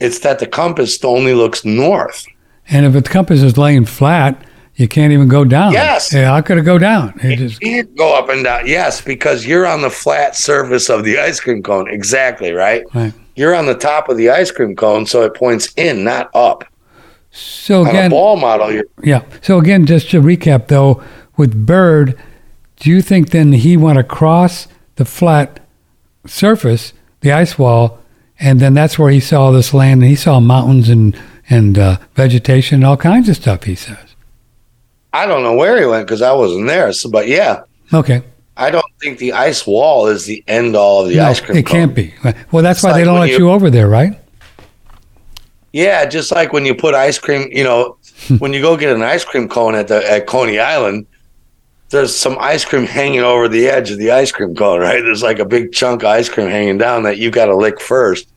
It's 0.00 0.18
that 0.20 0.38
the 0.38 0.46
compass 0.46 1.02
only 1.04 1.34
looks 1.34 1.64
north. 1.64 2.26
And 2.68 2.84
if 2.84 2.92
the 2.92 3.02
compass 3.02 3.42
is 3.42 3.56
laying 3.56 3.84
flat, 3.84 4.44
you 4.78 4.86
can't 4.86 5.12
even 5.12 5.26
go 5.26 5.44
down. 5.44 5.72
Yes. 5.72 6.12
Yeah, 6.12 6.26
how 6.26 6.40
could 6.40 6.58
it 6.58 6.62
go 6.62 6.78
down? 6.78 7.18
It 7.20 7.36
just, 7.36 7.60
can't 7.60 7.94
go 7.96 8.16
up 8.16 8.28
and 8.28 8.44
down. 8.44 8.66
Yes, 8.66 9.00
because 9.00 9.44
you're 9.44 9.66
on 9.66 9.82
the 9.82 9.90
flat 9.90 10.36
surface 10.36 10.88
of 10.88 11.02
the 11.04 11.18
ice 11.18 11.40
cream 11.40 11.64
cone. 11.64 11.88
Exactly, 11.88 12.52
right? 12.52 12.84
right. 12.94 13.12
You're 13.34 13.56
on 13.56 13.66
the 13.66 13.74
top 13.74 14.08
of 14.08 14.16
the 14.16 14.30
ice 14.30 14.52
cream 14.52 14.76
cone, 14.76 15.04
so 15.04 15.22
it 15.22 15.34
points 15.34 15.72
in, 15.76 16.04
not 16.04 16.30
up. 16.34 16.64
So 17.30 17.80
On 17.80 17.86
a 17.86 17.90
again, 17.90 18.10
ball 18.10 18.36
model, 18.36 18.72
you're 18.72 18.84
yeah. 19.02 19.24
So 19.42 19.58
again, 19.58 19.84
just 19.84 20.10
to 20.10 20.20
recap 20.20 20.68
though, 20.68 21.02
with 21.36 21.66
Byrd, 21.66 22.18
do 22.80 22.90
you 22.90 23.02
think 23.02 23.30
then 23.30 23.52
he 23.52 23.76
went 23.76 23.98
across 23.98 24.68
the 24.96 25.04
flat 25.04 25.60
surface, 26.26 26.92
the 27.20 27.32
ice 27.32 27.58
wall, 27.58 27.98
and 28.38 28.60
then 28.60 28.74
that's 28.74 28.98
where 28.98 29.10
he 29.10 29.20
saw 29.20 29.50
this 29.50 29.74
land 29.74 30.00
and 30.02 30.10
he 30.10 30.16
saw 30.16 30.40
mountains 30.40 30.88
and 30.88 31.18
and 31.50 31.78
uh, 31.78 31.96
vegetation 32.14 32.76
and 32.76 32.84
all 32.84 32.96
kinds 32.96 33.28
of 33.28 33.36
stuff. 33.36 33.64
He 33.64 33.74
says. 33.74 33.96
I 35.12 35.24
don't 35.26 35.42
know 35.42 35.54
where 35.54 35.80
he 35.80 35.86
went 35.86 36.06
because 36.06 36.20
I 36.22 36.32
wasn't 36.32 36.66
there. 36.68 36.92
So, 36.92 37.10
but 37.10 37.26
yeah, 37.28 37.62
Okay. 37.92 38.22
I 38.58 38.70
don't 38.70 38.84
think 39.00 39.18
the 39.18 39.32
ice 39.32 39.66
wall 39.66 40.08
is 40.08 40.26
the 40.26 40.44
end 40.48 40.76
all 40.76 41.02
of 41.04 41.08
the 41.08 41.16
no, 41.16 41.26
ice 41.26 41.40
cream 41.40 41.56
it 41.58 41.64
cone. 41.66 41.72
can't 41.76 41.94
be. 41.94 42.12
Well, 42.52 42.62
that's 42.62 42.80
It's 42.80 42.84
why 42.84 42.92
they 42.92 43.04
don't 43.04 43.18
let 43.20 43.30
you- 43.30 43.38
you 43.38 43.50
over 43.50 43.70
there, 43.70 43.88
right? 43.88 44.20
Yeah, 45.72 46.04
just 46.06 46.32
like 46.32 46.52
when 46.52 46.64
you 46.64 46.74
put 46.74 46.94
ice 46.94 47.18
cream, 47.18 47.48
you 47.52 47.62
know, 47.64 47.96
when 48.38 48.52
you 48.52 48.60
go 48.60 48.76
get 48.76 48.94
an 48.94 49.02
ice 49.02 49.24
cream 49.24 49.48
cone 49.48 49.74
at 49.74 49.88
the 49.88 50.08
at 50.10 50.26
Coney 50.26 50.58
Island, 50.58 51.06
there's 51.90 52.14
some 52.14 52.36
ice 52.38 52.64
cream 52.64 52.84
hanging 52.84 53.20
over 53.20 53.48
the 53.48 53.66
edge 53.68 53.90
of 53.90 53.98
the 53.98 54.10
ice 54.10 54.30
cream 54.30 54.54
cone, 54.54 54.80
right? 54.80 55.02
There's 55.02 55.22
like 55.22 55.38
a 55.38 55.44
big 55.44 55.72
chunk 55.72 56.02
of 56.02 56.08
ice 56.08 56.28
cream 56.28 56.48
hanging 56.48 56.78
down 56.78 57.04
that 57.04 57.18
you 57.18 57.30
got 57.30 57.46
to 57.46 57.56
lick 57.56 57.80
first. 57.80 58.28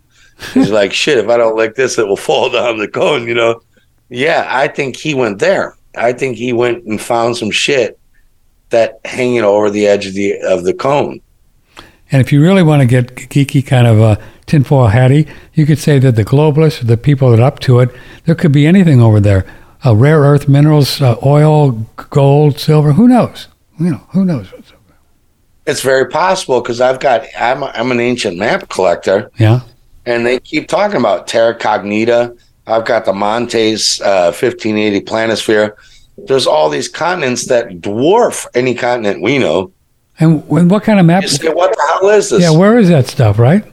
He's 0.54 0.72
like, 0.80 0.93
shit, 0.93 1.18
if 1.18 1.30
I 1.30 1.38
don't 1.38 1.56
lick 1.56 1.76
this, 1.76 1.97
it 1.97 2.08
will 2.08 2.18
fall 2.18 2.49
down 2.49 2.78
the 2.78 2.88
cone, 2.88 3.28
you 3.28 3.34
know? 3.34 3.62
Yeah, 4.10 4.47
I 4.49 4.68
think 4.68 4.95
he 4.95 5.14
went 5.14 5.39
there. 5.39 5.78
I 5.95 6.14
think 6.14 6.38
he 6.38 6.54
went 6.54 6.86
and 6.86 7.02
found 7.02 7.38
some 7.38 7.52
shit 7.52 7.99
that 8.70 8.99
hanging 9.06 9.43
over 9.43 9.70
the 9.70 9.88
edge 9.88 10.06
of 10.06 10.14
the 10.14 10.39
of 10.41 10.64
the 10.64 10.74
cone. 10.74 11.22
And 12.12 12.22
if 12.22 12.34
you 12.34 12.41
really 12.41 12.64
want 12.64 12.82
to 12.82 12.86
get 12.86 13.16
geeky, 13.16 13.66
kind 13.66 13.88
of 13.88 13.99
a 13.99 14.22
tinfoil 14.45 14.88
hatty, 14.88 15.28
you 15.54 15.66
could 15.66 15.80
say 15.80 15.97
that 15.99 16.18
the 16.18 16.26
globalists, 16.26 16.82
or 16.82 16.86
the 16.86 16.97
people 16.97 17.32
that 17.32 17.39
are 17.39 17.43
up 17.43 17.60
to 17.60 17.80
it, 17.80 17.89
there 18.26 18.36
could 18.36 18.52
be 18.52 18.66
anything 18.66 19.02
over 19.02 19.20
there: 19.20 19.45
uh, 19.86 19.95
rare 19.95 20.19
earth 20.19 20.47
minerals, 20.47 21.01
uh, 21.01 21.15
oil, 21.25 21.71
gold, 22.09 22.59
silver. 22.59 22.93
Who 22.93 23.07
knows? 23.07 23.47
You 23.79 23.91
know, 23.91 24.07
who 24.09 24.25
knows? 24.25 24.51
What's 24.51 24.71
over 24.71 24.82
It's 25.65 25.82
very 25.82 26.07
possible 26.07 26.61
because 26.61 26.82
I've 26.82 26.99
got 26.99 27.25
I'm 27.39 27.63
a, 27.63 27.67
I'm 27.67 27.91
an 27.91 27.99
ancient 27.99 28.38
map 28.38 28.69
collector. 28.69 29.32
Yeah. 29.38 29.61
and 30.05 30.25
they 30.25 30.39
keep 30.39 30.67
talking 30.67 30.97
about 30.97 31.27
Terra 31.27 31.57
Cognita. 31.57 32.38
I've 32.67 32.86
got 32.86 33.05
the 33.05 33.13
Montes 33.13 33.99
uh, 34.01 34.32
1580 34.32 35.01
planisphere. 35.01 35.73
There's 36.17 36.45
all 36.45 36.69
these 36.69 36.88
continents 36.88 37.47
that 37.47 37.69
dwarf 37.82 38.45
any 38.53 38.75
continent 38.75 39.21
we 39.21 39.39
know. 39.39 39.71
And 40.19 40.47
when, 40.47 40.67
what 40.67 40.84
kind 40.84 40.99
of 40.99 41.05
map? 41.07 41.23
You 41.23 41.29
say, 41.29 41.49
what 41.49 41.71
the 41.71 41.82
hell 41.93 42.09
is 42.09 42.29
this? 42.29 42.41
Yeah, 42.41 42.51
where 42.51 42.77
is 42.77 42.89
that 42.89 43.07
stuff? 43.07 43.39
Right? 43.39 43.65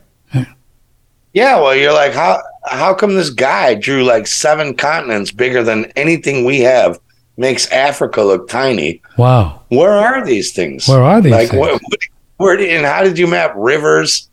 Yeah, 1.34 1.60
well, 1.60 1.76
you're 1.76 1.92
like, 1.92 2.14
how 2.14 2.40
how 2.64 2.94
come 2.94 3.14
this 3.14 3.30
guy 3.30 3.74
drew 3.74 4.04
like 4.04 4.26
seven 4.26 4.74
continents 4.74 5.30
bigger 5.30 5.62
than 5.62 5.86
anything 5.96 6.44
we 6.44 6.60
have? 6.60 6.98
Makes 7.36 7.70
Africa 7.70 8.22
look 8.22 8.48
tiny. 8.48 9.00
Wow. 9.16 9.62
Where 9.68 9.92
are 9.92 10.24
these 10.26 10.52
things? 10.52 10.88
Where 10.88 11.02
are 11.02 11.20
these 11.20 11.32
like 11.32 11.50
things? 11.50 11.60
where, 11.60 11.72
what- 11.72 12.00
where 12.38 12.56
did, 12.56 12.70
and 12.70 12.86
how 12.86 13.02
did 13.02 13.18
you 13.18 13.26
map 13.26 13.52
rivers 13.56 14.28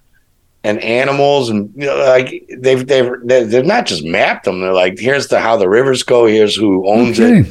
and 0.64 0.80
animals 0.82 1.50
and 1.50 1.72
you 1.76 1.86
know, 1.88 1.98
like 1.98 2.48
they've 2.58 2.86
they've 2.88 3.12
they've 3.24 3.50
they've 3.50 3.66
not 3.66 3.86
just 3.88 4.04
mapped 4.06 4.46
them 4.46 4.62
they're 4.62 4.74
like 4.74 4.98
here's 5.00 5.28
the 5.28 5.40
how 5.40 5.56
the 5.58 5.68
rivers 5.70 6.02
go 6.04 6.26
here's 6.26 6.56
who 6.56 6.84
No 6.84 6.90
owns 6.92 7.20
it 7.20 7.46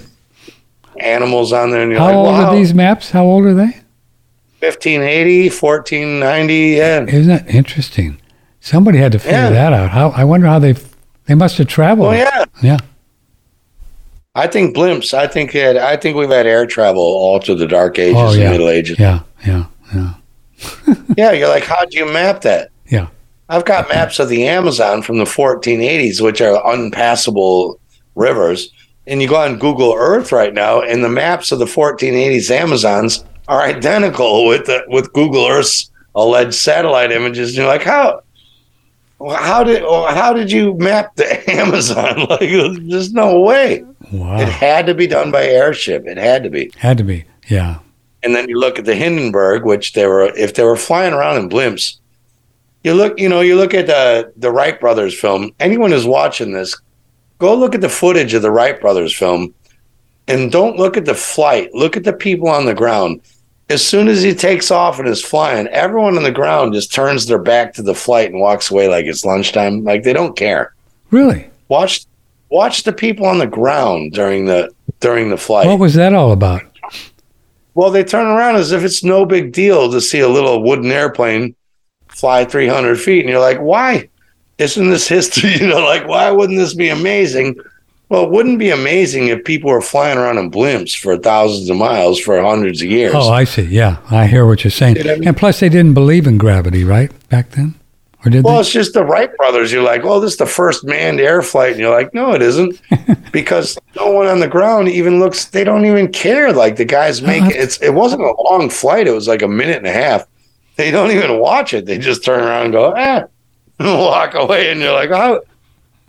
animals 1.01 1.53
on 1.53 1.71
there 1.71 1.83
and 1.83 1.91
you're 1.91 2.01
How 2.01 2.07
like 2.07 2.15
old 2.15 2.27
wow 2.29 2.51
are 2.51 2.57
these 2.57 2.73
maps? 2.75 3.11
How 3.11 3.25
old 3.25 3.45
are 3.47 3.55
they? 3.55 3.81
1580 4.61 5.51
1490 5.51 6.55
yeah 6.55 7.03
Isn't 7.05 7.27
that 7.29 7.49
interesting? 7.55 8.21
Somebody 8.65 8.97
had 8.97 9.13
to 9.13 9.19
figure 9.19 9.37
Yeah. 9.39 9.51
that 9.51 9.73
out. 9.75 9.91
How? 9.91 10.09
I 10.11 10.25
wonder 10.25 10.47
how 10.47 10.59
they. 10.59 10.75
They 11.27 11.35
must 11.35 11.59
have 11.59 11.69
traveled. 11.69 12.09
well 12.09 12.17
yeah 12.19 12.45
Yeah. 12.63 12.79
I 14.35 14.47
think 14.47 14.75
blimps 14.77 15.15
I 15.15 15.27
think 15.27 15.55
it, 15.55 15.77
I 15.77 15.97
think 15.97 16.17
we've 16.17 16.29
had 16.31 16.47
air 16.47 16.67
travel 16.67 17.03
all 17.03 17.41
through 17.41 17.55
the 17.57 17.67
dark 17.67 17.99
ages 17.99 18.17
Oh, 18.19 18.33
yeah. 18.33 18.43
and 18.45 18.51
middle 18.53 18.69
ages 18.69 18.99
Yeah. 18.99 19.21
Yeah. 19.47 19.65
Yeah. 19.95 20.15
yeah 21.17 21.33
you're 21.33 21.49
like 21.49 21.65
how'd 21.65 21.95
you 21.95 22.05
map 22.13 22.41
that 22.43 22.71
Yeah. 22.89 23.09
I've 23.49 23.65
got 23.65 23.89
maps 23.89 24.19
of 24.19 24.29
the 24.31 24.47
Amazon 24.47 25.03
from 25.03 25.19
the 25.19 25.25
1480s, 25.25 26.21
which 26.23 26.41
are 26.41 26.61
unpassable 26.73 27.79
rivers. 28.15 28.71
And 29.07 29.21
you 29.21 29.29
go 29.29 29.37
on 29.37 29.59
Google 29.59 29.93
Earth 29.95 30.33
right 30.33 30.55
now, 30.55 30.81
and 30.81 31.05
the 31.05 31.11
maps 31.11 31.53
of 31.53 31.59
the 31.59 31.67
1480s 31.67 32.51
Amazons 32.51 33.23
are 33.49 33.61
identical 33.61 34.47
with 34.47 34.65
the, 34.65 34.83
with 34.89 35.13
Google 35.13 35.47
Earth's 35.47 35.91
alleged 36.15 36.55
satellite 36.55 37.13
images. 37.13 37.51
And 37.51 37.59
you're 37.59 37.67
like, 37.67 37.83
how? 37.83 38.23
How 39.31 39.65
did 39.65 39.83
how 39.83 40.33
did 40.33 40.51
you 40.51 40.75
map 40.75 41.17
the 41.17 41.51
Amazon? 41.51 42.27
Like, 42.29 42.51
there's 42.89 43.13
no 43.13 43.41
way. 43.41 43.85
Wow. 44.13 44.41
It 44.41 44.49
had 44.49 44.87
to 44.87 44.95
be 44.95 45.07
done 45.07 45.31
by 45.31 45.45
airship. 45.45 46.07
It 46.07 46.17
had 46.17 46.43
to 46.45 46.51
be. 46.51 46.71
Had 46.77 46.99
to 46.99 47.05
be. 47.05 47.25
Yeah. 47.49 47.79
And 48.23 48.35
then 48.35 48.49
you 48.49 48.59
look 48.59 48.79
at 48.79 48.85
the 48.85 48.95
Hindenburg, 48.95 49.65
which 49.65 49.93
they 49.93 50.07
were 50.07 50.33
if 50.37 50.55
they 50.55 50.65
were 50.65 50.77
flying 50.77 51.13
around 51.13 51.37
in 51.39 51.49
blimps. 51.49 51.99
You 52.83 52.95
look, 52.95 53.19
you 53.19 53.29
know, 53.29 53.41
you 53.41 53.57
look 53.57 53.75
at 53.75 53.87
the 53.87 54.33
the 54.37 54.51
Wright 54.51 54.79
brothers 54.79 55.19
film. 55.19 55.53
Anyone 55.61 55.91
who's 55.91 56.07
watching 56.07 56.53
this, 56.53 56.79
go 57.39 57.55
look 57.55 57.75
at 57.75 57.81
the 57.81 57.89
footage 57.89 58.35
of 58.35 58.43
the 58.43 58.51
Wright 58.51 58.81
brothers 58.81 59.15
film, 59.15 59.55
and 60.29 60.51
don't 60.51 60.77
look 60.77 60.97
at 60.97 61.05
the 61.05 61.15
flight. 61.15 61.73
Look 61.75 61.97
at 61.97 62.05
the 62.05 62.13
people 62.13 62.49
on 62.49 62.67
the 62.67 62.75
ground. 62.75 63.21
As 63.71 63.85
soon 63.85 64.09
as 64.09 64.23
he 64.23 64.35
takes 64.35 64.71
off 64.71 64.99
and 64.99 65.09
is 65.09 65.25
flying, 65.25 65.67
everyone 65.69 66.17
on 66.17 66.23
the 66.23 66.31
ground 66.31 66.75
just 66.75 66.93
turns 66.93 67.27
their 67.27 67.39
back 67.39 67.73
to 67.75 67.83
the 67.83 67.95
flight 67.95 68.31
and 68.31 68.41
walks 68.41 68.71
away 68.71 68.89
like 68.89 69.07
it's 69.07 69.25
lunchtime. 69.25 69.85
Like 69.85 70.03
they 70.03 70.13
don't 70.13 70.37
care. 70.37 70.75
Really? 71.11 71.49
Watch, 71.69 72.05
watch 72.51 72.83
the 72.83 72.93
people 72.93 73.25
on 73.25 73.39
the 73.39 73.47
ground 73.47 74.13
during 74.13 74.45
the 74.45 74.71
during 75.01 75.31
the 75.31 75.39
flight. 75.39 75.67
What 75.67 75.79
was 75.79 75.95
that 75.95 76.13
all 76.13 76.33
about? 76.33 76.63
Well, 77.75 77.91
they 77.91 78.05
turn 78.05 78.27
around 78.27 78.57
as 78.57 78.73
if 78.73 78.85
it's 78.85 79.03
no 79.03 79.25
big 79.25 79.53
deal 79.53 79.91
to 79.91 80.01
see 80.01 80.21
a 80.21 80.29
little 80.29 80.63
wooden 80.63 80.93
airplane 80.93 81.57
fly 82.09 82.45
300 82.45 83.01
feet. 83.01 83.21
And 83.21 83.29
you're 83.29 83.41
like, 83.41 83.61
why? 83.61 84.09
Isn't 84.59 84.91
this 84.91 85.09
history? 85.09 85.55
You 85.61 85.69
know, 85.69 85.85
like, 85.85 86.07
why 86.07 86.31
wouldn't 86.31 86.59
this 86.59 86.75
be 86.75 86.89
amazing? 86.89 87.57
Well, 88.11 88.25
it 88.25 88.31
wouldn't 88.31 88.59
be 88.59 88.71
amazing 88.71 89.29
if 89.29 89.45
people 89.45 89.71
were 89.71 89.81
flying 89.81 90.19
around 90.19 90.39
in 90.39 90.51
blimps 90.51 90.97
for 90.97 91.17
thousands 91.17 91.71
of 91.71 91.77
miles 91.77 92.21
for 92.21 92.41
hundreds 92.41 92.83
of 92.83 92.89
years. 92.89 93.15
Oh, 93.17 93.31
I 93.31 93.45
see. 93.45 93.63
Yeah, 93.63 93.97
I 94.11 94.27
hear 94.27 94.47
what 94.47 94.63
you're 94.63 94.71
saying. 94.71 94.97
See 94.97 95.03
what 95.03 95.11
I 95.11 95.17
mean? 95.17 95.29
And 95.29 95.37
plus, 95.37 95.61
they 95.61 95.69
didn't 95.71 95.95
believe 95.95 96.27
in 96.27 96.37
gravity, 96.39 96.85
right? 96.85 97.11
Back 97.31 97.51
then, 97.53 97.75
or 98.25 98.31
did 98.31 98.45
well, 98.45 98.55
they? 98.55 98.61
it's 98.61 98.71
just 98.71 98.93
the 98.93 99.05
Wright 99.05 99.35
brothers. 99.39 99.73
You're 99.73 99.83
like, 99.83 100.05
well, 100.05 100.21
this 100.21 100.33
is 100.33 100.39
the 100.39 100.47
first 100.47 100.85
manned 100.85 101.19
air 101.19 101.41
flight. 101.43 101.73
And 101.73 101.81
you're 101.81 101.91
like, 101.95 102.13
no, 102.13 102.33
it 102.35 102.43
isn't. 102.43 102.81
because 103.33 103.79
no 103.97 104.11
one 104.13 104.27
on 104.27 104.41
the 104.41 104.49
ground 104.49 104.89
even 104.89 105.19
looks, 105.19 105.47
they 105.47 105.65
don't 105.65 105.87
even 105.87 106.13
care. 106.13 106.53
Like 106.53 106.77
the 106.77 106.85
guys 106.85 107.23
make 107.23 107.43
Uh-huh. 107.43 107.53
it's, 107.55 107.81
it 107.81 107.95
wasn't 107.95 108.23
a 108.23 108.35
long 108.43 108.69
flight. 108.69 109.07
It 109.09 109.13
was 109.13 109.27
like 109.27 109.43
a 109.43 109.49
minute 109.49 109.79
and 109.79 109.87
a 109.87 109.93
half. 109.93 110.27
they 110.77 110.91
don't 110.91 111.11
even 111.11 111.39
watch 111.41 111.73
it. 111.73 111.87
They 111.87 111.97
just 111.99 112.23
turn 112.25 112.45
around 112.45 112.65
and 112.67 112.73
go, 112.73 112.93
eh, 112.93 113.25
and 113.79 113.99
walk 113.99 114.35
away. 114.35 114.71
And 114.71 114.81
you're 114.81 114.93
like, 114.93 115.11
how, 115.11 115.41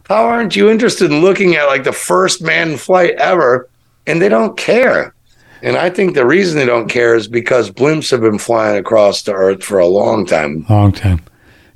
how 0.07 0.25
aren't 0.25 0.55
you 0.55 0.69
interested 0.69 1.11
in 1.11 1.21
looking 1.21 1.55
at 1.55 1.65
like 1.65 1.83
the 1.83 1.91
first 1.91 2.41
manned 2.41 2.79
flight 2.79 3.15
ever? 3.15 3.69
And 4.07 4.21
they 4.21 4.29
don't 4.29 4.55
care. 4.55 5.13
And 5.61 5.77
I 5.77 5.89
think 5.89 6.13
the 6.13 6.25
reason 6.25 6.57
they 6.57 6.65
don't 6.65 6.87
care 6.87 7.15
is 7.15 7.27
because 7.27 7.71
blimps 7.71 8.11
have 8.11 8.21
been 8.21 8.37
flying 8.37 8.77
across 8.77 9.23
the 9.23 9.33
earth 9.33 9.63
for 9.63 9.79
a 9.79 9.87
long 9.87 10.25
time. 10.25 10.65
Long 10.69 10.91
time. 10.91 11.23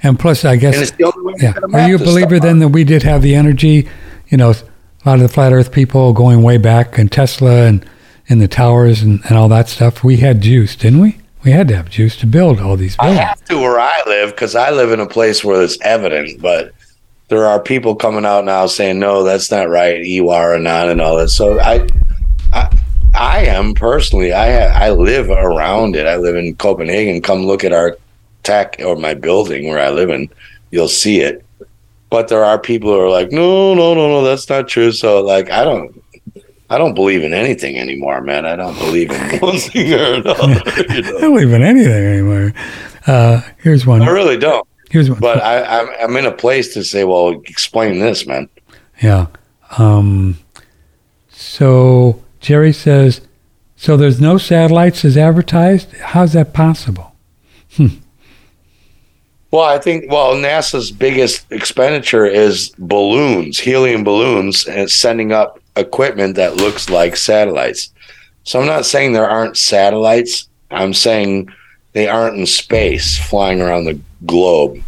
And 0.03 0.17
plus, 0.19 0.45
I 0.45 0.55
guess, 0.57 0.75
And 0.75 0.83
it's 0.83 0.91
the 0.91 1.05
only 1.05 1.21
way 1.23 1.33
yeah. 1.41 1.53
Are 1.73 1.89
you 1.89 1.95
a 1.95 1.99
believer 1.99 2.39
then 2.39 2.59
that 2.59 2.69
we 2.69 2.83
did 2.83 3.03
have 3.03 3.21
the 3.21 3.35
energy? 3.35 3.87
You 4.27 4.37
know, 4.37 4.51
a 4.51 5.09
lot 5.09 5.15
of 5.15 5.21
the 5.21 5.27
flat 5.27 5.51
Earth 5.51 5.71
people 5.71 6.13
going 6.13 6.43
way 6.43 6.57
back, 6.57 6.97
and 6.97 7.11
Tesla, 7.11 7.65
and 7.65 7.85
and 8.29 8.39
the 8.39 8.47
towers, 8.47 9.01
and, 9.01 9.21
and 9.27 9.37
all 9.37 9.49
that 9.49 9.67
stuff. 9.67 10.03
We 10.03 10.17
had 10.17 10.41
juice, 10.41 10.75
didn't 10.75 10.99
we? 10.99 11.17
We 11.43 11.51
had 11.51 11.67
to 11.69 11.75
have 11.75 11.89
juice 11.89 12.15
to 12.17 12.27
build 12.27 12.59
all 12.59 12.77
these 12.77 12.95
I 12.99 13.07
buildings. 13.07 13.25
have 13.27 13.45
to 13.45 13.57
where 13.57 13.79
I 13.79 14.01
live 14.05 14.31
because 14.31 14.55
I 14.55 14.69
live 14.71 14.91
in 14.91 14.99
a 14.99 15.07
place 15.07 15.43
where 15.43 15.61
it's 15.63 15.77
evident, 15.81 16.41
but 16.41 16.73
there 17.29 17.45
are 17.45 17.59
people 17.59 17.95
coming 17.95 18.25
out 18.25 18.43
now 18.43 18.65
saying, 18.65 18.99
no, 18.99 19.23
that's 19.23 19.49
not 19.49 19.69
right. 19.69 20.03
You 20.03 20.29
are 20.29 20.55
or 20.55 20.59
not, 20.59 20.89
and 20.89 20.99
all 20.99 21.17
that. 21.17 21.29
So 21.29 21.59
I, 21.59 21.87
I, 22.51 22.77
I 23.15 23.45
am 23.45 23.75
personally, 23.75 24.33
I, 24.33 24.87
I 24.87 24.91
live 24.91 25.29
around 25.29 25.95
it. 25.95 26.07
I 26.07 26.17
live 26.17 26.35
in 26.35 26.55
Copenhagen. 26.55 27.21
Come 27.21 27.45
look 27.45 27.63
at 27.63 27.71
our 27.71 27.97
tech 28.43 28.77
or 28.83 28.95
my 28.95 29.13
building 29.13 29.67
where 29.67 29.79
I 29.79 29.91
live 29.91 30.09
in. 30.09 30.29
You'll 30.71 30.87
see 30.87 31.19
it. 31.21 31.45
But 32.09 32.27
there 32.27 32.43
are 32.43 32.57
people 32.57 32.91
who 32.91 32.99
are 32.99 33.09
like, 33.09 33.31
no, 33.31 33.75
no, 33.75 33.93
no, 33.93 34.07
no, 34.07 34.23
that's 34.23 34.49
not 34.49 34.67
true. 34.67 34.91
So 34.91 35.23
like, 35.23 35.51
I 35.51 35.63
don't, 35.63 36.03
I 36.71 36.79
don't 36.79 36.95
believe 36.95 37.23
in 37.23 37.33
anything 37.33 37.77
anymore, 37.77 38.21
man. 38.21 38.47
I 38.47 38.55
don't 38.55 38.77
believe 38.79 39.11
in 39.11 39.39
one 39.39 39.57
thing 39.57 39.93
or 39.93 40.13
another. 40.15 40.53
You 40.53 40.97
I 40.97 41.01
don't 41.01 41.33
believe 41.33 41.53
in 41.53 41.61
anything 41.61 41.91
anymore. 41.91 42.53
Uh, 43.05 43.41
here's 43.59 43.85
one. 43.85 44.01
I 44.01 44.09
really 44.09 44.37
don't. 44.37 44.67
Here's 44.89 45.09
one. 45.09 45.19
But 45.19 45.41
I, 45.41 45.63
I'm 45.63 45.89
I'm 46.01 46.17
in 46.17 46.25
a 46.25 46.31
place 46.31 46.73
to 46.73 46.83
say, 46.83 47.03
well, 47.03 47.29
explain 47.45 47.99
this, 47.99 48.25
man. 48.25 48.49
Yeah. 49.01 49.27
Um, 49.77 50.37
so 51.29 52.21
Jerry 52.39 52.73
says, 52.73 53.21
so 53.75 53.95
there's 53.95 54.19
no 54.19 54.37
satellites 54.37 55.05
as 55.05 55.15
advertised. 55.15 55.93
How's 55.97 56.33
that 56.33 56.53
possible? 56.53 57.15
Well, 59.51 59.63
I 59.63 59.79
think 59.79 60.11
well, 60.11 60.35
NASA's 60.35 60.91
biggest 60.91 61.51
expenditure 61.51 62.25
is 62.25 62.69
balloons, 62.77 63.59
helium 63.59 64.03
balloons, 64.03 64.67
and 64.67 64.89
sending 64.91 65.31
up 65.31 65.59
equipment 65.75 66.35
that 66.35 66.57
looks 66.57 66.89
like 66.89 67.15
satellites. 67.15 67.91
So 68.43 68.59
I'm 68.59 68.67
not 68.67 68.85
saying 68.85 69.13
there 69.13 69.29
aren't 69.29 69.57
satellites. 69.57 70.47
I'm 70.69 70.93
saying 70.93 71.49
they 71.93 72.07
aren't 72.07 72.37
in 72.37 72.45
space 72.45 73.17
flying 73.17 73.59
around 73.59 73.85
the 73.85 73.99
globe. 74.25 74.81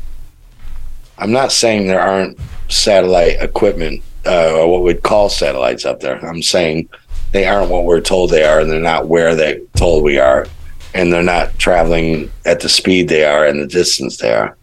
I'm 1.18 1.32
not 1.32 1.52
saying 1.52 1.88
there 1.88 2.02
aren't 2.02 2.38
satellite 2.70 3.42
equipment 3.42 4.04
uh, 4.26 4.54
or 4.54 4.72
what 4.72 4.84
we'd 4.84 5.04
call 5.04 5.30
satellites 5.30 5.86
up 5.86 6.00
there. 6.00 6.24
I'm 6.26 6.42
saying 6.42 6.90
they 7.32 7.46
aren't 7.46 7.70
what 7.70 7.86
we're 7.86 8.02
told 8.02 8.30
they 8.30 8.44
are, 8.44 8.60
and 8.60 8.70
they're 8.70 8.80
not 8.80 9.08
where 9.08 9.36
they're 9.36 9.60
told 9.76 10.04
we 10.04 10.20
are, 10.20 10.48
and 10.94 11.12
they're 11.12 11.24
not 11.24 11.58
traveling 11.58 12.32
at 12.46 12.60
the 12.60 12.70
speed 12.70 13.08
they 13.08 13.24
are 13.24 13.46
and 13.46 13.62
the 13.62 13.68
distance 13.68 14.18
they 14.18 14.34
are. 14.34 14.58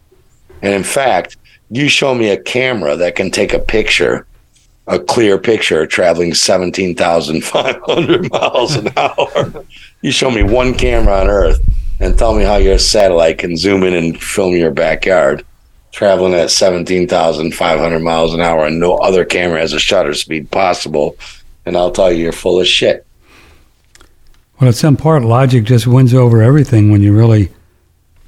And 0.61 0.73
in 0.73 0.83
fact, 0.83 1.37
you 1.69 1.87
show 1.87 2.13
me 2.13 2.29
a 2.29 2.41
camera 2.41 2.95
that 2.95 3.15
can 3.15 3.31
take 3.31 3.53
a 3.53 3.59
picture, 3.59 4.25
a 4.87 4.99
clear 4.99 5.37
picture, 5.37 5.85
traveling 5.85 6.33
17,500 6.33 8.31
miles 8.31 8.75
an 8.75 8.89
hour. 8.97 9.65
You 10.01 10.11
show 10.11 10.31
me 10.31 10.43
one 10.43 10.73
camera 10.73 11.21
on 11.21 11.27
Earth 11.27 11.61
and 11.99 12.17
tell 12.17 12.33
me 12.33 12.43
how 12.43 12.57
your 12.57 12.77
satellite 12.77 13.39
can 13.39 13.57
zoom 13.57 13.83
in 13.83 13.93
and 13.93 14.21
film 14.21 14.55
your 14.55 14.71
backyard 14.71 15.45
traveling 15.91 16.33
at 16.33 16.51
17,500 16.51 17.99
miles 17.99 18.33
an 18.33 18.41
hour 18.41 18.65
and 18.65 18.79
no 18.79 18.97
other 18.97 19.25
camera 19.25 19.59
has 19.59 19.73
a 19.73 19.79
shutter 19.79 20.13
speed 20.13 20.49
possible. 20.51 21.17
And 21.65 21.75
I'll 21.75 21.91
tell 21.91 22.11
you, 22.11 22.23
you're 22.23 22.31
full 22.31 22.59
of 22.59 22.67
shit. 22.67 23.05
Well, 24.59 24.69
at 24.69 24.75
some 24.75 24.97
part, 24.97 25.23
logic 25.23 25.63
just 25.63 25.87
wins 25.87 26.13
over 26.13 26.41
everything 26.41 26.91
when 26.91 27.01
you 27.01 27.15
really 27.15 27.49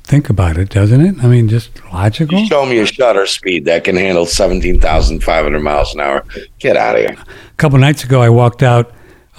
think 0.04 0.30
about 0.30 0.58
it, 0.58 0.70
doesn't 0.70 1.02
it? 1.02 1.24
I 1.24 1.28
mean, 1.28 1.48
just 1.48 1.72
logical. 1.92 2.40
You 2.40 2.48
show 2.48 2.66
me 2.66 2.80
a 2.80 2.86
shutter 2.86 3.26
speed 3.26 3.66
that 3.66 3.84
can 3.84 3.96
handle 3.96 4.26
17,500 4.26 5.60
miles 5.60 5.94
an 5.94 6.02
hour. 6.02 6.26
Get 6.60 6.78
out 6.78 6.96
of 6.96 7.02
here. 7.02 7.18
A 7.18 7.56
couple 7.58 7.78
nights 7.80 8.04
ago, 8.04 8.22
I 8.22 8.30
walked 8.30 8.64
out. 8.64 8.94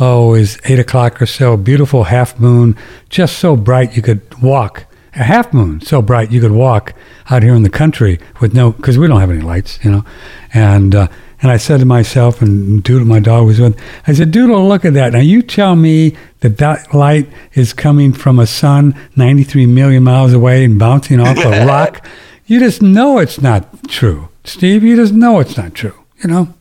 Oh, 0.05 0.31
was 0.31 0.59
eight 0.65 0.81
o'clock 0.81 1.23
or 1.23 1.27
so. 1.27 1.57
Beautiful 1.57 2.03
half 2.03 2.37
moon, 2.41 2.77
just 3.09 3.39
so 3.39 3.55
bright 3.55 3.95
you 3.95 4.03
could 4.03 4.43
walk. 4.43 4.87
A 5.15 5.23
half 5.23 5.55
moon, 5.55 5.81
so 5.81 6.03
bright 6.03 6.33
you 6.33 6.41
could 6.41 6.51
walk 6.51 6.93
out 7.31 7.45
here 7.45 7.55
in 7.55 7.63
the 7.63 7.71
country 7.71 8.19
with 8.41 8.53
no, 8.53 8.73
because 8.73 8.99
we 8.99 9.07
don't 9.07 9.21
have 9.21 9.31
any 9.31 9.43
lights, 9.43 9.79
you 9.85 9.93
know. 9.93 10.05
And 10.53 10.93
uh, 10.97 11.07
and 11.41 11.53
I 11.53 11.57
said 11.57 11.79
to 11.79 11.87
myself, 11.87 12.43
and 12.43 12.83
Doodle, 12.83 13.07
my 13.07 13.21
dog 13.21 13.47
was 13.47 13.61
with. 13.61 13.81
I 14.05 14.13
said, 14.13 14.33
Doodle, 14.33 14.67
look 14.67 14.85
at 14.85 14.95
that. 14.95 15.13
Now 15.13 15.21
you 15.21 15.41
tell 15.41 15.77
me 15.77 16.17
that 16.41 16.59
that 16.59 16.93
light 16.93 17.29
is 17.53 17.73
coming 17.73 18.13
from 18.13 18.41
a 18.41 18.47
sun 18.49 18.97
93 19.15 19.67
million 19.67 20.03
miles 20.03 20.33
away 20.33 20.65
and 20.65 20.81
bouncing 20.81 21.21
off 21.21 21.39
a 21.39 21.65
rock. 21.65 22.05
You 22.47 22.59
just 22.59 22.83
know 22.83 23.19
it's 23.19 23.41
not 23.41 23.89
true, 23.89 24.31
Steve. 24.43 24.83
You 24.83 24.97
just 24.97 25.15
know 25.15 25.39
it's 25.39 25.57
not 25.57 25.75
true. 25.75 25.95
You 26.25 26.29
know. 26.29 26.55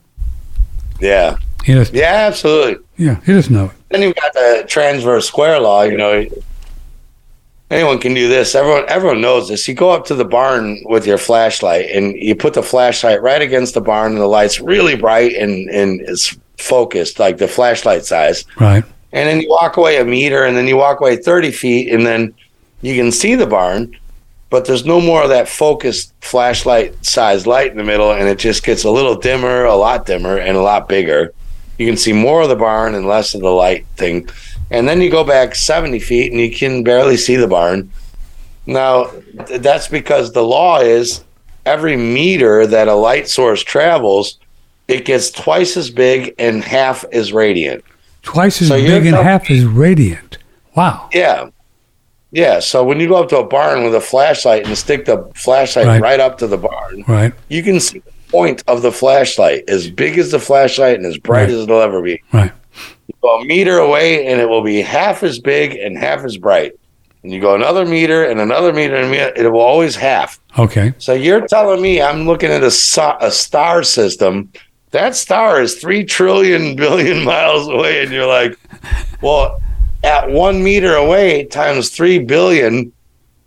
Yeah. 0.99 1.37
Just 1.63 1.93
Yeah, 1.93 2.27
absolutely. 2.27 2.83
yeah. 2.97 3.19
he 3.25 3.33
doesn't 3.33 3.53
know 3.53 3.65
it. 3.65 3.71
Then 3.89 4.01
you've 4.01 4.15
got 4.15 4.33
the 4.33 4.65
transverse 4.67 5.27
square 5.27 5.59
law. 5.59 5.83
You 5.83 5.97
know, 5.97 6.25
anyone 7.69 7.99
can 7.99 8.13
do 8.13 8.27
this. 8.27 8.55
Everyone, 8.55 8.85
everyone 8.87 9.21
knows 9.21 9.49
this. 9.49 9.67
You 9.67 9.73
go 9.73 9.89
up 9.91 10.05
to 10.05 10.15
the 10.15 10.25
barn 10.25 10.79
with 10.85 11.05
your 11.05 11.17
flashlight, 11.17 11.89
and 11.91 12.15
you 12.15 12.35
put 12.35 12.53
the 12.53 12.63
flashlight 12.63 13.21
right 13.21 13.41
against 13.41 13.73
the 13.73 13.81
barn, 13.81 14.13
and 14.13 14.21
the 14.21 14.27
light's 14.27 14.59
really 14.59 14.95
bright 14.95 15.35
and 15.35 15.69
and 15.69 16.01
it's 16.01 16.37
focused, 16.57 17.19
like 17.19 17.37
the 17.37 17.47
flashlight 17.47 18.05
size. 18.05 18.45
Right. 18.59 18.83
And 19.13 19.27
then 19.27 19.41
you 19.41 19.49
walk 19.49 19.77
away 19.77 19.97
a 19.97 20.05
meter, 20.05 20.45
and 20.45 20.55
then 20.55 20.67
you 20.67 20.77
walk 20.77 21.01
away 21.01 21.17
thirty 21.17 21.51
feet, 21.51 21.91
and 21.93 22.05
then 22.05 22.33
you 22.81 22.95
can 22.95 23.11
see 23.11 23.35
the 23.35 23.47
barn. 23.47 23.95
But 24.49 24.65
there's 24.65 24.85
no 24.85 24.99
more 24.99 25.23
of 25.23 25.29
that 25.29 25.47
focused 25.47 26.13
flashlight 26.21 27.05
size 27.05 27.47
light 27.47 27.71
in 27.71 27.77
the 27.77 27.83
middle, 27.85 28.11
and 28.11 28.27
it 28.27 28.37
just 28.37 28.63
gets 28.63 28.83
a 28.83 28.89
little 28.91 29.15
dimmer, 29.15 29.63
a 29.63 29.75
lot 29.75 30.05
dimmer, 30.05 30.37
and 30.37 30.57
a 30.57 30.61
lot 30.61 30.89
bigger. 30.89 31.33
You 31.77 31.87
can 31.87 31.97
see 31.97 32.13
more 32.13 32.41
of 32.41 32.49
the 32.49 32.55
barn 32.55 32.95
and 32.95 33.05
less 33.07 33.33
of 33.33 33.41
the 33.41 33.49
light 33.49 33.85
thing. 33.97 34.27
And 34.69 34.87
then 34.87 35.01
you 35.01 35.09
go 35.09 35.23
back 35.23 35.55
70 35.55 35.99
feet 35.99 36.31
and 36.31 36.39
you 36.39 36.51
can 36.51 36.83
barely 36.83 37.17
see 37.17 37.35
the 37.35 37.47
barn. 37.47 37.91
Now, 38.65 39.11
that's 39.33 39.87
because 39.87 40.31
the 40.31 40.43
law 40.43 40.79
is 40.79 41.23
every 41.65 41.97
meter 41.97 42.65
that 42.67 42.87
a 42.87 42.93
light 42.93 43.27
source 43.27 43.63
travels, 43.63 44.37
it 44.87 45.05
gets 45.05 45.31
twice 45.31 45.75
as 45.77 45.89
big 45.89 46.35
and 46.37 46.63
half 46.63 47.03
as 47.11 47.33
radiant. 47.33 47.83
Twice 48.21 48.61
as 48.61 48.67
So 48.67 48.75
big 48.77 49.05
and 49.07 49.15
half 49.15 49.49
as 49.49 49.65
radiant. 49.65 50.37
Wow. 50.75 51.09
Yeah. 51.13 51.49
Yeah. 52.31 52.59
So 52.59 52.83
when 52.83 52.99
you 52.99 53.07
go 53.09 53.15
up 53.15 53.29
to 53.29 53.39
a 53.39 53.43
barn 53.45 53.83
with 53.83 53.95
a 53.95 54.01
flashlight 54.01 54.65
and 54.67 54.77
stick 54.77 55.05
the 55.05 55.29
flashlight 55.35 55.87
Right. 55.87 56.01
right, 56.01 56.19
up 56.19 56.37
to 56.37 56.47
the 56.47 56.57
barn, 56.57 57.03
Right. 57.07 57.33
you 57.49 57.63
can 57.63 57.79
see 57.79 57.99
the 57.99 58.11
point 58.31 58.63
of 58.67 58.81
the 58.81 58.91
flashlight 58.91 59.65
as 59.67 59.89
big 59.89 60.17
as 60.17 60.31
the 60.31 60.39
flashlight 60.39 60.95
and 60.95 61.05
as 61.05 61.17
bright 61.17 61.41
Right. 61.41 61.49
as 61.49 61.63
it'll 61.63 61.81
ever 61.81 62.01
be. 62.01 62.21
Right. 62.33 62.51
You 63.07 63.13
go 63.21 63.41
a 63.41 63.45
meter 63.45 63.77
away 63.77 64.25
and 64.25 64.39
it 64.39 64.47
will 64.49 64.63
be 64.63 64.81
half 64.81 65.21
as 65.23 65.39
big 65.39 65.75
and 65.75 65.97
half 65.97 66.23
as 66.23 66.37
bright. 66.37 66.73
And 67.23 67.31
you 67.31 67.39
go 67.41 67.53
another 67.53 67.85
meter 67.85 68.23
and 68.23 68.39
another 68.39 68.73
meter 68.73 68.95
and 68.95 69.13
it 69.13 69.51
will 69.51 69.59
always 69.59 69.95
half. 69.95 70.39
Okay. 70.57 70.93
So 70.97 71.13
you're 71.13 71.45
telling 71.47 71.81
me 71.81 72.01
I'm 72.01 72.25
looking 72.25 72.49
at 72.49 72.63
a, 72.63 72.71
so- 72.71 73.17
a 73.19 73.29
star 73.31 73.83
system. 73.83 74.51
That 74.91 75.15
star 75.15 75.61
is 75.61 75.75
three 75.75 76.03
trillion 76.03 76.75
billion 76.83 77.23
miles 77.23 77.67
away, 77.67 78.03
and 78.03 78.11
you're 78.11 78.27
like, 78.27 78.59
well, 79.21 79.61
at 80.03 80.29
one 80.29 80.61
meter 80.63 80.95
away 80.95 81.45
times 81.45 81.89
three 81.91 82.19
billion, 82.19 82.91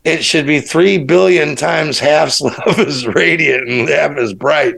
it 0.04 0.22
should 0.24 0.46
be 0.46 0.60
three 0.60 0.98
billion 0.98 1.56
times 1.56 1.98
half 1.98 2.40
love 2.40 2.78
is 2.78 3.06
radiant 3.06 3.68
and 3.68 3.88
half 3.88 4.16
as 4.16 4.32
bright. 4.34 4.74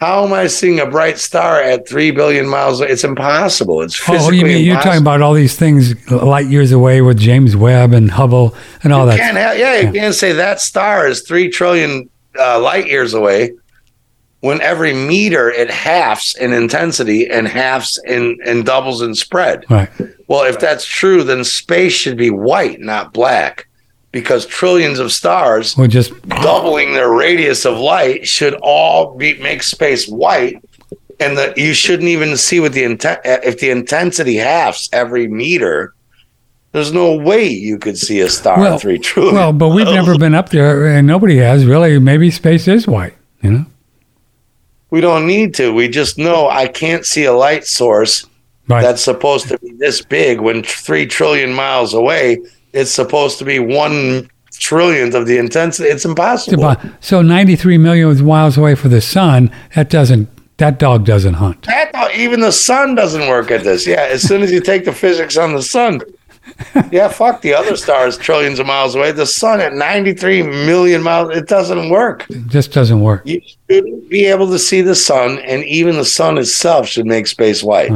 How 0.00 0.24
am 0.24 0.32
I 0.32 0.48
seeing 0.48 0.80
a 0.80 0.86
bright 0.86 1.18
star 1.18 1.60
at 1.62 1.88
three 1.88 2.10
billion 2.10 2.46
miles? 2.46 2.80
It's 2.80 3.04
impossible. 3.04 3.80
It's 3.80 3.98
Oh, 4.08 4.12
physically 4.12 4.38
you 4.38 4.44
mean 4.44 4.64
you're 4.64 4.80
talking 4.80 5.00
about 5.00 5.22
all 5.22 5.32
these 5.32 5.56
things 5.56 5.94
light 6.10 6.46
years 6.46 6.72
away 6.72 7.00
with 7.00 7.18
James 7.18 7.56
Webb 7.56 7.92
and 7.92 8.10
Hubble 8.10 8.54
and 8.82 8.92
all 8.92 9.04
You 9.06 9.12
that? 9.12 9.18
can't 9.18 9.36
have, 9.36 9.58
yeah, 9.58 9.76
you 9.80 9.92
can't 9.92 10.14
say 10.14 10.32
that 10.32 10.60
star 10.60 11.06
is 11.06 11.22
three 11.22 11.48
trillion 11.48 12.10
uh, 12.38 12.60
light 12.60 12.86
years 12.86 13.14
away 13.14 13.52
when 14.40 14.60
every 14.60 14.92
meter 14.92 15.50
it 15.50 15.70
halves 15.70 16.34
in 16.38 16.52
intensity 16.52 17.30
and 17.30 17.48
halves 17.48 17.98
in 18.06 18.36
and 18.44 18.66
doubles 18.66 19.00
in 19.00 19.14
spread. 19.14 19.64
Right. 19.70 19.88
Well, 20.26 20.44
if 20.44 20.58
that's 20.58 20.84
true, 20.84 21.22
then 21.22 21.44
space 21.44 21.94
should 21.94 22.18
be 22.18 22.28
white, 22.30 22.80
not 22.80 23.14
black, 23.14 23.68
because 24.14 24.46
trillions 24.46 25.00
of 25.00 25.10
stars 25.12 25.74
just 25.88 26.12
doubling 26.28 26.94
their 26.94 27.10
radius 27.10 27.66
of 27.66 27.76
light 27.76 28.26
should 28.26 28.54
all 28.62 29.16
be 29.16 29.36
make 29.40 29.62
space 29.62 30.08
white. 30.08 30.64
And 31.20 31.36
that 31.36 31.58
you 31.58 31.74
shouldn't 31.74 32.08
even 32.08 32.36
see 32.36 32.60
what 32.60 32.72
the 32.72 32.84
intent 32.84 33.20
if 33.24 33.58
the 33.58 33.70
intensity 33.70 34.36
halves 34.36 34.88
every 34.92 35.28
meter, 35.28 35.94
There's 36.72 36.92
no 36.92 37.16
way 37.16 37.46
you 37.48 37.78
could 37.78 37.98
see 37.98 38.20
a 38.20 38.28
star 38.28 38.58
Well, 38.58 38.74
at 38.74 38.80
three 38.80 38.98
trillion. 38.98 39.34
Well, 39.34 39.52
but 39.52 39.68
we've 39.68 39.86
never 39.86 40.16
been 40.18 40.34
up 40.34 40.48
there, 40.48 40.86
and 40.86 41.06
nobody 41.06 41.36
has 41.38 41.66
really. 41.66 41.98
Maybe 41.98 42.30
space 42.30 42.66
is 42.66 42.86
white. 42.86 43.14
You 43.42 43.50
know, 43.50 43.66
we 44.90 45.00
don't 45.00 45.26
need 45.26 45.54
to. 45.54 45.72
We 45.72 45.88
just 45.88 46.18
know 46.18 46.48
I 46.48 46.66
can't 46.68 47.04
see 47.04 47.24
a 47.24 47.32
light 47.32 47.66
source 47.66 48.26
right? 48.68 48.82
that's 48.82 49.02
supposed 49.02 49.48
to 49.48 49.58
be 49.58 49.72
this 49.72 50.02
big 50.02 50.40
when 50.40 50.62
three 50.62 51.06
trillion 51.06 51.52
miles 51.52 51.94
away, 51.94 52.38
it's 52.74 52.90
supposed 52.90 53.38
to 53.38 53.44
be 53.44 53.58
one 53.58 54.28
trillionth 54.52 55.14
of 55.14 55.26
the 55.26 55.38
intensity. 55.38 55.88
It's 55.88 56.04
impossible. 56.04 56.76
so 57.00 57.22
93 57.22 57.78
million 57.78 58.24
miles 58.24 58.56
away 58.58 58.74
from 58.74 58.90
the 58.90 59.00
sun. 59.00 59.50
That 59.74 59.90
doesn't. 59.90 60.28
That 60.58 60.78
dog 60.78 61.04
doesn't 61.04 61.34
hunt. 61.34 61.62
That, 61.66 61.90
even 62.14 62.38
the 62.40 62.52
sun 62.52 62.94
doesn't 62.94 63.26
work 63.26 63.50
at 63.50 63.64
this. 63.64 63.86
Yeah, 63.88 64.06
as 64.08 64.22
soon 64.22 64.42
as 64.42 64.52
you 64.52 64.60
take 64.60 64.84
the 64.84 64.92
physics 64.92 65.36
on 65.36 65.52
the 65.52 65.62
sun. 65.62 66.00
Yeah, 66.92 67.08
fuck 67.08 67.40
the 67.42 67.54
other 67.54 67.74
stars 67.76 68.16
trillions 68.16 68.58
of 68.60 68.66
miles 68.66 68.94
away. 68.94 69.10
The 69.12 69.26
sun 69.26 69.60
at 69.60 69.72
93 69.72 70.42
million 70.42 71.02
miles, 71.02 71.34
it 71.36 71.48
doesn't 71.48 71.88
work. 71.88 72.26
It 72.30 72.46
just 72.48 72.72
doesn't 72.72 73.00
work. 73.00 73.22
You 73.24 73.40
should 73.68 74.08
be 74.08 74.26
able 74.26 74.48
to 74.50 74.58
see 74.58 74.80
the 74.82 74.94
sun, 74.94 75.38
and 75.40 75.64
even 75.64 75.96
the 75.96 76.04
sun 76.04 76.38
itself 76.38 76.86
should 76.86 77.06
make 77.06 77.26
space 77.26 77.62
white. 77.62 77.90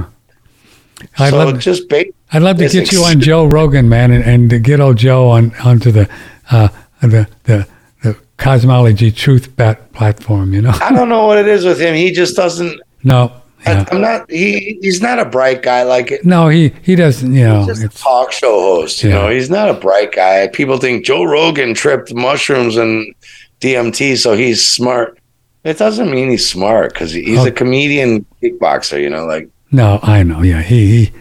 I'd 1.18 1.30
so 1.30 1.36
love. 1.36 1.58
just 1.60 1.88
ba- 1.88 2.06
I'd 2.32 2.42
love 2.42 2.58
to 2.58 2.68
get 2.68 2.92
you 2.92 3.02
on 3.04 3.20
Joe 3.20 3.46
Rogan, 3.46 3.88
man, 3.88 4.10
and, 4.12 4.22
and 4.24 4.50
to 4.50 4.58
get 4.58 4.80
old 4.80 4.96
Joe 4.98 5.28
on 5.28 5.54
onto 5.64 5.90
the 5.90 6.08
uh, 6.50 6.68
the 7.00 7.26
the 7.44 7.66
the 8.02 8.16
cosmology 8.36 9.10
truth 9.10 9.54
bat 9.56 9.92
platform. 9.92 10.52
You 10.52 10.62
know, 10.62 10.72
I 10.82 10.92
don't 10.92 11.08
know 11.08 11.26
what 11.26 11.38
it 11.38 11.48
is 11.48 11.64
with 11.64 11.80
him. 11.80 11.94
He 11.94 12.10
just 12.12 12.36
doesn't. 12.36 12.80
no, 13.02 13.32
yeah. 13.66 13.84
I'm 13.90 14.00
not. 14.02 14.30
He 14.30 14.78
he's 14.82 15.00
not 15.00 15.18
a 15.18 15.24
bright 15.24 15.62
guy 15.62 15.82
like 15.84 16.10
it. 16.10 16.24
no, 16.24 16.48
he 16.48 16.72
he 16.82 16.94
doesn't. 16.96 17.32
You 17.34 17.44
know, 17.44 17.58
He's 17.64 17.78
just 17.80 17.84
a 17.84 17.88
talk 18.02 18.30
show 18.32 18.60
host. 18.60 19.02
You 19.02 19.08
Yeah. 19.10 19.14
know, 19.20 19.28
he's 19.30 19.48
not 19.50 19.70
a 19.70 19.74
bright 19.74 20.12
guy. 20.12 20.48
People 20.48 20.76
think 20.78 21.04
Joe 21.06 21.24
Rogan 21.24 21.72
tripped 21.74 22.12
mushrooms 22.14 22.76
and 22.76 23.14
DMT, 23.60 24.16
so 24.18 24.36
he's 24.36 24.66
smart. 24.66 25.18
It 25.64 25.78
doesn't 25.78 26.10
mean 26.10 26.30
he's 26.30 26.48
smart 26.48 26.92
because 26.92 27.10
he's 27.12 27.38
Oh. 27.40 27.46
a 27.46 27.50
comedian 27.50 28.24
kickboxer. 28.42 29.00
You 29.00 29.10
know, 29.10 29.24
like 29.24 29.48
no. 29.72 29.98
I 30.02 30.22
know. 30.22 30.42
Yeah, 30.42 30.60
he. 30.62 31.06
he 31.06 31.12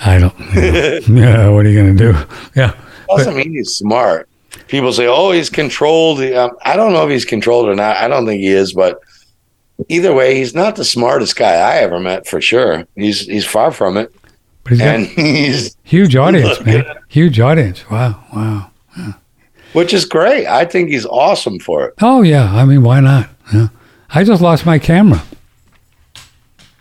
I 0.00 0.18
don't. 0.18 0.38
You 0.38 0.62
know, 0.62 1.00
yeah, 1.08 1.48
what 1.48 1.66
are 1.66 1.68
you 1.68 1.78
gonna 1.78 1.94
do? 1.94 2.14
Yeah, 2.54 2.74
doesn't 3.08 3.36
mean 3.36 3.52
he's 3.52 3.74
smart. 3.74 4.28
People 4.68 4.92
say, 4.92 5.06
"Oh, 5.06 5.30
he's 5.32 5.50
controlled." 5.50 6.20
Um, 6.20 6.50
I 6.64 6.76
don't 6.76 6.92
know 6.92 7.04
if 7.04 7.10
he's 7.10 7.24
controlled 7.24 7.68
or 7.68 7.74
not. 7.74 7.96
I 7.96 8.08
don't 8.08 8.26
think 8.26 8.40
he 8.40 8.48
is, 8.48 8.72
but 8.72 9.00
either 9.88 10.14
way, 10.14 10.34
he's 10.34 10.54
not 10.54 10.76
the 10.76 10.84
smartest 10.84 11.36
guy 11.36 11.54
I 11.54 11.78
ever 11.78 12.00
met 12.00 12.26
for 12.26 12.40
sure. 12.40 12.86
He's 12.94 13.20
he's 13.20 13.46
far 13.46 13.70
from 13.70 13.96
it, 13.96 14.14
but 14.64 14.72
he's 14.72 14.80
and 14.80 15.06
he's 15.06 15.76
huge 15.82 16.16
audience, 16.16 16.60
man. 16.60 16.84
Huge 17.08 17.40
audience. 17.40 17.88
Wow, 17.90 18.22
wow. 18.34 18.70
which 19.72 19.94
is 19.94 20.04
great. 20.04 20.46
I 20.46 20.64
think 20.64 20.90
he's 20.90 21.06
awesome 21.06 21.58
for 21.58 21.86
it. 21.86 21.94
Oh 22.02 22.22
yeah. 22.22 22.54
I 22.54 22.64
mean, 22.64 22.82
why 22.82 23.00
not? 23.00 23.30
Yeah. 23.52 23.68
I 24.10 24.24
just 24.24 24.42
lost 24.42 24.66
my 24.66 24.78
camera. 24.78 25.22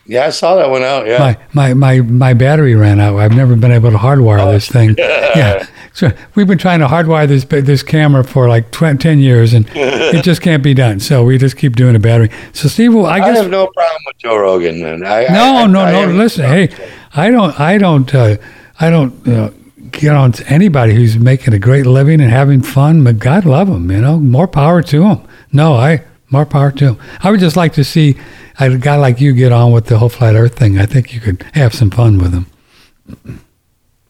Yeah, 0.07 0.26
I 0.26 0.30
saw 0.30 0.56
that 0.56 0.69
one 0.69 0.84
out. 0.84 1.07
Yeah. 1.07 1.18
My, 1.18 1.38
my 1.53 1.73
my 1.73 2.02
my 2.02 2.34
battery 2.34 2.76
ran 2.76 2.99
out. 2.99 3.18
I've 3.18 3.36
never 3.36 3.56
been 3.56 3.72
able 3.72 3.91
to 3.91 3.98
hardwire 3.98 4.52
this 4.52 4.68
thing. 4.69 4.95
Yeah. 4.98 5.68
So 5.95 6.11
we've 6.36 6.48
been 6.48 6.57
trying 6.57 6.80
to 6.80 6.88
hardwire 6.88 7.27
this 7.27 7.45
this 7.45 7.82
camera 7.82 8.23
for 8.23 8.49
like 8.49 8.69
tw- 8.72 8.99
10 8.99 9.19
years 9.19 9.53
and 9.53 9.65
it 9.73 10.23
just 10.23 10.41
can't 10.41 10.61
be 10.61 10.73
done. 10.73 10.99
So 10.99 11.23
we 11.23 11.38
just 11.38 11.57
keep 11.57 11.76
doing 11.76 11.95
a 11.95 11.99
battery. 11.99 12.30
So 12.53 12.68
Steve, 12.68 12.94
well, 12.94 13.06
I 13.06 13.15
I 13.15 13.19
guess 13.19 13.38
have 13.38 13.49
no 13.49 13.68
problem 13.68 14.02
with 14.06 14.18
Joe 14.18 14.38
Rogan, 14.38 14.82
man. 14.82 15.06
I, 15.06 15.23
no, 15.27 15.56
I, 15.56 15.68
no, 15.68 15.80
I, 15.82 15.91
no. 15.91 16.02
I 16.02 16.06
listen, 16.07 16.45
hey, 16.45 16.69
I 17.14 17.32
don't, 17.32 17.57
I 17.60 17.77
don't, 17.77 18.14
uh, 18.14 18.36
I 18.80 18.90
don't 18.90 19.27
uh, 19.27 19.52
get 19.91 20.14
on 20.14 20.34
to 20.34 20.48
anybody 20.48 20.94
who's 20.94 21.18
making 21.18 21.53
a 21.53 21.60
great 21.60 21.86
living 21.86 22.19
and 22.19 22.30
having 22.30 22.61
fun. 22.61 23.03
But 23.03 23.19
God 23.19 23.45
love 23.45 23.68
them, 23.68 23.90
you 23.90 24.02
know. 24.02 24.19
More 24.19 24.48
power 24.48 24.82
to 24.84 24.99
them. 24.99 25.26
No, 25.52 25.73
I 25.73 26.03
more 26.30 26.45
power 26.45 26.72
to 26.72 26.86
them. 26.86 26.99
I 27.22 27.32
would 27.32 27.40
just 27.40 27.56
like 27.56 27.73
to 27.73 27.84
see 27.84 28.18
a 28.60 28.77
guy 28.77 28.95
like 28.95 29.19
you 29.22 29.34
get 29.34 29.52
on 29.52 29.72
with 29.72 29.86
the 29.88 29.98
whole 29.98 30.10
flat 30.10 30.36
Earth 30.36 30.56
thing. 30.57 30.77
I 30.80 30.86
think 30.86 31.14
you 31.14 31.19
could 31.19 31.44
have 31.53 31.73
some 31.73 31.90
fun 31.91 32.18
with 32.18 32.34
him. 32.34 32.45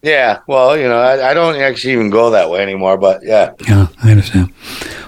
Yeah, 0.01 0.39
well, 0.47 0.77
you 0.77 0.83
know, 0.87 0.99
I, 0.99 1.31
I 1.31 1.33
don't 1.33 1.55
actually 1.55 1.93
even 1.93 2.11
go 2.11 2.29
that 2.29 2.49
way 2.51 2.61
anymore. 2.61 2.97
But 2.97 3.21
yeah, 3.23 3.53
Yeah, 3.67 3.87
I 4.03 4.11
understand. 4.11 4.53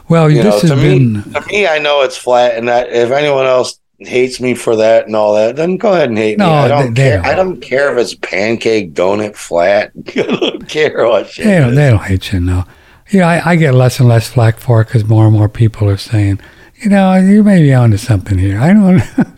Well, 0.10 0.30
you 0.30 0.38
know, 0.44 0.52
this 0.52 0.62
to 0.62 0.68
has 0.76 0.82
me, 0.84 0.98
been. 1.00 1.34
to 1.34 1.42
me, 1.48 1.68
I 1.68 1.78
know 1.80 2.02
it's 2.02 2.18
flat, 2.18 2.56
and 2.58 2.68
that 2.68 2.90
if 2.92 3.12
anyone 3.12 3.46
else 3.46 3.80
hates 4.00 4.40
me 4.40 4.56
for 4.56 4.76
that 4.78 5.06
and 5.06 5.16
all 5.16 5.36
that, 5.36 5.56
then 5.56 5.78
go 5.78 5.94
ahead 5.94 6.10
and 6.10 6.18
hate 6.18 6.38
No, 6.40 6.48
me. 6.48 6.52
I 6.52 6.68
don't 6.68 6.94
they- 6.94 7.04
they 7.04 7.10
care. 7.10 7.18
don't. 7.22 7.26
I 7.28 7.36
don't 7.36 7.62
care 7.62 7.92
if 7.96 8.02
it's 8.02 8.16
pancake, 8.16 8.94
donut, 8.94 9.36
flat. 9.36 9.92
I 10.16 10.22
don't 10.24 10.68
care 10.68 11.06
what 11.08 11.30
shit. 11.30 11.46
They 11.46 11.60
don't, 11.60 11.76
they 11.76 11.90
don't 11.92 12.04
hate 12.04 12.32
you, 12.34 12.40
no. 12.40 12.64
Yeah, 13.12 13.28
I, 13.28 13.52
I 13.52 13.56
get 13.56 13.74
less 13.76 14.00
and 14.00 14.10
less 14.10 14.28
flack 14.28 14.58
for 14.58 14.82
it 14.82 14.86
because 14.88 15.06
more 15.06 15.26
and 15.28 15.34
more 15.34 15.48
people 15.48 15.88
are 15.90 15.98
saying, 15.98 16.40
you 16.78 16.90
know, 16.90 17.16
you 17.16 17.44
may 17.44 17.62
be 17.62 17.74
onto 17.74 17.98
something 17.98 18.38
here. 18.38 18.60
I 18.60 18.74
don't. 18.74 19.02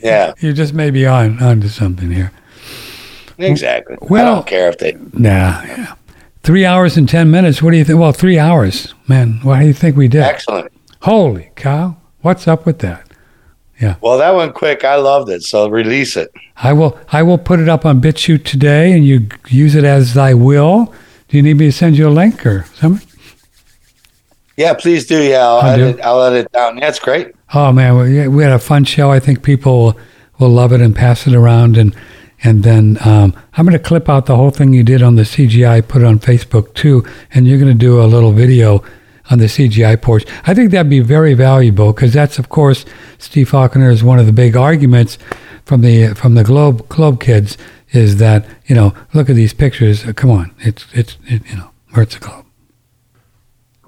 Yeah, 0.00 0.34
you 0.40 0.52
just 0.52 0.74
may 0.74 0.90
be 0.90 1.06
on 1.06 1.40
onto 1.42 1.68
something 1.68 2.10
here. 2.10 2.32
exactly. 3.38 3.96
Well, 4.00 4.26
I 4.26 4.34
don't 4.36 4.46
care 4.46 4.68
if 4.68 4.78
they. 4.78 4.92
Nah, 5.12 5.62
yeah. 5.62 5.94
Three 6.42 6.64
hours 6.64 6.96
and 6.96 7.08
ten 7.08 7.30
minutes. 7.30 7.62
What 7.62 7.70
do 7.72 7.76
you 7.76 7.84
think? 7.84 7.98
Well, 7.98 8.12
three 8.12 8.38
hours, 8.38 8.94
man. 9.06 9.40
What 9.42 9.60
do 9.60 9.66
you 9.66 9.72
think 9.72 9.96
we 9.96 10.08
did? 10.08 10.22
Excellent. 10.22 10.72
Holy 11.02 11.50
cow! 11.56 11.96
What's 12.22 12.48
up 12.48 12.66
with 12.66 12.80
that? 12.80 13.08
Yeah. 13.80 13.96
Well, 14.00 14.18
that 14.18 14.34
went 14.34 14.54
quick. 14.54 14.84
I 14.84 14.96
loved 14.96 15.30
it. 15.30 15.42
So 15.42 15.68
release 15.68 16.16
it. 16.16 16.32
I 16.56 16.72
will. 16.72 16.98
I 17.12 17.22
will 17.22 17.38
put 17.38 17.60
it 17.60 17.68
up 17.68 17.86
on 17.86 18.00
BitChute 18.00 18.44
today, 18.44 18.92
and 18.92 19.06
you 19.06 19.28
use 19.48 19.74
it 19.74 19.84
as 19.84 20.14
thy 20.14 20.34
will. 20.34 20.92
Do 21.28 21.36
you 21.36 21.42
need 21.42 21.54
me 21.58 21.66
to 21.66 21.72
send 21.72 21.96
you 21.96 22.08
a 22.08 22.10
link 22.10 22.44
or 22.46 22.64
something? 22.74 23.07
Yeah, 24.58 24.74
please 24.74 25.06
do. 25.06 25.22
Yeah, 25.22 25.46
I'll, 25.46 25.60
I 25.60 25.76
do. 25.76 25.84
edit, 25.84 26.00
I'll 26.04 26.20
edit 26.24 26.46
it 26.46 26.52
down. 26.52 26.80
That's 26.80 26.98
great. 26.98 27.32
Oh 27.54 27.70
man, 27.70 27.96
we, 27.96 28.26
we 28.26 28.42
had 28.42 28.50
a 28.50 28.58
fun 28.58 28.82
show. 28.82 29.08
I 29.08 29.20
think 29.20 29.44
people 29.44 29.96
will, 30.40 30.48
love 30.48 30.72
it 30.72 30.80
and 30.80 30.96
pass 30.96 31.28
it 31.28 31.34
around. 31.34 31.76
And 31.76 31.94
and 32.42 32.64
then 32.64 32.98
um, 33.04 33.36
I'm 33.52 33.64
going 33.64 33.78
to 33.78 33.82
clip 33.82 34.08
out 34.08 34.26
the 34.26 34.34
whole 34.34 34.50
thing 34.50 34.74
you 34.74 34.82
did 34.82 35.00
on 35.00 35.14
the 35.14 35.22
CGI, 35.22 35.86
put 35.86 36.02
it 36.02 36.06
on 36.06 36.18
Facebook 36.18 36.74
too, 36.74 37.04
and 37.32 37.46
you're 37.46 37.60
going 37.60 37.70
to 37.70 37.78
do 37.78 38.02
a 38.02 38.06
little 38.06 38.32
video 38.32 38.82
on 39.30 39.38
the 39.38 39.44
CGI 39.44 40.02
porch. 40.02 40.24
I 40.44 40.54
think 40.54 40.72
that'd 40.72 40.90
be 40.90 41.00
very 41.00 41.34
valuable 41.34 41.92
because 41.92 42.12
that's 42.12 42.40
of 42.40 42.48
course 42.48 42.84
Steve 43.18 43.50
Falconer 43.50 43.90
is 43.90 44.02
one 44.02 44.18
of 44.18 44.26
the 44.26 44.32
big 44.32 44.56
arguments 44.56 45.18
from 45.66 45.82
the 45.82 46.14
from 46.14 46.34
the 46.34 46.42
Globe 46.42 46.88
Globe 46.88 47.20
kids 47.20 47.56
is 47.92 48.16
that 48.16 48.44
you 48.66 48.74
know 48.74 48.92
look 49.14 49.30
at 49.30 49.36
these 49.36 49.54
pictures. 49.54 50.02
Come 50.14 50.32
on, 50.32 50.52
it's 50.58 50.84
it's 50.94 51.16
it, 51.26 51.46
you 51.48 51.58
know 51.58 51.70
where's 51.92 52.08
the 52.08 52.18
globe? 52.18 52.47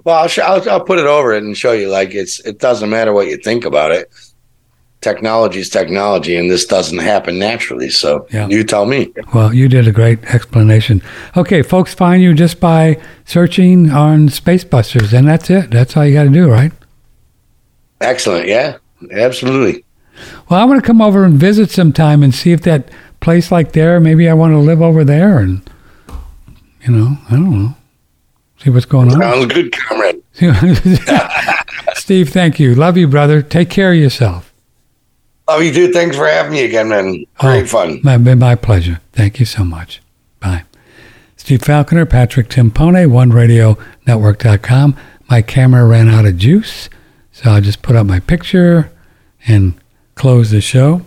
Well, 0.03 0.15
I'll, 0.15 0.27
sh- 0.27 0.39
I'll 0.39 0.67
I'll 0.69 0.83
put 0.83 0.99
it 0.99 1.05
over 1.05 1.33
it 1.33 1.43
and 1.43 1.55
show 1.57 1.71
you. 1.73 1.89
Like 1.89 2.13
it's 2.15 2.39
it 2.41 2.59
doesn't 2.59 2.89
matter 2.89 3.13
what 3.13 3.27
you 3.27 3.37
think 3.37 3.65
about 3.65 3.91
it. 3.91 4.11
Technology 5.01 5.59
is 5.59 5.69
technology, 5.69 6.35
and 6.35 6.49
this 6.49 6.65
doesn't 6.65 6.99
happen 6.99 7.39
naturally. 7.39 7.89
So 7.89 8.27
Yeah. 8.31 8.47
you 8.47 8.63
tell 8.63 8.85
me. 8.85 9.11
Well, 9.33 9.51
you 9.53 9.67
did 9.67 9.87
a 9.87 9.91
great 9.91 10.23
explanation. 10.25 11.01
Okay, 11.35 11.63
folks 11.63 11.93
find 11.95 12.21
you 12.21 12.33
just 12.35 12.59
by 12.59 12.99
searching 13.25 13.89
on 13.89 14.29
Spacebusters, 14.29 15.11
and 15.11 15.27
that's 15.27 15.49
it. 15.49 15.71
That's 15.71 15.97
all 15.97 16.05
you 16.05 16.13
got 16.13 16.23
to 16.25 16.29
do, 16.29 16.49
right? 16.51 16.71
Excellent. 17.99 18.47
Yeah, 18.47 18.77
absolutely. 19.11 19.83
Well, 20.49 20.59
I 20.59 20.65
want 20.65 20.79
to 20.81 20.85
come 20.85 21.01
over 21.01 21.23
and 21.23 21.33
visit 21.35 21.71
sometime 21.71 22.21
and 22.21 22.33
see 22.33 22.51
if 22.51 22.61
that 22.61 22.89
place 23.21 23.51
like 23.51 23.71
there, 23.73 23.99
maybe 23.99 24.29
I 24.29 24.33
want 24.35 24.53
to 24.53 24.57
live 24.59 24.81
over 24.83 25.03
there 25.03 25.39
and, 25.39 25.67
you 26.85 26.91
know, 26.91 27.17
I 27.27 27.31
don't 27.31 27.51
know, 27.63 27.75
see 28.63 28.69
what's 28.69 28.85
going 28.85 29.11
on. 29.11 29.19
Sounds 29.21 29.53
good, 29.53 29.71
comrade. 29.71 30.21
Steve, 31.95 32.29
thank 32.29 32.59
you. 32.59 32.75
Love 32.75 32.97
you, 32.97 33.07
brother. 33.07 33.41
Take 33.41 33.69
care 33.69 33.91
of 33.91 33.97
yourself. 33.97 34.53
Love 35.47 35.63
you 35.63 35.73
too. 35.73 35.91
Thanks 35.93 36.15
for 36.15 36.27
having 36.27 36.53
me 36.53 36.63
again, 36.63 36.89
man. 36.89 37.25
Great 37.39 37.63
Oh, 37.63 37.67
fun. 37.67 37.99
My, 38.03 38.17
my 38.17 38.55
pleasure. 38.55 39.01
Thank 39.13 39.39
you 39.39 39.45
so 39.45 39.63
much. 39.63 40.01
Bye. 40.39 40.63
Steve 41.35 41.61
Falconer, 41.63 42.05
Patrick 42.05 42.47
Timpone, 42.49 43.07
OneRadioNetwork.com. 43.09 44.95
My 45.29 45.41
camera 45.41 45.85
ran 45.85 46.07
out 46.09 46.25
of 46.25 46.37
juice, 46.37 46.89
so 47.31 47.51
I 47.51 47.59
just 47.61 47.81
put 47.81 47.95
up 47.95 48.05
my 48.05 48.19
picture 48.19 48.91
and 49.47 49.73
close 50.15 50.51
the 50.51 50.61
show. 50.61 51.01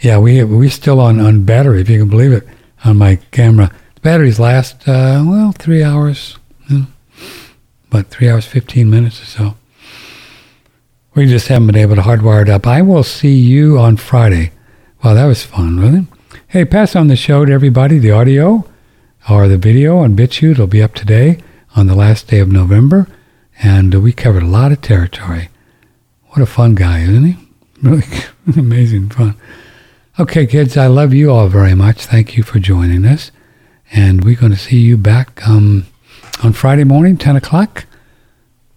Yeah, 0.00 0.18
we 0.18 0.44
we 0.44 0.68
still 0.68 1.00
on, 1.00 1.18
on 1.18 1.44
battery, 1.44 1.80
if 1.80 1.88
you 1.88 1.98
can 2.00 2.08
believe 2.08 2.32
it, 2.32 2.46
on 2.84 2.96
my 2.98 3.16
camera. 3.32 3.74
Batteries 4.08 4.40
last, 4.40 4.88
uh, 4.88 5.22
well, 5.26 5.52
three 5.52 5.84
hours, 5.84 6.38
you 6.70 6.86
know, 7.92 8.02
three 8.04 8.30
hours, 8.30 8.46
15 8.46 8.88
minutes 8.88 9.20
or 9.20 9.26
so. 9.26 9.54
We 11.14 11.26
just 11.26 11.48
haven't 11.48 11.66
been 11.66 11.76
able 11.76 11.96
to 11.96 12.00
hardwire 12.00 12.40
it 12.40 12.48
up. 12.48 12.66
I 12.66 12.80
will 12.80 13.02
see 13.02 13.36
you 13.36 13.78
on 13.78 13.98
Friday. 13.98 14.52
Wow, 15.04 15.12
that 15.12 15.26
was 15.26 15.44
fun, 15.44 15.78
wasn't 15.78 16.08
it? 16.08 16.38
Hey, 16.46 16.64
pass 16.64 16.96
on 16.96 17.08
the 17.08 17.16
show 17.16 17.44
to 17.44 17.52
everybody, 17.52 17.98
the 17.98 18.12
audio 18.12 18.64
or 19.28 19.46
the 19.46 19.58
video 19.58 19.98
on 19.98 20.16
BitChute. 20.16 20.52
It'll 20.52 20.66
be 20.66 20.82
up 20.82 20.94
today 20.94 21.42
on 21.76 21.86
the 21.86 21.94
last 21.94 22.28
day 22.28 22.38
of 22.38 22.48
November. 22.48 23.08
And 23.60 23.92
we 24.02 24.14
covered 24.14 24.42
a 24.42 24.46
lot 24.46 24.72
of 24.72 24.80
territory. 24.80 25.50
What 26.28 26.40
a 26.40 26.46
fun 26.46 26.74
guy, 26.76 27.00
isn't 27.00 27.24
he? 27.24 27.36
Really 27.82 28.06
amazing 28.56 29.10
fun. 29.10 29.34
Okay, 30.18 30.46
kids, 30.46 30.78
I 30.78 30.86
love 30.86 31.12
you 31.12 31.30
all 31.30 31.48
very 31.48 31.74
much. 31.74 32.06
Thank 32.06 32.38
you 32.38 32.42
for 32.42 32.58
joining 32.58 33.04
us. 33.04 33.32
And 33.92 34.24
we're 34.24 34.36
going 34.36 34.52
to 34.52 34.58
see 34.58 34.78
you 34.78 34.96
back 34.96 35.46
um, 35.48 35.86
on 36.42 36.52
Friday 36.52 36.84
morning, 36.84 37.16
10 37.16 37.36
o'clock. 37.36 37.86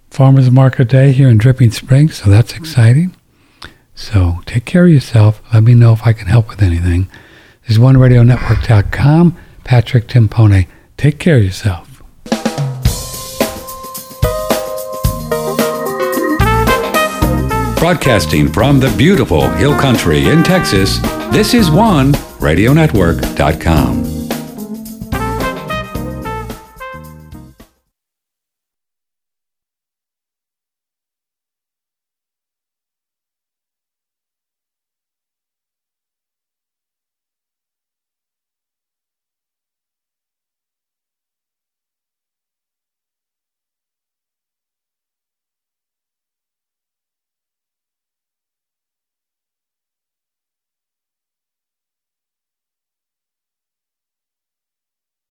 Farmers 0.09 0.51
Market 0.51 0.89
Day 0.89 1.11
here 1.11 1.29
in 1.29 1.37
Dripping 1.37 1.71
Springs, 1.71 2.17
so 2.17 2.29
that's 2.29 2.53
exciting. 2.53 3.15
So 3.95 4.41
take 4.45 4.65
care 4.65 4.85
of 4.85 4.91
yourself. 4.91 5.41
Let 5.53 5.63
me 5.63 5.73
know 5.73 5.93
if 5.93 6.05
I 6.05 6.13
can 6.13 6.27
help 6.27 6.49
with 6.49 6.61
anything. 6.61 7.07
This 7.61 7.77
is 7.77 7.79
OneRadioNetwork.com. 7.79 9.37
Patrick 9.63 10.07
Timpone. 10.07 10.67
Take 10.97 11.19
care 11.19 11.37
of 11.37 11.43
yourself. 11.43 11.87
Broadcasting 17.77 18.47
from 18.47 18.79
the 18.79 18.93
beautiful 18.95 19.49
Hill 19.49 19.75
Country 19.79 20.29
in 20.29 20.43
Texas, 20.43 20.99
this 21.31 21.55
is 21.55 21.71
one 21.71 22.11
radionetwork.com. 22.39 24.00